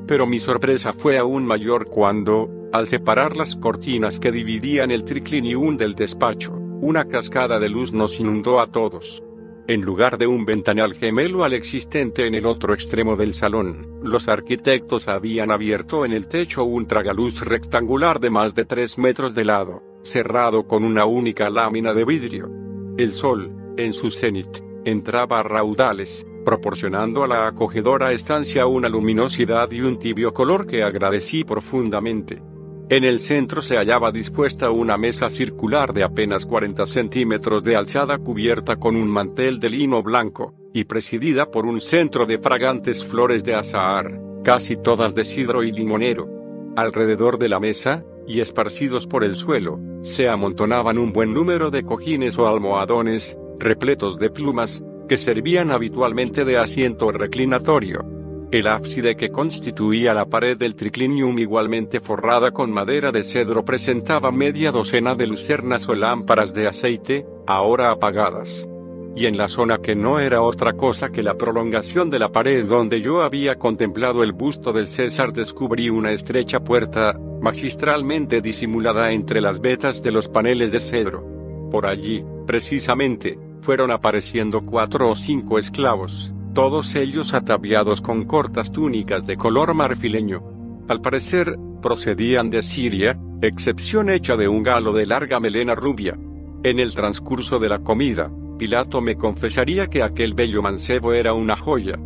Pero 0.08 0.26
mi 0.26 0.40
sorpresa 0.40 0.92
fue 0.92 1.16
aún 1.16 1.46
mayor 1.46 1.86
cuando, 1.86 2.50
al 2.72 2.88
separar 2.88 3.36
las 3.36 3.54
cortinas 3.54 4.18
que 4.18 4.32
dividían 4.32 4.90
el 4.90 5.04
triclinium 5.04 5.76
del 5.76 5.94
despacho, 5.94 6.54
una 6.80 7.04
cascada 7.04 7.60
de 7.60 7.68
luz 7.68 7.92
nos 7.92 8.18
inundó 8.18 8.58
a 8.58 8.66
todos. 8.66 9.22
En 9.68 9.82
lugar 9.82 10.18
de 10.18 10.26
un 10.26 10.44
ventanal 10.44 10.94
gemelo 10.94 11.44
al 11.44 11.52
existente 11.52 12.26
en 12.26 12.34
el 12.34 12.46
otro 12.46 12.74
extremo 12.74 13.14
del 13.14 13.32
salón, 13.32 14.00
los 14.02 14.26
arquitectos 14.26 15.06
habían 15.06 15.52
abierto 15.52 16.04
en 16.04 16.12
el 16.12 16.26
techo 16.26 16.64
un 16.64 16.88
tragaluz 16.88 17.42
rectangular 17.42 18.18
de 18.18 18.30
más 18.30 18.56
de 18.56 18.64
tres 18.64 18.98
metros 18.98 19.34
de 19.34 19.44
lado, 19.44 19.84
cerrado 20.02 20.66
con 20.66 20.82
una 20.82 21.04
única 21.04 21.48
lámina 21.48 21.94
de 21.94 22.04
vidrio. 22.04 22.65
El 22.98 23.12
sol, 23.12 23.52
en 23.76 23.92
su 23.92 24.10
cenit, 24.10 24.48
entraba 24.86 25.40
a 25.40 25.42
raudales, 25.42 26.26
proporcionando 26.46 27.24
a 27.24 27.26
la 27.26 27.46
acogedora 27.46 28.12
estancia 28.12 28.66
una 28.66 28.88
luminosidad 28.88 29.70
y 29.70 29.82
un 29.82 29.98
tibio 29.98 30.32
color 30.32 30.66
que 30.66 30.82
agradecí 30.82 31.44
profundamente. 31.44 32.42
En 32.88 33.04
el 33.04 33.20
centro 33.20 33.60
se 33.60 33.76
hallaba 33.76 34.12
dispuesta 34.12 34.70
una 34.70 34.96
mesa 34.96 35.28
circular 35.28 35.92
de 35.92 36.04
apenas 36.04 36.46
40 36.46 36.86
centímetros 36.86 37.62
de 37.64 37.76
alzada 37.76 38.16
cubierta 38.16 38.76
con 38.76 38.96
un 38.96 39.08
mantel 39.08 39.60
de 39.60 39.68
lino 39.68 40.02
blanco, 40.02 40.54
y 40.72 40.84
presidida 40.84 41.50
por 41.50 41.66
un 41.66 41.82
centro 41.82 42.24
de 42.24 42.38
fragantes 42.38 43.04
flores 43.04 43.44
de 43.44 43.56
azahar, 43.56 44.18
casi 44.42 44.76
todas 44.76 45.14
de 45.14 45.24
sidro 45.24 45.64
y 45.64 45.70
limonero. 45.70 46.30
Alrededor 46.76 47.38
de 47.38 47.50
la 47.50 47.60
mesa, 47.60 48.06
y 48.26 48.40
esparcidos 48.40 49.06
por 49.06 49.24
el 49.24 49.34
suelo, 49.34 49.78
se 50.02 50.28
amontonaban 50.28 50.98
un 50.98 51.12
buen 51.12 51.32
número 51.32 51.70
de 51.70 51.82
cojines 51.82 52.38
o 52.38 52.46
almohadones, 52.46 53.38
repletos 53.58 54.18
de 54.18 54.30
plumas, 54.30 54.82
que 55.08 55.16
servían 55.16 55.70
habitualmente 55.70 56.44
de 56.44 56.58
asiento 56.58 57.12
reclinatorio. 57.12 58.04
El 58.52 58.68
ábside 58.68 59.16
que 59.16 59.28
constituía 59.28 60.14
la 60.14 60.26
pared 60.26 60.56
del 60.56 60.76
triclinium 60.76 61.38
igualmente 61.38 62.00
forrada 62.00 62.52
con 62.52 62.70
madera 62.70 63.10
de 63.10 63.24
cedro 63.24 63.64
presentaba 63.64 64.30
media 64.30 64.70
docena 64.70 65.14
de 65.14 65.26
lucernas 65.26 65.88
o 65.88 65.94
lámparas 65.94 66.54
de 66.54 66.68
aceite, 66.68 67.26
ahora 67.46 67.90
apagadas. 67.90 68.68
Y 69.16 69.24
en 69.24 69.38
la 69.38 69.48
zona 69.48 69.78
que 69.78 69.96
no 69.96 70.20
era 70.20 70.42
otra 70.42 70.74
cosa 70.74 71.08
que 71.08 71.22
la 71.22 71.38
prolongación 71.38 72.10
de 72.10 72.18
la 72.18 72.30
pared 72.30 72.66
donde 72.66 73.00
yo 73.00 73.22
había 73.22 73.58
contemplado 73.58 74.22
el 74.22 74.32
busto 74.32 74.74
del 74.74 74.88
César 74.88 75.32
descubrí 75.32 75.88
una 75.88 76.12
estrecha 76.12 76.62
puerta, 76.62 77.18
magistralmente 77.40 78.42
disimulada 78.42 79.12
entre 79.12 79.40
las 79.40 79.62
vetas 79.62 80.02
de 80.02 80.12
los 80.12 80.28
paneles 80.28 80.70
de 80.70 80.80
cedro. 80.80 81.24
Por 81.70 81.86
allí, 81.86 82.22
precisamente, 82.46 83.38
fueron 83.62 83.90
apareciendo 83.90 84.66
cuatro 84.66 85.08
o 85.08 85.16
cinco 85.16 85.58
esclavos, 85.58 86.34
todos 86.52 86.94
ellos 86.94 87.32
ataviados 87.32 88.02
con 88.02 88.24
cortas 88.24 88.70
túnicas 88.70 89.26
de 89.26 89.38
color 89.38 89.72
marfileño. 89.72 90.42
Al 90.88 91.00
parecer, 91.00 91.56
procedían 91.80 92.50
de 92.50 92.62
Siria, 92.62 93.18
excepción 93.40 94.10
hecha 94.10 94.36
de 94.36 94.46
un 94.46 94.62
galo 94.62 94.92
de 94.92 95.06
larga 95.06 95.40
melena 95.40 95.74
rubia. 95.74 96.18
En 96.62 96.80
el 96.80 96.94
transcurso 96.94 97.58
de 97.58 97.68
la 97.68 97.78
comida, 97.78 98.30
Pilato 98.58 99.00
me 99.00 99.16
confesaría 99.16 99.88
que 99.88 100.02
aquel 100.02 100.34
bello 100.34 100.62
mancebo 100.62 101.12
era 101.12 101.34
una 101.34 101.56
joya. 101.56 101.98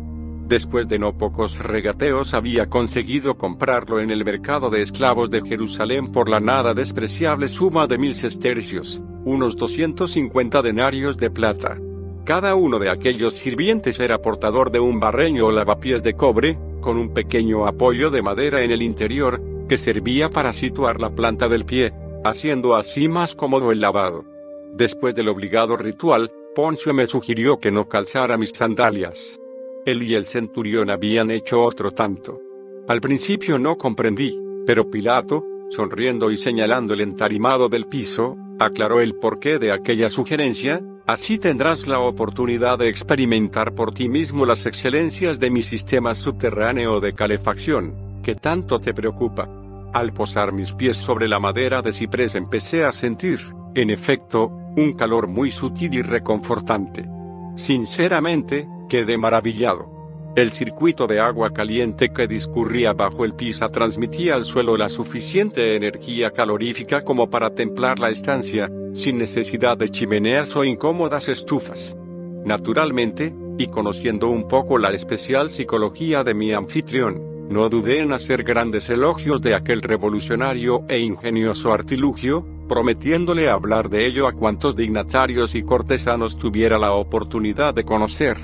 Después 0.47 0.89
de 0.89 0.99
no 0.99 1.17
pocos 1.17 1.59
regateos 1.59 2.33
había 2.33 2.67
conseguido 2.69 3.37
comprarlo 3.37 4.01
en 4.01 4.09
el 4.11 4.25
mercado 4.25 4.69
de 4.69 4.81
esclavos 4.81 5.29
de 5.29 5.41
Jerusalén 5.41 6.11
por 6.11 6.27
la 6.27 6.41
nada 6.41 6.73
despreciable 6.73 7.47
suma 7.47 7.87
de 7.87 7.97
mil 7.97 8.13
sestercios, 8.13 9.01
unos 9.23 9.55
250 9.55 10.61
denarios 10.61 11.17
de 11.17 11.29
plata. 11.29 11.77
Cada 12.25 12.55
uno 12.55 12.79
de 12.79 12.89
aquellos 12.89 13.35
sirvientes 13.35 13.97
era 14.01 14.21
portador 14.21 14.71
de 14.71 14.81
un 14.81 14.99
barreño 14.99 15.47
o 15.47 15.51
lavapiés 15.53 16.03
de 16.03 16.15
cobre, 16.15 16.59
con 16.81 16.97
un 16.97 17.13
pequeño 17.13 17.65
apoyo 17.65 18.09
de 18.09 18.21
madera 18.21 18.61
en 18.61 18.71
el 18.71 18.81
interior, 18.81 19.41
que 19.69 19.77
servía 19.77 20.29
para 20.29 20.51
situar 20.51 20.99
la 20.99 21.11
planta 21.11 21.47
del 21.47 21.63
pie, 21.63 21.93
haciendo 22.25 22.75
así 22.75 23.07
más 23.07 23.35
cómodo 23.35 23.71
el 23.71 23.79
lavado. 23.79 24.25
Después 24.73 25.15
del 25.15 25.29
obligado 25.29 25.77
ritual, 25.77 26.29
Poncio 26.53 26.93
me 26.93 27.07
sugirió 27.07 27.61
que 27.61 27.71
no 27.71 27.87
calzara 27.87 28.37
mis 28.37 28.51
sandalias. 28.53 29.39
Él 29.85 30.03
y 30.03 30.15
el 30.15 30.25
centurión 30.25 30.89
habían 30.89 31.31
hecho 31.31 31.63
otro 31.63 31.91
tanto. 31.91 32.41
Al 32.89 32.99
principio 32.99 33.57
no 33.57 33.77
comprendí, 33.77 34.37
pero 34.65 34.91
Pilato, 34.91 35.45
sonriendo 35.69 36.29
y 36.29 36.35
señalando 36.35 36.93
el 36.93 36.99
entarimado 36.99 37.69
del 37.69 37.85
piso, 37.85 38.35
aclaró 38.59 38.99
el 38.99 39.15
porqué 39.15 39.59
de 39.59 39.71
aquella 39.71 40.09
sugerencia, 40.09 40.83
así 41.07 41.37
tendrás 41.37 41.87
la 41.87 41.99
oportunidad 41.99 42.79
de 42.79 42.89
experimentar 42.89 43.73
por 43.73 43.93
ti 43.93 44.09
mismo 44.09 44.45
las 44.45 44.65
excelencias 44.65 45.39
de 45.39 45.51
mi 45.51 45.63
sistema 45.63 46.13
subterráneo 46.15 46.99
de 46.99 47.13
calefacción, 47.13 48.19
que 48.23 48.35
tanto 48.35 48.81
te 48.81 48.93
preocupa. 48.93 49.47
Al 49.93 50.11
posar 50.11 50.51
mis 50.51 50.73
pies 50.73 50.97
sobre 50.97 51.29
la 51.29 51.39
madera 51.39 51.81
de 51.81 51.93
ciprés 51.93 52.35
empecé 52.35 52.83
a 52.83 52.91
sentir, 52.91 53.39
en 53.73 53.89
efecto, 53.89 54.51
un 54.75 54.93
calor 54.93 55.27
muy 55.27 55.51
sutil 55.51 55.93
y 55.95 56.01
reconfortante. 56.01 57.07
Sinceramente, 57.55 58.67
quedé 58.89 59.17
maravillado. 59.17 60.01
El 60.35 60.51
circuito 60.51 61.07
de 61.07 61.19
agua 61.19 61.51
caliente 61.51 62.13
que 62.13 62.25
discurría 62.25 62.93
bajo 62.93 63.25
el 63.25 63.33
pisa 63.33 63.69
transmitía 63.69 64.35
al 64.35 64.45
suelo 64.45 64.77
la 64.77 64.87
suficiente 64.87 65.75
energía 65.75 66.31
calorífica 66.31 67.01
como 67.01 67.29
para 67.29 67.53
templar 67.53 67.99
la 67.99 68.09
estancia, 68.09 68.71
sin 68.93 69.17
necesidad 69.17 69.77
de 69.77 69.89
chimeneas 69.89 70.55
o 70.55 70.63
incómodas 70.63 71.27
estufas. 71.27 71.97
Naturalmente, 72.45 73.35
y 73.57 73.67
conociendo 73.67 74.29
un 74.29 74.47
poco 74.47 74.77
la 74.77 74.91
especial 74.91 75.49
psicología 75.49 76.23
de 76.23 76.33
mi 76.33 76.53
anfitrión, 76.53 77.21
no 77.51 77.69
dudé 77.69 77.99
en 77.99 78.13
hacer 78.13 78.43
grandes 78.43 78.89
elogios 78.89 79.41
de 79.41 79.53
aquel 79.53 79.81
revolucionario 79.81 80.83
e 80.87 80.99
ingenioso 80.99 81.73
artilugio, 81.73 82.45
prometiéndole 82.67 83.49
hablar 83.49 83.89
de 83.89 84.07
ello 84.07 84.27
a 84.27 84.33
cuantos 84.33 84.75
dignatarios 84.75 85.53
y 85.55 85.63
cortesanos 85.63 86.37
tuviera 86.37 86.79
la 86.79 86.93
oportunidad 86.93 87.73
de 87.73 87.83
conocer. 87.83 88.37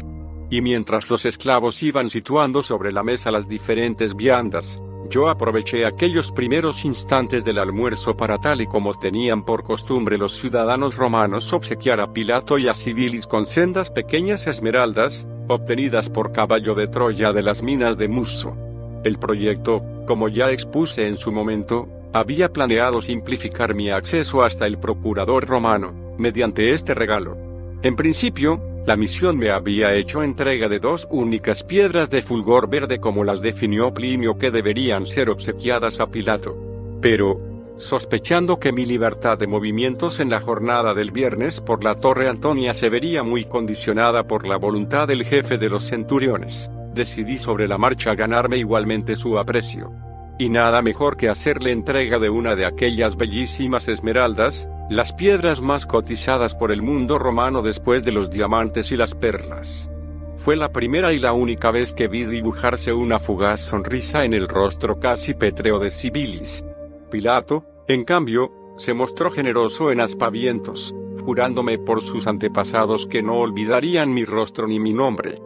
Y 0.49 0.61
mientras 0.61 1.09
los 1.09 1.25
esclavos 1.25 1.81
iban 1.83 2.09
situando 2.09 2.61
sobre 2.63 2.91
la 2.91 3.03
mesa 3.03 3.31
las 3.31 3.47
diferentes 3.47 4.15
viandas, 4.15 4.81
yo 5.09 5.29
aproveché 5.29 5.85
aquellos 5.85 6.33
primeros 6.33 6.83
instantes 6.83 7.45
del 7.45 7.59
almuerzo 7.59 8.17
para 8.17 8.35
tal 8.35 8.59
y 8.59 8.67
como 8.67 8.99
tenían 8.99 9.45
por 9.45 9.63
costumbre 9.63 10.17
los 10.17 10.33
ciudadanos 10.37 10.97
romanos 10.97 11.53
obsequiar 11.53 12.01
a 12.01 12.11
Pilato 12.11 12.57
y 12.57 12.67
a 12.67 12.73
Civilis 12.73 13.25
con 13.25 13.45
sendas 13.45 13.89
pequeñas 13.89 14.47
esmeraldas, 14.47 15.25
obtenidas 15.47 16.09
por 16.09 16.33
caballo 16.33 16.75
de 16.75 16.87
Troya 16.87 17.31
de 17.31 17.41
las 17.41 17.63
minas 17.63 17.97
de 17.97 18.09
Musso. 18.09 18.66
El 19.03 19.19
proyecto, 19.19 19.83
como 20.05 20.29
ya 20.29 20.51
expuse 20.51 21.07
en 21.07 21.17
su 21.17 21.31
momento, 21.31 21.87
había 22.13 22.51
planeado 22.51 23.01
simplificar 23.01 23.75
mi 23.75 23.89
acceso 23.89 24.43
hasta 24.43 24.65
el 24.65 24.77
procurador 24.79 25.45
romano, 25.45 25.93
mediante 26.17 26.73
este 26.73 26.93
regalo. 26.93 27.37
En 27.83 27.95
principio, 27.95 28.61
la 28.87 28.95
misión 28.95 29.37
me 29.37 29.51
había 29.51 29.93
hecho 29.93 30.23
entrega 30.23 30.69
de 30.69 30.79
dos 30.79 31.07
únicas 31.11 31.63
piedras 31.63 32.09
de 32.09 32.21
fulgor 32.21 32.69
verde 32.69 32.99
como 32.99 33.23
las 33.23 33.41
definió 33.41 33.93
Plinio 33.93 34.37
que 34.37 34.49
deberían 34.49 35.05
ser 35.05 35.29
obsequiadas 35.29 35.99
a 35.99 36.07
Pilato. 36.07 36.57
Pero, 37.01 37.39
sospechando 37.77 38.59
que 38.59 38.71
mi 38.71 38.85
libertad 38.85 39.37
de 39.37 39.45
movimientos 39.45 40.19
en 40.19 40.29
la 40.29 40.39
jornada 40.39 40.93
del 40.93 41.11
viernes 41.11 41.61
por 41.61 41.83
la 41.83 41.95
Torre 41.95 42.29
Antonia 42.29 42.73
se 42.73 42.89
vería 42.89 43.23
muy 43.23 43.43
condicionada 43.43 44.25
por 44.25 44.47
la 44.47 44.57
voluntad 44.57 45.07
del 45.07 45.25
jefe 45.25 45.57
de 45.57 45.69
los 45.69 45.83
centuriones, 45.83 46.71
decidí 46.97 47.37
sobre 47.37 47.67
la 47.67 47.77
marcha 47.77 48.13
ganarme 48.15 48.57
igualmente 48.57 49.15
su 49.15 49.39
aprecio. 49.39 49.93
Y 50.37 50.49
nada 50.49 50.81
mejor 50.81 51.15
que 51.15 51.29
hacerle 51.29 51.71
entrega 51.71 52.19
de 52.19 52.29
una 52.29 52.55
de 52.55 52.65
aquellas 52.65 53.15
bellísimas 53.15 53.87
esmeraldas, 53.87 54.69
las 54.89 55.13
piedras 55.13 55.61
más 55.61 55.85
cotizadas 55.85 56.53
por 56.53 56.71
el 56.71 56.81
mundo 56.81 57.17
romano 57.17 57.61
después 57.61 58.03
de 58.03 58.11
los 58.11 58.29
diamantes 58.29 58.91
y 58.91 58.97
las 58.97 59.15
perlas. 59.15 59.89
Fue 60.35 60.55
la 60.55 60.71
primera 60.71 61.13
y 61.13 61.19
la 61.19 61.33
única 61.33 61.71
vez 61.71 61.93
que 61.93 62.07
vi 62.07 62.25
dibujarse 62.25 62.93
una 62.93 63.19
fugaz 63.19 63.59
sonrisa 63.61 64.23
en 64.23 64.33
el 64.33 64.47
rostro 64.47 64.99
casi 64.99 65.33
pétreo 65.33 65.79
de 65.79 65.91
Sibilis. 65.91 66.63
Pilato, 67.09 67.65
en 67.87 68.03
cambio, 68.03 68.51
se 68.77 68.93
mostró 68.93 69.31
generoso 69.31 69.91
en 69.91 69.99
aspavientos, 69.99 70.93
jurándome 71.25 71.79
por 71.79 72.03
sus 72.03 72.27
antepasados 72.27 73.07
que 73.07 73.23
no 73.23 73.35
olvidarían 73.35 74.13
mi 74.13 74.23
rostro 74.23 74.67
ni 74.67 74.79
mi 74.79 74.93
nombre. 74.93 75.41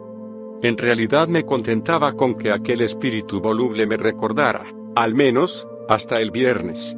En 0.62 0.78
realidad 0.78 1.26
me 1.26 1.44
contentaba 1.44 2.12
con 2.12 2.36
que 2.36 2.52
aquel 2.52 2.82
espíritu 2.82 3.40
voluble 3.40 3.84
me 3.84 3.96
recordara, 3.96 4.64
al 4.94 5.12
menos, 5.12 5.66
hasta 5.88 6.20
el 6.20 6.30
viernes. 6.30 6.96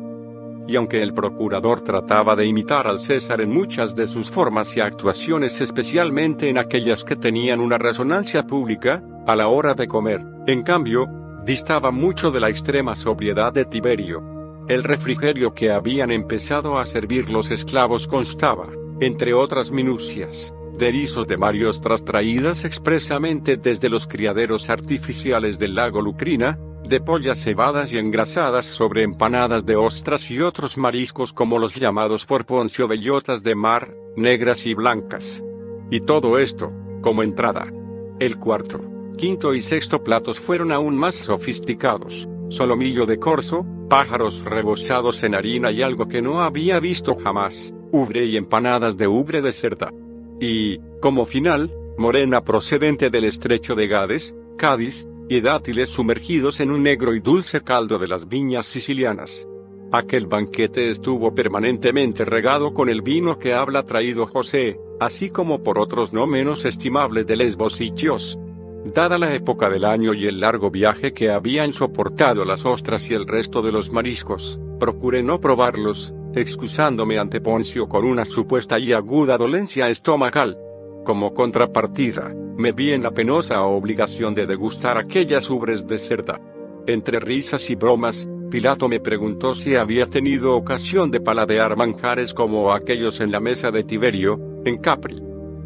Y 0.68 0.76
aunque 0.76 1.02
el 1.02 1.14
procurador 1.14 1.80
trataba 1.80 2.36
de 2.36 2.44
imitar 2.44 2.86
al 2.86 2.98
César 2.98 3.40
en 3.40 3.50
muchas 3.50 3.96
de 3.96 4.06
sus 4.06 4.30
formas 4.30 4.76
y 4.76 4.80
actuaciones, 4.80 5.62
especialmente 5.62 6.50
en 6.50 6.58
aquellas 6.58 7.04
que 7.04 7.16
tenían 7.16 7.60
una 7.60 7.78
resonancia 7.78 8.46
pública, 8.46 9.02
a 9.26 9.34
la 9.34 9.48
hora 9.48 9.72
de 9.72 9.88
comer, 9.88 10.20
en 10.46 10.62
cambio, 10.62 11.08
distaba 11.46 11.90
mucho 11.90 12.30
de 12.30 12.40
la 12.40 12.50
extrema 12.50 12.94
sobriedad 12.94 13.52
de 13.54 13.64
Tiberio. 13.64 14.22
El 14.68 14.82
refrigerio 14.82 15.54
que 15.54 15.70
habían 15.70 16.10
empezado 16.10 16.78
a 16.78 16.84
servir 16.84 17.30
los 17.30 17.50
esclavos 17.50 18.08
constaba, 18.08 18.68
entre 19.00 19.32
otras 19.32 19.70
minucias, 19.70 20.53
de 20.78 21.24
de 21.28 21.36
marios 21.36 21.80
traídas 22.04 22.64
expresamente 22.64 23.56
desde 23.56 23.88
los 23.88 24.06
criaderos 24.08 24.70
artificiales 24.70 25.58
del 25.58 25.76
lago 25.76 26.02
Lucrina, 26.02 26.58
de 26.82 27.00
pollas 27.00 27.42
cebadas 27.42 27.92
y 27.92 27.98
engrasadas 27.98 28.66
sobre 28.66 29.02
empanadas 29.02 29.64
de 29.64 29.76
ostras 29.76 30.30
y 30.30 30.40
otros 30.40 30.76
mariscos 30.76 31.32
como 31.32 31.58
los 31.58 31.74
llamados 31.74 32.26
por 32.26 32.44
Poncio 32.44 32.88
bellotas 32.88 33.42
de 33.42 33.54
mar, 33.54 33.94
negras 34.16 34.66
y 34.66 34.74
blancas. 34.74 35.44
Y 35.90 36.00
todo 36.00 36.38
esto, 36.38 36.72
como 37.02 37.22
entrada. 37.22 37.72
El 38.18 38.36
cuarto, 38.38 38.80
quinto 39.16 39.54
y 39.54 39.62
sexto 39.62 40.02
platos 40.02 40.40
fueron 40.40 40.72
aún 40.72 40.96
más 40.96 41.14
sofisticados, 41.14 42.28
solomillo 42.48 43.06
de 43.06 43.18
corzo, 43.18 43.64
pájaros 43.88 44.44
rebozados 44.44 45.22
en 45.22 45.34
harina 45.34 45.70
y 45.70 45.82
algo 45.82 46.08
que 46.08 46.20
no 46.20 46.42
había 46.42 46.80
visto 46.80 47.16
jamás, 47.16 47.72
ubre 47.92 48.26
y 48.26 48.36
empanadas 48.36 48.96
de 48.96 49.06
ubre 49.06 49.40
de 49.40 49.52
cerda. 49.52 49.92
Y, 50.40 50.78
como 51.00 51.24
final, 51.26 51.72
morena 51.96 52.44
procedente 52.44 53.10
del 53.10 53.24
estrecho 53.24 53.74
de 53.74 53.86
Gades, 53.86 54.34
Cádiz, 54.56 55.06
y 55.28 55.40
dátiles 55.40 55.88
sumergidos 55.88 56.60
en 56.60 56.70
un 56.70 56.82
negro 56.82 57.14
y 57.14 57.20
dulce 57.20 57.62
caldo 57.62 57.98
de 57.98 58.08
las 58.08 58.28
viñas 58.28 58.66
sicilianas. 58.66 59.48
Aquel 59.92 60.26
banquete 60.26 60.90
estuvo 60.90 61.34
permanentemente 61.34 62.24
regado 62.24 62.74
con 62.74 62.88
el 62.88 63.02
vino 63.02 63.38
que 63.38 63.54
habla 63.54 63.84
traído 63.84 64.26
José, 64.26 64.78
así 65.00 65.30
como 65.30 65.62
por 65.62 65.78
otros 65.78 66.12
no 66.12 66.26
menos 66.26 66.64
estimables 66.64 67.26
de 67.26 67.36
Lesbos 67.36 67.80
y 67.80 67.94
Chios. 67.94 68.38
Dada 68.84 69.18
la 69.18 69.32
época 69.34 69.70
del 69.70 69.84
año 69.84 70.12
y 70.12 70.26
el 70.26 70.40
largo 70.40 70.70
viaje 70.70 71.14
que 71.14 71.30
habían 71.30 71.72
soportado 71.72 72.44
las 72.44 72.66
ostras 72.66 73.08
y 73.10 73.14
el 73.14 73.26
resto 73.26 73.62
de 73.62 73.72
los 73.72 73.90
mariscos, 73.90 74.60
procuré 74.78 75.22
no 75.22 75.40
probarlos, 75.40 76.12
excusándome 76.34 77.18
ante 77.18 77.40
Poncio 77.40 77.88
con 77.88 78.04
una 78.04 78.24
supuesta 78.24 78.78
y 78.78 78.92
aguda 78.92 79.38
dolencia 79.38 79.88
estomacal. 79.88 80.58
Como 81.04 81.34
contrapartida, 81.34 82.34
me 82.56 82.72
vi 82.72 82.92
en 82.92 83.02
la 83.02 83.10
penosa 83.10 83.62
obligación 83.62 84.34
de 84.34 84.46
degustar 84.46 84.98
aquellas 84.98 85.50
ubres 85.50 85.86
de 85.86 85.98
cerda. 85.98 86.40
Entre 86.86 87.20
risas 87.20 87.68
y 87.70 87.74
bromas, 87.74 88.28
Pilato 88.50 88.88
me 88.88 89.00
preguntó 89.00 89.54
si 89.54 89.74
había 89.74 90.06
tenido 90.06 90.54
ocasión 90.54 91.10
de 91.10 91.20
paladear 91.20 91.76
manjares 91.76 92.32
como 92.32 92.72
aquellos 92.72 93.20
en 93.20 93.32
la 93.32 93.40
mesa 93.40 93.70
de 93.70 93.84
Tiberio, 93.84 94.38
en 94.64 94.78
Capri. 94.78 95.20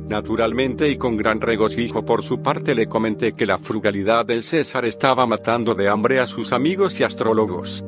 Naturalmente 0.09 0.89
y 0.89 0.97
con 0.97 1.19
gran 1.19 1.40
regocijo 1.40 2.03
por 2.05 2.24
su 2.24 2.40
parte 2.40 2.74
le 2.74 2.86
comenté 2.86 3.35
que 3.35 3.45
la 3.45 3.59
frugalidad 3.59 4.24
del 4.24 4.43
César 4.43 4.86
estaba 4.86 5.27
matando 5.27 5.74
de 5.74 5.89
hambre 5.89 6.19
a 6.19 6.27
sus 6.27 6.53
amigos 6.55 6.99
y 6.99 7.05
astrólogos. 7.05 7.85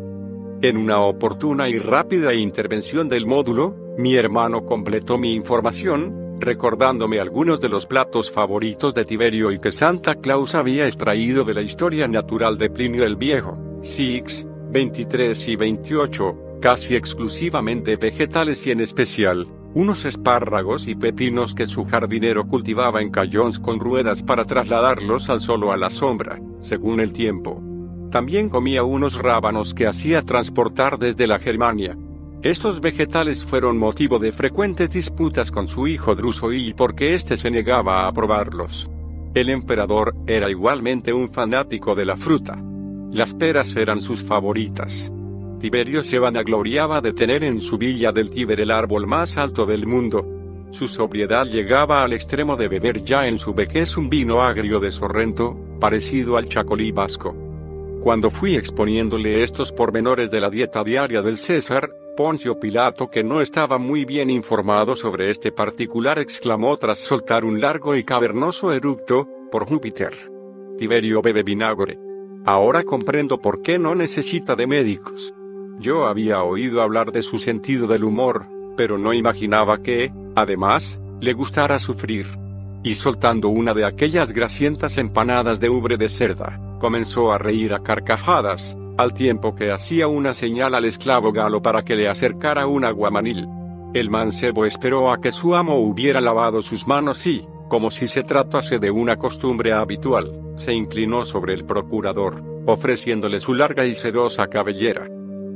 En 0.62 0.76
una 0.76 0.98
oportuna 1.00 1.70
y 1.70 1.78
rápida 1.78 2.34
intervención 2.34 3.08
del 3.08 3.24
módulo, 3.24 3.74
mi 3.96 4.16
hermano 4.16 4.66
completó 4.66 5.16
mi 5.16 5.32
información, 5.32 6.36
recordándome 6.38 7.18
algunos 7.18 7.62
de 7.62 7.70
los 7.70 7.86
platos 7.86 8.30
favoritos 8.30 8.92
de 8.92 9.06
Tiberio 9.06 9.52
y 9.52 9.58
que 9.58 9.72
Santa 9.72 10.16
Claus 10.16 10.54
había 10.54 10.84
extraído 10.84 11.44
de 11.44 11.54
la 11.54 11.62
historia 11.62 12.06
natural 12.08 12.58
de 12.58 12.68
Plinio 12.68 13.04
el 13.04 13.16
Viejo, 13.16 13.56
Six, 13.80 14.46
23 14.70 15.48
y 15.48 15.56
28, 15.56 16.58
casi 16.60 16.94
exclusivamente 16.94 17.96
vegetales 17.96 18.66
y 18.66 18.70
en 18.70 18.80
especial, 18.80 19.48
unos 19.72 20.04
espárragos 20.04 20.88
y 20.88 20.94
pepinos 20.94 21.54
que 21.54 21.64
su 21.64 21.86
jardinero 21.86 22.46
cultivaba 22.46 23.00
en 23.00 23.10
cayons 23.10 23.58
con 23.58 23.80
ruedas 23.80 24.22
para 24.22 24.44
trasladarlos 24.44 25.30
al 25.30 25.40
sol 25.40 25.64
o 25.64 25.72
a 25.72 25.78
la 25.78 25.88
sombra, 25.88 26.38
según 26.60 27.00
el 27.00 27.14
tiempo. 27.14 27.69
También 28.10 28.48
comía 28.48 28.82
unos 28.82 29.16
rábanos 29.16 29.74
que 29.74 29.86
hacía 29.86 30.22
transportar 30.22 30.98
desde 30.98 31.26
la 31.26 31.38
Germania, 31.38 31.96
estos 32.42 32.80
vegetales 32.80 33.44
fueron 33.44 33.76
motivo 33.76 34.18
de 34.18 34.32
frecuentes 34.32 34.88
disputas 34.88 35.50
con 35.50 35.68
su 35.68 35.86
hijo 35.86 36.14
Drusoil 36.14 36.74
porque 36.74 37.14
éste 37.14 37.36
se 37.36 37.50
negaba 37.50 38.06
a 38.06 38.12
probarlos. 38.12 38.90
El 39.34 39.50
emperador 39.50 40.14
era 40.26 40.48
igualmente 40.48 41.12
un 41.12 41.28
fanático 41.28 41.94
de 41.94 42.06
la 42.06 42.16
fruta. 42.16 42.58
Las 43.12 43.34
peras 43.34 43.76
eran 43.76 44.00
sus 44.00 44.22
favoritas. 44.22 45.12
Tiberio 45.58 46.02
se 46.02 46.18
vanagloriaba 46.18 47.02
de 47.02 47.12
tener 47.12 47.44
en 47.44 47.60
su 47.60 47.76
villa 47.76 48.10
del 48.10 48.30
Tíber 48.30 48.58
el 48.58 48.70
árbol 48.70 49.06
más 49.06 49.36
alto 49.36 49.66
del 49.66 49.86
mundo. 49.86 50.24
Su 50.70 50.88
sobriedad 50.88 51.44
llegaba 51.44 52.02
al 52.02 52.14
extremo 52.14 52.56
de 52.56 52.68
beber 52.68 53.04
ya 53.04 53.28
en 53.28 53.38
su 53.38 53.52
vejez 53.52 53.98
un 53.98 54.08
vino 54.08 54.40
agrio 54.40 54.80
de 54.80 54.92
Sorrento, 54.92 55.58
parecido 55.78 56.38
al 56.38 56.48
chacolí 56.48 56.90
vasco. 56.90 57.49
Cuando 58.02 58.30
fui 58.30 58.56
exponiéndole 58.56 59.42
estos 59.42 59.72
pormenores 59.72 60.30
de 60.30 60.40
la 60.40 60.48
dieta 60.48 60.82
diaria 60.82 61.20
del 61.20 61.36
César, 61.36 61.90
Poncio 62.16 62.58
Pilato, 62.58 63.10
que 63.10 63.22
no 63.22 63.42
estaba 63.42 63.76
muy 63.76 64.06
bien 64.06 64.30
informado 64.30 64.96
sobre 64.96 65.28
este 65.28 65.52
particular, 65.52 66.18
exclamó 66.18 66.78
tras 66.78 66.98
soltar 66.98 67.44
un 67.44 67.60
largo 67.60 67.94
y 67.94 68.04
cavernoso 68.04 68.72
eructo, 68.72 69.28
por 69.52 69.68
Júpiter. 69.68 70.14
Tiberio 70.78 71.20
bebe 71.20 71.42
vinagre. 71.42 71.98
Ahora 72.46 72.84
comprendo 72.84 73.38
por 73.38 73.60
qué 73.60 73.78
no 73.78 73.94
necesita 73.94 74.56
de 74.56 74.66
médicos. 74.66 75.34
Yo 75.78 76.06
había 76.06 76.42
oído 76.42 76.80
hablar 76.80 77.12
de 77.12 77.22
su 77.22 77.38
sentido 77.38 77.86
del 77.86 78.04
humor, 78.04 78.46
pero 78.78 78.96
no 78.96 79.12
imaginaba 79.12 79.82
que, 79.82 80.10
además, 80.34 80.98
le 81.20 81.34
gustara 81.34 81.78
sufrir. 81.78 82.26
Y 82.82 82.94
soltando 82.94 83.50
una 83.50 83.74
de 83.74 83.84
aquellas 83.84 84.32
grasientas 84.32 84.96
empanadas 84.96 85.60
de 85.60 85.68
ubre 85.68 85.98
de 85.98 86.08
cerda, 86.08 86.69
comenzó 86.80 87.30
a 87.30 87.38
reír 87.38 87.72
a 87.72 87.84
carcajadas, 87.84 88.76
al 88.98 89.14
tiempo 89.14 89.54
que 89.54 89.70
hacía 89.70 90.08
una 90.08 90.34
señal 90.34 90.74
al 90.74 90.84
esclavo 90.84 91.30
galo 91.30 91.62
para 91.62 91.82
que 91.82 91.94
le 91.94 92.08
acercara 92.08 92.66
un 92.66 92.84
aguamanil. 92.84 93.46
El 93.94 94.10
mancebo 94.10 94.64
esperó 94.64 95.12
a 95.12 95.20
que 95.20 95.30
su 95.30 95.54
amo 95.54 95.76
hubiera 95.76 96.20
lavado 96.20 96.62
sus 96.62 96.86
manos 96.88 97.24
y, 97.26 97.46
como 97.68 97.90
si 97.90 98.08
se 98.08 98.24
tratase 98.24 98.78
de 98.78 98.90
una 98.90 99.16
costumbre 99.16 99.72
habitual, 99.72 100.32
se 100.56 100.72
inclinó 100.72 101.24
sobre 101.24 101.54
el 101.54 101.64
procurador, 101.64 102.42
ofreciéndole 102.66 103.40
su 103.40 103.54
larga 103.54 103.86
y 103.86 103.94
sedosa 103.94 104.48
cabellera. 104.48 105.08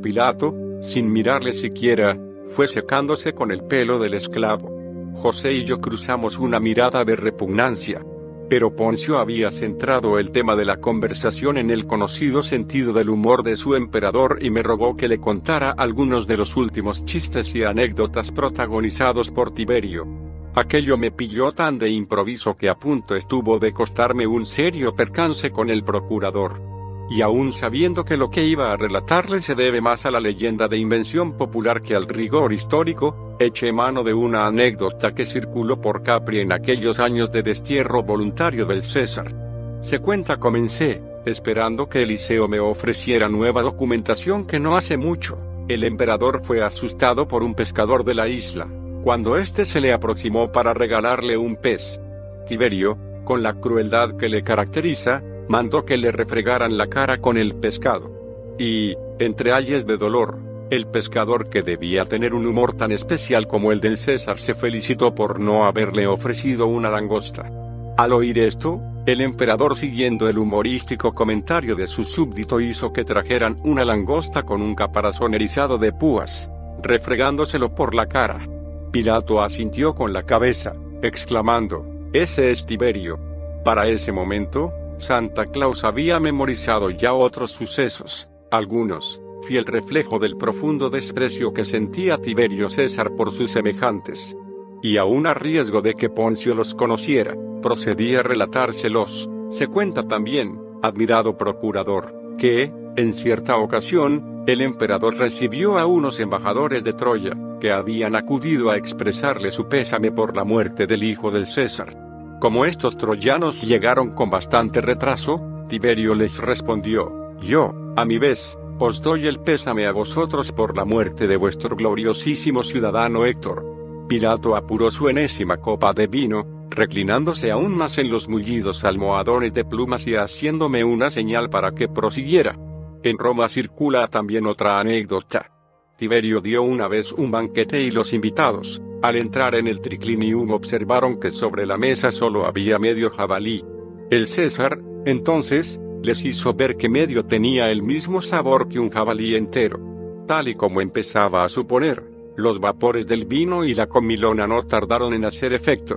Pilato, 0.02 0.54
sin 0.80 1.10
mirarle 1.10 1.52
siquiera, 1.52 2.18
fue 2.46 2.68
secándose 2.68 3.34
con 3.34 3.50
el 3.50 3.64
pelo 3.64 3.98
del 3.98 4.14
esclavo. 4.14 4.70
José 5.14 5.52
y 5.52 5.64
yo 5.64 5.80
cruzamos 5.80 6.38
una 6.38 6.60
mirada 6.60 7.04
de 7.04 7.16
repugnancia, 7.16 8.04
pero 8.48 8.74
Poncio 8.74 9.18
había 9.18 9.50
centrado 9.50 10.18
el 10.18 10.30
tema 10.30 10.56
de 10.56 10.64
la 10.64 10.78
conversación 10.80 11.56
en 11.58 11.70
el 11.70 11.86
conocido 11.86 12.42
sentido 12.42 12.92
del 12.92 13.10
humor 13.10 13.42
de 13.42 13.56
su 13.56 13.74
emperador 13.74 14.38
y 14.40 14.50
me 14.50 14.62
rogó 14.62 14.96
que 14.96 15.08
le 15.08 15.18
contara 15.18 15.70
algunos 15.70 16.26
de 16.26 16.36
los 16.36 16.56
últimos 16.56 17.04
chistes 17.04 17.54
y 17.54 17.64
anécdotas 17.64 18.32
protagonizados 18.32 19.30
por 19.30 19.52
Tiberio. 19.52 20.06
Aquello 20.54 20.96
me 20.96 21.10
pilló 21.10 21.52
tan 21.52 21.78
de 21.78 21.90
improviso 21.90 22.56
que 22.56 22.68
a 22.68 22.76
punto 22.76 23.16
estuvo 23.16 23.58
de 23.58 23.72
costarme 23.72 24.26
un 24.26 24.46
serio 24.46 24.94
percance 24.94 25.50
con 25.50 25.70
el 25.70 25.82
procurador 25.82 26.73
y 27.10 27.20
aún 27.22 27.52
sabiendo 27.52 28.04
que 28.04 28.16
lo 28.16 28.30
que 28.30 28.44
iba 28.44 28.72
a 28.72 28.76
relatarle 28.76 29.40
se 29.40 29.54
debe 29.54 29.80
más 29.80 30.06
a 30.06 30.10
la 30.10 30.20
leyenda 30.20 30.68
de 30.68 30.78
invención 30.78 31.36
popular 31.36 31.82
que 31.82 31.94
al 31.94 32.06
rigor 32.06 32.52
histórico, 32.52 33.36
eché 33.38 33.72
mano 33.72 34.02
de 34.02 34.14
una 34.14 34.46
anécdota 34.46 35.14
que 35.14 35.26
circuló 35.26 35.80
por 35.80 36.02
Capri 36.02 36.40
en 36.40 36.52
aquellos 36.52 37.00
años 37.00 37.30
de 37.30 37.42
destierro 37.42 38.02
voluntario 38.02 38.64
del 38.66 38.82
César. 38.82 39.34
Se 39.80 39.98
cuenta 39.98 40.38
comencé, 40.38 41.02
esperando 41.26 41.88
que 41.88 42.02
Eliseo 42.02 42.48
me 42.48 42.60
ofreciera 42.60 43.28
nueva 43.28 43.62
documentación 43.62 44.46
que 44.46 44.58
no 44.58 44.76
hace 44.76 44.96
mucho. 44.96 45.38
El 45.68 45.84
emperador 45.84 46.42
fue 46.42 46.62
asustado 46.62 47.28
por 47.28 47.42
un 47.42 47.54
pescador 47.54 48.04
de 48.04 48.14
la 48.14 48.28
isla, 48.28 48.66
cuando 49.02 49.36
éste 49.36 49.64
se 49.64 49.80
le 49.80 49.92
aproximó 49.92 50.52
para 50.52 50.72
regalarle 50.72 51.36
un 51.36 51.56
pez. 51.56 52.00
Tiberio, 52.46 52.98
con 53.24 53.42
la 53.42 53.54
crueldad 53.54 54.16
que 54.16 54.28
le 54.28 54.42
caracteriza, 54.42 55.22
mandó 55.48 55.84
que 55.84 55.96
le 55.96 56.12
refregaran 56.12 56.76
la 56.76 56.88
cara 56.88 57.18
con 57.18 57.36
el 57.36 57.54
pescado. 57.54 58.10
Y, 58.58 58.94
entre 59.18 59.52
ayes 59.52 59.86
de 59.86 59.96
dolor, 59.96 60.38
el 60.70 60.86
pescador 60.86 61.50
que 61.50 61.62
debía 61.62 62.04
tener 62.04 62.34
un 62.34 62.46
humor 62.46 62.74
tan 62.74 62.90
especial 62.92 63.46
como 63.46 63.70
el 63.72 63.80
del 63.80 63.96
César 63.96 64.38
se 64.38 64.54
felicitó 64.54 65.14
por 65.14 65.38
no 65.38 65.66
haberle 65.66 66.06
ofrecido 66.06 66.66
una 66.66 66.90
langosta. 66.90 67.50
Al 67.96 68.12
oír 68.12 68.38
esto, 68.38 68.80
el 69.06 69.20
emperador 69.20 69.76
siguiendo 69.76 70.28
el 70.28 70.38
humorístico 70.38 71.12
comentario 71.12 71.76
de 71.76 71.86
su 71.86 72.04
súbdito 72.04 72.58
hizo 72.60 72.92
que 72.92 73.04
trajeran 73.04 73.60
una 73.62 73.84
langosta 73.84 74.42
con 74.42 74.62
un 74.62 74.74
caparazón 74.74 75.34
erizado 75.34 75.78
de 75.78 75.92
púas, 75.92 76.50
refregándoselo 76.82 77.74
por 77.74 77.94
la 77.94 78.06
cara. 78.06 78.48
Pilato 78.90 79.42
asintió 79.42 79.94
con 79.94 80.12
la 80.12 80.22
cabeza, 80.22 80.74
exclamando, 81.02 81.86
Ese 82.12 82.50
es 82.50 82.64
Tiberio. 82.64 83.18
Para 83.64 83.88
ese 83.88 84.10
momento, 84.10 84.72
Santa 85.04 85.44
Claus 85.44 85.84
había 85.84 86.18
memorizado 86.18 86.88
ya 86.88 87.12
otros 87.12 87.52
sucesos, 87.52 88.30
algunos, 88.50 89.20
fiel 89.46 89.66
reflejo 89.66 90.18
del 90.18 90.38
profundo 90.38 90.88
desprecio 90.88 91.52
que 91.52 91.64
sentía 91.64 92.16
Tiberio 92.16 92.70
César 92.70 93.14
por 93.14 93.30
sus 93.30 93.50
semejantes. 93.50 94.34
Y 94.82 94.96
aun 94.96 95.26
a 95.26 95.34
riesgo 95.34 95.82
de 95.82 95.92
que 95.92 96.08
Poncio 96.08 96.54
los 96.54 96.74
conociera, 96.74 97.36
procedía 97.60 98.20
a 98.20 98.22
relatárselos. 98.22 99.28
Se 99.50 99.66
cuenta 99.66 100.08
también, 100.08 100.58
admirado 100.82 101.36
procurador, 101.36 102.36
que, 102.38 102.72
en 102.96 103.12
cierta 103.12 103.58
ocasión, 103.58 104.42
el 104.46 104.62
emperador 104.62 105.18
recibió 105.18 105.78
a 105.78 105.84
unos 105.84 106.18
embajadores 106.18 106.82
de 106.82 106.94
Troya, 106.94 107.36
que 107.60 107.72
habían 107.72 108.16
acudido 108.16 108.70
a 108.70 108.78
expresarle 108.78 109.50
su 109.50 109.68
pésame 109.68 110.12
por 110.12 110.34
la 110.34 110.44
muerte 110.44 110.86
del 110.86 111.04
hijo 111.04 111.30
del 111.30 111.46
César. 111.46 112.03
Como 112.44 112.66
estos 112.66 112.98
troyanos 112.98 113.62
llegaron 113.62 114.10
con 114.10 114.28
bastante 114.28 114.82
retraso, 114.82 115.40
Tiberio 115.66 116.14
les 116.14 116.36
respondió, 116.36 117.34
Yo, 117.40 117.72
a 117.96 118.04
mi 118.04 118.18
vez, 118.18 118.58
os 118.78 119.00
doy 119.00 119.26
el 119.26 119.40
pésame 119.40 119.86
a 119.86 119.92
vosotros 119.92 120.52
por 120.52 120.76
la 120.76 120.84
muerte 120.84 121.26
de 121.26 121.38
vuestro 121.38 121.74
gloriosísimo 121.74 122.62
ciudadano 122.62 123.24
Héctor. 123.24 123.64
Pilato 124.10 124.56
apuró 124.56 124.90
su 124.90 125.08
enésima 125.08 125.56
copa 125.56 125.94
de 125.94 126.06
vino, 126.06 126.66
reclinándose 126.68 127.50
aún 127.50 127.74
más 127.74 127.96
en 127.96 128.10
los 128.10 128.28
mullidos 128.28 128.84
almohadones 128.84 129.54
de 129.54 129.64
plumas 129.64 130.06
y 130.06 130.14
haciéndome 130.14 130.84
una 130.84 131.10
señal 131.10 131.48
para 131.48 131.70
que 131.70 131.88
prosiguiera. 131.88 132.58
En 133.02 133.16
Roma 133.16 133.48
circula 133.48 134.06
también 134.08 134.44
otra 134.44 134.78
anécdota. 134.78 135.50
Tiberio 135.96 136.42
dio 136.42 136.62
una 136.62 136.88
vez 136.88 137.10
un 137.10 137.30
banquete 137.30 137.80
y 137.80 137.90
los 137.90 138.12
invitados, 138.12 138.82
al 139.04 139.16
entrar 139.16 139.54
en 139.54 139.68
el 139.68 139.82
triclinium 139.82 140.50
observaron 140.52 141.20
que 141.20 141.30
sobre 141.30 141.66
la 141.66 141.76
mesa 141.76 142.10
solo 142.10 142.46
había 142.46 142.78
medio 142.78 143.10
jabalí. 143.10 143.62
El 144.10 144.26
César, 144.26 144.80
entonces, 145.04 145.78
les 146.02 146.24
hizo 146.24 146.54
ver 146.54 146.78
que 146.78 146.88
medio 146.88 147.26
tenía 147.26 147.70
el 147.70 147.82
mismo 147.82 148.22
sabor 148.22 148.66
que 148.66 148.80
un 148.80 148.88
jabalí 148.88 149.36
entero. 149.36 149.78
Tal 150.26 150.48
y 150.48 150.54
como 150.54 150.80
empezaba 150.80 151.44
a 151.44 151.50
suponer, 151.50 152.02
los 152.38 152.60
vapores 152.60 153.06
del 153.06 153.26
vino 153.26 153.66
y 153.66 153.74
la 153.74 153.88
comilona 153.88 154.46
no 154.46 154.62
tardaron 154.62 155.12
en 155.12 155.26
hacer 155.26 155.52
efecto. 155.52 155.96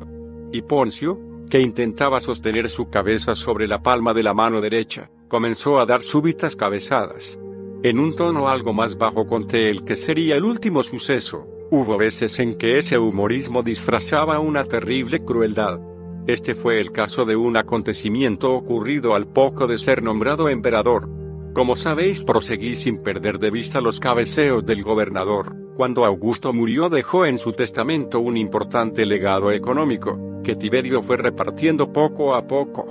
Y 0.51 0.63
Poncio, 0.63 1.17
que 1.49 1.61
intentaba 1.61 2.19
sostener 2.19 2.69
su 2.69 2.89
cabeza 2.89 3.35
sobre 3.35 3.69
la 3.69 3.81
palma 3.81 4.13
de 4.13 4.23
la 4.23 4.33
mano 4.33 4.59
derecha, 4.59 5.09
comenzó 5.29 5.79
a 5.79 5.85
dar 5.85 6.03
súbitas 6.03 6.57
cabezadas. 6.57 7.39
En 7.83 7.99
un 7.99 8.13
tono 8.17 8.49
algo 8.49 8.73
más 8.73 8.97
bajo 8.97 9.25
conté 9.27 9.69
el 9.69 9.85
que 9.85 9.95
sería 9.95 10.35
el 10.35 10.43
último 10.43 10.83
suceso, 10.83 11.47
Hubo 11.69 11.97
veces 11.97 12.39
en 12.39 12.55
que 12.55 12.77
ese 12.77 12.97
humorismo 12.97 13.61
disfrazaba 13.61 14.39
una 14.39 14.63
terrible 14.63 15.19
crueldad. 15.19 15.81
Este 16.25 16.55
fue 16.55 16.79
el 16.79 16.93
caso 16.93 17.25
de 17.25 17.35
un 17.35 17.57
acontecimiento 17.57 18.53
ocurrido 18.53 19.15
al 19.15 19.27
poco 19.27 19.67
de 19.67 19.77
ser 19.77 20.01
nombrado 20.01 20.47
emperador. 20.47 21.09
Como 21.53 21.75
sabéis, 21.75 22.23
proseguí 22.23 22.73
sin 22.75 22.99
perder 23.03 23.37
de 23.39 23.51
vista 23.51 23.81
los 23.81 23.99
cabeceos 23.99 24.65
del 24.65 24.81
gobernador. 24.81 25.57
Cuando 25.75 26.05
Augusto 26.05 26.53
murió 26.53 26.87
dejó 26.87 27.25
en 27.25 27.37
su 27.37 27.51
testamento 27.51 28.21
un 28.21 28.37
importante 28.37 29.05
legado 29.05 29.51
económico, 29.51 30.41
que 30.45 30.55
Tiberio 30.55 31.01
fue 31.01 31.17
repartiendo 31.17 31.91
poco 31.91 32.33
a 32.33 32.47
poco. 32.47 32.87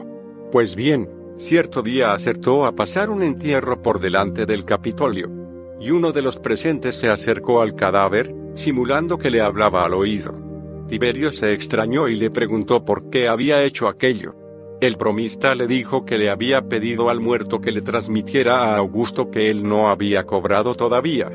Pues 0.53 0.77
bien, 0.77 1.09
cierto 1.37 1.81
día 1.81 2.13
acertó 2.13 2.67
a 2.67 2.73
pasar 2.73 3.09
un 3.09 3.23
entierro 3.23 3.81
por 3.81 4.01
delante 4.01 4.45
del 4.45 4.67
Capitolio. 4.67 5.46
Y 5.81 5.91
uno 5.91 6.13
de 6.13 6.23
los 6.23 6.41
presentes 6.41 6.97
se 6.97 7.09
acercó 7.09 7.61
al 7.61 7.75
cadáver, 7.75 8.35
simulando 8.55 9.19
que 9.19 9.31
le 9.31 9.41
hablaba 9.41 9.85
al 9.85 9.95
oído. 9.95 10.35
Tiberio 10.89 11.33
se 11.33 11.53
extrañó 11.53 12.09
y 12.09 12.17
le 12.17 12.31
preguntó 12.31 12.85
por 12.85 13.11
qué 13.11 13.29
había 13.29 13.63
hecho 13.65 13.89
aquello. 13.89 14.35
El 14.81 14.97
bromista 14.97 15.55
le 15.55 15.67
dijo 15.67 16.05
que 16.05 16.19
le 16.19 16.31
había 16.31 16.69
pedido 16.69 17.09
al 17.09 17.21
muerto 17.21 17.61
que 17.61 17.73
le 17.73 17.83
transmitiera 17.83 18.59
a 18.59 18.77
Augusto 18.77 19.31
que 19.31 19.51
él 19.51 19.63
no 19.63 19.89
había 19.89 20.25
cobrado 20.25 20.75
todavía. 20.75 21.31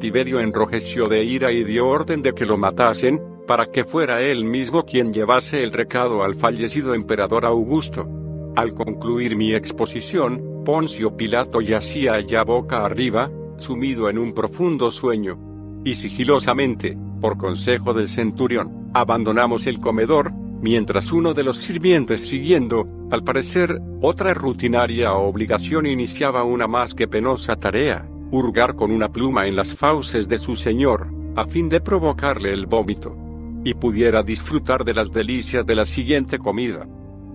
Tiberio 0.00 0.40
enrojeció 0.40 1.06
de 1.06 1.22
ira 1.22 1.52
y 1.52 1.62
dio 1.62 1.86
orden 1.86 2.20
de 2.20 2.32
que 2.34 2.46
lo 2.46 2.56
matasen, 2.56 3.20
para 3.46 3.66
que 3.66 3.84
fuera 3.84 4.22
él 4.22 4.44
mismo 4.44 4.84
quien 4.84 5.12
llevase 5.12 5.62
el 5.62 5.72
recado 5.72 6.22
al 6.22 6.34
fallecido 6.34 6.94
emperador 6.94 7.44
Augusto. 7.44 8.08
Al 8.56 8.74
concluir 8.74 9.36
mi 9.36 9.54
exposición, 9.54 10.62
Poncio 10.64 11.16
Pilato 11.16 11.60
yacía 11.60 12.14
allá 12.14 12.42
boca 12.42 12.84
arriba, 12.84 13.30
sumido 13.60 14.08
en 14.08 14.18
un 14.18 14.32
profundo 14.32 14.90
sueño. 14.90 15.38
Y 15.84 15.94
sigilosamente, 15.94 16.96
por 17.20 17.36
consejo 17.36 17.94
del 17.94 18.08
centurión, 18.08 18.90
abandonamos 18.92 19.66
el 19.66 19.80
comedor, 19.80 20.32
mientras 20.32 21.12
uno 21.12 21.34
de 21.34 21.44
los 21.44 21.58
sirvientes 21.58 22.26
siguiendo, 22.26 22.86
al 23.10 23.24
parecer, 23.24 23.80
otra 24.02 24.34
rutinaria 24.34 25.12
obligación 25.14 25.86
iniciaba 25.86 26.44
una 26.44 26.66
más 26.66 26.94
que 26.94 27.08
penosa 27.08 27.56
tarea, 27.56 28.08
hurgar 28.30 28.76
con 28.76 28.90
una 28.90 29.10
pluma 29.10 29.46
en 29.46 29.56
las 29.56 29.74
fauces 29.74 30.28
de 30.28 30.38
su 30.38 30.56
señor, 30.56 31.08
a 31.36 31.46
fin 31.46 31.68
de 31.68 31.80
provocarle 31.80 32.52
el 32.52 32.66
vómito. 32.66 33.16
Y 33.64 33.74
pudiera 33.74 34.22
disfrutar 34.22 34.84
de 34.84 34.94
las 34.94 35.12
delicias 35.12 35.66
de 35.66 35.74
la 35.74 35.84
siguiente 35.84 36.38
comida. 36.38 36.86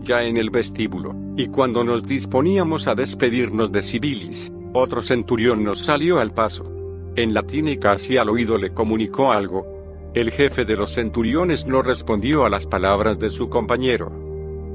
Ya 0.02 0.24
en 0.24 0.38
el 0.38 0.50
vestíbulo, 0.50 1.16
y 1.36 1.48
cuando 1.48 1.84
nos 1.84 2.06
disponíamos 2.06 2.88
a 2.88 2.96
despedirnos 2.96 3.72
de 3.72 3.84
Civilis, 3.84 4.52
otro 4.78 5.02
centurión 5.02 5.64
nos 5.64 5.80
salió 5.80 6.20
al 6.20 6.34
paso. 6.34 6.72
En 7.16 7.34
latín 7.34 7.68
y 7.68 7.78
casi 7.78 8.18
al 8.18 8.30
oído 8.30 8.58
le 8.58 8.74
comunicó 8.74 9.32
algo. 9.32 10.12
El 10.14 10.32
jefe 10.32 10.66
de 10.66 10.76
los 10.76 10.94
centuriones 10.94 11.66
no 11.66 11.82
respondió 11.82 12.46
a 12.46 12.50
las 12.50 12.68
palabras 12.68 13.20
de 13.20 13.30
su 13.30 13.50
compañero. 13.50 14.12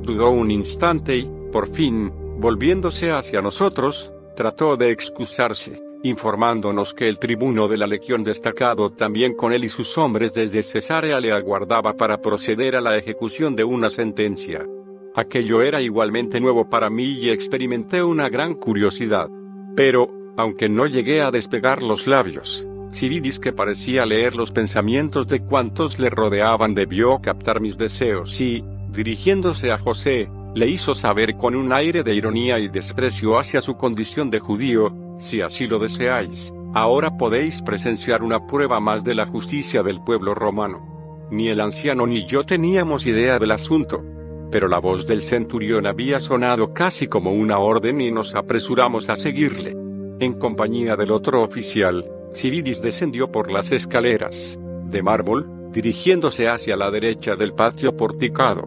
Dudó 0.02 0.30
un 0.30 0.50
instante 0.50 1.16
y, 1.18 1.30
por 1.52 1.68
fin, 1.68 2.12
volviéndose 2.38 3.10
hacia 3.10 3.42
nosotros, 3.42 4.12
trató 4.36 4.76
de 4.76 4.90
excusarse, 4.90 5.82
informándonos 6.02 6.94
que 6.94 7.08
el 7.08 7.18
tribuno 7.18 7.68
de 7.68 7.76
la 7.76 7.86
legión 7.86 8.24
destacado 8.24 8.90
también 8.90 9.34
con 9.34 9.52
él 9.52 9.64
y 9.64 9.68
sus 9.68 9.98
hombres 9.98 10.32
desde 10.32 10.62
Cesarea 10.62 11.20
le 11.20 11.32
aguardaba 11.32 11.94
para 11.94 12.22
proceder 12.22 12.76
a 12.76 12.80
la 12.80 12.96
ejecución 12.96 13.56
de 13.56 13.64
una 13.64 13.90
sentencia. 13.90 14.66
Aquello 15.14 15.60
era 15.60 15.82
igualmente 15.82 16.40
nuevo 16.40 16.70
para 16.70 16.88
mí 16.88 17.04
y 17.04 17.30
experimenté 17.30 18.02
una 18.02 18.28
gran 18.28 18.54
curiosidad. 18.54 19.28
Pero, 19.76 20.10
aunque 20.36 20.68
no 20.68 20.86
llegué 20.86 21.22
a 21.22 21.30
despegar 21.30 21.82
los 21.82 22.06
labios, 22.06 22.66
Civilis 22.92 23.38
que 23.38 23.52
parecía 23.52 24.04
leer 24.04 24.34
los 24.34 24.50
pensamientos 24.50 25.28
de 25.28 25.40
cuantos 25.40 25.98
le 25.98 26.10
rodeaban 26.10 26.74
debió 26.74 27.20
captar 27.20 27.60
mis 27.60 27.78
deseos 27.78 28.40
y, 28.40 28.64
dirigiéndose 28.90 29.70
a 29.70 29.78
José, 29.78 30.28
le 30.54 30.68
hizo 30.68 30.94
saber 30.94 31.36
con 31.36 31.54
un 31.54 31.72
aire 31.72 32.02
de 32.02 32.14
ironía 32.14 32.58
y 32.58 32.68
desprecio 32.68 33.38
hacia 33.38 33.60
su 33.60 33.76
condición 33.76 34.30
de 34.30 34.40
judío, 34.40 34.92
si 35.18 35.40
así 35.40 35.68
lo 35.68 35.78
deseáis, 35.78 36.52
ahora 36.74 37.16
podéis 37.16 37.62
presenciar 37.62 38.22
una 38.22 38.46
prueba 38.46 38.80
más 38.80 39.04
de 39.04 39.14
la 39.14 39.26
justicia 39.26 39.82
del 39.82 40.02
pueblo 40.02 40.34
romano. 40.34 41.28
Ni 41.30 41.48
el 41.48 41.60
anciano 41.60 42.06
ni 42.06 42.24
yo 42.26 42.44
teníamos 42.44 43.06
idea 43.06 43.38
del 43.38 43.52
asunto, 43.52 44.02
pero 44.50 44.68
la 44.68 44.78
voz 44.78 45.06
del 45.06 45.22
centurión 45.22 45.86
había 45.86 46.20
sonado 46.20 46.74
casi 46.74 47.06
como 47.06 47.32
una 47.32 47.58
orden 47.58 48.00
y 48.00 48.10
nos 48.10 48.34
apresuramos 48.34 49.08
a 49.08 49.16
seguirle. 49.16 49.76
En 50.18 50.34
compañía 50.34 50.96
del 50.96 51.12
otro 51.12 51.42
oficial, 51.42 52.04
Civilis 52.34 52.82
descendió 52.82 53.30
por 53.30 53.50
las 53.50 53.72
escaleras, 53.72 54.58
de 54.84 55.02
mármol, 55.02 55.70
dirigiéndose 55.72 56.48
hacia 56.48 56.76
la 56.76 56.90
derecha 56.90 57.36
del 57.36 57.54
patio 57.54 57.96
porticado. 57.96 58.66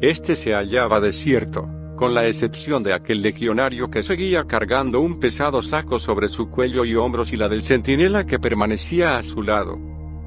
Este 0.00 0.36
se 0.36 0.52
hallaba 0.52 1.00
desierto, 1.00 1.68
con 1.96 2.14
la 2.14 2.26
excepción 2.26 2.82
de 2.82 2.94
aquel 2.94 3.22
legionario 3.22 3.90
que 3.90 4.02
seguía 4.02 4.44
cargando 4.44 5.00
un 5.00 5.20
pesado 5.20 5.62
saco 5.62 5.98
sobre 5.98 6.28
su 6.28 6.50
cuello 6.50 6.84
y 6.84 6.94
hombros 6.94 7.32
y 7.32 7.36
la 7.36 7.48
del 7.48 7.62
centinela 7.62 8.26
que 8.26 8.38
permanecía 8.38 9.16
a 9.16 9.22
su 9.22 9.42
lado. 9.42 9.78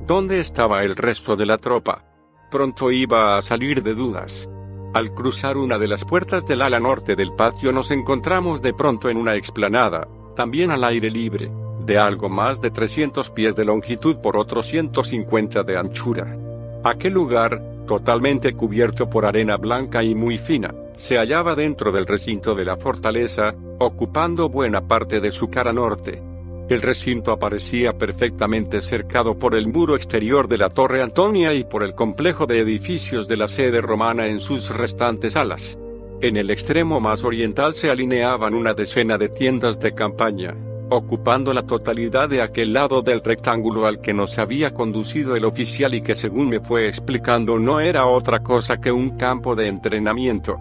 ¿Dónde 0.08 0.40
estaba 0.40 0.84
el 0.84 0.96
resto 0.96 1.36
de 1.36 1.46
la 1.46 1.58
tropa? 1.58 2.06
Pronto 2.52 2.92
iba 2.92 3.38
a 3.38 3.42
salir 3.42 3.84
de 3.84 3.96
dudas. 3.96 4.50
Al 4.96 5.14
cruzar 5.14 5.58
una 5.58 5.78
de 5.78 5.90
las 5.90 6.06
puertas 6.06 6.46
del 6.48 6.62
ala 6.62 6.80
norte 6.80 7.18
del 7.18 7.34
patio 7.34 7.74
nos 7.74 7.92
encontramos 7.92 8.62
de 8.62 8.74
pronto 8.74 9.10
en 9.10 9.18
una 9.18 9.36
explanada, 9.36 10.08
también 10.38 10.72
al 10.72 10.86
aire 10.86 11.10
libre, 11.10 11.52
de 11.86 11.98
algo 11.98 12.30
más 12.30 12.62
de 12.62 12.72
300 12.72 13.30
pies 13.32 13.54
de 13.58 13.66
longitud 13.66 14.16
por 14.22 14.38
otros 14.38 14.68
150 14.68 15.64
de 15.64 15.78
anchura. 15.78 16.38
Aquel 16.86 17.12
lugar, 17.12 17.62
totalmente 17.86 18.54
cubierto 18.54 19.10
por 19.10 19.26
arena 19.26 19.58
blanca 19.58 20.02
y 20.02 20.16
muy 20.16 20.38
fina, 20.38 20.74
se 20.96 21.18
hallaba 21.18 21.56
dentro 21.56 21.92
del 21.92 22.06
recinto 22.06 22.56
de 22.56 22.64
la 22.64 22.78
fortaleza, 22.78 23.54
ocupando 23.80 24.48
buena 24.48 24.88
parte 24.88 25.20
de 25.20 25.34
su 25.34 25.50
cara 25.50 25.74
norte. 25.74 26.24
El 26.68 26.82
recinto 26.82 27.32
aparecía 27.32 27.92
perfectamente 27.92 28.82
cercado 28.82 29.38
por 29.38 29.54
el 29.54 29.68
muro 29.68 29.96
exterior 29.96 30.48
de 30.48 30.58
la 30.58 30.70
Torre 30.70 31.04
Antonia 31.04 31.54
y 31.54 31.64
por 31.64 31.84
el 31.84 31.94
complejo 31.94 32.48
de 32.48 32.60
edificios 32.60 33.28
de 33.28 33.38
la 33.38 33.48
sede 33.48 33.82
romana 33.82 34.26
en 34.26 34.40
sus 34.40 34.72
restantes 34.72 35.36
alas. 35.36 35.78
En 36.22 36.38
el 36.38 36.50
extremo 36.50 37.00
más 37.00 37.24
oriental 37.24 37.76
se 37.76 37.92
alineaban 37.92 38.56
una 38.56 38.74
decena 38.74 39.20
de 39.20 39.30
tiendas 39.30 39.80
de 39.80 39.94
campaña, 39.94 40.56
ocupando 40.90 41.54
la 41.54 41.68
totalidad 41.68 42.30
de 42.30 42.42
aquel 42.42 42.74
lado 42.74 43.04
del 43.04 43.22
rectángulo 43.24 43.86
al 43.86 44.02
que 44.02 44.16
nos 44.16 44.40
había 44.40 44.74
conducido 44.74 45.36
el 45.36 45.46
oficial 45.46 45.94
y 45.94 46.02
que 46.02 46.16
según 46.16 46.50
me 46.50 46.62
fue 46.62 46.88
explicando 46.88 47.60
no 47.60 47.80
era 47.80 48.08
otra 48.08 48.40
cosa 48.40 48.82
que 48.82 48.92
un 48.92 49.18
campo 49.18 49.56
de 49.56 49.68
entrenamiento. 49.68 50.60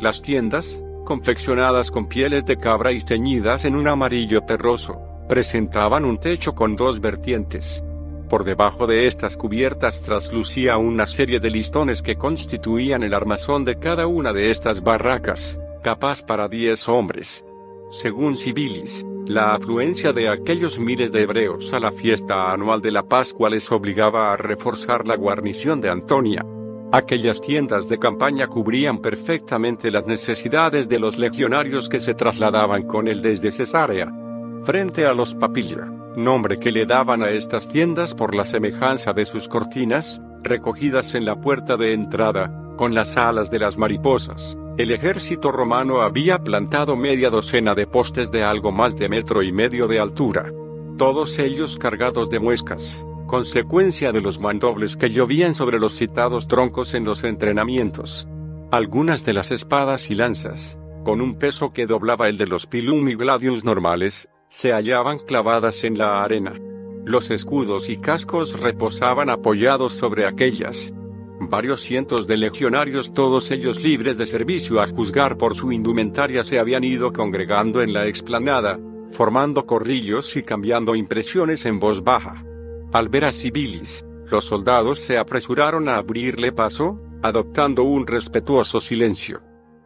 Las 0.00 0.20
tiendas, 0.20 0.82
confeccionadas 1.04 1.92
con 1.92 2.08
pieles 2.08 2.44
de 2.44 2.56
cabra 2.56 2.90
y 2.90 3.00
ceñidas 3.00 3.64
en 3.64 3.76
un 3.76 3.86
amarillo 3.86 4.40
terroso, 4.40 5.13
presentaban 5.28 6.04
un 6.04 6.18
techo 6.18 6.54
con 6.54 6.76
dos 6.76 7.00
vertientes. 7.00 7.82
Por 8.28 8.44
debajo 8.44 8.86
de 8.86 9.06
estas 9.06 9.36
cubiertas 9.36 10.02
traslucía 10.02 10.76
una 10.76 11.06
serie 11.06 11.40
de 11.40 11.50
listones 11.50 12.02
que 12.02 12.16
constituían 12.16 13.02
el 13.02 13.14
armazón 13.14 13.64
de 13.64 13.78
cada 13.78 14.06
una 14.06 14.32
de 14.32 14.50
estas 14.50 14.82
barracas, 14.82 15.60
capaz 15.82 16.22
para 16.22 16.48
diez 16.48 16.88
hombres. 16.88 17.44
Según 17.90 18.36
Civilis, 18.36 19.06
la 19.26 19.54
afluencia 19.54 20.12
de 20.12 20.28
aquellos 20.28 20.78
miles 20.78 21.12
de 21.12 21.22
hebreos 21.22 21.72
a 21.72 21.80
la 21.80 21.92
fiesta 21.92 22.52
anual 22.52 22.80
de 22.80 22.90
la 22.90 23.04
Pascua 23.04 23.50
les 23.50 23.70
obligaba 23.70 24.32
a 24.32 24.36
reforzar 24.36 25.06
la 25.06 25.16
guarnición 25.16 25.80
de 25.80 25.90
Antonia. 25.90 26.44
Aquellas 26.92 27.40
tiendas 27.40 27.88
de 27.88 27.98
campaña 27.98 28.46
cubrían 28.46 28.98
perfectamente 28.98 29.90
las 29.90 30.06
necesidades 30.06 30.88
de 30.88 30.98
los 30.98 31.18
legionarios 31.18 31.88
que 31.88 32.00
se 32.00 32.14
trasladaban 32.14 32.82
con 32.84 33.08
él 33.08 33.22
desde 33.22 33.52
Cesarea 33.52 34.12
frente 34.64 35.06
a 35.06 35.14
los 35.14 35.34
papilla, 35.34 35.84
nombre 36.16 36.58
que 36.58 36.72
le 36.72 36.86
daban 36.86 37.22
a 37.22 37.30
estas 37.30 37.68
tiendas 37.68 38.14
por 38.14 38.34
la 38.34 38.46
semejanza 38.46 39.12
de 39.12 39.24
sus 39.24 39.48
cortinas, 39.48 40.20
recogidas 40.42 41.14
en 41.14 41.24
la 41.24 41.40
puerta 41.40 41.76
de 41.76 41.92
entrada, 41.92 42.50
con 42.76 42.94
las 42.94 43.16
alas 43.16 43.50
de 43.50 43.58
las 43.58 43.76
mariposas. 43.76 44.58
El 44.76 44.90
ejército 44.90 45.52
romano 45.52 46.00
había 46.00 46.42
plantado 46.42 46.96
media 46.96 47.30
docena 47.30 47.74
de 47.74 47.86
postes 47.86 48.30
de 48.30 48.42
algo 48.42 48.72
más 48.72 48.96
de 48.96 49.08
metro 49.08 49.42
y 49.42 49.52
medio 49.52 49.86
de 49.86 50.00
altura, 50.00 50.46
todos 50.98 51.38
ellos 51.38 51.76
cargados 51.76 52.30
de 52.30 52.40
muescas, 52.40 53.06
consecuencia 53.26 54.12
de 54.12 54.20
los 54.20 54.40
mandobles 54.40 54.96
que 54.96 55.10
llovían 55.10 55.54
sobre 55.54 55.78
los 55.78 55.94
citados 55.94 56.48
troncos 56.48 56.94
en 56.94 57.04
los 57.04 57.22
entrenamientos. 57.22 58.26
Algunas 58.72 59.24
de 59.24 59.34
las 59.34 59.50
espadas 59.52 60.10
y 60.10 60.14
lanzas, 60.14 60.78
con 61.04 61.20
un 61.20 61.36
peso 61.36 61.72
que 61.72 61.86
doblaba 61.86 62.28
el 62.28 62.38
de 62.38 62.46
los 62.46 62.66
pilum 62.66 63.08
y 63.08 63.14
gladius 63.14 63.64
normales, 63.64 64.28
se 64.54 64.72
hallaban 64.72 65.18
clavadas 65.18 65.82
en 65.82 65.98
la 65.98 66.22
arena. 66.22 66.52
Los 67.04 67.32
escudos 67.32 67.90
y 67.90 67.96
cascos 67.96 68.60
reposaban 68.60 69.28
apoyados 69.28 69.94
sobre 69.94 70.26
aquellas. 70.26 70.94
Varios 71.40 71.80
cientos 71.80 72.28
de 72.28 72.36
legionarios, 72.36 73.12
todos 73.12 73.50
ellos 73.50 73.82
libres 73.82 74.16
de 74.16 74.26
servicio 74.26 74.80
a 74.80 74.86
juzgar 74.86 75.36
por 75.36 75.56
su 75.56 75.72
indumentaria, 75.72 76.44
se 76.44 76.60
habían 76.60 76.84
ido 76.84 77.12
congregando 77.12 77.82
en 77.82 77.92
la 77.92 78.06
explanada, 78.06 78.78
formando 79.10 79.66
corrillos 79.66 80.36
y 80.36 80.44
cambiando 80.44 80.94
impresiones 80.94 81.66
en 81.66 81.80
voz 81.80 82.04
baja. 82.04 82.44
Al 82.92 83.08
ver 83.08 83.24
a 83.24 83.32
Civilis, 83.32 84.06
los 84.30 84.44
soldados 84.44 85.00
se 85.00 85.18
apresuraron 85.18 85.88
a 85.88 85.96
abrirle 85.96 86.52
paso, 86.52 87.00
adoptando 87.22 87.82
un 87.82 88.06
respetuoso 88.06 88.80
silencio. 88.80 89.42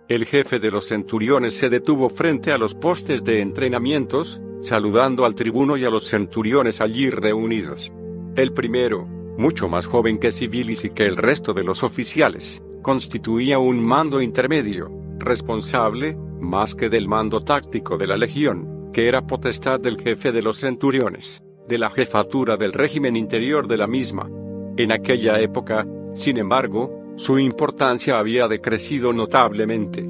El 0.08 0.26
jefe 0.26 0.58
de 0.58 0.70
los 0.70 0.88
centuriones 0.88 1.54
se 1.54 1.70
detuvo 1.70 2.10
frente 2.10 2.52
a 2.52 2.58
los 2.58 2.74
postes 2.74 3.24
de 3.24 3.40
entrenamientos, 3.40 4.42
saludando 4.60 5.24
al 5.24 5.34
tribuno 5.34 5.76
y 5.76 5.84
a 5.84 5.90
los 5.90 6.08
centuriones 6.08 6.80
allí 6.80 7.10
reunidos. 7.10 7.92
El 8.36 8.52
primero, 8.52 9.06
mucho 9.38 9.68
más 9.68 9.86
joven 9.86 10.18
que 10.18 10.32
Civilis 10.32 10.84
y 10.84 10.90
que 10.90 11.06
el 11.06 11.16
resto 11.16 11.54
de 11.54 11.64
los 11.64 11.82
oficiales, 11.82 12.62
constituía 12.82 13.58
un 13.58 13.84
mando 13.84 14.20
intermedio, 14.20 14.90
responsable, 15.18 16.16
más 16.40 16.74
que 16.74 16.88
del 16.88 17.08
mando 17.08 17.42
táctico 17.42 17.98
de 17.98 18.06
la 18.06 18.16
legión, 18.16 18.90
que 18.92 19.08
era 19.08 19.26
potestad 19.26 19.80
del 19.80 20.00
jefe 20.00 20.32
de 20.32 20.42
los 20.42 20.58
centuriones, 20.58 21.42
de 21.68 21.78
la 21.78 21.90
jefatura 21.90 22.56
del 22.56 22.72
régimen 22.72 23.16
interior 23.16 23.68
de 23.68 23.76
la 23.76 23.86
misma. 23.86 24.30
En 24.76 24.92
aquella 24.92 25.40
época, 25.40 25.86
sin 26.14 26.38
embargo, 26.38 27.14
su 27.16 27.38
importancia 27.38 28.18
había 28.18 28.48
decrecido 28.48 29.12
notablemente. 29.12 30.08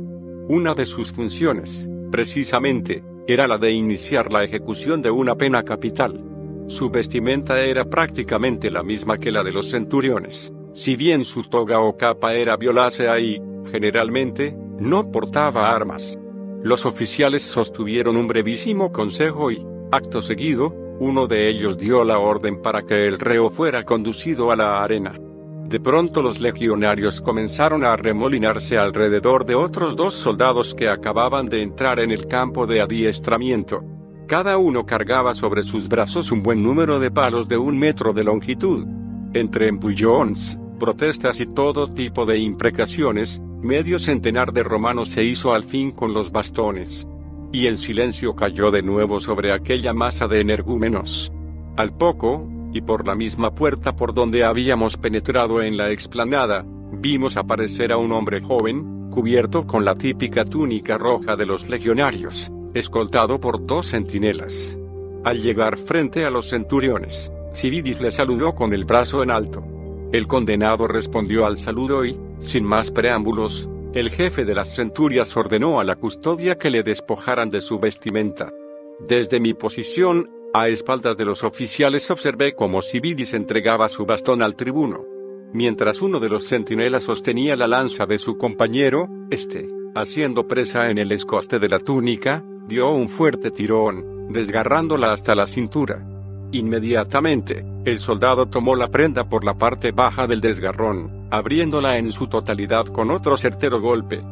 Una 0.48 0.74
de 0.74 0.86
sus 0.86 1.10
funciones, 1.10 1.88
precisamente, 2.10 3.02
era 3.28 3.46
la 3.46 3.58
de 3.58 3.70
iniciar 3.70 4.32
la 4.32 4.42
ejecución 4.42 5.02
de 5.02 5.10
una 5.10 5.34
pena 5.34 5.62
capital. 5.62 6.24
Su 6.66 6.88
vestimenta 6.88 7.60
era 7.60 7.84
prácticamente 7.84 8.70
la 8.70 8.82
misma 8.82 9.18
que 9.18 9.30
la 9.30 9.44
de 9.44 9.52
los 9.52 9.70
centuriones. 9.70 10.50
Si 10.72 10.96
bien 10.96 11.26
su 11.26 11.42
toga 11.42 11.78
o 11.80 11.98
capa 11.98 12.34
era 12.34 12.56
violácea 12.56 13.20
y, 13.20 13.38
generalmente, 13.70 14.56
no 14.80 15.12
portaba 15.12 15.74
armas. 15.74 16.18
Los 16.62 16.86
oficiales 16.86 17.42
sostuvieron 17.42 18.16
un 18.16 18.28
brevísimo 18.28 18.92
consejo 18.92 19.50
y, 19.50 19.62
acto 19.92 20.22
seguido, 20.22 20.74
uno 20.98 21.26
de 21.26 21.50
ellos 21.50 21.76
dio 21.76 22.04
la 22.04 22.18
orden 22.18 22.62
para 22.62 22.86
que 22.86 23.06
el 23.06 23.18
reo 23.18 23.50
fuera 23.50 23.84
conducido 23.84 24.50
a 24.50 24.56
la 24.56 24.82
arena. 24.82 25.20
De 25.68 25.80
pronto 25.80 26.22
los 26.22 26.40
legionarios 26.40 27.20
comenzaron 27.20 27.84
a 27.84 27.94
remolinarse 27.94 28.78
alrededor 28.78 29.44
de 29.44 29.54
otros 29.54 29.96
dos 29.96 30.14
soldados 30.14 30.74
que 30.74 30.88
acababan 30.88 31.44
de 31.44 31.60
entrar 31.60 32.00
en 32.00 32.10
el 32.10 32.26
campo 32.26 32.66
de 32.66 32.80
adiestramiento. 32.80 33.84
Cada 34.26 34.56
uno 34.56 34.86
cargaba 34.86 35.34
sobre 35.34 35.62
sus 35.62 35.86
brazos 35.86 36.32
un 36.32 36.42
buen 36.42 36.62
número 36.62 36.98
de 36.98 37.10
palos 37.10 37.48
de 37.48 37.58
un 37.58 37.78
metro 37.78 38.14
de 38.14 38.24
longitud. 38.24 38.86
Entre 39.34 39.68
empullones, 39.68 40.58
protestas 40.80 41.38
y 41.38 41.44
todo 41.44 41.92
tipo 41.92 42.24
de 42.24 42.38
imprecaciones, 42.38 43.42
medio 43.60 43.98
centenar 43.98 44.54
de 44.54 44.62
romanos 44.62 45.10
se 45.10 45.22
hizo 45.22 45.52
al 45.52 45.64
fin 45.64 45.90
con 45.90 46.14
los 46.14 46.32
bastones. 46.32 47.06
Y 47.52 47.66
el 47.66 47.76
silencio 47.76 48.34
cayó 48.34 48.70
de 48.70 48.82
nuevo 48.82 49.20
sobre 49.20 49.52
aquella 49.52 49.92
masa 49.92 50.28
de 50.28 50.40
energúmenos. 50.40 51.30
Al 51.76 51.94
poco, 51.94 52.48
y 52.78 52.80
por 52.80 53.06
la 53.06 53.14
misma 53.14 53.54
puerta 53.54 53.94
por 53.96 54.14
donde 54.14 54.44
habíamos 54.44 54.96
penetrado 54.96 55.60
en 55.60 55.76
la 55.76 55.90
explanada, 55.90 56.64
vimos 56.92 57.36
aparecer 57.36 57.92
a 57.92 57.96
un 57.96 58.12
hombre 58.12 58.40
joven, 58.40 59.10
cubierto 59.10 59.66
con 59.66 59.84
la 59.84 59.96
típica 59.96 60.44
túnica 60.44 60.96
roja 60.96 61.36
de 61.36 61.44
los 61.44 61.68
legionarios, 61.68 62.50
escoltado 62.74 63.40
por 63.40 63.66
dos 63.66 63.90
centinelas. 63.90 64.78
Al 65.24 65.42
llegar 65.42 65.76
frente 65.76 66.24
a 66.24 66.30
los 66.30 66.48
centuriones, 66.50 67.32
Civilis 67.52 68.00
le 68.00 68.12
saludó 68.12 68.54
con 68.54 68.72
el 68.72 68.84
brazo 68.84 69.22
en 69.24 69.32
alto. 69.32 69.64
El 70.12 70.28
condenado 70.28 70.86
respondió 70.86 71.44
al 71.44 71.56
saludo 71.56 72.04
y, 72.04 72.16
sin 72.38 72.64
más 72.64 72.92
preámbulos, 72.92 73.68
el 73.92 74.10
jefe 74.10 74.44
de 74.44 74.54
las 74.54 74.74
centurias 74.74 75.36
ordenó 75.36 75.80
a 75.80 75.84
la 75.84 75.96
custodia 75.96 76.56
que 76.56 76.70
le 76.70 76.84
despojaran 76.84 77.50
de 77.50 77.60
su 77.60 77.80
vestimenta. 77.80 78.52
Desde 79.00 79.40
mi 79.40 79.54
posición, 79.54 80.30
a 80.54 80.68
espaldas 80.68 81.16
de 81.16 81.24
los 81.24 81.44
oficiales 81.44 82.10
observé 82.10 82.54
cómo 82.54 82.80
Civilis 82.80 83.34
entregaba 83.34 83.88
su 83.88 84.06
bastón 84.06 84.42
al 84.42 84.56
tribuno. 84.56 85.04
Mientras 85.52 86.00
uno 86.02 86.20
de 86.20 86.28
los 86.28 86.46
centinelas 86.46 87.04
sostenía 87.04 87.54
la 87.54 87.66
lanza 87.66 88.06
de 88.06 88.18
su 88.18 88.38
compañero, 88.38 89.08
este, 89.30 89.68
haciendo 89.94 90.48
presa 90.48 90.90
en 90.90 90.98
el 90.98 91.12
escote 91.12 91.58
de 91.58 91.68
la 91.68 91.78
túnica, 91.78 92.44
dio 92.66 92.90
un 92.90 93.08
fuerte 93.08 93.50
tirón, 93.50 94.28
desgarrándola 94.30 95.12
hasta 95.12 95.34
la 95.34 95.46
cintura. 95.46 96.06
Inmediatamente, 96.52 97.64
el 97.84 97.98
soldado 97.98 98.46
tomó 98.46 98.74
la 98.74 98.88
prenda 98.88 99.28
por 99.28 99.44
la 99.44 99.58
parte 99.58 99.92
baja 99.92 100.26
del 100.26 100.40
desgarrón, 100.40 101.28
abriéndola 101.30 101.98
en 101.98 102.10
su 102.10 102.26
totalidad 102.26 102.86
con 102.86 103.10
otro 103.10 103.36
certero 103.36 103.80
golpe. 103.80 104.22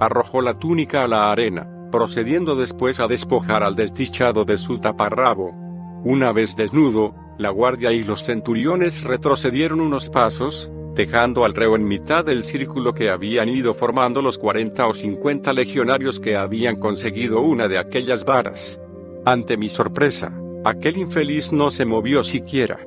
Arrojó 0.00 0.42
la 0.42 0.54
túnica 0.54 1.04
a 1.04 1.08
la 1.08 1.32
arena, 1.32 1.66
procediendo 1.90 2.56
después 2.56 3.00
a 3.00 3.08
despojar 3.08 3.62
al 3.62 3.74
desdichado 3.74 4.44
de 4.44 4.58
su 4.58 4.78
taparrabo. 4.78 5.61
Una 6.04 6.32
vez 6.32 6.56
desnudo, 6.56 7.14
la 7.38 7.50
guardia 7.50 7.92
y 7.92 8.02
los 8.02 8.24
centuriones 8.24 9.04
retrocedieron 9.04 9.80
unos 9.80 10.10
pasos, 10.10 10.70
dejando 10.94 11.44
al 11.44 11.54
reo 11.54 11.76
en 11.76 11.84
mitad 11.84 12.24
del 12.24 12.42
círculo 12.42 12.92
que 12.92 13.08
habían 13.08 13.48
ido 13.48 13.72
formando 13.72 14.20
los 14.20 14.36
40 14.38 14.86
o 14.86 14.94
50 14.94 15.52
legionarios 15.52 16.20
que 16.20 16.36
habían 16.36 16.76
conseguido 16.76 17.40
una 17.40 17.68
de 17.68 17.78
aquellas 17.78 18.24
varas. 18.24 18.80
Ante 19.24 19.56
mi 19.56 19.68
sorpresa, 19.68 20.32
aquel 20.64 20.96
infeliz 20.98 21.52
no 21.52 21.70
se 21.70 21.84
movió 21.84 22.24
siquiera. 22.24 22.80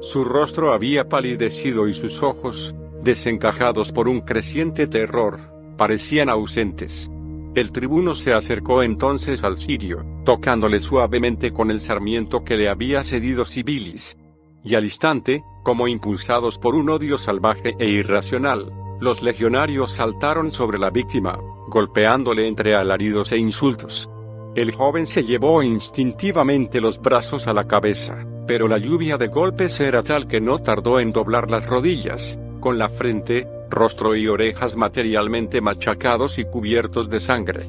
Su 0.00 0.24
rostro 0.24 0.72
había 0.72 1.08
palidecido 1.08 1.88
y 1.88 1.92
sus 1.92 2.22
ojos, 2.22 2.74
desencajados 3.02 3.90
por 3.90 4.08
un 4.08 4.20
creciente 4.20 4.86
terror, 4.86 5.40
parecían 5.76 6.28
ausentes. 6.28 7.10
El 7.54 7.72
tribuno 7.72 8.14
se 8.14 8.32
acercó 8.32 8.84
entonces 8.84 9.42
al 9.42 9.56
sirio, 9.56 10.04
tocándole 10.24 10.78
suavemente 10.78 11.52
con 11.52 11.72
el 11.72 11.80
sarmiento 11.80 12.44
que 12.44 12.56
le 12.56 12.68
había 12.68 13.02
cedido 13.02 13.44
Sibilis. 13.44 14.16
Y 14.62 14.76
al 14.76 14.84
instante, 14.84 15.42
como 15.64 15.88
impulsados 15.88 16.58
por 16.58 16.76
un 16.76 16.90
odio 16.90 17.18
salvaje 17.18 17.74
e 17.80 17.88
irracional, 17.88 18.72
los 19.00 19.22
legionarios 19.22 19.92
saltaron 19.92 20.52
sobre 20.52 20.78
la 20.78 20.90
víctima, 20.90 21.40
golpeándole 21.68 22.46
entre 22.46 22.76
alaridos 22.76 23.32
e 23.32 23.38
insultos. 23.38 24.08
El 24.54 24.72
joven 24.72 25.06
se 25.06 25.24
llevó 25.24 25.62
instintivamente 25.62 26.80
los 26.80 27.00
brazos 27.00 27.48
a 27.48 27.52
la 27.52 27.66
cabeza, 27.66 28.26
pero 28.46 28.68
la 28.68 28.78
lluvia 28.78 29.16
de 29.16 29.28
golpes 29.28 29.80
era 29.80 30.02
tal 30.02 30.28
que 30.28 30.40
no 30.40 30.58
tardó 30.58 31.00
en 31.00 31.12
doblar 31.12 31.50
las 31.50 31.66
rodillas, 31.66 32.38
con 32.60 32.78
la 32.78 32.88
frente, 32.88 33.48
rostro 33.70 34.16
y 34.16 34.28
orejas 34.28 34.76
materialmente 34.76 35.60
machacados 35.60 36.38
y 36.38 36.44
cubiertos 36.44 37.08
de 37.08 37.20
sangre. 37.20 37.68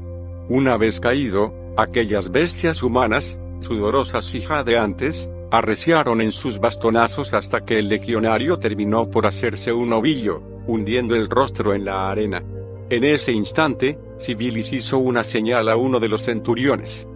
Una 0.50 0.78
vez 0.78 1.00
caído, 1.00 1.54
aquellas 1.78 2.32
bestias 2.32 2.84
humanas, 2.84 3.40
sudorosas 3.62 4.34
y 4.36 4.42
jadeantes, 4.42 5.30
arreciaron 5.52 6.22
en 6.22 6.32
sus 6.32 6.60
bastonazos 6.60 7.34
hasta 7.34 7.66
que 7.66 7.80
el 7.80 7.90
legionario 7.90 8.58
terminó 8.58 9.10
por 9.10 9.26
hacerse 9.26 9.72
un 9.74 9.94
ovillo, 9.94 10.42
hundiendo 10.68 11.16
el 11.16 11.30
rostro 11.30 11.74
en 11.74 11.86
la 11.86 12.10
arena. 12.10 12.44
En 12.90 13.04
ese 13.04 13.32
instante, 13.32 13.98
Civilis 14.18 14.74
hizo 14.74 14.98
una 14.98 15.24
señal 15.24 15.70
a 15.70 15.76
uno 15.76 16.00
de 16.00 16.10
los 16.10 16.24
centuriones. 16.24 17.08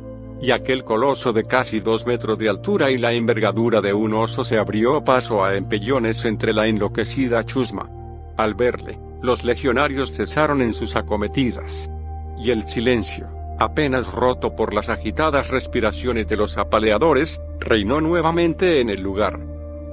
Y 0.42 0.52
aquel 0.52 0.84
coloso 0.84 1.34
de 1.34 1.46
casi 1.46 1.80
dos 1.80 2.06
metros 2.06 2.38
de 2.38 2.50
altura 2.50 2.92
y 2.92 2.98
la 2.98 3.14
envergadura 3.14 3.82
de 3.82 3.94
un 3.94 4.14
oso 4.14 4.44
se 4.44 4.58
abrió 4.58 5.04
paso 5.04 5.44
a 5.44 5.56
empellones 5.56 6.24
entre 6.26 6.54
la 6.54 6.68
enloquecida 6.68 7.46
chusma. 7.46 7.90
Al 8.38 8.54
verle, 8.54 9.00
los 9.22 9.46
legionarios 9.46 10.16
cesaron 10.16 10.62
en 10.62 10.74
sus 10.74 10.96
acometidas. 10.96 11.90
Y 12.38 12.52
el 12.52 12.68
silencio, 12.68 13.30
apenas 13.60 14.12
roto 14.12 14.56
por 14.56 14.74
las 14.74 14.90
agitadas 14.90 15.50
respiraciones 15.50 16.28
de 16.28 16.36
los 16.36 16.58
apaleadores, 16.58 17.42
reinó 17.60 18.02
nuevamente 18.02 18.82
en 18.82 18.90
el 18.90 19.02
lugar. 19.02 19.40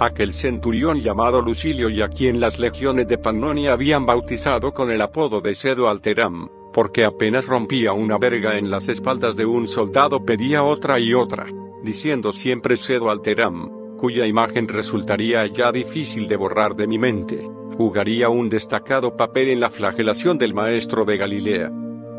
Aquel 0.00 0.34
centurión 0.34 1.00
llamado 1.00 1.40
Lucilio 1.40 1.88
y 1.88 2.02
a 2.02 2.08
quien 2.08 2.40
las 2.40 2.58
legiones 2.58 3.06
de 3.06 3.18
Pannonia 3.18 3.74
habían 3.74 4.06
bautizado 4.06 4.74
con 4.74 4.90
el 4.90 5.00
apodo 5.00 5.40
de 5.40 5.54
Sedo 5.54 5.88
Alteram, 5.88 6.48
porque 6.72 7.04
apenas 7.04 7.46
rompía 7.46 7.92
una 7.92 8.18
verga 8.18 8.58
en 8.58 8.70
las 8.70 8.88
espaldas 8.88 9.36
de 9.36 9.46
un 9.46 9.68
soldado 9.68 10.24
pedía 10.24 10.64
otra 10.64 10.98
y 10.98 11.14
otra, 11.14 11.46
diciendo 11.84 12.32
siempre 12.32 12.76
Sedo 12.76 13.10
Alteram, 13.10 13.96
cuya 13.96 14.26
imagen 14.26 14.66
resultaría 14.66 15.46
ya 15.46 15.70
difícil 15.70 16.26
de 16.26 16.36
borrar 16.36 16.74
de 16.74 16.88
mi 16.88 16.98
mente 16.98 17.48
jugaría 17.82 18.28
un 18.28 18.48
destacado 18.48 19.16
papel 19.16 19.48
en 19.48 19.58
la 19.58 19.68
flagelación 19.68 20.38
del 20.38 20.54
maestro 20.54 21.04
de 21.04 21.16
Galilea. 21.16 21.68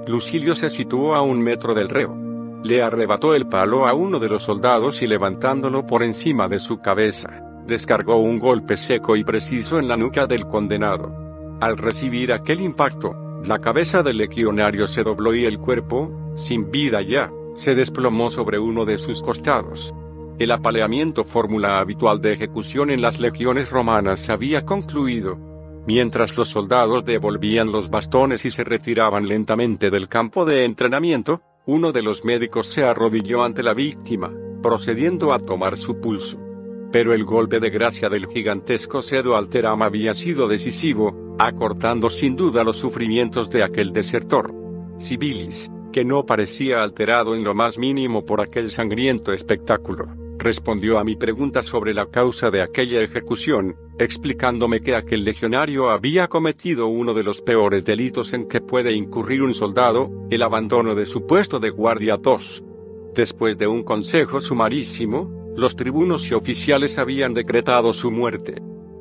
Lucilio 0.07 0.55
se 0.55 0.69
situó 0.69 1.15
a 1.15 1.21
un 1.21 1.39
metro 1.39 1.73
del 1.73 1.87
reo. 1.87 2.17
Le 2.65 2.83
arrebató 2.83 3.33
el 3.33 3.47
palo 3.47 3.87
a 3.87 3.93
uno 3.93 4.19
de 4.19 4.27
los 4.27 4.43
soldados 4.43 5.01
y 5.01 5.07
levantándolo 5.07 5.87
por 5.87 6.03
encima 6.03 6.49
de 6.49 6.59
su 6.59 6.81
cabeza, 6.81 7.29
descargó 7.65 8.17
un 8.17 8.39
golpe 8.39 8.75
seco 8.75 9.15
y 9.15 9.23
preciso 9.23 9.79
en 9.79 9.87
la 9.87 9.95
nuca 9.95 10.27
del 10.27 10.47
condenado. 10.47 11.15
Al 11.61 11.77
recibir 11.77 12.33
aquel 12.33 12.59
impacto, 12.59 13.15
la 13.45 13.59
cabeza 13.59 14.03
del 14.03 14.17
legionario 14.17 14.85
se 14.85 15.03
dobló 15.03 15.33
y 15.33 15.45
el 15.45 15.59
cuerpo, 15.59 16.11
sin 16.35 16.71
vida 16.71 17.01
ya, 17.01 17.31
se 17.55 17.73
desplomó 17.73 18.29
sobre 18.29 18.59
uno 18.59 18.83
de 18.83 18.97
sus 18.97 19.23
costados. 19.23 19.95
El 20.39 20.51
apaleamiento, 20.51 21.23
fórmula 21.23 21.79
habitual 21.79 22.19
de 22.19 22.33
ejecución 22.33 22.89
en 22.89 23.01
las 23.01 23.21
legiones 23.21 23.69
romanas, 23.69 24.29
había 24.29 24.65
concluido. 24.65 25.52
Mientras 25.85 26.37
los 26.37 26.47
soldados 26.47 27.03
devolvían 27.03 27.71
los 27.71 27.89
bastones 27.89 28.45
y 28.45 28.51
se 28.51 28.63
retiraban 28.63 29.27
lentamente 29.27 29.91
del 29.91 30.07
campo 30.07 30.45
de 30.45 30.63
entrenamiento, 30.63 31.41
uno 31.65 31.91
de 31.91 32.01
los 32.01 32.23
médicos 32.23 32.67
se 32.67 32.85
arrodilló 32.85 33.43
ante 33.43 33.63
la 33.63 33.73
víctima, 33.73 34.31
procediendo 34.61 35.33
a 35.33 35.39
tomar 35.39 35.77
su 35.77 35.99
pulso. 35.99 36.39
Pero 36.91 37.13
el 37.13 37.25
golpe 37.25 37.59
de 37.59 37.69
gracia 37.69 38.07
del 38.07 38.27
gigantesco 38.27 39.01
Sedo 39.01 39.35
Alteram 39.35 39.81
había 39.81 40.13
sido 40.13 40.47
decisivo, 40.47 41.35
acortando 41.37 42.09
sin 42.09 42.35
duda 42.35 42.63
los 42.63 42.77
sufrimientos 42.77 43.49
de 43.49 43.63
aquel 43.63 43.91
desertor. 43.91 44.53
Sibilis, 44.97 45.69
que 45.91 46.05
no 46.05 46.25
parecía 46.25 46.81
alterado 46.81 47.35
en 47.35 47.43
lo 47.43 47.53
más 47.55 47.77
mínimo 47.77 48.25
por 48.25 48.41
aquel 48.41 48.71
sangriento 48.71 49.33
espectáculo, 49.33 50.07
respondió 50.43 50.99
a 50.99 51.03
mi 51.03 51.15
pregunta 51.15 51.63
sobre 51.63 51.93
la 51.93 52.07
causa 52.07 52.51
de 52.51 52.61
aquella 52.61 53.01
ejecución, 53.01 53.77
explicándome 53.97 54.81
que 54.81 54.95
aquel 54.95 55.23
legionario 55.23 55.89
había 55.89 56.27
cometido 56.27 56.87
uno 56.87 57.13
de 57.13 57.23
los 57.23 57.41
peores 57.41 57.85
delitos 57.85 58.33
en 58.33 58.47
que 58.47 58.59
puede 58.59 58.91
incurrir 58.93 59.41
un 59.41 59.53
soldado, 59.53 60.11
el 60.29 60.43
abandono 60.43 60.95
de 60.95 61.05
su 61.05 61.25
puesto 61.25 61.59
de 61.59 61.69
guardia 61.69 62.17
2. 62.17 62.63
Después 63.15 63.57
de 63.57 63.67
un 63.67 63.83
consejo 63.83 64.41
sumarísimo, 64.41 65.53
los 65.55 65.75
tribunos 65.75 66.29
y 66.29 66.33
oficiales 66.33 66.97
habían 66.97 67.33
decretado 67.33 67.93
su 67.93 68.11
muerte. 68.11 68.55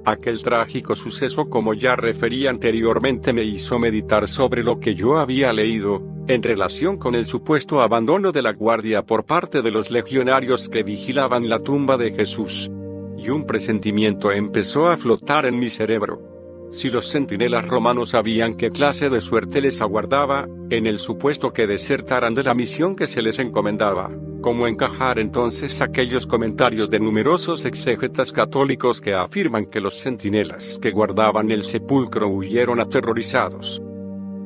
Aquel 0.05 0.43
trágico 0.43 0.95
suceso, 0.95 1.49
como 1.49 1.75
ya 1.75 1.97
referí 1.97 2.47
anteriormente, 2.47 3.33
me 3.33 3.43
hizo 3.43 3.79
meditar 3.79 4.29
sobre 4.29 4.63
lo 4.63 4.79
que 4.79 4.95
yo 4.95 5.19
había 5.19 5.53
leído, 5.53 6.03
en 6.29 6.43
relación 6.43 6.97
con 6.97 7.15
el 7.15 7.25
supuesto 7.25 7.81
abandono 7.81 8.33
de 8.33 8.43
la 8.43 8.53
guardia 8.53 9.03
por 9.03 9.25
parte 9.25 9.63
de 9.63 9.71
los 9.71 9.91
legionarios 9.91 10.69
que 10.69 10.83
vigilaban 10.83 11.49
la 11.49 11.59
tumba 11.59 11.97
de 11.97 12.13
Jesús. 12.13 12.71
Y 13.17 13.31
un 13.31 13.47
presentimiento 13.47 14.33
empezó 14.33 14.89
a 14.89 14.97
flotar 14.97 15.47
en 15.47 15.59
mi 15.59 15.71
cerebro. 15.71 16.69
Si 16.71 16.89
los 16.89 17.11
centinelas 17.11 17.67
romanos 17.69 18.11
sabían 18.11 18.55
qué 18.55 18.71
clase 18.71 19.11
de 19.11 19.21
suerte 19.21 19.61
les 19.61 19.81
aguardaba, 19.81 20.49
en 20.71 20.87
el 20.87 20.99
supuesto 20.99 21.53
que 21.53 21.67
desertaran 21.67 22.35
de 22.35 22.43
la 22.43 22.55
misión 22.55 22.97
que 22.97 23.07
se 23.07 23.23
les 23.23 23.39
encomendaba, 23.39 24.11
¿Cómo 24.43 24.67
encajar 24.67 25.21
entonces 25.21 25.81
aquellos 25.83 26.27
comentarios 26.27 26.91
de 26.91 26.99
numerosos 26.99 27.65
exégetas 27.65 28.33
católicos 28.33 29.01
que 29.01 29.15
afirman 29.15 29.67
que 29.67 29.81
los 29.81 30.03
centinelas 30.03 30.81
que 30.83 30.91
guardaban 30.91 31.53
el 31.53 31.63
sepulcro 31.63 32.27
huyeron 32.27 32.81
aterrorizados? 32.81 33.81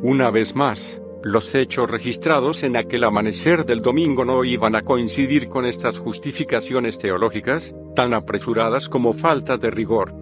Una 0.03 0.31
vez 0.31 0.55
más, 0.55 1.01
los 1.23 1.55
hechos 1.55 1.91
registrados 1.91 2.63
en 2.63 2.77
aquel 2.77 3.05
amanecer 3.05 3.67
del 3.67 3.83
domingo 3.83 4.25
no 4.25 4.45
iban 4.45 4.77
a 4.77 4.83
coincidir 4.83 5.49
con 5.49 5.67
estas 5.67 5.99
justificaciones 5.99 6.99
teológicas, 6.99 7.75
tan 7.95 8.15
apresuradas 8.15 8.89
como 8.89 9.13
faltas 9.13 9.61
de 9.61 9.71
rigor. 9.71 10.15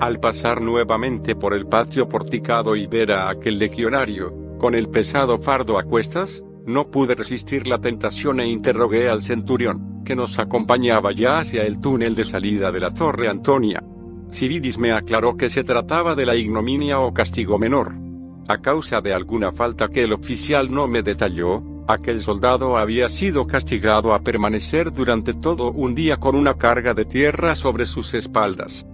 Al 0.00 0.20
pasar 0.20 0.62
nuevamente 0.62 1.34
por 1.34 1.54
el 1.54 1.66
patio 1.66 2.08
porticado 2.08 2.76
y 2.76 2.86
ver 2.86 3.12
a 3.12 3.28
aquel 3.28 3.58
legionario, 3.58 4.32
con 4.58 4.74
el 4.74 4.88
pesado 4.88 5.38
fardo 5.38 5.78
a 5.78 5.82
cuestas, 5.82 6.42
no 6.64 6.90
pude 6.90 7.14
resistir 7.14 7.66
la 7.66 7.80
tentación 7.80 8.40
e 8.40 8.46
interrogué 8.46 9.08
al 9.08 9.22
centurión, 9.22 10.02
que 10.04 10.16
nos 10.16 10.38
acompañaba 10.38 11.12
ya 11.12 11.40
hacia 11.40 11.64
el 11.64 11.80
túnel 11.80 12.14
de 12.14 12.24
salida 12.24 12.72
de 12.72 12.80
la 12.80 12.94
Torre 12.94 13.28
Antonia. 13.28 13.82
Civilis 14.30 14.78
me 14.78 14.92
aclaró 14.92 15.36
que 15.36 15.50
se 15.50 15.64
trataba 15.64 16.14
de 16.14 16.26
la 16.26 16.36
ignominia 16.36 17.00
o 17.00 17.12
castigo 17.12 17.58
menor. 17.58 18.07
A 18.48 18.56
causa 18.62 19.02
de 19.02 19.12
alguna 19.12 19.52
falta 19.52 19.88
que 19.88 20.04
el 20.04 20.12
oficial 20.14 20.72
no 20.72 20.88
me 20.88 21.02
detalló, 21.02 21.62
aquel 21.86 22.22
soldado 22.22 22.78
había 22.78 23.10
sido 23.10 23.46
castigado 23.46 24.14
a 24.14 24.20
permanecer 24.20 24.90
durante 24.90 25.34
todo 25.34 25.70
un 25.70 25.94
día 25.94 26.16
con 26.16 26.34
una 26.34 26.54
carga 26.54 26.94
de 26.94 27.04
tierra 27.04 27.54
sobre 27.54 27.84
sus 27.84 28.14
espaldas. 28.14 28.86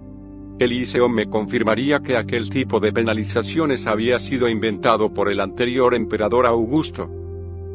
Eliseo 0.59 1.07
me 1.07 1.29
confirmaría 1.29 2.01
que 2.01 2.17
aquel 2.17 2.49
tipo 2.49 2.81
de 2.81 2.91
penalizaciones 2.91 3.87
había 3.87 4.19
sido 4.19 4.49
inventado 4.49 5.13
por 5.13 5.31
el 5.31 5.39
anterior 5.39 5.95
emperador 5.95 6.45
Augusto. 6.45 7.09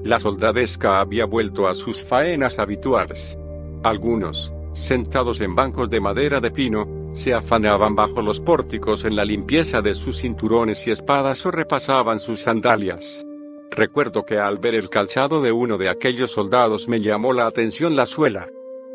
La 0.05 0.19
soldadesca 0.19 1.01
había 1.01 1.25
vuelto 1.25 1.67
a 1.67 1.73
sus 1.73 2.05
faenas 2.05 2.59
habituales. 2.59 3.39
Algunos, 3.83 4.53
sentados 4.75 5.41
en 5.41 5.55
bancos 5.55 5.89
de 5.89 6.01
madera 6.01 6.41
de 6.41 6.51
pino, 6.51 7.00
se 7.13 7.35
afanaban 7.35 7.95
bajo 7.95 8.23
los 8.23 8.41
pórticos 8.41 9.05
en 9.05 9.17
la 9.17 9.25
limpieza 9.25 9.83
de 9.83 9.95
sus 9.95 10.21
cinturones 10.21 10.87
y 10.87 10.91
espadas 10.91 11.45
o 11.47 11.51
repasaban 11.51 12.21
sus 12.21 12.41
sandalias. 12.41 13.27
Recuerdo 13.71 14.25
que 14.25 14.39
al 14.39 14.59
ver 14.59 14.75
el 14.75 14.91
calzado 14.91 15.43
de 15.43 15.53
uno 15.53 15.79
de 15.79 15.89
aquellos 15.89 16.33
soldados 16.33 16.89
me 16.89 17.01
llamó 17.01 17.33
la 17.33 17.47
atención 17.47 17.97
la 17.97 18.07
suela. 18.07 18.47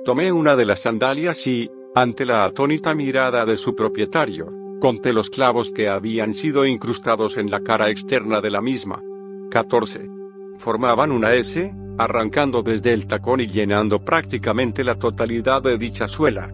Tomé 0.03 0.31
una 0.31 0.55
de 0.55 0.65
las 0.65 0.81
sandalias 0.81 1.47
y, 1.47 1.71
ante 1.95 2.25
la 2.25 2.43
atónita 2.43 2.93
mirada 2.93 3.45
de 3.45 3.57
su 3.57 3.75
propietario, 3.75 4.51
conté 4.79 5.13
los 5.13 5.29
clavos 5.29 5.71
que 5.71 5.89
habían 5.89 6.33
sido 6.33 6.65
incrustados 6.65 7.37
en 7.37 7.49
la 7.49 7.61
cara 7.61 7.89
externa 7.89 8.41
de 8.41 8.51
la 8.51 8.61
misma. 8.61 9.01
14 9.49 10.09
formaban 10.57 11.11
una 11.11 11.33
S, 11.33 11.73
arrancando 11.97 12.61
desde 12.63 12.93
el 12.93 13.07
tacón 13.07 13.41
y 13.41 13.47
llenando 13.47 14.03
prácticamente 14.03 14.83
la 14.83 14.95
totalidad 14.95 15.61
de 15.61 15.77
dicha 15.77 16.07
suela. 16.07 16.53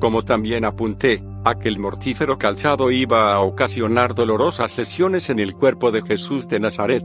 Como 0.00 0.24
también 0.24 0.64
apunté, 0.64 1.22
aquel 1.44 1.78
mortífero 1.78 2.38
calzado 2.38 2.90
iba 2.90 3.32
a 3.32 3.40
ocasionar 3.40 4.14
dolorosas 4.14 4.76
lesiones 4.76 5.30
en 5.30 5.38
el 5.38 5.54
cuerpo 5.54 5.90
de 5.90 6.02
Jesús 6.02 6.48
de 6.48 6.60
Nazaret. 6.60 7.04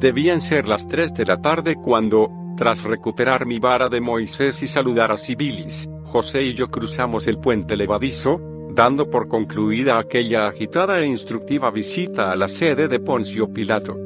Debían 0.00 0.40
ser 0.40 0.66
las 0.66 0.88
3 0.88 1.14
de 1.14 1.24
la 1.26 1.40
tarde 1.40 1.76
cuando, 1.76 2.30
tras 2.56 2.82
recuperar 2.84 3.46
mi 3.46 3.58
vara 3.58 3.88
de 3.88 4.00
Moisés 4.00 4.62
y 4.62 4.68
saludar 4.68 5.12
a 5.12 5.18
Sibilis, 5.18 5.88
José 6.04 6.42
y 6.42 6.54
yo 6.54 6.70
cruzamos 6.70 7.26
el 7.26 7.38
puente 7.38 7.76
levadizo, 7.76 8.40
dando 8.72 9.10
por 9.10 9.28
concluida 9.28 9.98
aquella 9.98 10.48
agitada 10.48 11.00
e 11.00 11.06
instructiva 11.06 11.70
visita 11.70 12.32
a 12.32 12.36
la 12.36 12.48
sede 12.48 12.88
de 12.88 13.00
Poncio 13.00 13.52
Pilato. 13.52 13.96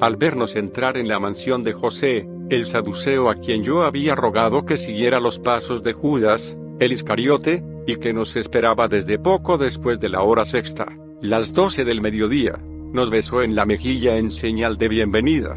Al 0.00 0.16
vernos 0.16 0.56
entrar 0.56 0.96
en 0.96 1.08
la 1.08 1.18
mansión 1.18 1.62
de 1.62 1.72
José, 1.72 2.28
el 2.50 2.66
saduceo 2.66 3.30
a 3.30 3.36
quien 3.36 3.62
yo 3.62 3.84
había 3.84 4.14
rogado 4.14 4.64
que 4.64 4.76
siguiera 4.76 5.20
los 5.20 5.38
pasos 5.38 5.82
de 5.82 5.92
Judas, 5.92 6.58
el 6.80 6.92
Iscariote, 6.92 7.62
y 7.86 7.96
que 7.96 8.12
nos 8.12 8.36
esperaba 8.36 8.88
desde 8.88 9.18
poco 9.18 9.58
después 9.58 10.00
de 10.00 10.08
la 10.08 10.22
hora 10.22 10.44
sexta, 10.44 10.86
las 11.20 11.52
doce 11.52 11.84
del 11.84 12.00
mediodía, 12.00 12.58
nos 12.92 13.10
besó 13.10 13.42
en 13.42 13.54
la 13.54 13.66
mejilla 13.66 14.16
en 14.16 14.30
señal 14.30 14.76
de 14.76 14.88
bienvenida. 14.88 15.56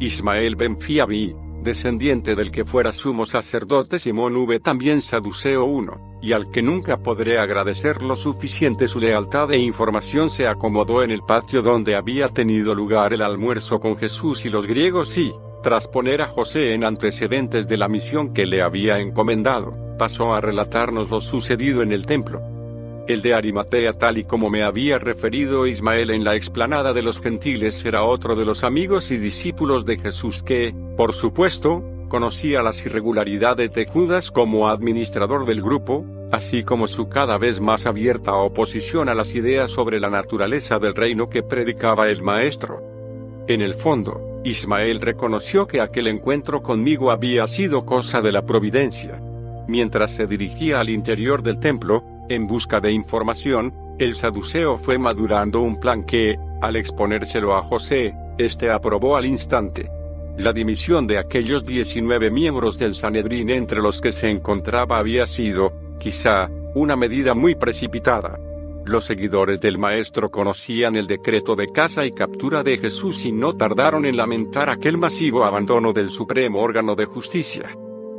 Ismael 0.00 0.56
ben 0.56 0.76
Fiabi, 0.78 1.34
descendiente 1.62 2.34
del 2.34 2.50
que 2.50 2.64
fuera 2.64 2.92
sumo 2.92 3.26
sacerdote 3.26 3.98
Simón 3.98 4.36
V 4.36 4.60
también 4.60 5.00
saduceo 5.00 5.64
uno 5.64 6.18
y 6.22 6.32
al 6.32 6.50
que 6.50 6.62
nunca 6.62 6.98
podré 6.98 7.38
agradecer 7.38 8.02
lo 8.02 8.16
suficiente 8.16 8.88
su 8.88 9.00
lealtad 9.00 9.52
e 9.52 9.58
información 9.58 10.30
se 10.30 10.46
acomodó 10.46 11.02
en 11.02 11.10
el 11.10 11.22
patio 11.22 11.62
donde 11.62 11.96
había 11.96 12.28
tenido 12.28 12.74
lugar 12.74 13.12
el 13.12 13.22
almuerzo 13.22 13.80
con 13.80 13.96
Jesús 13.96 14.44
y 14.44 14.48
los 14.48 14.66
griegos 14.66 15.16
y, 15.18 15.32
tras 15.62 15.88
poner 15.88 16.22
a 16.22 16.28
José 16.28 16.72
en 16.72 16.84
antecedentes 16.84 17.68
de 17.68 17.76
la 17.76 17.88
misión 17.88 18.32
que 18.32 18.46
le 18.46 18.62
había 18.62 18.98
encomendado, 19.00 19.85
pasó 19.96 20.34
a 20.34 20.40
relatarnos 20.40 21.10
lo 21.10 21.20
sucedido 21.20 21.82
en 21.82 21.92
el 21.92 22.06
templo. 22.06 22.42
El 23.08 23.22
de 23.22 23.34
Arimatea 23.34 23.92
tal 23.92 24.18
y 24.18 24.24
como 24.24 24.50
me 24.50 24.64
había 24.64 24.98
referido 24.98 25.66
Ismael 25.66 26.10
en 26.10 26.24
la 26.24 26.34
explanada 26.34 26.92
de 26.92 27.02
los 27.02 27.20
gentiles 27.20 27.84
era 27.84 28.02
otro 28.02 28.34
de 28.34 28.44
los 28.44 28.64
amigos 28.64 29.12
y 29.12 29.18
discípulos 29.18 29.86
de 29.86 29.98
Jesús 29.98 30.42
que, 30.42 30.74
por 30.96 31.12
supuesto, 31.12 31.84
conocía 32.08 32.62
las 32.62 32.84
irregularidades 32.84 33.72
de 33.72 33.86
Judas 33.86 34.32
como 34.32 34.68
administrador 34.68 35.46
del 35.46 35.62
grupo, 35.62 36.04
así 36.32 36.64
como 36.64 36.88
su 36.88 37.08
cada 37.08 37.38
vez 37.38 37.60
más 37.60 37.86
abierta 37.86 38.34
oposición 38.34 39.08
a 39.08 39.14
las 39.14 39.34
ideas 39.36 39.70
sobre 39.70 40.00
la 40.00 40.10
naturaleza 40.10 40.80
del 40.80 40.94
reino 40.94 41.28
que 41.28 41.44
predicaba 41.44 42.08
el 42.08 42.22
maestro. 42.22 42.82
En 43.46 43.60
el 43.60 43.74
fondo, 43.74 44.40
Ismael 44.44 45.00
reconoció 45.00 45.66
que 45.66 45.80
aquel 45.80 46.08
encuentro 46.08 46.62
conmigo 46.62 47.12
había 47.12 47.46
sido 47.46 47.84
cosa 47.86 48.20
de 48.20 48.32
la 48.32 48.44
providencia. 48.44 49.20
Mientras 49.68 50.12
se 50.12 50.26
dirigía 50.26 50.80
al 50.80 50.90
interior 50.90 51.42
del 51.42 51.58
templo, 51.58 52.04
en 52.28 52.46
busca 52.46 52.80
de 52.80 52.92
información, 52.92 53.74
el 53.98 54.14
saduceo 54.14 54.76
fue 54.76 54.98
madurando 54.98 55.60
un 55.60 55.80
plan 55.80 56.04
que, 56.04 56.36
al 56.60 56.76
exponérselo 56.76 57.56
a 57.56 57.62
José, 57.62 58.14
este 58.38 58.70
aprobó 58.70 59.16
al 59.16 59.26
instante. 59.26 59.90
La 60.38 60.52
dimisión 60.52 61.06
de 61.06 61.18
aquellos 61.18 61.64
19 61.64 62.30
miembros 62.30 62.78
del 62.78 62.94
Sanedrín 62.94 63.48
entre 63.48 63.80
los 63.80 64.00
que 64.00 64.12
se 64.12 64.28
encontraba 64.28 64.98
había 64.98 65.26
sido, 65.26 65.72
quizá, 65.98 66.50
una 66.74 66.94
medida 66.94 67.34
muy 67.34 67.54
precipitada. 67.54 68.38
Los 68.84 69.06
seguidores 69.06 69.60
del 69.60 69.78
Maestro 69.78 70.30
conocían 70.30 70.94
el 70.94 71.06
decreto 71.06 71.56
de 71.56 71.66
caza 71.66 72.04
y 72.04 72.12
captura 72.12 72.62
de 72.62 72.76
Jesús 72.76 73.24
y 73.24 73.32
no 73.32 73.54
tardaron 73.54 74.04
en 74.04 74.16
lamentar 74.16 74.68
aquel 74.68 74.98
masivo 74.98 75.44
abandono 75.44 75.92
del 75.92 76.10
supremo 76.10 76.60
órgano 76.60 76.94
de 76.94 77.06
justicia. 77.06 77.70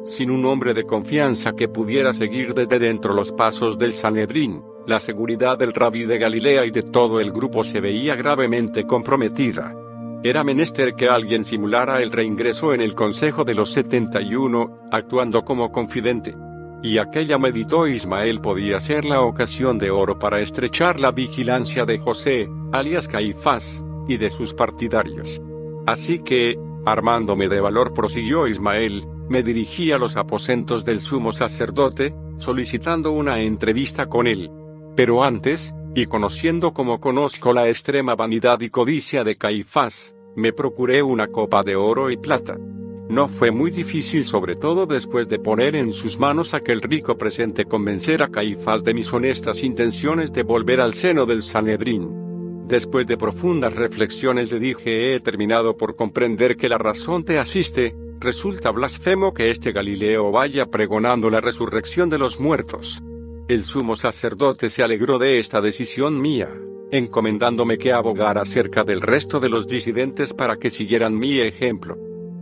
Sin 0.08 0.32
un 0.32 0.46
hombre 0.46 0.74
de 0.74 0.86
confianza 0.86 1.52
que 1.54 1.68
pudiera 1.68 2.14
seguir 2.14 2.54
desde 2.54 2.80
dentro 2.80 3.14
los 3.14 3.34
pasos 3.34 3.78
del 3.78 3.92
Sanedrín, 3.92 4.64
la 4.86 5.02
seguridad 5.02 5.58
del 5.58 5.74
rabí 5.74 6.06
de 6.06 6.18
Galilea 6.18 6.66
y 6.66 6.72
de 6.72 6.82
todo 6.82 7.20
el 7.20 7.34
grupo 7.34 7.66
se 7.66 7.82
veía 7.82 8.16
gravemente 8.16 8.86
comprometida. 8.86 9.76
Era 10.24 10.46
menester 10.46 10.94
que 10.94 11.10
alguien 11.10 11.44
simulara 11.44 12.02
el 12.02 12.14
reingreso 12.14 12.74
en 12.74 12.80
el 12.80 12.96
Consejo 12.96 13.44
de 13.44 13.54
los 13.54 13.74
71, 13.74 14.88
actuando 14.94 15.44
como 15.44 15.74
confidente. 15.74 16.34
Y 16.82 17.00
aquella 17.00 17.38
meditó 17.38 17.86
Ismael 17.86 18.40
podía 18.40 18.80
ser 18.80 19.04
la 19.04 19.20
ocasión 19.20 19.78
de 19.78 19.92
oro 19.92 20.18
para 20.18 20.40
estrechar 20.40 21.02
la 21.02 21.12
vigilancia 21.12 21.84
de 21.84 22.00
José, 22.00 22.48
alias 22.72 23.10
Caifás, 23.10 23.84
y 24.08 24.16
de 24.16 24.30
sus 24.30 24.54
partidarios. 24.54 25.42
Así 25.86 26.20
que, 26.20 26.58
armándome 26.86 27.50
de 27.50 27.60
valor, 27.60 27.94
prosiguió 27.94 28.48
Ismael, 28.48 29.06
me 29.30 29.44
dirigí 29.44 29.92
a 29.92 29.98
los 29.98 30.16
aposentos 30.16 30.86
del 30.86 31.02
sumo 31.02 31.32
sacerdote, 31.32 32.16
solicitando 32.38 33.12
una 33.12 33.42
entrevista 33.42 34.08
con 34.08 34.28
él. 34.28 34.50
Pero 34.96 35.24
antes, 35.24 35.74
y 35.96 36.06
conociendo 36.06 36.74
como 36.74 37.00
conozco 37.00 37.54
la 37.54 37.68
extrema 37.68 38.16
vanidad 38.16 38.62
y 38.62 38.70
codicia 38.70 39.24
de 39.24 39.36
Caifás, 39.36 40.16
me 40.36 40.54
procuré 40.54 41.02
una 41.02 41.28
copa 41.28 41.64
de 41.64 41.76
oro 41.76 42.12
y 42.12 42.18
plata. 42.18 42.58
No 43.10 43.28
fue 43.28 43.52
muy 43.52 43.72
difícil 43.72 44.24
sobre 44.24 44.56
todo 44.56 44.86
después 44.86 45.30
de 45.30 45.40
poner 45.40 45.76
en 45.76 45.94
sus 45.94 46.20
manos 46.20 46.54
aquel 46.54 46.82
rico 46.82 47.18
presente 47.18 47.66
convencer 47.66 48.22
a 48.22 48.28
Caifás 48.28 48.84
de 48.84 48.94
mis 48.94 49.12
honestas 49.14 49.64
intenciones 49.64 50.34
de 50.34 50.44
volver 50.44 50.82
al 50.82 50.94
seno 50.94 51.26
del 51.26 51.42
Sanedrín. 51.42 52.66
Después 52.68 53.08
de 53.08 53.18
profundas 53.18 53.74
reflexiones 53.74 54.52
le 54.52 54.60
dije 54.60 55.16
he 55.16 55.20
terminado 55.22 55.78
por 55.78 55.96
comprender 55.96 56.58
que 56.58 56.68
la 56.68 56.78
razón 56.78 57.24
te 57.24 57.40
asiste, 57.40 57.96
resulta 58.20 58.72
blasfemo 58.72 59.34
que 59.34 59.52
este 59.52 59.72
Galileo 59.72 60.32
vaya 60.32 60.66
pregonando 60.68 61.30
la 61.30 61.42
resurrección 61.42 62.10
de 62.10 62.18
los 62.18 62.40
muertos. 62.40 63.02
El 63.48 63.64
sumo 63.64 63.96
sacerdote 63.96 64.70
se 64.70 64.84
alegró 64.84 65.20
de 65.20 65.40
esta 65.40 65.62
decisión 65.62 66.20
mía, 66.20 66.50
encomendándome 66.92 67.78
que 67.78 67.94
abogara 67.94 68.42
acerca 68.42 68.84
del 68.84 69.02
resto 69.02 69.40
de 69.40 69.50
los 69.50 69.68
disidentes 69.68 70.34
para 70.34 70.58
que 70.58 70.70
siguieran 70.70 71.18
mi 71.18 71.40
ejemplo. 71.40 71.98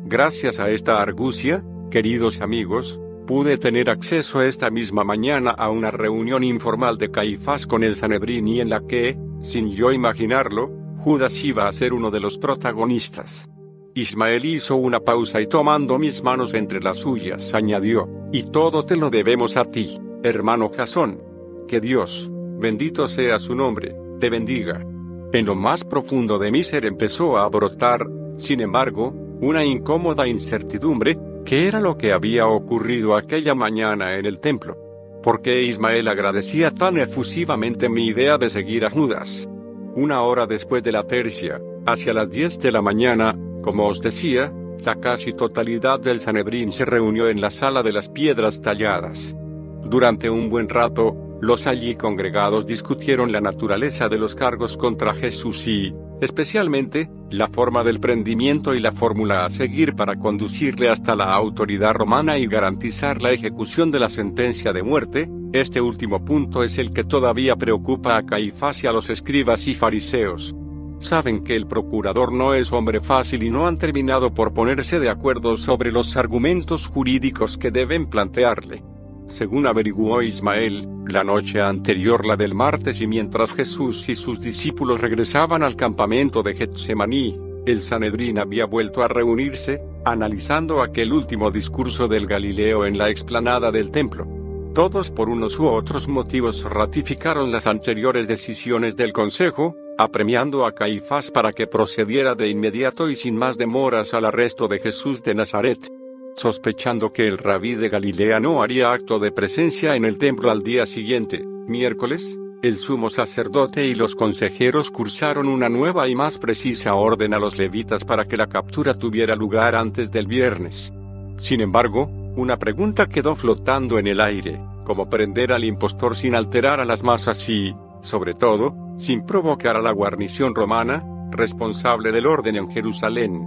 Gracias 0.06 0.60
a 0.60 0.70
esta 0.70 1.02
argucia, 1.02 1.64
queridos 1.92 2.42
amigos, 2.42 3.00
pude 3.26 3.58
tener 3.58 3.90
acceso 3.90 4.42
esta 4.42 4.70
misma 4.70 5.04
mañana 5.04 5.52
a 5.52 5.70
una 5.70 5.92
reunión 5.92 6.44
informal 6.44 6.98
de 6.98 7.12
Caifás 7.12 7.66
con 7.66 7.84
el 7.84 7.96
Sanedrín 7.96 8.48
y 8.48 8.62
en 8.62 8.70
la 8.70 8.82
que, 8.88 9.18
sin 9.42 9.72
yo 9.72 9.92
imaginarlo, 9.92 10.72
Judas 10.98 11.44
iba 11.44 11.68
a 11.68 11.74
ser 11.74 11.94
uno 11.94 12.12
de 12.12 12.20
los 12.20 12.38
protagonistas. 12.38 13.50
Ismael 13.98 14.44
hizo 14.44 14.76
una 14.76 15.00
pausa 15.00 15.40
y 15.40 15.48
tomando 15.48 15.98
mis 15.98 16.22
manos 16.22 16.54
entre 16.54 16.82
las 16.82 16.98
suyas 16.98 17.54
añadió, 17.54 18.10
y 18.30 18.44
todo 18.44 18.86
te 18.86 18.98
lo 18.98 19.10
debemos 19.10 19.56
a 19.56 19.64
ti, 19.64 19.98
hermano 20.22 20.68
Jasón. 20.68 21.24
Que 21.66 21.80
Dios, 21.80 22.30
bendito 22.60 23.08
sea 23.08 23.40
su 23.40 23.56
nombre, 23.56 23.96
te 24.20 24.30
bendiga. 24.30 24.86
En 25.32 25.46
lo 25.46 25.56
más 25.56 25.86
profundo 25.86 26.38
de 26.38 26.52
mi 26.52 26.62
ser 26.62 26.86
empezó 26.86 27.38
a 27.38 27.48
brotar, 27.48 28.06
sin 28.36 28.60
embargo, 28.60 29.14
una 29.40 29.64
incómoda 29.64 30.28
incertidumbre, 30.28 31.18
¿qué 31.46 31.66
era 31.70 31.80
lo 31.80 31.98
que 31.98 32.12
había 32.12 32.48
ocurrido 32.48 33.16
aquella 33.16 33.56
mañana 33.56 34.18
en 34.18 34.26
el 34.26 34.42
templo? 34.42 34.78
¿Por 35.24 35.42
qué 35.42 35.64
Ismael 35.64 36.10
agradecía 36.10 36.72
tan 36.72 36.98
efusivamente 36.98 37.88
mi 37.88 38.08
idea 38.08 38.38
de 38.38 38.50
seguir 38.50 38.84
a 38.84 38.92
Judas? 38.92 39.50
Una 39.96 40.22
hora 40.22 40.48
después 40.48 40.84
de 40.84 40.92
la 40.92 41.04
tercia, 41.04 41.62
hacia 41.86 42.14
las 42.14 42.30
10 42.30 42.60
de 42.60 42.72
la 42.74 42.82
mañana, 42.82 43.38
como 43.66 43.88
os 43.88 44.00
decía, 44.00 44.54
la 44.86 44.96
casi 45.02 45.34
totalidad 45.34 46.00
del 46.00 46.20
Sanedrín 46.20 46.72
se 46.72 46.86
reunió 46.86 47.28
en 47.30 47.42
la 47.42 47.50
sala 47.50 47.82
de 47.82 47.92
las 47.92 48.10
piedras 48.10 48.62
talladas. 48.62 49.36
Durante 49.84 50.30
un 50.30 50.52
buen 50.52 50.70
rato, 50.70 51.40
los 51.42 51.66
allí 51.66 51.96
congregados 51.96 52.68
discutieron 52.68 53.32
la 53.32 53.42
naturaleza 53.42 54.08
de 54.08 54.20
los 54.20 54.36
cargos 54.36 54.78
contra 54.78 55.16
Jesús 55.16 55.68
y, 55.68 55.92
especialmente, 56.22 57.10
la 57.32 57.48
forma 57.48 57.84
del 57.84 58.00
prendimiento 58.00 58.76
y 58.76 58.80
la 58.80 58.92
fórmula 58.92 59.46
a 59.46 59.50
seguir 59.50 59.96
para 59.96 60.16
conducirle 60.16 60.90
hasta 60.90 61.16
la 61.16 61.34
autoridad 61.34 61.96
romana 61.96 62.38
y 62.38 62.46
garantizar 62.46 63.20
la 63.20 63.32
ejecución 63.32 63.90
de 63.90 64.00
la 64.00 64.10
sentencia 64.10 64.74
de 64.74 64.84
muerte, 64.84 65.28
este 65.54 65.82
último 65.82 66.24
punto 66.24 66.62
es 66.62 66.78
el 66.78 66.94
que 66.94 67.04
todavía 67.04 67.56
preocupa 67.56 68.16
a 68.16 68.22
Caifás 68.22 68.84
y 68.84 68.88
a 68.88 68.92
los 68.92 69.10
escribas 69.10 69.66
y 69.66 69.74
fariseos. 69.74 70.56
Saben 71.00 71.44
que 71.44 71.56
el 71.56 71.68
procurador 71.68 72.32
no 72.32 72.54
es 72.54 72.72
hombre 72.72 73.02
fácil 73.02 73.44
y 73.44 73.50
no 73.50 73.68
han 73.68 73.78
terminado 73.78 74.34
por 74.34 74.54
ponerse 74.54 75.00
de 75.00 75.10
acuerdo 75.10 75.58
sobre 75.58 75.92
los 75.92 76.16
argumentos 76.18 76.88
jurídicos 76.88 77.58
que 77.58 77.72
deben 77.72 78.08
plantearle. 78.08 78.84
Según 79.28 79.68
averiguó 79.68 80.22
Ismael, 80.22 80.88
la 81.08 81.24
noche 81.24 81.62
anterior 81.62 82.26
la 82.26 82.38
del 82.38 82.54
martes 82.54 83.02
y 83.02 83.08
mientras 83.08 83.54
Jesús 83.54 84.08
y 84.08 84.16
sus 84.16 84.40
discípulos 84.40 85.02
regresaban 85.02 85.64
al 85.64 85.76
campamento 85.76 86.44
de 86.44 86.54
Getsemaní, 86.54 87.40
el 87.66 87.82
Sanedrín 87.82 88.40
había 88.40 88.66
vuelto 88.66 89.04
a 89.04 89.08
reunirse, 89.08 89.82
analizando 90.06 90.82
aquel 90.82 91.12
último 91.12 91.50
discurso 91.50 92.08
del 92.08 92.28
Galileo 92.28 92.86
en 92.86 92.98
la 92.98 93.10
explanada 93.10 93.72
del 93.72 93.90
templo. 93.90 94.45
Todos 94.76 95.10
por 95.10 95.30
unos 95.30 95.58
u 95.58 95.68
otros 95.68 96.08
motivos 96.08 96.64
ratificaron 96.64 97.52
las 97.52 97.66
anteriores 97.66 98.28
decisiones 98.28 98.96
del 98.96 99.14
Consejo, 99.14 99.76
apremiando 99.98 100.66
a 100.66 100.76
Caifás 100.76 101.32
para 101.32 101.54
que 101.54 101.66
procediera 101.66 102.36
de 102.36 102.50
inmediato 102.50 103.10
y 103.10 103.16
sin 103.16 103.36
más 103.36 103.58
demoras 103.58 104.14
al 104.14 104.26
arresto 104.26 104.68
de 104.68 104.80
Jesús 104.80 105.24
de 105.24 105.34
Nazaret 105.34 105.90
sospechando 106.36 107.14
que 107.14 107.28
el 107.28 107.38
rabí 107.38 107.76
de 107.76 107.90
Galilea 107.90 108.40
no 108.40 108.62
haría 108.62 108.92
acto 108.92 109.20
de 109.20 109.32
presencia 109.32 109.96
en 109.96 110.06
el 110.06 110.18
templo 110.18 110.52
al 110.52 110.64
día 110.64 110.86
siguiente, 110.86 111.44
miércoles, 111.68 112.38
el 112.62 112.78
sumo 112.78 113.10
sacerdote 113.10 113.86
y 113.86 113.96
los 113.96 114.16
consejeros 114.16 114.92
cursaron 114.92 115.48
una 115.48 115.70
nueva 115.70 116.08
y 116.08 116.16
más 116.16 116.38
precisa 116.38 116.96
orden 116.96 117.34
a 117.34 117.40
los 117.40 117.58
levitas 117.58 118.04
para 118.04 118.26
que 118.26 118.38
la 118.38 118.48
captura 118.48 118.96
tuviera 118.96 119.36
lugar 119.36 119.76
antes 119.76 120.12
del 120.12 120.28
viernes. 120.28 120.92
Sin 121.38 121.62
embargo, 121.62 122.10
una 122.36 122.58
pregunta 122.58 123.08
quedó 123.08 123.36
flotando 123.36 123.98
en 123.98 124.08
el 124.08 124.20
aire, 124.20 124.62
como 124.84 125.10
prender 125.10 125.52
al 125.52 125.64
impostor 125.64 126.16
sin 126.16 126.36
alterar 126.36 126.80
a 126.80 126.86
las 126.86 127.04
masas 127.04 127.48
y, 127.50 127.76
sobre 128.02 128.34
todo, 128.34 128.76
sin 128.98 129.26
provocar 129.26 129.76
a 129.76 129.82
la 129.82 129.92
guarnición 129.92 130.54
romana, 130.54 131.04
responsable 131.32 132.12
del 132.12 132.26
orden 132.26 132.56
en 132.56 132.70
Jerusalén. 132.70 133.42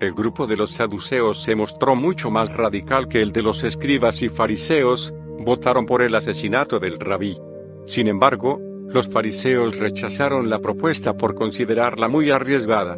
El 0.00 0.12
grupo 0.12 0.46
de 0.46 0.56
los 0.56 0.70
saduceos 0.70 1.42
se 1.42 1.56
mostró 1.56 1.96
mucho 1.96 2.30
más 2.30 2.54
radical 2.54 3.08
que 3.08 3.20
el 3.20 3.32
de 3.32 3.42
los 3.42 3.64
escribas 3.64 4.22
y 4.22 4.28
fariseos, 4.28 5.12
votaron 5.40 5.86
por 5.86 6.02
el 6.02 6.14
asesinato 6.14 6.78
del 6.78 7.00
rabí. 7.00 7.36
Sin 7.84 8.06
embargo, 8.06 8.60
los 8.88 9.08
fariseos 9.08 9.76
rechazaron 9.78 10.48
la 10.48 10.60
propuesta 10.60 11.16
por 11.16 11.34
considerarla 11.34 12.08
muy 12.08 12.30
arriesgada. 12.30 12.96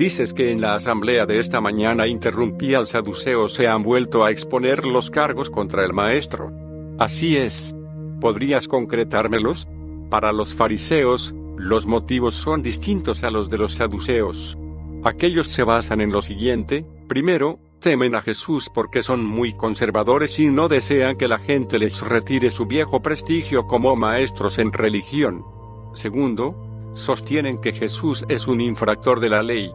Dices 0.00 0.32
que 0.32 0.50
en 0.50 0.62
la 0.62 0.76
asamblea 0.76 1.26
de 1.26 1.38
esta 1.38 1.60
mañana 1.60 2.06
interrumpí 2.06 2.72
al 2.72 2.86
saduceo 2.86 3.50
se 3.50 3.68
han 3.68 3.82
vuelto 3.82 4.24
a 4.24 4.30
exponer 4.30 4.86
los 4.86 5.10
cargos 5.10 5.50
contra 5.50 5.84
el 5.84 5.92
maestro. 5.92 6.50
Así 6.98 7.36
es. 7.36 7.76
¿Podrías 8.18 8.66
concretármelos? 8.66 9.68
Para 10.08 10.32
los 10.32 10.54
fariseos, 10.54 11.34
los 11.58 11.84
motivos 11.84 12.34
son 12.34 12.62
distintos 12.62 13.24
a 13.24 13.30
los 13.30 13.50
de 13.50 13.58
los 13.58 13.74
saduceos. 13.74 14.56
Aquellos 15.04 15.48
se 15.48 15.64
basan 15.64 16.00
en 16.00 16.12
lo 16.12 16.22
siguiente, 16.22 16.86
primero, 17.06 17.58
temen 17.78 18.14
a 18.14 18.22
Jesús 18.22 18.70
porque 18.74 19.02
son 19.02 19.22
muy 19.22 19.52
conservadores 19.52 20.40
y 20.40 20.46
no 20.46 20.68
desean 20.68 21.18
que 21.18 21.28
la 21.28 21.40
gente 21.40 21.78
les 21.78 22.00
retire 22.00 22.50
su 22.50 22.64
viejo 22.64 23.02
prestigio 23.02 23.66
como 23.66 23.94
maestros 23.96 24.58
en 24.58 24.72
religión. 24.72 25.44
Segundo, 25.92 26.56
sostienen 26.94 27.60
que 27.60 27.74
Jesús 27.74 28.24
es 28.30 28.46
un 28.48 28.62
infractor 28.62 29.20
de 29.20 29.28
la 29.28 29.42
ley. 29.42 29.70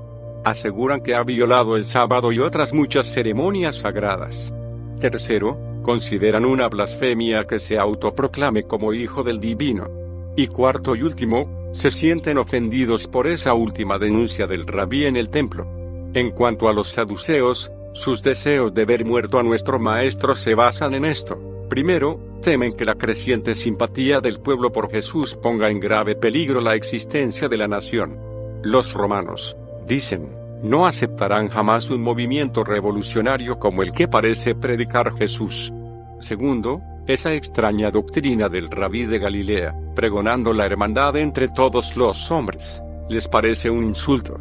Aseguran 0.46 1.02
que 1.02 1.16
ha 1.16 1.24
violado 1.24 1.76
el 1.76 1.86
sábado 1.86 2.32
y 2.32 2.38
otras 2.38 2.72
muchas 2.72 3.08
ceremonias 3.12 3.78
sagradas. 3.78 4.54
Tercero, 5.00 5.58
consideran 5.82 6.46
una 6.46 6.68
blasfemia 6.68 7.46
que 7.46 7.60
se 7.60 7.80
autoproclame 7.80 8.64
como 8.64 8.94
hijo 8.94 9.24
del 9.24 9.40
divino. 9.40 9.90
Y 10.36 10.46
cuarto 10.46 10.96
y 10.96 11.02
último, 11.02 11.70
se 11.72 11.90
sienten 11.90 12.38
ofendidos 12.38 13.08
por 13.08 13.26
esa 13.26 13.56
última 13.56 13.98
denuncia 13.98 14.46
del 14.46 14.68
rabí 14.68 15.06
en 15.06 15.16
el 15.18 15.30
templo. 15.30 15.66
En 16.14 16.30
cuanto 16.30 16.70
a 16.70 16.74
los 16.74 16.90
saduceos, 16.90 17.72
sus 17.94 18.22
deseos 18.22 18.72
de 18.72 18.86
ver 18.86 19.04
muerto 19.04 19.40
a 19.40 19.44
nuestro 19.44 19.80
maestro 19.80 20.36
se 20.36 20.54
basan 20.54 20.94
en 20.94 21.06
esto. 21.06 21.40
Primero, 21.70 22.20
temen 22.44 22.74
que 22.74 22.86
la 22.86 22.94
creciente 22.94 23.56
simpatía 23.56 24.22
del 24.22 24.40
pueblo 24.40 24.72
por 24.72 24.92
Jesús 24.92 25.34
ponga 25.34 25.72
en 25.72 25.80
grave 25.80 26.16
peligro 26.16 26.62
la 26.62 26.76
existencia 26.76 27.50
de 27.50 27.58
la 27.58 27.68
nación. 27.68 28.20
Los 28.62 28.94
romanos, 28.94 29.58
dicen, 29.88 30.35
no 30.64 30.88
aceptarán 30.88 31.50
jamás 31.50 31.90
un 31.90 32.02
movimiento 32.02 32.64
revolucionario 32.64 33.60
como 33.60 33.84
el 33.84 33.92
que 33.92 34.08
parece 34.08 34.56
predicar 34.56 35.16
Jesús. 35.18 35.74
Segundo, 36.20 36.82
esa 37.08 37.34
extraña 37.34 37.92
doctrina 37.92 38.50
del 38.50 38.70
rabí 38.70 39.06
de 39.06 39.20
Galilea, 39.20 39.76
pregonando 39.96 40.54
la 40.54 40.66
hermandad 40.66 41.16
entre 41.18 41.48
todos 41.50 41.96
los 41.96 42.32
hombres, 42.32 42.82
les 43.10 43.28
parece 43.28 43.70
un 43.70 43.84
insulto. 43.84 44.40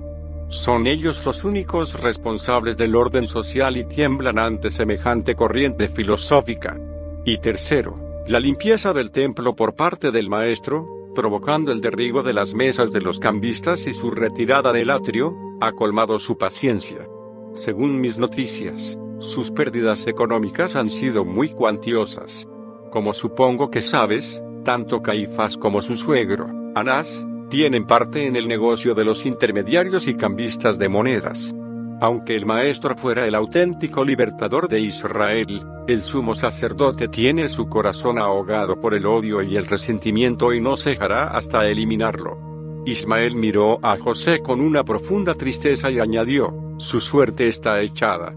Son 0.48 0.86
ellos 0.86 1.24
los 1.26 1.44
únicos 1.44 2.00
responsables 2.00 2.76
del 2.76 2.96
orden 2.96 3.26
social 3.26 3.76
y 3.76 3.84
tiemblan 3.84 4.38
ante 4.38 4.70
semejante 4.70 5.34
corriente 5.34 5.88
filosófica. 5.88 6.78
Y 7.24 7.38
tercero, 7.38 8.22
la 8.28 8.40
limpieza 8.40 8.92
del 8.92 9.10
templo 9.10 9.56
por 9.56 9.74
parte 9.74 10.10
del 10.10 10.28
maestro, 10.30 11.10
provocando 11.14 11.72
el 11.72 11.80
derribo 11.80 12.22
de 12.22 12.32
las 12.32 12.54
mesas 12.54 12.92
de 12.92 13.00
los 13.00 13.20
cambistas 13.20 13.86
y 13.86 13.92
su 13.92 14.10
retirada 14.10 14.72
del 14.72 14.90
atrio, 14.90 15.36
ha 15.66 15.72
colmado 15.72 16.18
su 16.18 16.36
paciencia. 16.36 17.08
Según 17.54 18.00
mis 18.00 18.18
noticias, 18.18 18.98
sus 19.18 19.50
pérdidas 19.50 20.06
económicas 20.06 20.76
han 20.76 20.90
sido 20.90 21.24
muy 21.24 21.50
cuantiosas. 21.50 22.48
Como 22.90 23.14
supongo 23.14 23.70
que 23.70 23.82
sabes, 23.82 24.42
tanto 24.64 25.02
Caifás 25.02 25.56
como 25.56 25.82
su 25.82 25.96
suegro, 25.96 26.48
Anás, 26.74 27.26
tienen 27.48 27.86
parte 27.86 28.26
en 28.26 28.36
el 28.36 28.48
negocio 28.48 28.94
de 28.94 29.04
los 29.04 29.26
intermediarios 29.26 30.08
y 30.08 30.14
cambistas 30.14 30.78
de 30.78 30.88
monedas. 30.88 31.54
Aunque 32.00 32.34
el 32.34 32.44
maestro 32.44 32.96
fuera 32.96 33.26
el 33.26 33.34
auténtico 33.34 34.04
libertador 34.04 34.68
de 34.68 34.80
Israel, 34.80 35.62
el 35.86 36.02
sumo 36.02 36.34
sacerdote 36.34 37.08
tiene 37.08 37.48
su 37.48 37.66
corazón 37.68 38.18
ahogado 38.18 38.80
por 38.80 38.94
el 38.94 39.06
odio 39.06 39.42
y 39.42 39.56
el 39.56 39.66
resentimiento 39.66 40.52
y 40.52 40.60
no 40.60 40.76
cejará 40.76 41.28
hasta 41.28 41.68
eliminarlo. 41.68 42.53
Ismael 42.86 43.34
miró 43.34 43.78
a 43.82 43.98
José 43.98 44.40
con 44.40 44.60
una 44.60 44.84
profunda 44.84 45.34
tristeza 45.34 45.90
y 45.90 46.00
añadió, 46.00 46.54
su 46.76 47.00
suerte 47.00 47.48
está 47.48 47.80
echada. 47.80 48.34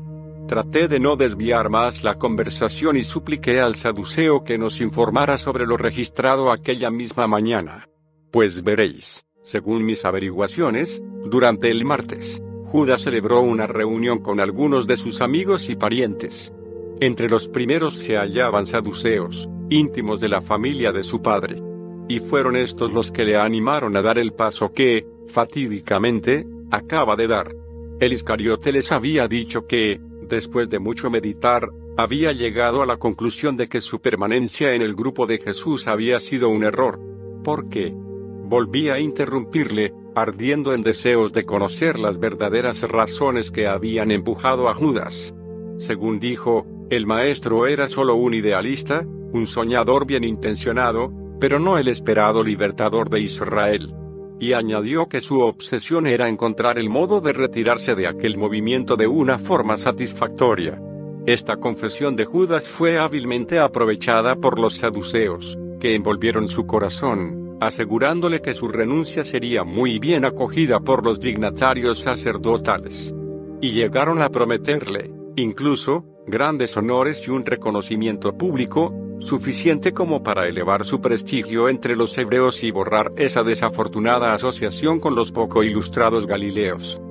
Traté 0.47 0.87
de 0.87 1.01
no 1.01 1.17
desviar 1.17 1.69
más 1.69 2.05
la 2.05 2.15
conversación 2.15 2.95
y 2.95 3.03
supliqué 3.03 3.59
al 3.59 3.75
saduceo 3.75 4.45
que 4.45 4.57
nos 4.57 4.79
informara 4.79 5.37
sobre 5.37 5.67
lo 5.67 5.75
registrado 5.75 6.51
aquella 6.51 6.89
misma 6.89 7.27
mañana. 7.27 7.89
Pues 8.31 8.63
veréis, 8.63 9.25
según 9.43 9.85
mis 9.85 10.05
averiguaciones, 10.05 11.03
durante 11.25 11.69
el 11.69 11.83
martes, 11.83 12.41
Judas 12.67 13.01
celebró 13.01 13.41
una 13.41 13.67
reunión 13.67 14.19
con 14.19 14.39
algunos 14.39 14.87
de 14.87 14.95
sus 14.95 15.19
amigos 15.19 15.69
y 15.69 15.75
parientes. 15.75 16.53
Entre 17.01 17.27
los 17.27 17.49
primeros 17.49 17.97
se 17.97 18.15
hallaban 18.15 18.65
saduceos, 18.65 19.49
íntimos 19.69 20.21
de 20.21 20.29
la 20.29 20.41
familia 20.41 20.93
de 20.93 21.03
su 21.03 21.21
padre. 21.21 21.61
Y 22.07 22.19
fueron 22.19 22.55
estos 22.55 22.93
los 22.93 23.11
que 23.11 23.25
le 23.25 23.37
animaron 23.37 23.95
a 23.97 24.01
dar 24.01 24.17
el 24.17 24.33
paso 24.33 24.71
que, 24.71 25.05
fatídicamente, 25.27 26.47
acaba 26.71 27.15
de 27.15 27.27
dar. 27.27 27.55
El 27.99 28.13
Iscariote 28.13 28.71
les 28.71 28.91
había 28.91 29.27
dicho 29.27 29.67
que, 29.67 29.99
después 30.21 30.69
de 30.69 30.79
mucho 30.79 31.09
meditar, 31.09 31.69
había 31.97 32.31
llegado 32.31 32.83
a 32.83 32.85
la 32.85 32.97
conclusión 32.97 33.57
de 33.57 33.67
que 33.67 33.81
su 33.81 33.99
permanencia 33.99 34.73
en 34.75 34.83
el 34.83 34.93
grupo 34.93 35.25
de 35.25 35.39
Jesús 35.39 35.87
había 35.87 36.19
sido 36.19 36.49
un 36.49 36.63
error. 36.63 36.99
¿Por 37.43 37.69
qué? 37.69 37.91
Volví 37.93 38.89
a 38.89 38.99
interrumpirle, 38.99 39.93
ardiendo 40.15 40.73
en 40.73 40.83
deseos 40.83 41.33
de 41.33 41.45
conocer 41.45 41.99
las 41.99 42.19
verdaderas 42.19 42.83
razones 42.83 43.51
que 43.51 43.67
habían 43.67 44.11
empujado 44.11 44.69
a 44.69 44.75
Judas. 44.75 45.33
Según 45.77 46.19
dijo, 46.19 46.65
el 46.89 47.05
maestro 47.05 47.67
era 47.67 47.89
solo 47.89 48.15
un 48.15 48.33
idealista, 48.33 49.05
un 49.33 49.47
soñador 49.47 50.05
bien 50.05 50.23
intencionado, 50.23 51.11
pero 51.39 51.59
no 51.59 51.77
el 51.77 51.87
esperado 51.87 52.43
libertador 52.43 53.09
de 53.09 53.21
Israel 53.21 53.93
y 54.39 54.53
añadió 54.53 55.07
que 55.07 55.21
su 55.21 55.39
obsesión 55.39 56.07
era 56.07 56.29
encontrar 56.29 56.77
el 56.77 56.89
modo 56.89 57.21
de 57.21 57.33
retirarse 57.33 57.95
de 57.95 58.07
aquel 58.07 58.37
movimiento 58.37 58.95
de 58.95 59.07
una 59.07 59.39
forma 59.39 59.77
satisfactoria. 59.77 60.81
Esta 61.25 61.57
confesión 61.57 62.15
de 62.15 62.25
Judas 62.25 62.69
fue 62.69 62.99
hábilmente 62.99 63.59
aprovechada 63.59 64.35
por 64.35 64.59
los 64.59 64.75
saduceos, 64.75 65.57
que 65.79 65.95
envolvieron 65.95 66.47
su 66.47 66.65
corazón, 66.65 67.57
asegurándole 67.59 68.41
que 68.41 68.53
su 68.53 68.67
renuncia 68.67 69.23
sería 69.23 69.63
muy 69.63 69.99
bien 69.99 70.23
acogida 70.23 70.79
por 70.79 71.03
los 71.03 71.19
dignatarios 71.19 71.99
sacerdotales. 71.99 73.13
Y 73.59 73.71
llegaron 73.71 74.21
a 74.21 74.29
prometerle, 74.29 75.11
incluso, 75.35 76.05
grandes 76.27 76.77
honores 76.77 77.27
y 77.27 77.31
un 77.31 77.43
reconocimiento 77.43 78.37
público, 78.37 78.93
suficiente 79.19 79.93
como 79.93 80.21
para 80.23 80.47
elevar 80.47 80.85
su 80.85 81.01
prestigio 81.01 81.69
entre 81.69 81.95
los 81.95 82.17
hebreos 82.17 82.63
y 82.63 82.71
borrar 82.71 83.11
esa 83.15 83.43
desafortunada 83.43 84.33
asociación 84.33 84.99
con 84.99 85.15
los 85.15 85.31
poco 85.31 85.63
ilustrados 85.63 86.27
galileos. 86.27 87.01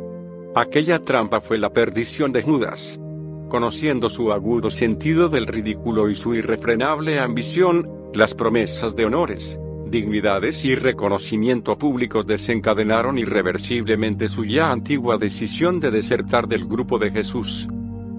Aquella 0.54 1.04
trampa 1.04 1.40
fue 1.40 1.58
la 1.58 1.70
perdición 1.70 2.32
de 2.32 2.42
Judas. 2.42 3.00
Conociendo 3.48 4.08
su 4.08 4.32
agudo 4.32 4.70
sentido 4.70 5.28
del 5.28 5.46
ridículo 5.46 6.08
y 6.08 6.14
su 6.14 6.34
irrefrenable 6.34 7.18
ambición, 7.18 7.88
las 8.14 8.34
promesas 8.34 8.96
de 8.96 9.04
honores, 9.04 9.60
dignidades 9.86 10.64
y 10.64 10.74
reconocimiento 10.74 11.76
públicos 11.76 12.26
desencadenaron 12.26 13.18
irreversiblemente 13.18 14.28
su 14.28 14.44
ya 14.44 14.72
antigua 14.72 15.18
decisión 15.18 15.78
de 15.80 15.90
desertar 15.90 16.48
del 16.48 16.66
grupo 16.66 16.98
de 16.98 17.10
Jesús. 17.10 17.68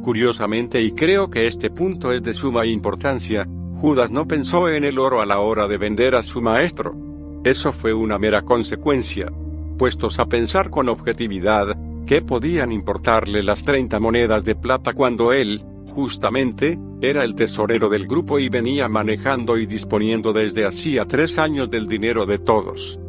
Curiosamente 0.03 0.81
y 0.81 0.91
creo 0.91 1.30
que 1.30 1.47
este 1.47 1.69
punto 1.69 2.14
es 2.14 2.23
de 2.23 2.34
suma 2.34 2.65
importancia, 2.65 3.47
Judas 3.79 4.09
no 4.09 4.27
pensó 4.27 4.69
en 4.69 4.83
el 4.83 4.97
oro 4.97 5.21
a 5.21 5.25
la 5.27 5.39
hora 5.39 5.67
de 5.67 5.77
vender 5.77 6.15
a 6.15 6.23
su 6.23 6.41
maestro. 6.41 6.95
Eso 7.43 7.71
fue 7.71 7.93
una 7.93 8.17
mera 8.17 8.41
consecuencia. 8.41 9.31
Puestos 9.77 10.17
a 10.17 10.25
pensar 10.25 10.71
con 10.71 10.89
objetividad, 10.89 11.77
¿qué 12.07 12.23
podían 12.23 12.71
importarle 12.71 13.43
las 13.43 13.63
30 13.63 13.99
monedas 13.99 14.43
de 14.43 14.55
plata 14.55 14.93
cuando 14.93 15.31
él, 15.31 15.63
justamente, 15.93 16.79
era 17.01 17.23
el 17.23 17.35
tesorero 17.35 17.87
del 17.87 18.07
grupo 18.07 18.39
y 18.39 18.49
venía 18.49 18.87
manejando 18.87 19.57
y 19.57 19.67
disponiendo 19.67 20.33
desde 20.33 20.65
hacía 20.65 21.05
tres 21.05 21.37
años 21.37 21.69
del 21.69 21.87
dinero 21.87 22.25
de 22.25 22.39
todos? 22.39 22.99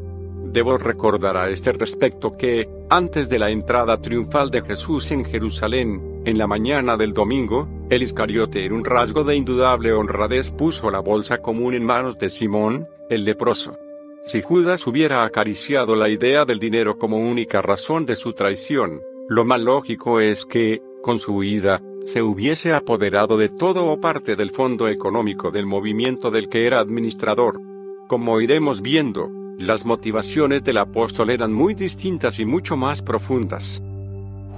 Debo 0.53 0.77
recordar 0.77 1.39
a 1.39 1.49
este 1.49 1.73
respecto 1.73 2.37
que, 2.37 2.69
antes 2.91 3.31
de 3.31 3.39
la 3.39 3.49
entrada 3.49 4.03
triunfal 4.03 4.51
de 4.51 4.61
Jesús 4.61 5.11
en 5.13 5.25
Jerusalén, 5.25 6.21
en 6.27 6.37
la 6.37 6.47
mañana 6.47 6.99
del 6.99 7.15
domingo, 7.15 7.67
el 7.91 8.03
Iscariote 8.03 8.65
en 8.65 8.73
un 8.73 8.85
rasgo 8.85 9.25
de 9.25 9.35
indudable 9.35 9.93
honradez 9.93 10.51
puso 10.51 10.91
la 10.91 11.01
bolsa 11.01 11.39
común 11.39 11.73
en 11.75 11.85
manos 11.85 12.19
de 12.19 12.29
Simón, 12.29 12.87
el 13.09 13.25
leproso. 13.25 13.77
Si 14.25 14.43
Judas 14.43 14.87
hubiera 14.87 15.25
acariciado 15.25 15.97
la 15.97 16.11
idea 16.11 16.45
del 16.45 16.59
dinero 16.59 16.99
como 16.99 17.17
única 17.17 17.63
razón 17.63 18.05
de 18.05 18.15
su 18.15 18.35
traición, 18.35 19.01
lo 19.29 19.47
más 19.47 19.61
lógico 19.61 20.21
es 20.21 20.45
que, 20.45 20.83
con 21.03 21.19
su 21.19 21.37
huida, 21.37 21.81
se 22.05 22.23
hubiese 22.23 22.75
apoderado 22.75 23.39
de 23.39 23.49
todo 23.49 23.87
o 23.87 24.01
parte 24.01 24.37
del 24.37 24.51
fondo 24.51 24.89
económico 24.89 25.51
del 25.51 25.65
movimiento 25.65 26.31
del 26.31 26.49
que 26.49 26.67
era 26.67 26.81
administrador. 26.81 27.61
Como 28.07 28.41
iremos 28.41 28.83
viendo, 28.83 29.31
las 29.59 29.87
motivaciones 29.87 30.63
del 30.63 30.79
apóstol 30.79 31.31
eran 31.31 31.53
muy 31.53 31.75
distintas 31.75 32.39
y 32.39 32.45
mucho 32.45 32.77
más 32.77 33.01
profundas. 33.01 33.83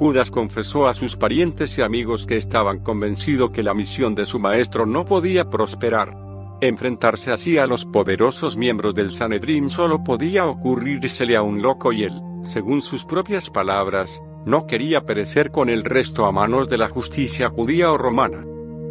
Judas 0.01 0.31
confesó 0.31 0.89
a 0.89 0.95
sus 0.95 1.15
parientes 1.15 1.77
y 1.77 1.83
amigos 1.83 2.25
que 2.25 2.39
estaban 2.39 2.79
convencidos 2.79 3.51
que 3.51 3.63
la 3.63 3.75
misión 3.75 4.15
de 4.15 4.25
su 4.25 4.39
maestro 4.39 4.87
no 4.87 5.05
podía 5.05 5.51
prosperar. 5.51 6.17
Enfrentarse 6.63 7.31
así 7.31 7.59
a 7.59 7.67
los 7.67 7.85
poderosos 7.85 8.57
miembros 8.57 8.95
del 8.95 9.11
Sanedrín 9.11 9.69
solo 9.69 10.03
podía 10.03 10.47
ocurrírsele 10.47 11.37
a 11.37 11.43
un 11.43 11.61
loco 11.61 11.93
y 11.93 12.05
él, 12.05 12.19
según 12.43 12.81
sus 12.81 13.05
propias 13.05 13.51
palabras, 13.51 14.23
no 14.47 14.67
quería 14.67 15.05
perecer 15.05 15.51
con 15.51 15.69
el 15.69 15.85
resto 15.85 16.25
a 16.25 16.33
manos 16.33 16.71
de 16.71 16.79
la 16.79 16.89
justicia 16.89 17.51
judía 17.51 17.93
o 17.93 17.99
romana. 17.99 18.43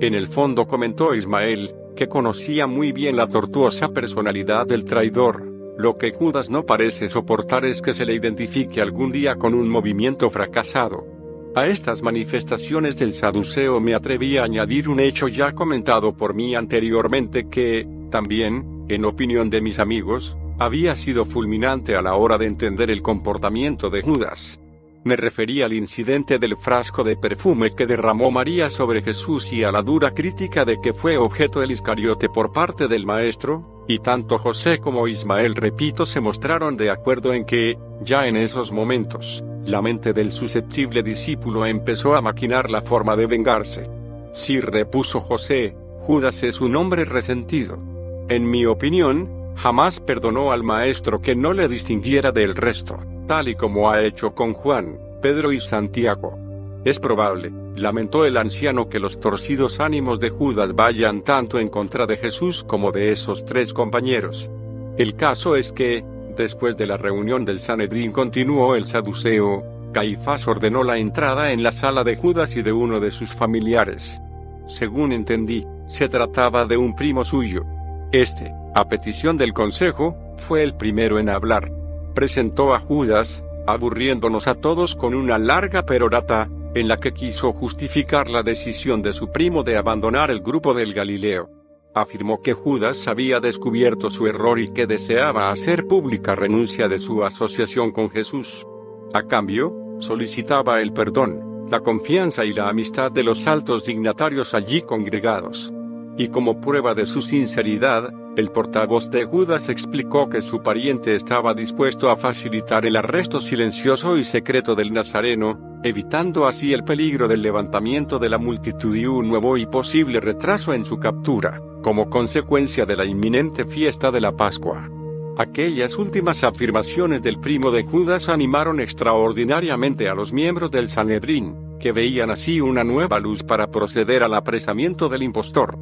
En 0.01 0.13
el 0.13 0.27
fondo 0.27 0.67
comentó 0.67 1.15
Ismael, 1.15 1.73
que 1.95 2.07
conocía 2.07 2.67
muy 2.67 2.91
bien 2.91 3.17
la 3.17 3.27
tortuosa 3.27 3.89
personalidad 3.89 4.67
del 4.67 4.85
traidor, 4.85 5.48
lo 5.79 5.97
que 5.97 6.11
Judas 6.11 6.49
no 6.49 6.65
parece 6.65 7.07
soportar 7.07 7.63
es 7.63 7.81
que 7.81 7.93
se 7.93 8.05
le 8.05 8.13
identifique 8.13 8.81
algún 8.81 9.13
día 9.13 9.37
con 9.37 9.53
un 9.53 9.69
movimiento 9.69 10.29
fracasado. 10.29 11.07
A 11.55 11.67
estas 11.67 12.01
manifestaciones 12.01 12.99
del 12.99 13.13
saduceo 13.13 13.79
me 13.79 13.95
atreví 13.95 14.35
a 14.35 14.43
añadir 14.43 14.89
un 14.89 14.99
hecho 14.99 15.29
ya 15.29 15.53
comentado 15.53 16.17
por 16.17 16.33
mí 16.33 16.53
anteriormente 16.53 17.47
que, 17.47 17.87
también, 18.11 18.85
en 18.89 19.05
opinión 19.05 19.49
de 19.49 19.61
mis 19.61 19.79
amigos, 19.79 20.37
había 20.59 20.97
sido 20.97 21.23
fulminante 21.23 21.95
a 21.95 22.01
la 22.01 22.15
hora 22.15 22.37
de 22.37 22.47
entender 22.47 22.91
el 22.91 23.01
comportamiento 23.01 23.89
de 23.89 24.01
Judas. 24.01 24.59
Me 25.03 25.15
refería 25.15 25.65
al 25.65 25.73
incidente 25.73 26.39
del 26.39 26.57
frasco 26.57 27.05
de 27.05 27.15
perfume 27.15 27.73
que 27.73 27.87
derramó 27.87 28.31
María 28.31 28.69
sobre 28.69 29.01
Jesús 29.01 29.53
y 29.53 29.63
a 29.63 29.71
la 29.71 29.81
dura 29.81 30.11
crítica 30.11 30.65
de 30.65 30.77
que 30.77 30.93
fue 30.93 31.17
objeto 31.17 31.63
el 31.63 31.71
Iscariote 31.71 32.27
por 32.27 32.51
parte 32.51 32.89
del 32.89 33.05
Maestro, 33.05 33.85
y 33.87 33.99
tanto 33.99 34.37
José 34.37 34.79
como 34.79 35.07
Ismael, 35.07 35.55
repito, 35.55 36.05
se 36.05 36.19
mostraron 36.19 36.75
de 36.75 36.91
acuerdo 36.91 37.33
en 37.33 37.45
que, 37.45 37.77
ya 38.01 38.27
en 38.27 38.35
esos 38.35 38.73
momentos, 38.73 39.43
la 39.65 39.81
mente 39.81 40.11
del 40.11 40.33
susceptible 40.33 41.01
discípulo 41.01 41.65
empezó 41.65 42.15
a 42.15 42.21
maquinar 42.21 42.69
la 42.69 42.81
forma 42.81 43.15
de 43.15 43.25
vengarse. 43.25 43.89
Si 44.33 44.59
repuso 44.59 45.21
José, 45.21 45.75
Judas 46.01 46.43
es 46.43 46.59
un 46.59 46.75
hombre 46.75 47.05
resentido. 47.05 47.79
En 48.27 48.49
mi 48.49 48.65
opinión, 48.65 49.29
jamás 49.55 50.01
perdonó 50.01 50.51
al 50.51 50.63
maestro 50.63 51.21
que 51.21 51.35
no 51.35 51.53
le 51.53 51.67
distinguiera 51.67 52.31
del 52.31 52.55
resto, 52.55 52.99
tal 53.29 53.47
y 53.47 53.53
como 53.53 53.91
ha 53.91 54.01
hecho 54.01 54.33
con 54.33 54.55
Juan, 54.55 54.97
Pedro 55.21 55.51
y 55.51 55.59
Santiago. 55.59 56.35
Es 56.83 56.99
probable, 56.99 57.51
lamentó 57.75 58.25
el 58.25 58.37
anciano, 58.37 58.89
que 58.89 58.97
los 58.97 59.19
torcidos 59.19 59.79
ánimos 59.79 60.19
de 60.19 60.31
Judas 60.31 60.73
vayan 60.73 61.21
tanto 61.21 61.59
en 61.59 61.67
contra 61.67 62.07
de 62.07 62.17
Jesús 62.17 62.63
como 62.63 62.91
de 62.91 63.11
esos 63.11 63.45
tres 63.45 63.71
compañeros. 63.71 64.49
El 64.97 65.15
caso 65.15 65.55
es 65.55 65.71
que, 65.71 66.03
después 66.35 66.75
de 66.75 66.87
la 66.87 66.97
reunión 66.97 67.45
del 67.45 67.59
Sanedrín 67.59 68.11
continuó 68.11 68.73
el 68.73 68.87
saduceo, 68.87 69.63
Caifás 69.93 70.47
ordenó 70.47 70.83
la 70.83 70.97
entrada 70.97 71.51
en 71.51 71.61
la 71.61 71.71
sala 71.71 72.03
de 72.03 72.15
Judas 72.15 72.55
y 72.55 72.63
de 72.63 72.71
uno 72.71 72.99
de 72.99 73.11
sus 73.11 73.35
familiares. 73.35 74.19
Según 74.65 75.13
entendí, 75.13 75.67
se 75.85 76.09
trataba 76.09 76.65
de 76.65 76.77
un 76.77 76.95
primo 76.95 77.23
suyo. 77.23 77.63
Este, 78.11 78.51
a 78.73 78.89
petición 78.89 79.37
del 79.37 79.53
consejo, 79.53 80.17
fue 80.37 80.63
el 80.63 80.73
primero 80.73 81.19
en 81.19 81.29
hablar. 81.29 81.78
Presentó 82.13 82.73
a 82.73 82.79
Judas, 82.79 83.43
aburriéndonos 83.67 84.47
a 84.47 84.55
todos 84.55 84.95
con 84.95 85.13
una 85.13 85.37
larga 85.37 85.85
perorata, 85.85 86.49
en 86.75 86.87
la 86.87 86.99
que 86.99 87.13
quiso 87.13 87.53
justificar 87.53 88.29
la 88.29 88.43
decisión 88.43 89.01
de 89.01 89.13
su 89.13 89.31
primo 89.31 89.63
de 89.63 89.77
abandonar 89.77 90.31
el 90.31 90.41
grupo 90.41 90.73
del 90.73 90.93
Galileo. 90.93 91.49
Afirmó 91.95 92.41
que 92.41 92.53
Judas 92.53 93.07
había 93.07 93.39
descubierto 93.39 94.09
su 94.09 94.27
error 94.27 94.59
y 94.59 94.71
que 94.71 94.85
deseaba 94.85 95.49
hacer 95.49 95.87
pública 95.87 96.35
renuncia 96.35 96.87
de 96.87 96.99
su 96.99 97.23
asociación 97.23 97.91
con 97.91 98.11
Jesús. 98.11 98.65
A 99.13 99.23
cambio, 99.23 99.73
solicitaba 99.99 100.81
el 100.81 100.93
perdón, 100.93 101.67
la 101.69 101.79
confianza 101.79 102.45
y 102.45 102.53
la 102.53 102.69
amistad 102.69 103.11
de 103.11 103.23
los 103.23 103.47
altos 103.47 103.85
dignatarios 103.85 104.53
allí 104.53 104.83
congregados. 104.83 105.73
Y 106.17 106.27
como 106.27 106.61
prueba 106.61 106.93
de 106.93 107.07
su 107.07 107.21
sinceridad, 107.21 108.11
el 108.39 108.51
portavoz 108.51 109.11
de 109.11 109.25
Judas 109.25 109.69
explicó 109.69 110.29
que 110.29 110.41
su 110.41 110.63
pariente 110.63 111.13
estaba 111.13 111.53
dispuesto 111.53 112.09
a 112.09 112.15
facilitar 112.15 112.85
el 112.85 112.95
arresto 112.95 113.41
silencioso 113.41 114.17
y 114.17 114.23
secreto 114.23 114.75
del 114.75 114.93
Nazareno, 114.93 115.79
evitando 115.83 116.47
así 116.47 116.73
el 116.73 116.83
peligro 116.83 117.27
del 117.27 117.41
levantamiento 117.41 118.17
de 118.17 118.29
la 118.29 118.37
multitud 118.37 118.95
y 118.95 119.05
un 119.05 119.27
nuevo 119.27 119.57
y 119.57 119.65
posible 119.65 120.21
retraso 120.21 120.73
en 120.73 120.85
su 120.85 120.97
captura, 120.97 121.61
como 121.83 122.09
consecuencia 122.09 122.85
de 122.85 122.95
la 122.95 123.05
inminente 123.05 123.65
fiesta 123.65 124.09
de 124.09 124.21
la 124.21 124.31
Pascua. 124.31 124.89
Aquellas 125.37 125.97
últimas 125.97 126.43
afirmaciones 126.43 127.21
del 127.21 127.39
primo 127.39 127.71
de 127.71 127.83
Judas 127.83 128.29
animaron 128.29 128.79
extraordinariamente 128.79 130.09
a 130.09 130.15
los 130.15 130.33
miembros 130.33 130.71
del 130.71 130.87
Sanedrín, 130.87 131.77
que 131.79 131.91
veían 131.91 132.31
así 132.31 132.61
una 132.61 132.83
nueva 132.83 133.19
luz 133.19 133.43
para 133.43 133.67
proceder 133.67 134.23
al 134.23 134.33
apresamiento 134.33 135.09
del 135.09 135.23
impostor. 135.23 135.77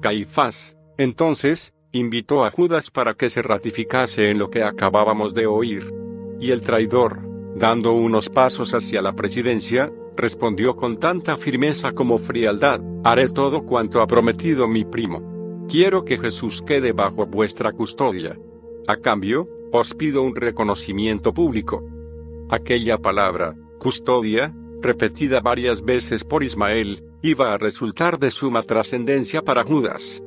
Caifás, 0.00 0.76
entonces, 0.98 1.74
invitó 1.92 2.44
a 2.44 2.50
Judas 2.50 2.90
para 2.90 3.14
que 3.14 3.28
se 3.28 3.42
ratificase 3.42 4.30
en 4.30 4.38
lo 4.38 4.50
que 4.50 4.62
acabábamos 4.62 5.34
de 5.34 5.46
oír. 5.46 5.92
Y 6.40 6.50
el 6.50 6.62
traidor, 6.62 7.20
dando 7.54 7.92
unos 7.92 8.30
pasos 8.30 8.72
hacia 8.74 9.02
la 9.02 9.14
presidencia, 9.14 9.92
respondió 10.16 10.74
con 10.74 10.96
tanta 10.96 11.36
firmeza 11.36 11.92
como 11.92 12.18
frialdad, 12.18 12.80
haré 13.04 13.28
todo 13.28 13.64
cuanto 13.64 14.00
ha 14.00 14.06
prometido 14.06 14.66
mi 14.66 14.84
primo. 14.84 15.66
Quiero 15.68 16.04
que 16.04 16.18
Jesús 16.18 16.62
quede 16.62 16.92
bajo 16.92 17.26
vuestra 17.26 17.72
custodia. 17.72 18.38
A 18.88 18.96
cambio, 18.96 19.48
os 19.70 19.94
pido 19.94 20.22
un 20.22 20.34
reconocimiento 20.34 21.32
público. 21.32 21.84
Aquella 22.50 22.98
palabra, 22.98 23.54
custodia, 23.78 24.54
repetida 24.80 25.40
varias 25.40 25.84
veces 25.84 26.24
por 26.24 26.42
Ismael, 26.42 27.04
iba 27.22 27.52
a 27.52 27.58
resultar 27.58 28.18
de 28.18 28.30
suma 28.30 28.62
trascendencia 28.62 29.42
para 29.42 29.62
Judas. 29.62 30.22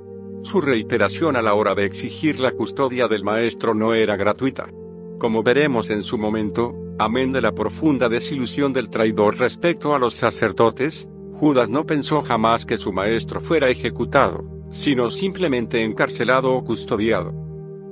Su 0.45 0.61
reiteración 0.61 1.35
a 1.37 1.41
la 1.41 1.55
hora 1.55 1.73
de 1.73 1.85
exigir 1.85 2.39
la 2.39 2.51
custodia 2.51 3.07
del 3.07 3.23
maestro 3.23 3.73
no 3.73 3.95
era 3.95 4.15
gratuita. 4.15 4.69
Como 5.17 5.41
veremos 5.41 5.89
en 5.89 6.03
su 6.03 6.19
momento, 6.19 6.75
amén 6.99 7.31
de 7.31 7.41
la 7.41 7.51
profunda 7.51 8.09
desilusión 8.09 8.71
del 8.71 8.91
traidor 8.91 9.39
respecto 9.39 9.95
a 9.95 9.99
los 9.99 10.13
sacerdotes, 10.13 11.09
Judas 11.33 11.71
no 11.71 11.87
pensó 11.87 12.21
jamás 12.21 12.63
que 12.63 12.77
su 12.77 12.93
maestro 12.93 13.41
fuera 13.41 13.69
ejecutado, 13.69 14.45
sino 14.69 15.09
simplemente 15.09 15.81
encarcelado 15.81 16.53
o 16.53 16.63
custodiado. 16.63 17.33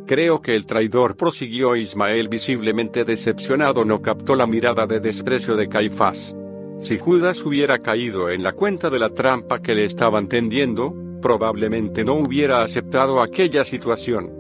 Creo 0.06 0.40
que 0.40 0.56
el 0.56 0.68
traidor 0.68 1.18
prosiguió 1.18 1.76
Ismael 1.76 2.28
visiblemente 2.28 3.04
decepcionado 3.04 3.84
no 3.84 4.04
captó 4.04 4.36
la 4.36 4.46
mirada 4.46 4.86
de 4.86 5.00
desprecio 5.00 5.56
de 5.56 5.70
Caifás. 5.70 6.38
Si 6.78 7.00
Judas 7.00 7.44
hubiera 7.44 7.80
caído 7.80 8.30
en 8.30 8.44
la 8.44 8.52
cuenta 8.52 8.92
de 8.92 9.00
la 9.00 9.10
trampa 9.10 9.60
que 9.60 9.74
le 9.74 9.86
estaban 9.86 10.28
tendiendo, 10.28 11.03
probablemente 11.24 12.04
no 12.04 12.16
hubiera 12.16 12.62
aceptado 12.62 13.22
aquella 13.22 13.64
situación. 13.64 14.32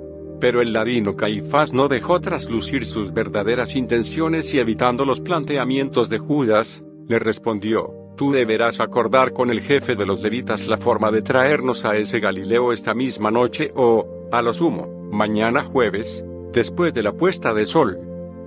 Pero 0.41 0.61
el 0.61 0.73
ladino 0.73 1.15
Caifás 1.15 1.71
no 1.71 1.87
dejó 1.87 2.19
traslucir 2.19 2.85
sus 2.85 3.13
verdaderas 3.13 3.75
intenciones 3.77 4.53
y 4.53 4.59
evitando 4.59 5.05
los 5.05 5.21
planteamientos 5.21 6.09
de 6.09 6.19
Judas, 6.19 6.83
le 7.07 7.17
respondió, 7.19 7.93
Tú 8.17 8.31
deberás 8.31 8.79
acordar 8.79 9.31
con 9.31 9.49
el 9.49 9.61
jefe 9.61 9.95
de 9.95 10.05
los 10.05 10.21
levitas 10.21 10.67
la 10.67 10.77
forma 10.77 11.09
de 11.09 11.21
traernos 11.23 11.85
a 11.85 11.95
ese 11.95 12.19
Galileo 12.19 12.73
esta 12.73 12.93
misma 12.93 13.31
noche 13.31 13.71
o, 13.75 14.27
a 14.31 14.41
lo 14.41 14.53
sumo, 14.53 15.09
mañana 15.11 15.63
jueves, 15.63 16.23
después 16.51 16.93
de 16.93 17.01
la 17.01 17.13
puesta 17.13 17.53
de 17.53 17.65
sol. 17.65 17.97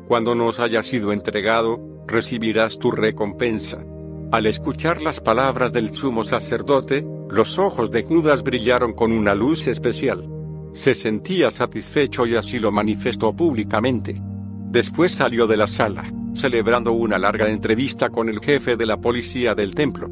Cuando 0.07 0.35
nos 0.35 0.61
haya 0.61 0.83
sido 0.83 1.13
entregado, 1.13 1.81
recibirás 2.07 2.79
tu 2.79 2.93
recompensa. 2.93 3.85
Al 4.31 4.47
escuchar 4.47 5.03
las 5.03 5.21
palabras 5.21 5.73
del 5.73 5.95
sumo 5.95 6.23
sacerdote, 6.23 7.05
los 7.31 7.59
ojos 7.59 7.91
de 7.91 8.05
Judas 8.05 8.43
brillaron 8.43 8.93
con 8.93 9.13
una 9.13 9.35
luz 9.35 9.67
especial. 9.67 10.29
Se 10.73 10.95
sentía 10.95 11.51
satisfecho 11.51 12.27
y 12.27 12.37
así 12.37 12.59
lo 12.59 12.71
manifestó 12.71 13.35
públicamente. 13.35 14.21
Después 14.71 15.13
salió 15.13 15.47
de 15.47 15.57
la 15.57 15.67
sala, 15.67 16.05
celebrando 16.35 16.93
una 16.93 17.19
larga 17.19 17.49
entrevista 17.49 18.11
con 18.11 18.29
el 18.29 18.41
jefe 18.41 18.77
de 18.77 18.87
la 18.87 19.01
policía 19.01 19.55
del 19.55 19.75
templo. 19.75 20.09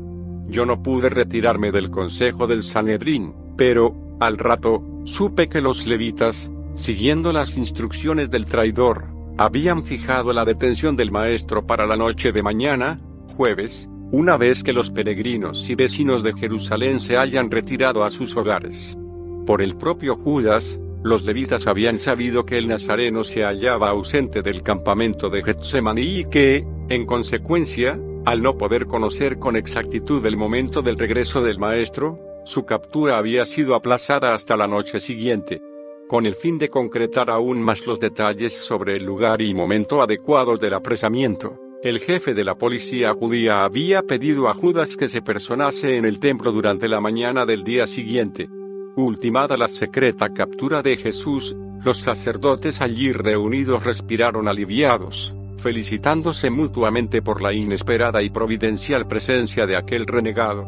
Yo 0.49 0.67
no 0.67 0.83
pude 0.83 1.09
retirarme 1.09 1.71
del 1.71 1.91
consejo 1.91 2.47
del 2.47 2.63
Sanedrín, 2.63 3.35
pero, 3.57 4.17
al 4.21 4.39
rato, 4.39 4.83
supe 5.05 5.49
que 5.49 5.61
los 5.61 5.87
levitas, 5.87 6.51
siguiendo 6.75 7.33
las 7.33 7.57
instrucciones 7.57 8.31
del 8.31 8.47
traidor, 8.47 9.07
habían 9.37 9.85
fijado 9.85 10.33
la 10.33 10.45
detención 10.45 10.97
del 10.97 11.11
maestro 11.11 11.67
para 11.67 11.87
la 11.87 11.97
noche 11.97 12.33
de 12.33 12.43
mañana, 12.43 13.01
jueves, 13.37 13.91
una 14.15 14.37
vez 14.37 14.63
que 14.63 14.73
los 14.73 14.93
peregrinos 14.93 15.69
y 15.69 15.75
vecinos 15.75 16.23
de 16.23 16.33
Jerusalén 16.35 17.01
se 17.01 17.17
hayan 17.17 17.51
retirado 17.51 18.05
a 18.05 18.11
sus 18.11 18.37
hogares. 18.37 18.97
Por 19.45 19.61
el 19.61 19.77
propio 19.77 20.15
Judas, 20.15 20.79
los 21.03 21.25
levitas 21.25 21.67
habían 21.67 21.99
sabido 21.99 22.47
que 22.47 22.57
el 22.57 22.69
nazareno 22.69 23.25
se 23.25 23.43
hallaba 23.43 23.91
ausente 23.91 24.41
del 24.41 24.63
campamento 24.63 25.31
de 25.31 25.43
Getsemaní 25.43 26.21
y 26.21 26.25
que, 26.27 26.65
en 26.89 27.07
consecuencia, 27.07 27.99
al 28.25 28.41
no 28.41 28.57
poder 28.57 28.87
conocer 28.87 29.41
con 29.41 29.57
exactitud 29.57 30.25
el 30.25 30.37
momento 30.37 30.81
del 30.81 30.97
regreso 30.97 31.43
del 31.43 31.59
maestro, 31.59 32.21
su 32.45 32.65
captura 32.65 33.19
había 33.19 33.45
sido 33.45 33.75
aplazada 33.75 34.33
hasta 34.33 34.57
la 34.57 34.69
noche 34.69 35.01
siguiente 35.01 35.61
con 36.07 36.27
el 36.27 36.35
fin 36.35 36.59
de 36.59 36.69
concretar 36.69 37.31
aún 37.31 37.61
más 37.63 37.87
los 37.87 37.99
detalles 37.99 38.53
sobre 38.53 38.97
el 38.97 39.05
lugar 39.05 39.41
y 39.41 39.55
momento 39.55 40.03
adecuado 40.03 40.57
del 40.59 40.75
apresamiento. 40.75 41.64
El 41.85 42.01
jefe 42.01 42.33
de 42.33 42.45
la 42.45 42.55
policía 42.55 43.13
judía 43.13 43.63
había 43.63 44.01
pedido 44.01 44.49
a 44.49 44.55
Judas 44.55 44.97
que 44.97 45.07
se 45.07 45.21
personase 45.21 45.99
en 45.99 46.07
el 46.07 46.19
templo 46.19 46.51
durante 46.51 46.89
la 46.89 46.99
mañana 46.99 47.45
del 47.45 47.63
día 47.63 47.87
siguiente. 47.87 48.49
Ultimada 48.97 49.59
la 49.59 49.69
secreta 49.69 50.33
captura 50.33 50.81
de 50.81 50.97
Jesús, 50.97 51.55
los 51.85 51.99
sacerdotes 51.99 52.81
allí 52.81 53.13
reunidos 53.13 53.85
respiraron 53.85 54.49
aliviados, 54.49 55.35
felicitándose 55.59 56.49
mutuamente 56.49 57.21
por 57.21 57.43
la 57.43 57.53
inesperada 57.53 58.23
y 58.23 58.31
providencial 58.31 59.07
presencia 59.07 59.67
de 59.67 59.77
aquel 59.77 60.07
renegado. 60.07 60.65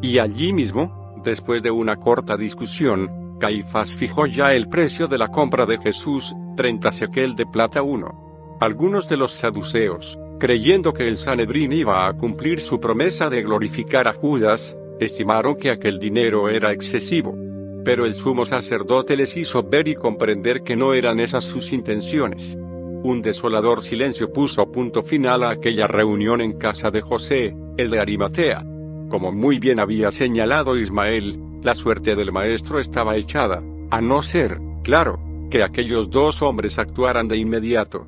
Y 0.00 0.18
allí 0.18 0.52
mismo, 0.52 1.20
después 1.24 1.64
de 1.64 1.72
una 1.72 1.96
corta 1.96 2.36
discusión, 2.36 3.38
Caifás 3.40 3.96
fijó 3.96 4.24
ya 4.26 4.54
el 4.54 4.68
precio 4.68 5.08
de 5.08 5.18
la 5.18 5.32
compra 5.32 5.66
de 5.66 5.78
Jesús, 5.78 6.32
30 6.56 6.92
sequel 6.92 7.34
de 7.34 7.46
plata 7.46 7.82
1. 7.82 8.58
Algunos 8.60 9.08
de 9.08 9.16
los 9.16 9.32
saduceos, 9.32 10.16
creyendo 10.40 10.94
que 10.94 11.06
el 11.06 11.18
Sanedrín 11.18 11.72
iba 11.72 12.08
a 12.08 12.14
cumplir 12.14 12.60
su 12.60 12.80
promesa 12.80 13.28
de 13.28 13.42
glorificar 13.42 14.08
a 14.08 14.14
Judas, 14.14 14.76
estimaron 14.98 15.54
que 15.54 15.70
aquel 15.70 15.98
dinero 16.00 16.48
era 16.48 16.72
excesivo. 16.72 17.36
Pero 17.84 18.06
el 18.06 18.14
sumo 18.14 18.44
sacerdote 18.46 19.16
les 19.16 19.36
hizo 19.36 19.62
ver 19.62 19.86
y 19.86 19.94
comprender 19.94 20.62
que 20.62 20.76
no 20.76 20.94
eran 20.94 21.20
esas 21.20 21.44
sus 21.44 21.72
intenciones. 21.72 22.58
Un 23.02 23.22
desolador 23.22 23.84
silencio 23.84 24.32
puso 24.32 24.72
punto 24.72 25.02
final 25.02 25.42
a 25.42 25.50
aquella 25.50 25.86
reunión 25.86 26.40
en 26.40 26.52
casa 26.58 26.90
de 26.90 27.02
José, 27.02 27.54
el 27.76 27.90
de 27.90 28.00
Arimatea. 28.00 28.64
Como 29.08 29.32
muy 29.32 29.58
bien 29.58 29.78
había 29.78 30.10
señalado 30.10 30.78
Ismael, 30.78 31.38
la 31.62 31.74
suerte 31.74 32.16
del 32.16 32.32
maestro 32.32 32.80
estaba 32.80 33.16
echada, 33.16 33.62
a 33.90 34.00
no 34.00 34.22
ser, 34.22 34.58
claro, 34.82 35.20
que 35.50 35.62
aquellos 35.62 36.08
dos 36.08 36.40
hombres 36.40 36.78
actuaran 36.78 37.28
de 37.28 37.36
inmediato. 37.36 38.06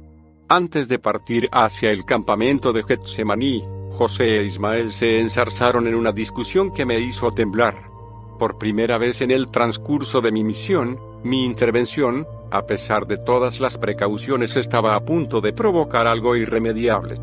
Antes 0.54 0.86
de 0.86 0.98
partir 0.98 1.48
hacia 1.50 1.92
el 1.92 2.04
campamento 2.04 2.74
de 2.74 2.82
Getsemaní, 2.82 3.64
José 3.88 4.36
e 4.36 4.44
Ismael 4.44 4.92
se 4.92 5.18
enzarzaron 5.18 5.86
en 5.86 5.94
una 5.94 6.12
discusión 6.12 6.74
que 6.74 6.84
me 6.84 7.00
hizo 7.00 7.32
temblar. 7.32 7.88
Por 8.38 8.58
primera 8.58 8.98
vez 8.98 9.22
en 9.22 9.30
el 9.30 9.48
transcurso 9.48 10.20
de 10.20 10.30
mi 10.30 10.44
misión, 10.44 11.00
mi 11.24 11.46
intervención, 11.46 12.26
a 12.50 12.66
pesar 12.66 13.06
de 13.06 13.16
todas 13.16 13.60
las 13.60 13.78
precauciones, 13.78 14.58
estaba 14.58 14.94
a 14.94 15.02
punto 15.02 15.40
de 15.40 15.54
provocar 15.54 16.06
algo 16.06 16.36
irremediable. 16.36 17.14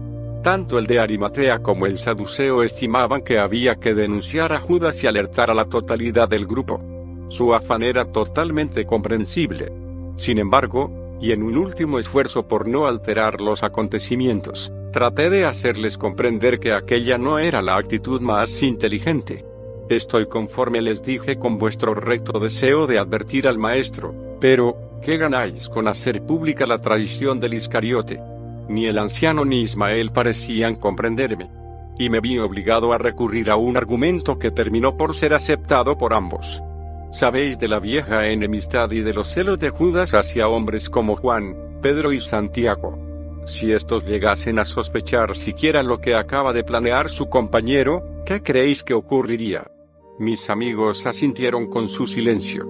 Tanto 0.42 0.80
el 0.80 0.88
de 0.88 1.00
Arimatea 1.00 1.60
como 1.60 1.86
el 1.86 2.00
saduceo 2.00 2.64
estimaban 2.64 3.22
que 3.22 3.38
había 3.38 3.76
que 3.76 3.94
denunciar 3.94 4.54
a 4.54 4.60
Judas 4.60 5.04
y 5.04 5.08
alertar 5.08 5.52
a 5.52 5.54
la 5.54 5.66
totalidad 5.66 6.28
del 6.28 6.48
grupo. 6.48 6.82
Su 7.28 7.54
afán 7.54 7.84
era 7.84 8.06
totalmente 8.06 8.88
comprensible. 8.88 9.72
Sin 10.16 10.40
embargo, 10.40 10.99
y 11.22 11.32
en 11.32 11.44
un 11.44 11.58
último 11.58 12.00
esfuerzo 12.00 12.48
por 12.48 12.68
no 12.68 12.88
alterar 12.88 13.42
los 13.42 13.64
acontecimientos, 13.64 14.74
traté 14.92 15.30
de 15.30 15.46
hacerles 15.46 15.98
comprender 15.98 16.60
que 16.60 16.74
aquella 16.74 17.18
no 17.18 17.40
era 17.40 17.62
la 17.62 17.78
actitud 17.78 18.22
más 18.22 18.62
inteligente. 18.64 19.46
Estoy 19.90 20.28
conforme 20.28 20.82
les 20.82 21.04
dije 21.04 21.38
con 21.38 21.58
vuestro 21.58 21.94
recto 21.94 22.40
deseo 22.40 22.88
de 22.88 23.00
advertir 23.00 23.48
al 23.48 23.58
maestro, 23.58 24.14
pero, 24.40 25.00
¿qué 25.02 25.18
ganáis 25.18 25.68
con 25.68 25.88
hacer 25.88 26.22
pública 26.22 26.66
la 26.66 26.78
traición 26.78 27.40
del 27.40 27.56
Iscariote? 27.56 28.22
Ni 28.70 28.86
el 28.86 29.00
anciano 29.00 29.46
ni 29.46 29.62
Ismael 29.62 30.12
parecían 30.12 30.76
comprenderme. 30.76 31.50
Y 31.98 32.10
me 32.10 32.22
vi 32.22 32.38
obligado 32.38 32.94
a 32.94 32.98
recurrir 32.98 33.50
a 33.50 33.58
un 33.58 33.76
argumento 33.76 34.40
que 34.40 34.52
terminó 34.52 34.96
por 34.96 35.18
ser 35.18 35.34
aceptado 35.34 35.98
por 35.98 36.14
ambos. 36.14 36.64
Sabéis 37.12 37.58
de 37.58 37.68
la 37.68 37.80
vieja 37.80 38.28
enemistad 38.28 38.92
y 38.92 39.02
de 39.02 39.14
los 39.14 39.30
celos 39.30 39.60
de 39.60 39.70
Judas 39.70 40.14
hacia 40.14 40.48
hombres 40.48 40.90
como 40.90 41.16
Juan, 41.16 41.56
Pedro 41.82 42.14
y 42.14 42.20
Santiago. 42.20 42.98
Si 43.46 43.72
estos 43.72 44.06
llegasen 44.06 44.60
a 44.60 44.66
sospechar 44.66 45.36
siquiera 45.36 45.82
lo 45.82 46.00
que 46.00 46.16
acaba 46.16 46.54
de 46.54 46.64
planear 46.64 47.10
su 47.10 47.30
compañero, 47.30 48.04
¿qué 48.26 48.44
creéis 48.44 48.84
que 48.84 48.94
ocurriría? 48.94 49.72
Mis 50.20 50.50
amigos 50.50 51.06
asintieron 51.08 51.68
con 51.68 51.88
su 51.88 52.06
silencio. 52.06 52.68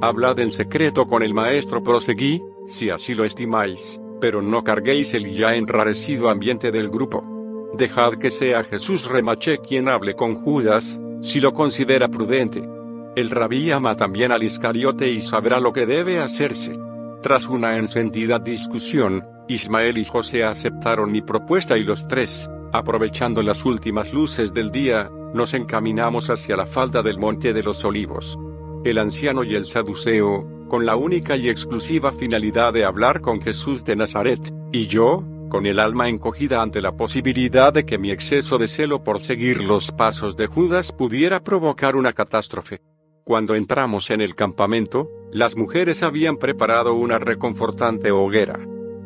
Hablad 0.00 0.38
en 0.38 0.52
secreto 0.52 1.06
con 1.08 1.22
el 1.22 1.34
maestro, 1.34 1.82
proseguí, 1.82 2.42
si 2.66 2.90
así 2.90 3.14
lo 3.14 3.24
estimáis 3.24 4.00
pero 4.20 4.42
no 4.42 4.62
carguéis 4.62 5.14
el 5.14 5.34
ya 5.34 5.56
enrarecido 5.56 6.28
ambiente 6.28 6.70
del 6.70 6.90
grupo. 6.90 7.24
Dejad 7.74 8.14
que 8.14 8.30
sea 8.30 8.62
Jesús 8.62 9.08
Remache 9.08 9.58
quien 9.58 9.88
hable 9.88 10.14
con 10.14 10.36
Judas, 10.36 11.00
si 11.20 11.40
lo 11.40 11.54
considera 11.54 12.08
prudente. 12.08 12.62
El 13.20 13.28
rabí 13.28 13.70
ama 13.70 13.98
también 13.98 14.32
al 14.32 14.42
Iscariote 14.42 15.12
y 15.12 15.20
sabrá 15.20 15.60
lo 15.60 15.74
que 15.74 15.84
debe 15.84 16.20
hacerse. 16.20 16.78
Tras 17.22 17.48
una 17.48 17.76
encendida 17.76 18.38
discusión, 18.38 19.22
Ismael 19.46 19.98
y 19.98 20.06
José 20.06 20.42
aceptaron 20.42 21.12
mi 21.12 21.20
propuesta 21.20 21.76
y 21.76 21.82
los 21.82 22.08
tres, 22.08 22.50
aprovechando 22.72 23.42
las 23.42 23.66
últimas 23.66 24.14
luces 24.14 24.54
del 24.54 24.70
día, 24.70 25.10
nos 25.34 25.52
encaminamos 25.52 26.30
hacia 26.30 26.56
la 26.56 26.64
falda 26.64 27.02
del 27.02 27.18
Monte 27.18 27.52
de 27.52 27.62
los 27.62 27.84
Olivos. 27.84 28.38
El 28.86 28.96
anciano 28.96 29.44
y 29.44 29.54
el 29.54 29.66
saduceo, 29.66 30.66
con 30.66 30.86
la 30.86 30.96
única 30.96 31.36
y 31.36 31.50
exclusiva 31.50 32.12
finalidad 32.12 32.72
de 32.72 32.86
hablar 32.86 33.20
con 33.20 33.42
Jesús 33.42 33.84
de 33.84 33.96
Nazaret, 33.96 34.40
y 34.72 34.86
yo, 34.86 35.22
con 35.50 35.66
el 35.66 35.78
alma 35.78 36.08
encogida 36.08 36.62
ante 36.62 36.80
la 36.80 36.96
posibilidad 36.96 37.70
de 37.70 37.84
que 37.84 37.98
mi 37.98 38.12
exceso 38.12 38.56
de 38.56 38.66
celo 38.66 39.04
por 39.04 39.22
seguir 39.22 39.62
los 39.62 39.92
pasos 39.92 40.38
de 40.38 40.46
Judas 40.46 40.90
pudiera 40.90 41.44
provocar 41.44 41.96
una 41.96 42.14
catástrofe. 42.14 42.80
Cuando 43.24 43.54
entramos 43.54 44.10
en 44.10 44.20
el 44.20 44.34
campamento, 44.34 45.10
las 45.32 45.56
mujeres 45.56 46.02
habían 46.02 46.36
preparado 46.36 46.94
una 46.94 47.18
reconfortante 47.18 48.10
hoguera. 48.10 48.58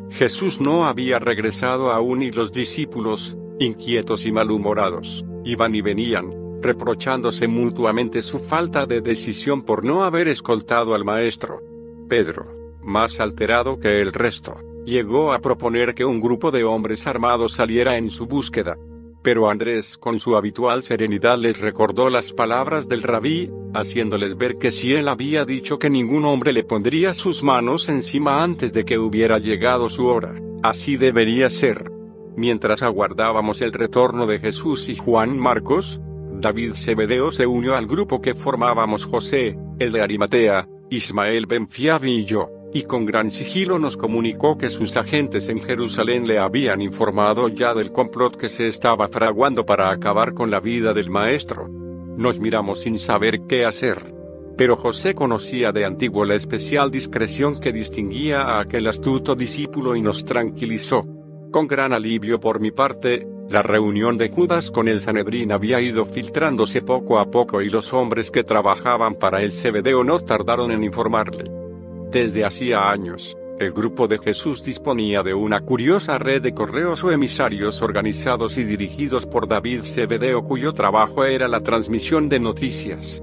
Jesús 0.09 0.61
no 0.61 0.85
había 0.85 1.19
regresado 1.19 1.91
aún 1.91 2.23
y 2.23 2.31
los 2.31 2.51
discípulos, 2.51 3.37
inquietos 3.59 4.25
y 4.25 4.31
malhumorados, 4.31 5.25
iban 5.43 5.75
y 5.75 5.81
venían, 5.81 6.61
reprochándose 6.61 7.47
mutuamente 7.47 8.21
su 8.21 8.39
falta 8.39 8.85
de 8.85 9.01
decisión 9.01 9.63
por 9.63 9.83
no 9.83 10.03
haber 10.03 10.27
escoltado 10.27 10.95
al 10.95 11.03
Maestro. 11.03 11.61
Pedro, 12.07 12.45
más 12.81 13.19
alterado 13.19 13.79
que 13.79 14.01
el 14.01 14.13
resto, 14.13 14.55
llegó 14.85 15.33
a 15.33 15.39
proponer 15.39 15.93
que 15.93 16.05
un 16.05 16.21
grupo 16.21 16.51
de 16.51 16.63
hombres 16.63 17.05
armados 17.07 17.53
saliera 17.53 17.97
en 17.97 18.09
su 18.09 18.25
búsqueda. 18.25 18.77
Pero 19.25 19.49
Andrés 19.49 19.97
con 19.97 20.19
su 20.19 20.37
habitual 20.37 20.83
serenidad 20.83 21.39
les 21.39 21.59
recordó 21.59 22.11
las 22.11 22.31
palabras 22.31 22.87
del 22.87 23.01
rabí, 23.01 23.49
haciéndoles 23.73 24.37
ver 24.37 24.59
que 24.59 24.69
si 24.69 24.93
él 24.93 25.07
había 25.07 25.45
dicho 25.45 25.79
que 25.79 25.89
ningún 25.89 26.25
hombre 26.25 26.53
le 26.53 26.63
pondría 26.63 27.11
sus 27.15 27.41
manos 27.41 27.89
encima 27.89 28.43
antes 28.43 28.71
de 28.71 28.85
que 28.85 28.99
hubiera 28.99 29.39
llegado 29.39 29.89
su 29.89 30.05
hora, 30.05 30.35
así 30.61 30.95
debería 30.95 31.49
ser. 31.49 31.91
Mientras 32.35 32.83
aguardábamos 32.83 33.63
el 33.63 33.73
retorno 33.73 34.27
de 34.27 34.37
Jesús 34.37 34.89
y 34.89 34.95
Juan 34.95 35.39
Marcos, 35.39 35.99
David 36.39 36.73
Zebedeo 36.75 37.31
se 37.31 37.47
unió 37.47 37.75
al 37.75 37.87
grupo 37.87 38.21
que 38.21 38.35
formábamos 38.35 39.05
José, 39.05 39.57
el 39.79 39.91
de 39.91 40.03
Arimatea, 40.03 40.69
Ismael 40.91 41.47
Benfiabi 41.47 42.19
y 42.19 42.25
yo 42.25 42.54
y 42.75 42.83
con 42.83 43.05
gran 43.05 43.31
sigilo 43.31 43.79
nos 43.79 43.95
comunicó 43.95 44.57
que 44.57 44.69
sus 44.69 44.97
agentes 44.97 45.47
en 45.47 45.61
Jerusalén 45.61 46.27
le 46.27 46.39
habían 46.39 46.81
informado 46.81 47.47
ya 47.47 47.73
del 47.73 47.93
complot 47.93 48.35
que 48.35 48.49
se 48.49 48.67
estaba 48.67 49.07
fraguando 49.07 49.65
para 49.65 49.91
acabar 49.91 50.33
con 50.33 50.51
la 50.51 50.59
vida 50.59 50.93
del 50.93 51.09
maestro. 51.09 51.69
Nos 51.69 52.41
miramos 52.41 52.81
sin 52.81 52.99
saber 52.99 53.43
qué 53.47 53.63
hacer. 53.63 54.13
Pero 54.57 54.75
José 54.75 55.15
conocía 55.15 55.71
de 55.71 55.85
antiguo 55.85 56.25
la 56.25 56.35
especial 56.35 56.91
discreción 56.91 57.61
que 57.61 57.71
distinguía 57.71 58.41
a 58.41 58.59
aquel 58.59 58.87
astuto 58.87 59.35
discípulo 59.35 59.95
y 59.95 60.01
nos 60.01 60.25
tranquilizó. 60.25 61.05
Con 61.53 61.67
gran 61.67 61.93
alivio 61.93 62.41
por 62.41 62.59
mi 62.59 62.71
parte, 62.71 63.25
la 63.49 63.61
reunión 63.61 64.17
de 64.17 64.27
Judas 64.27 64.69
con 64.69 64.89
el 64.89 64.99
Sanedrín 64.99 65.53
había 65.53 65.79
ido 65.79 66.03
filtrándose 66.03 66.81
poco 66.81 67.19
a 67.19 67.31
poco 67.31 67.61
y 67.61 67.69
los 67.69 67.93
hombres 67.93 68.31
que 68.31 68.43
trabajaban 68.43 69.15
para 69.15 69.41
el 69.43 69.53
Cebedeo 69.53 70.03
no 70.03 70.19
tardaron 70.19 70.73
en 70.73 70.83
informarle. 70.83 71.64
Desde 72.15 72.45
hacía 72.45 72.89
años, 72.89 73.37
el 73.59 73.73
grupo 73.73 74.07
de 74.07 74.17
Jesús 74.17 74.63
disponía 74.63 75.21
de 75.21 75.33
una 75.33 75.59
curiosa 75.59 76.17
red 76.17 76.41
de 76.41 76.53
correos 76.53 77.03
o 77.03 77.11
emisarios 77.11 77.81
organizados 77.81 78.57
y 78.57 78.63
dirigidos 78.63 79.25
por 79.25 79.49
David 79.49 79.81
Cebedeo 79.81 80.45
cuyo 80.45 80.71
trabajo 80.71 81.25
era 81.25 81.49
la 81.49 81.59
transmisión 81.59 82.29
de 82.29 82.39
noticias. 82.39 83.21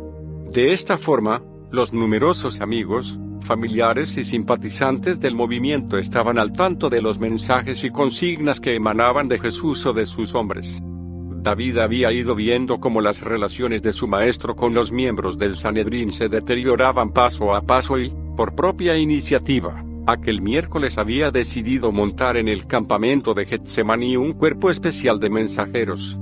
De 0.53 0.75
esta 0.75 0.99
forma, 0.99 1.43
los 1.71 1.95
numerosos 1.95 2.61
amigos, 2.61 3.19
familiares 3.41 4.19
y 4.19 4.25
simpatizantes 4.25 5.19
del 5.21 5.35
movimiento 5.35 5.97
estaban 5.97 6.39
al 6.39 6.53
tanto 6.53 6.91
de 6.91 7.01
los 7.01 7.19
mensajes 7.19 7.85
y 7.85 7.91
consignas 7.91 8.61
que 8.61 8.75
emanaban 8.75 9.27
de 9.27 9.39
Jesús 9.39 9.87
o 9.87 9.95
de 9.95 10.05
sus 10.05 10.35
hombres. 10.35 10.83
David 10.83 11.79
había 11.79 12.13
ido 12.13 12.35
viendo 12.35 12.79
cómo 12.79 13.01
las 13.01 13.23
relaciones 13.23 13.81
de 13.81 13.95
su 13.95 14.07
maestro 14.07 14.55
con 14.55 14.75
los 14.75 14.93
miembros 14.93 15.39
del 15.39 15.57
Sanedrín 15.57 16.11
se 16.11 16.29
deterioraban 16.29 17.15
paso 17.15 17.55
a 17.55 17.63
paso 17.63 17.99
y, 17.99 18.13
por 18.37 18.55
propia 18.55 18.97
iniciativa, 18.97 19.85
aquel 20.07 20.43
miércoles 20.43 20.99
había 20.99 21.31
decidido 21.31 21.93
montar 21.93 22.37
en 22.37 22.49
el 22.49 22.67
campamento 22.67 23.35
de 23.35 23.45
Getsemaní 23.45 24.17
un 24.17 24.33
cuerpo 24.33 24.71
especial 24.71 25.21
de 25.21 25.31
mensajeros. 25.31 26.19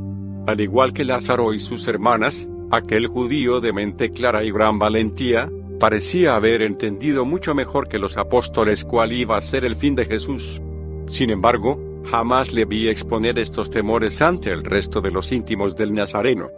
Al 0.47 0.61
igual 0.61 0.93
que 0.93 1.05
Lázaro 1.05 1.55
y 1.55 1.59
sus 1.59 1.87
hermanas, 1.87 2.49
aquel 2.71 3.07
judío 3.07 3.61
de 3.61 3.73
mente 3.73 4.11
clara 4.11 4.45
y 4.45 4.51
gran 4.51 4.79
valentía, 4.79 5.51
parecía 5.79 6.37
haber 6.37 6.63
entendido 6.63 7.25
mucho 7.25 7.55
mejor 7.55 7.89
que 7.89 7.99
los 7.99 8.17
apóstoles 8.17 8.85
cuál 8.85 9.13
iba 9.13 9.37
a 9.37 9.41
ser 9.41 9.65
el 9.65 9.77
fin 9.77 9.95
de 9.95 10.07
Jesús. 10.07 10.61
Sin 11.07 11.31
embargo, 11.31 11.81
jamás 12.11 12.53
le 12.53 12.65
vi 12.65 12.89
exponer 12.89 13.39
estos 13.39 13.71
temores 13.71 14.21
ante 14.21 14.51
el 14.51 14.65
resto 14.65 15.01
de 15.01 15.11
los 15.11 15.33
íntimos 15.33 15.77
del 15.77 15.93
Nazareno. 15.93 16.49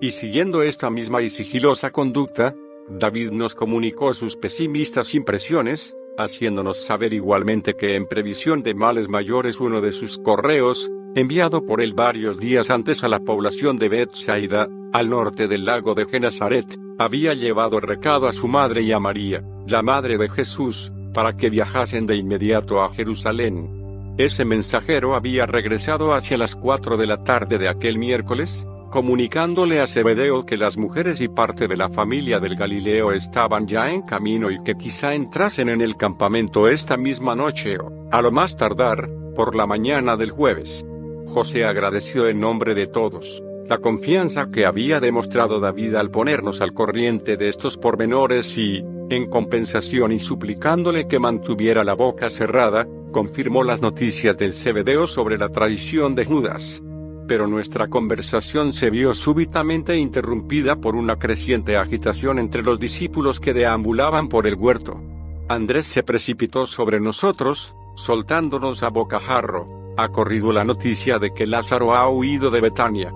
Y 0.00 0.10
siguiendo 0.10 0.62
esta 0.62 0.90
misma 0.90 1.22
y 1.22 1.30
sigilosa 1.30 1.90
conducta, 1.90 2.54
David 2.88 3.30
nos 3.30 3.54
comunicó 3.54 4.12
sus 4.14 4.36
pesimistas 4.36 5.14
impresiones, 5.14 5.96
haciéndonos 6.18 6.78
saber 6.78 7.12
igualmente 7.12 7.74
que 7.74 7.96
en 7.96 8.06
previsión 8.06 8.62
de 8.62 8.74
males 8.74 9.08
mayores 9.08 9.60
uno 9.60 9.80
de 9.80 9.92
sus 9.92 10.18
correos, 10.18 10.90
enviado 11.14 11.64
por 11.64 11.80
él 11.80 11.94
varios 11.94 12.38
días 12.38 12.70
antes 12.70 13.04
a 13.04 13.08
la 13.08 13.20
población 13.20 13.76
de 13.76 13.88
Bethsaida, 13.88 14.68
al 14.92 15.08
norte 15.08 15.48
del 15.48 15.64
lago 15.64 15.94
de 15.94 16.06
Genazaret, 16.06 16.66
había 16.98 17.34
llevado 17.34 17.80
recado 17.80 18.28
a 18.28 18.32
su 18.32 18.48
madre 18.48 18.82
y 18.82 18.92
a 18.92 19.00
María, 19.00 19.42
la 19.66 19.82
madre 19.82 20.18
de 20.18 20.28
Jesús, 20.28 20.92
para 21.14 21.36
que 21.36 21.50
viajasen 21.50 22.06
de 22.06 22.16
inmediato 22.16 22.82
a 22.82 22.92
Jerusalén. 22.92 24.14
Ese 24.18 24.44
mensajero 24.44 25.14
había 25.14 25.46
regresado 25.46 26.14
hacia 26.14 26.36
las 26.36 26.54
cuatro 26.54 26.96
de 26.96 27.06
la 27.06 27.24
tarde 27.24 27.58
de 27.58 27.68
aquel 27.68 27.98
miércoles, 27.98 28.66
comunicándole 28.92 29.80
a 29.80 29.86
Zebedeo 29.86 30.44
que 30.44 30.58
las 30.58 30.76
mujeres 30.76 31.22
y 31.22 31.28
parte 31.28 31.66
de 31.66 31.78
la 31.78 31.88
familia 31.88 32.38
del 32.40 32.56
Galileo 32.56 33.12
estaban 33.12 33.66
ya 33.66 33.90
en 33.90 34.02
camino 34.02 34.50
y 34.50 34.62
que 34.62 34.74
quizá 34.74 35.14
entrasen 35.14 35.70
en 35.70 35.80
el 35.80 35.96
campamento 35.96 36.68
esta 36.68 36.98
misma 36.98 37.34
noche 37.34 37.78
o, 37.78 37.90
a 38.12 38.20
lo 38.20 38.30
más 38.30 38.54
tardar, 38.54 39.08
por 39.34 39.56
la 39.56 39.66
mañana 39.66 40.18
del 40.18 40.30
jueves. 40.30 40.84
José 41.26 41.64
agradeció 41.64 42.28
en 42.28 42.38
nombre 42.38 42.74
de 42.74 42.86
todos 42.86 43.42
la 43.66 43.78
confianza 43.78 44.48
que 44.52 44.66
había 44.66 45.00
demostrado 45.00 45.58
David 45.58 45.94
al 45.94 46.10
ponernos 46.10 46.60
al 46.60 46.74
corriente 46.74 47.38
de 47.38 47.48
estos 47.48 47.78
pormenores 47.78 48.58
y, 48.58 48.84
en 49.08 49.30
compensación 49.30 50.12
y 50.12 50.18
suplicándole 50.18 51.08
que 51.08 51.18
mantuviera 51.18 51.82
la 51.82 51.94
boca 51.94 52.28
cerrada, 52.28 52.86
confirmó 53.12 53.64
las 53.64 53.80
noticias 53.80 54.36
del 54.36 54.52
Zebedeo 54.52 55.06
sobre 55.06 55.38
la 55.38 55.48
traición 55.48 56.14
de 56.14 56.26
Judas 56.26 56.82
pero 57.26 57.46
nuestra 57.46 57.88
conversación 57.88 58.72
se 58.72 58.90
vio 58.90 59.14
súbitamente 59.14 59.96
interrumpida 59.96 60.76
por 60.76 60.96
una 60.96 61.18
creciente 61.18 61.76
agitación 61.76 62.38
entre 62.38 62.62
los 62.62 62.78
discípulos 62.78 63.40
que 63.40 63.54
deambulaban 63.54 64.28
por 64.28 64.46
el 64.46 64.54
huerto. 64.54 65.00
Andrés 65.48 65.86
se 65.86 66.02
precipitó 66.02 66.66
sobre 66.66 67.00
nosotros, 67.00 67.74
soltándonos 67.94 68.82
a 68.82 68.88
bocajarro. 68.88 69.94
Ha 69.96 70.08
corrido 70.08 70.52
la 70.52 70.64
noticia 70.64 71.18
de 71.18 71.34
que 71.34 71.46
Lázaro 71.46 71.94
ha 71.94 72.08
huido 72.08 72.50
de 72.50 72.60
Betania. 72.60 73.12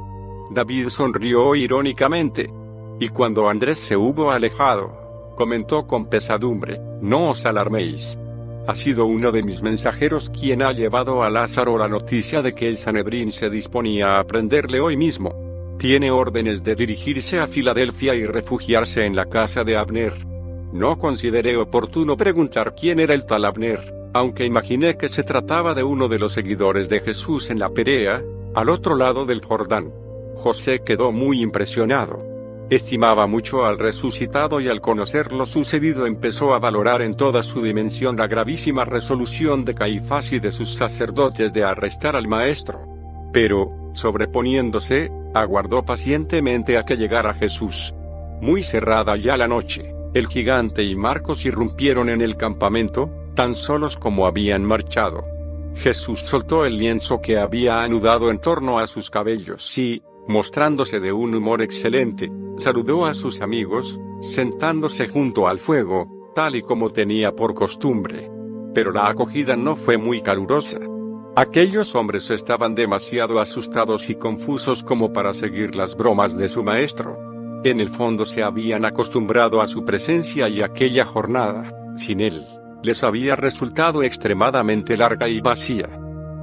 David 0.51 0.89
sonrió 0.91 1.55
irónicamente. 1.55 2.51
Y 3.01 3.09
cuando 3.09 3.49
Andrés 3.49 3.79
se 3.79 3.97
hubo 3.97 4.31
alejado, 4.31 5.35
comentó 5.37 5.87
con 5.87 6.07
pesadumbre, 6.07 6.81
No 7.01 7.31
os 7.31 7.45
alarméis 7.45 8.19
ha 8.67 8.75
sido 8.75 9.07
uno 9.07 9.31
de 9.33 9.43
mis 9.43 9.63
mensajeros 9.63 10.31
quien 10.31 10.63
ha 10.63 10.73
llevado 10.73 11.23
a 11.23 11.31
Lázaro 11.31 11.79
la 11.79 11.89
noticia 11.89 12.43
de 12.43 12.55
que 12.55 12.69
el 12.69 12.77
Sanedrín 12.77 13.31
se 13.31 13.49
disponía 13.49 14.19
a 14.19 14.27
prenderle 14.27 14.81
hoy 14.81 14.97
mismo. 14.97 15.77
Tiene 15.79 16.11
órdenes 16.11 16.65
de 16.65 16.75
dirigirse 16.75 17.39
a 17.39 17.47
Filadelfia 17.47 18.15
y 18.15 18.25
refugiarse 18.25 19.05
en 19.05 19.15
la 19.15 19.27
casa 19.27 19.63
de 19.63 19.77
Abner. 19.77 20.15
No 20.73 20.99
consideré 20.99 21.57
oportuno 21.57 22.17
preguntar 22.17 22.75
quién 22.75 22.99
era 22.99 23.15
el 23.15 23.25
tal 23.25 23.45
Abner, 23.45 23.95
aunque 24.13 24.45
imaginé 24.45 24.97
que 24.97 25.09
se 25.09 25.23
trataba 25.23 25.75
de 25.75 25.85
uno 25.85 26.09
de 26.09 26.19
los 26.19 26.33
seguidores 26.33 26.89
de 26.89 27.01
Jesús 27.01 27.51
en 27.51 27.59
la 27.59 27.71
Perea, 27.71 28.23
al 28.55 28.69
otro 28.69 28.97
lado 28.97 29.27
del 29.27 29.45
Jordán. 29.45 29.93
José 30.35 30.83
quedó 30.85 31.13
muy 31.13 31.41
impresionado. 31.41 32.26
Estimaba 32.69 33.29
mucho 33.29 33.65
al 33.65 33.79
resucitado 33.79 34.61
y 34.61 34.69
al 34.69 34.81
conocer 34.81 35.31
lo 35.31 35.47
sucedido 35.47 36.05
empezó 36.05 36.53
a 36.53 36.59
valorar 36.59 37.01
en 37.01 37.15
toda 37.15 37.45
su 37.45 37.63
dimensión 37.63 38.17
la 38.17 38.27
gravísima 38.27 38.85
resolución 38.85 39.65
de 39.65 39.77
Caifás 39.77 40.33
y 40.33 40.41
de 40.41 40.51
sus 40.51 40.75
sacerdotes 40.75 41.53
de 41.53 41.63
arrestar 41.63 42.17
al 42.17 42.27
maestro. 42.27 42.81
Pero, 43.33 43.71
sobreponiéndose, 43.93 45.13
aguardó 45.33 45.85
pacientemente 45.85 46.77
a 46.77 46.85
que 46.85 46.97
llegara 46.97 47.35
Jesús. 47.35 47.95
Muy 48.41 48.65
cerrada 48.65 49.17
ya 49.17 49.37
la 49.37 49.47
noche, 49.47 49.95
el 50.13 50.27
gigante 50.27 50.83
y 50.83 50.97
Marcos 50.97 51.47
irrumpieron 51.47 52.11
en 52.11 52.21
el 52.21 52.37
campamento, 52.37 53.11
tan 53.37 53.55
solos 53.55 53.97
como 53.97 54.27
habían 54.27 54.65
marchado. 54.65 55.25
Jesús 55.77 56.25
soltó 56.25 56.65
el 56.65 56.79
lienzo 56.79 57.21
que 57.21 57.39
había 57.39 57.83
anudado 57.83 58.31
en 58.31 58.39
torno 58.39 58.81
a 58.81 58.89
sus 58.89 59.11
cabellos 59.11 59.77
y, 59.79 60.03
mostrándose 60.29 61.01
de 61.01 61.13
un 61.13 61.35
humor 61.35 61.63
excelente, 61.63 62.31
saludó 62.59 63.07
a 63.07 63.15
sus 63.15 63.41
amigos, 63.41 64.01
sentándose 64.21 65.09
junto 65.09 65.49
al 65.49 65.59
fuego, 65.59 66.33
tal 66.35 66.57
y 66.57 66.63
como 66.63 66.91
tenía 66.91 67.35
por 67.35 67.55
costumbre. 67.55 68.31
Pero 68.75 68.93
la 68.93 69.09
acogida 69.09 69.57
no 69.57 69.77
fue 69.77 69.97
muy 69.97 70.23
calurosa. 70.23 70.81
Aquellos 71.35 71.95
hombres 71.95 72.31
estaban 72.31 72.75
demasiado 72.75 73.41
asustados 73.41 74.09
y 74.09 74.15
confusos 74.15 74.83
como 74.83 75.13
para 75.13 75.35
seguir 75.35 75.77
las 75.77 75.97
bromas 75.97 76.37
de 76.37 76.49
su 76.49 76.63
maestro. 76.63 77.19
En 77.63 77.81
el 77.81 77.89
fondo 77.89 78.25
se 78.25 78.43
habían 78.43 78.85
acostumbrado 78.85 79.61
a 79.61 79.67
su 79.67 79.85
presencia 79.85 80.49
y 80.49 80.63
aquella 80.63 81.05
jornada, 81.05 81.73
sin 81.97 82.21
él, 82.21 82.47
les 82.83 83.05
había 83.05 83.37
resultado 83.37 84.03
extremadamente 84.03 84.97
larga 84.97 85.29
y 85.29 85.41
vacía. 85.41 85.89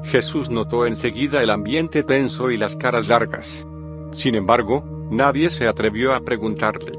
Jesús 0.04 0.50
notó 0.50 0.86
enseguida 0.86 1.42
el 1.42 1.50
ambiente 1.50 2.04
tenso 2.04 2.52
y 2.52 2.58
las 2.58 2.76
caras 2.76 3.08
largas. 3.08 3.68
Sin 4.14 4.36
embargo, 4.36 4.84
nadie 5.10 5.50
se 5.50 5.68
atrevió 5.68 6.14
a 6.14 6.22
preguntarle. 6.22 6.92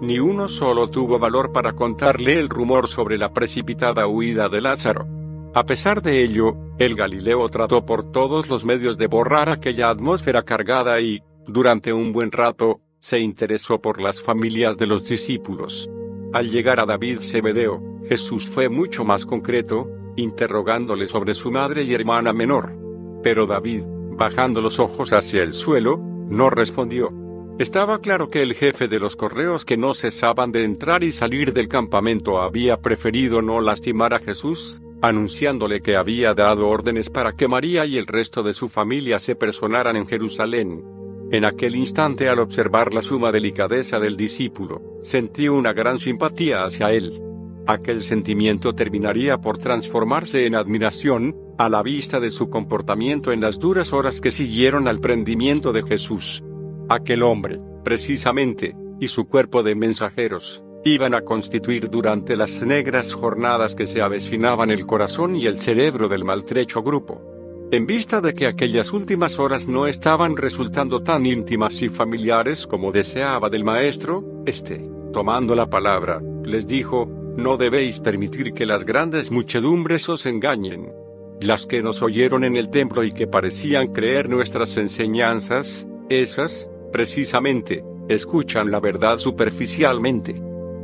Ni 0.00 0.18
uno 0.18 0.46
solo 0.46 0.88
tuvo 0.88 1.18
valor 1.18 1.50
para 1.50 1.72
contarle 1.72 2.38
el 2.38 2.48
rumor 2.48 2.88
sobre 2.88 3.18
la 3.18 3.32
precipitada 3.32 4.06
huida 4.06 4.48
de 4.48 4.60
Lázaro. 4.60 5.06
A 5.54 5.64
pesar 5.64 6.02
de 6.02 6.22
ello, 6.22 6.56
el 6.78 6.94
Galileo 6.94 7.48
trató 7.48 7.84
por 7.84 8.12
todos 8.12 8.48
los 8.48 8.64
medios 8.64 8.98
de 8.98 9.06
borrar 9.06 9.48
aquella 9.48 9.88
atmósfera 9.88 10.42
cargada 10.42 11.00
y, 11.00 11.22
durante 11.46 11.92
un 11.92 12.12
buen 12.12 12.30
rato, 12.30 12.80
se 12.98 13.18
interesó 13.18 13.80
por 13.80 14.00
las 14.00 14.20
familias 14.20 14.76
de 14.76 14.86
los 14.86 15.08
discípulos. 15.08 15.90
Al 16.34 16.50
llegar 16.50 16.80
a 16.80 16.86
David 16.86 17.20
Zebedeo, 17.20 17.82
Jesús 18.08 18.48
fue 18.48 18.68
mucho 18.68 19.04
más 19.04 19.24
concreto, 19.24 19.88
interrogándole 20.16 21.08
sobre 21.08 21.32
su 21.32 21.50
madre 21.50 21.82
y 21.84 21.94
hermana 21.94 22.32
menor. 22.34 22.76
Pero 23.22 23.46
David, 23.46 23.84
bajando 24.18 24.60
los 24.60 24.78
ojos 24.78 25.12
hacia 25.12 25.42
el 25.42 25.54
suelo, 25.54 26.07
no 26.28 26.50
respondió. 26.50 27.12
Estaba 27.58 28.00
claro 28.00 28.30
que 28.30 28.42
el 28.42 28.54
jefe 28.54 28.86
de 28.86 29.00
los 29.00 29.16
correos 29.16 29.64
que 29.64 29.76
no 29.76 29.92
cesaban 29.94 30.52
de 30.52 30.62
entrar 30.62 31.02
y 31.02 31.10
salir 31.10 31.52
del 31.52 31.68
campamento 31.68 32.40
había 32.40 32.80
preferido 32.80 33.42
no 33.42 33.60
lastimar 33.60 34.14
a 34.14 34.20
Jesús, 34.20 34.80
anunciándole 35.02 35.80
que 35.80 35.96
había 35.96 36.34
dado 36.34 36.68
órdenes 36.68 37.10
para 37.10 37.32
que 37.32 37.48
María 37.48 37.84
y 37.86 37.98
el 37.98 38.06
resto 38.06 38.42
de 38.42 38.54
su 38.54 38.68
familia 38.68 39.18
se 39.18 39.34
personaran 39.34 39.96
en 39.96 40.06
Jerusalén. 40.06 40.84
En 41.30 41.44
aquel 41.44 41.76
instante 41.76 42.28
al 42.28 42.38
observar 42.38 42.94
la 42.94 43.02
suma 43.02 43.32
delicadeza 43.32 43.98
del 44.00 44.16
discípulo, 44.16 44.80
sentí 45.02 45.48
una 45.48 45.72
gran 45.72 45.98
simpatía 45.98 46.64
hacia 46.64 46.92
él. 46.92 47.20
Aquel 47.66 48.02
sentimiento 48.02 48.74
terminaría 48.74 49.36
por 49.38 49.58
transformarse 49.58 50.46
en 50.46 50.54
admiración, 50.54 51.36
a 51.58 51.68
la 51.68 51.82
vista 51.82 52.20
de 52.20 52.30
su 52.30 52.48
comportamiento 52.48 53.32
en 53.32 53.40
las 53.40 53.58
duras 53.58 53.92
horas 53.92 54.20
que 54.20 54.30
siguieron 54.30 54.86
al 54.86 55.00
prendimiento 55.00 55.72
de 55.72 55.82
Jesús. 55.82 56.42
Aquel 56.88 57.24
hombre, 57.24 57.60
precisamente, 57.82 58.76
y 59.00 59.08
su 59.08 59.26
cuerpo 59.26 59.64
de 59.64 59.74
mensajeros, 59.74 60.62
iban 60.84 61.14
a 61.14 61.22
constituir 61.22 61.90
durante 61.90 62.36
las 62.36 62.62
negras 62.62 63.12
jornadas 63.12 63.74
que 63.74 63.88
se 63.88 64.00
avecinaban 64.00 64.70
el 64.70 64.86
corazón 64.86 65.34
y 65.34 65.46
el 65.46 65.60
cerebro 65.60 66.08
del 66.08 66.24
maltrecho 66.24 66.82
grupo. 66.82 67.68
En 67.72 67.86
vista 67.86 68.20
de 68.20 68.34
que 68.34 68.46
aquellas 68.46 68.92
últimas 68.92 69.38
horas 69.40 69.66
no 69.66 69.88
estaban 69.88 70.36
resultando 70.36 71.02
tan 71.02 71.26
íntimas 71.26 71.82
y 71.82 71.88
familiares 71.88 72.66
como 72.66 72.92
deseaba 72.92 73.50
del 73.50 73.64
maestro, 73.64 74.24
este, 74.46 74.88
tomando 75.12 75.54
la 75.56 75.68
palabra, 75.68 76.22
les 76.44 76.66
dijo, 76.66 77.06
no 77.36 77.56
debéis 77.56 78.00
permitir 78.00 78.54
que 78.54 78.64
las 78.64 78.84
grandes 78.84 79.30
muchedumbres 79.30 80.08
os 80.08 80.24
engañen. 80.24 80.92
Las 81.40 81.66
que 81.66 81.82
nos 81.82 82.02
oyeron 82.02 82.42
en 82.42 82.56
el 82.56 82.68
templo 82.68 83.04
y 83.04 83.12
que 83.12 83.28
parecían 83.28 83.88
creer 83.92 84.28
nuestras 84.28 84.76
enseñanzas, 84.76 85.86
esas, 86.08 86.68
precisamente, 86.92 87.84
escuchan 88.08 88.72
la 88.72 88.80
verdad 88.80 89.18
superficialmente. 89.18 90.34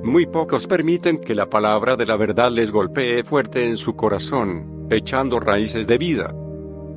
Muy 0.05 0.27
pocos 0.27 0.69
permiten 0.69 1.19
que 1.19 1.35
la 1.35 1.51
palabra 1.51 1.97
de 1.97 2.07
la 2.07 2.17
verdad 2.17 2.53
les 2.53 2.71
golpee 2.71 3.25
fuerte 3.25 3.67
en 3.67 3.77
su 3.77 3.97
corazón, 3.97 4.87
echando 4.91 5.41
raíces 5.41 5.89
de 5.89 5.99
vida. 5.99 6.33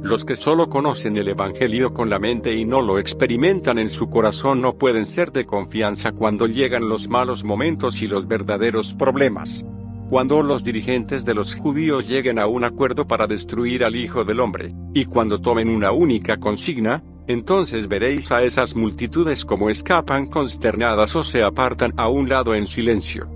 Los 0.04 0.24
que 0.24 0.36
solo 0.36 0.70
conocen 0.70 1.18
el 1.18 1.28
Evangelio 1.28 1.94
con 1.94 2.12
la 2.12 2.20
mente 2.20 2.54
y 2.54 2.64
no 2.64 2.84
lo 2.84 3.00
experimentan 3.00 3.80
en 3.80 3.90
su 3.90 4.08
corazón 4.08 4.62
no 4.62 4.78
pueden 4.78 5.08
ser 5.08 5.32
de 5.32 5.48
confianza 5.48 6.12
cuando 6.12 6.46
llegan 6.46 6.88
los 6.88 7.08
malos 7.08 7.44
momentos 7.44 8.04
y 8.04 8.08
los 8.08 8.28
verdaderos 8.28 8.94
problemas. 8.94 9.66
Cuando 10.10 10.42
los 10.42 10.64
dirigentes 10.64 11.26
de 11.26 11.34
los 11.34 11.54
judíos 11.54 12.08
lleguen 12.08 12.40
a 12.40 12.48
un 12.48 12.64
acuerdo 12.64 13.06
para 13.08 13.28
destruir 13.28 13.84
al 13.84 13.98
Hijo 13.98 14.24
del 14.24 14.40
Hombre, 14.40 14.72
y 14.94 15.04
cuando 15.04 15.42
tomen 15.42 15.68
una 15.68 15.92
única 15.92 16.38
consigna, 16.38 17.04
entonces 17.28 17.90
veréis 17.90 18.32
a 18.32 18.42
esas 18.44 18.74
multitudes 18.74 19.44
como 19.44 19.70
escapan 19.70 20.28
consternadas 20.28 21.14
o 21.18 21.26
se 21.26 21.44
apartan 21.44 21.94
a 21.98 22.08
un 22.08 22.30
lado 22.30 22.56
en 22.56 22.68
silencio. 22.68 23.30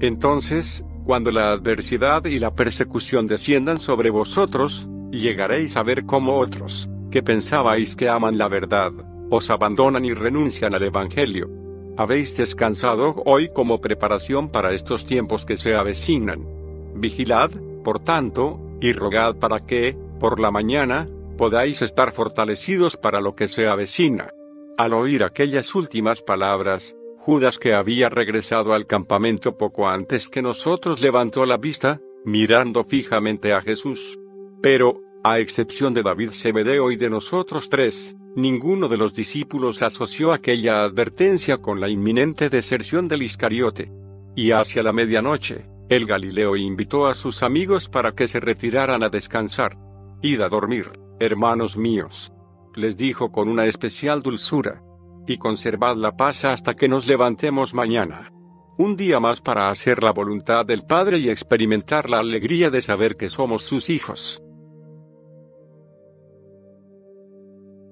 Entonces, 0.00 0.84
cuando 1.04 1.30
la 1.30 1.52
adversidad 1.52 2.24
y 2.24 2.40
la 2.40 2.52
persecución 2.52 3.28
desciendan 3.28 3.78
sobre 3.78 4.10
vosotros, 4.10 4.88
llegaréis 5.12 5.76
a 5.76 5.84
ver 5.84 6.06
cómo 6.06 6.38
otros, 6.38 6.90
que 7.12 7.22
pensabais 7.22 7.94
que 7.94 8.08
aman 8.08 8.36
la 8.36 8.48
verdad, 8.48 8.90
os 9.30 9.48
abandonan 9.48 10.04
y 10.04 10.12
renuncian 10.12 10.74
al 10.74 10.82
Evangelio. 10.82 11.65
Habéis 11.98 12.36
descansado 12.36 13.22
hoy 13.24 13.48
como 13.48 13.80
preparación 13.80 14.50
para 14.50 14.74
estos 14.74 15.06
tiempos 15.06 15.46
que 15.46 15.56
se 15.56 15.74
avecinan. 15.74 16.46
Vigilad, 16.94 17.50
por 17.82 18.00
tanto, 18.00 18.60
y 18.80 18.92
rogad 18.92 19.36
para 19.36 19.60
que, 19.60 19.96
por 20.20 20.38
la 20.38 20.50
mañana, 20.50 21.08
podáis 21.38 21.80
estar 21.80 22.12
fortalecidos 22.12 22.96
para 22.96 23.20
lo 23.20 23.34
que 23.34 23.48
se 23.48 23.66
avecina. 23.66 24.30
Al 24.76 24.92
oír 24.92 25.24
aquellas 25.24 25.74
últimas 25.74 26.22
palabras, 26.22 26.96
Judas 27.18 27.58
que 27.58 27.74
había 27.74 28.08
regresado 28.08 28.74
al 28.74 28.86
campamento 28.86 29.56
poco 29.56 29.88
antes 29.88 30.28
que 30.28 30.42
nosotros 30.42 31.00
levantó 31.00 31.44
la 31.46 31.56
vista, 31.56 32.00
mirando 32.24 32.84
fijamente 32.84 33.52
a 33.52 33.62
Jesús. 33.62 34.18
Pero, 34.62 35.00
a 35.24 35.38
excepción 35.38 35.94
de 35.94 36.02
David 36.02 36.30
Zebedeo 36.30 36.90
y 36.90 36.96
de 36.96 37.10
nosotros 37.10 37.68
tres, 37.68 38.16
ninguno 38.36 38.88
de 38.88 38.98
los 38.98 39.14
discípulos 39.14 39.82
asoció 39.82 40.32
aquella 40.32 40.84
advertencia 40.84 41.58
con 41.58 41.80
la 41.80 41.88
inminente 41.88 42.48
deserción 42.50 43.08
del 43.08 43.22
Iscariote. 43.22 43.90
Y 44.36 44.52
hacia 44.52 44.82
la 44.82 44.92
medianoche, 44.92 45.66
el 45.88 46.06
Galileo 46.06 46.56
invitó 46.56 47.06
a 47.06 47.14
sus 47.14 47.42
amigos 47.42 47.88
para 47.88 48.12
que 48.12 48.28
se 48.28 48.38
retiraran 48.38 49.02
a 49.02 49.08
descansar. 49.08 49.78
Id 50.22 50.40
a 50.42 50.48
dormir. 50.48 50.92
Hermanos 51.18 51.78
míos, 51.78 52.32
les 52.74 52.96
dijo 52.98 53.32
con 53.32 53.48
una 53.48 53.64
especial 53.64 54.22
dulzura, 54.22 54.82
y 55.26 55.38
conservad 55.38 55.96
la 55.96 56.14
paz 56.14 56.44
hasta 56.44 56.74
que 56.74 56.88
nos 56.88 57.06
levantemos 57.06 57.72
mañana. 57.72 58.30
Un 58.76 58.96
día 58.96 59.18
más 59.18 59.40
para 59.40 59.70
hacer 59.70 60.02
la 60.02 60.12
voluntad 60.12 60.66
del 60.66 60.84
Padre 60.84 61.16
y 61.18 61.30
experimentar 61.30 62.10
la 62.10 62.18
alegría 62.18 62.68
de 62.68 62.82
saber 62.82 63.16
que 63.16 63.30
somos 63.30 63.64
sus 63.64 63.88
hijos. 63.88 64.42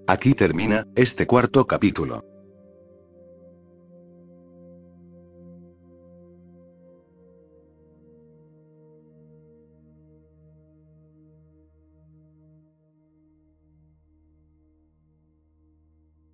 Aquí 0.07 0.35
termina 0.35 0.87
este 0.97 1.27
cuarto 1.27 1.67
capítulo. 1.67 2.34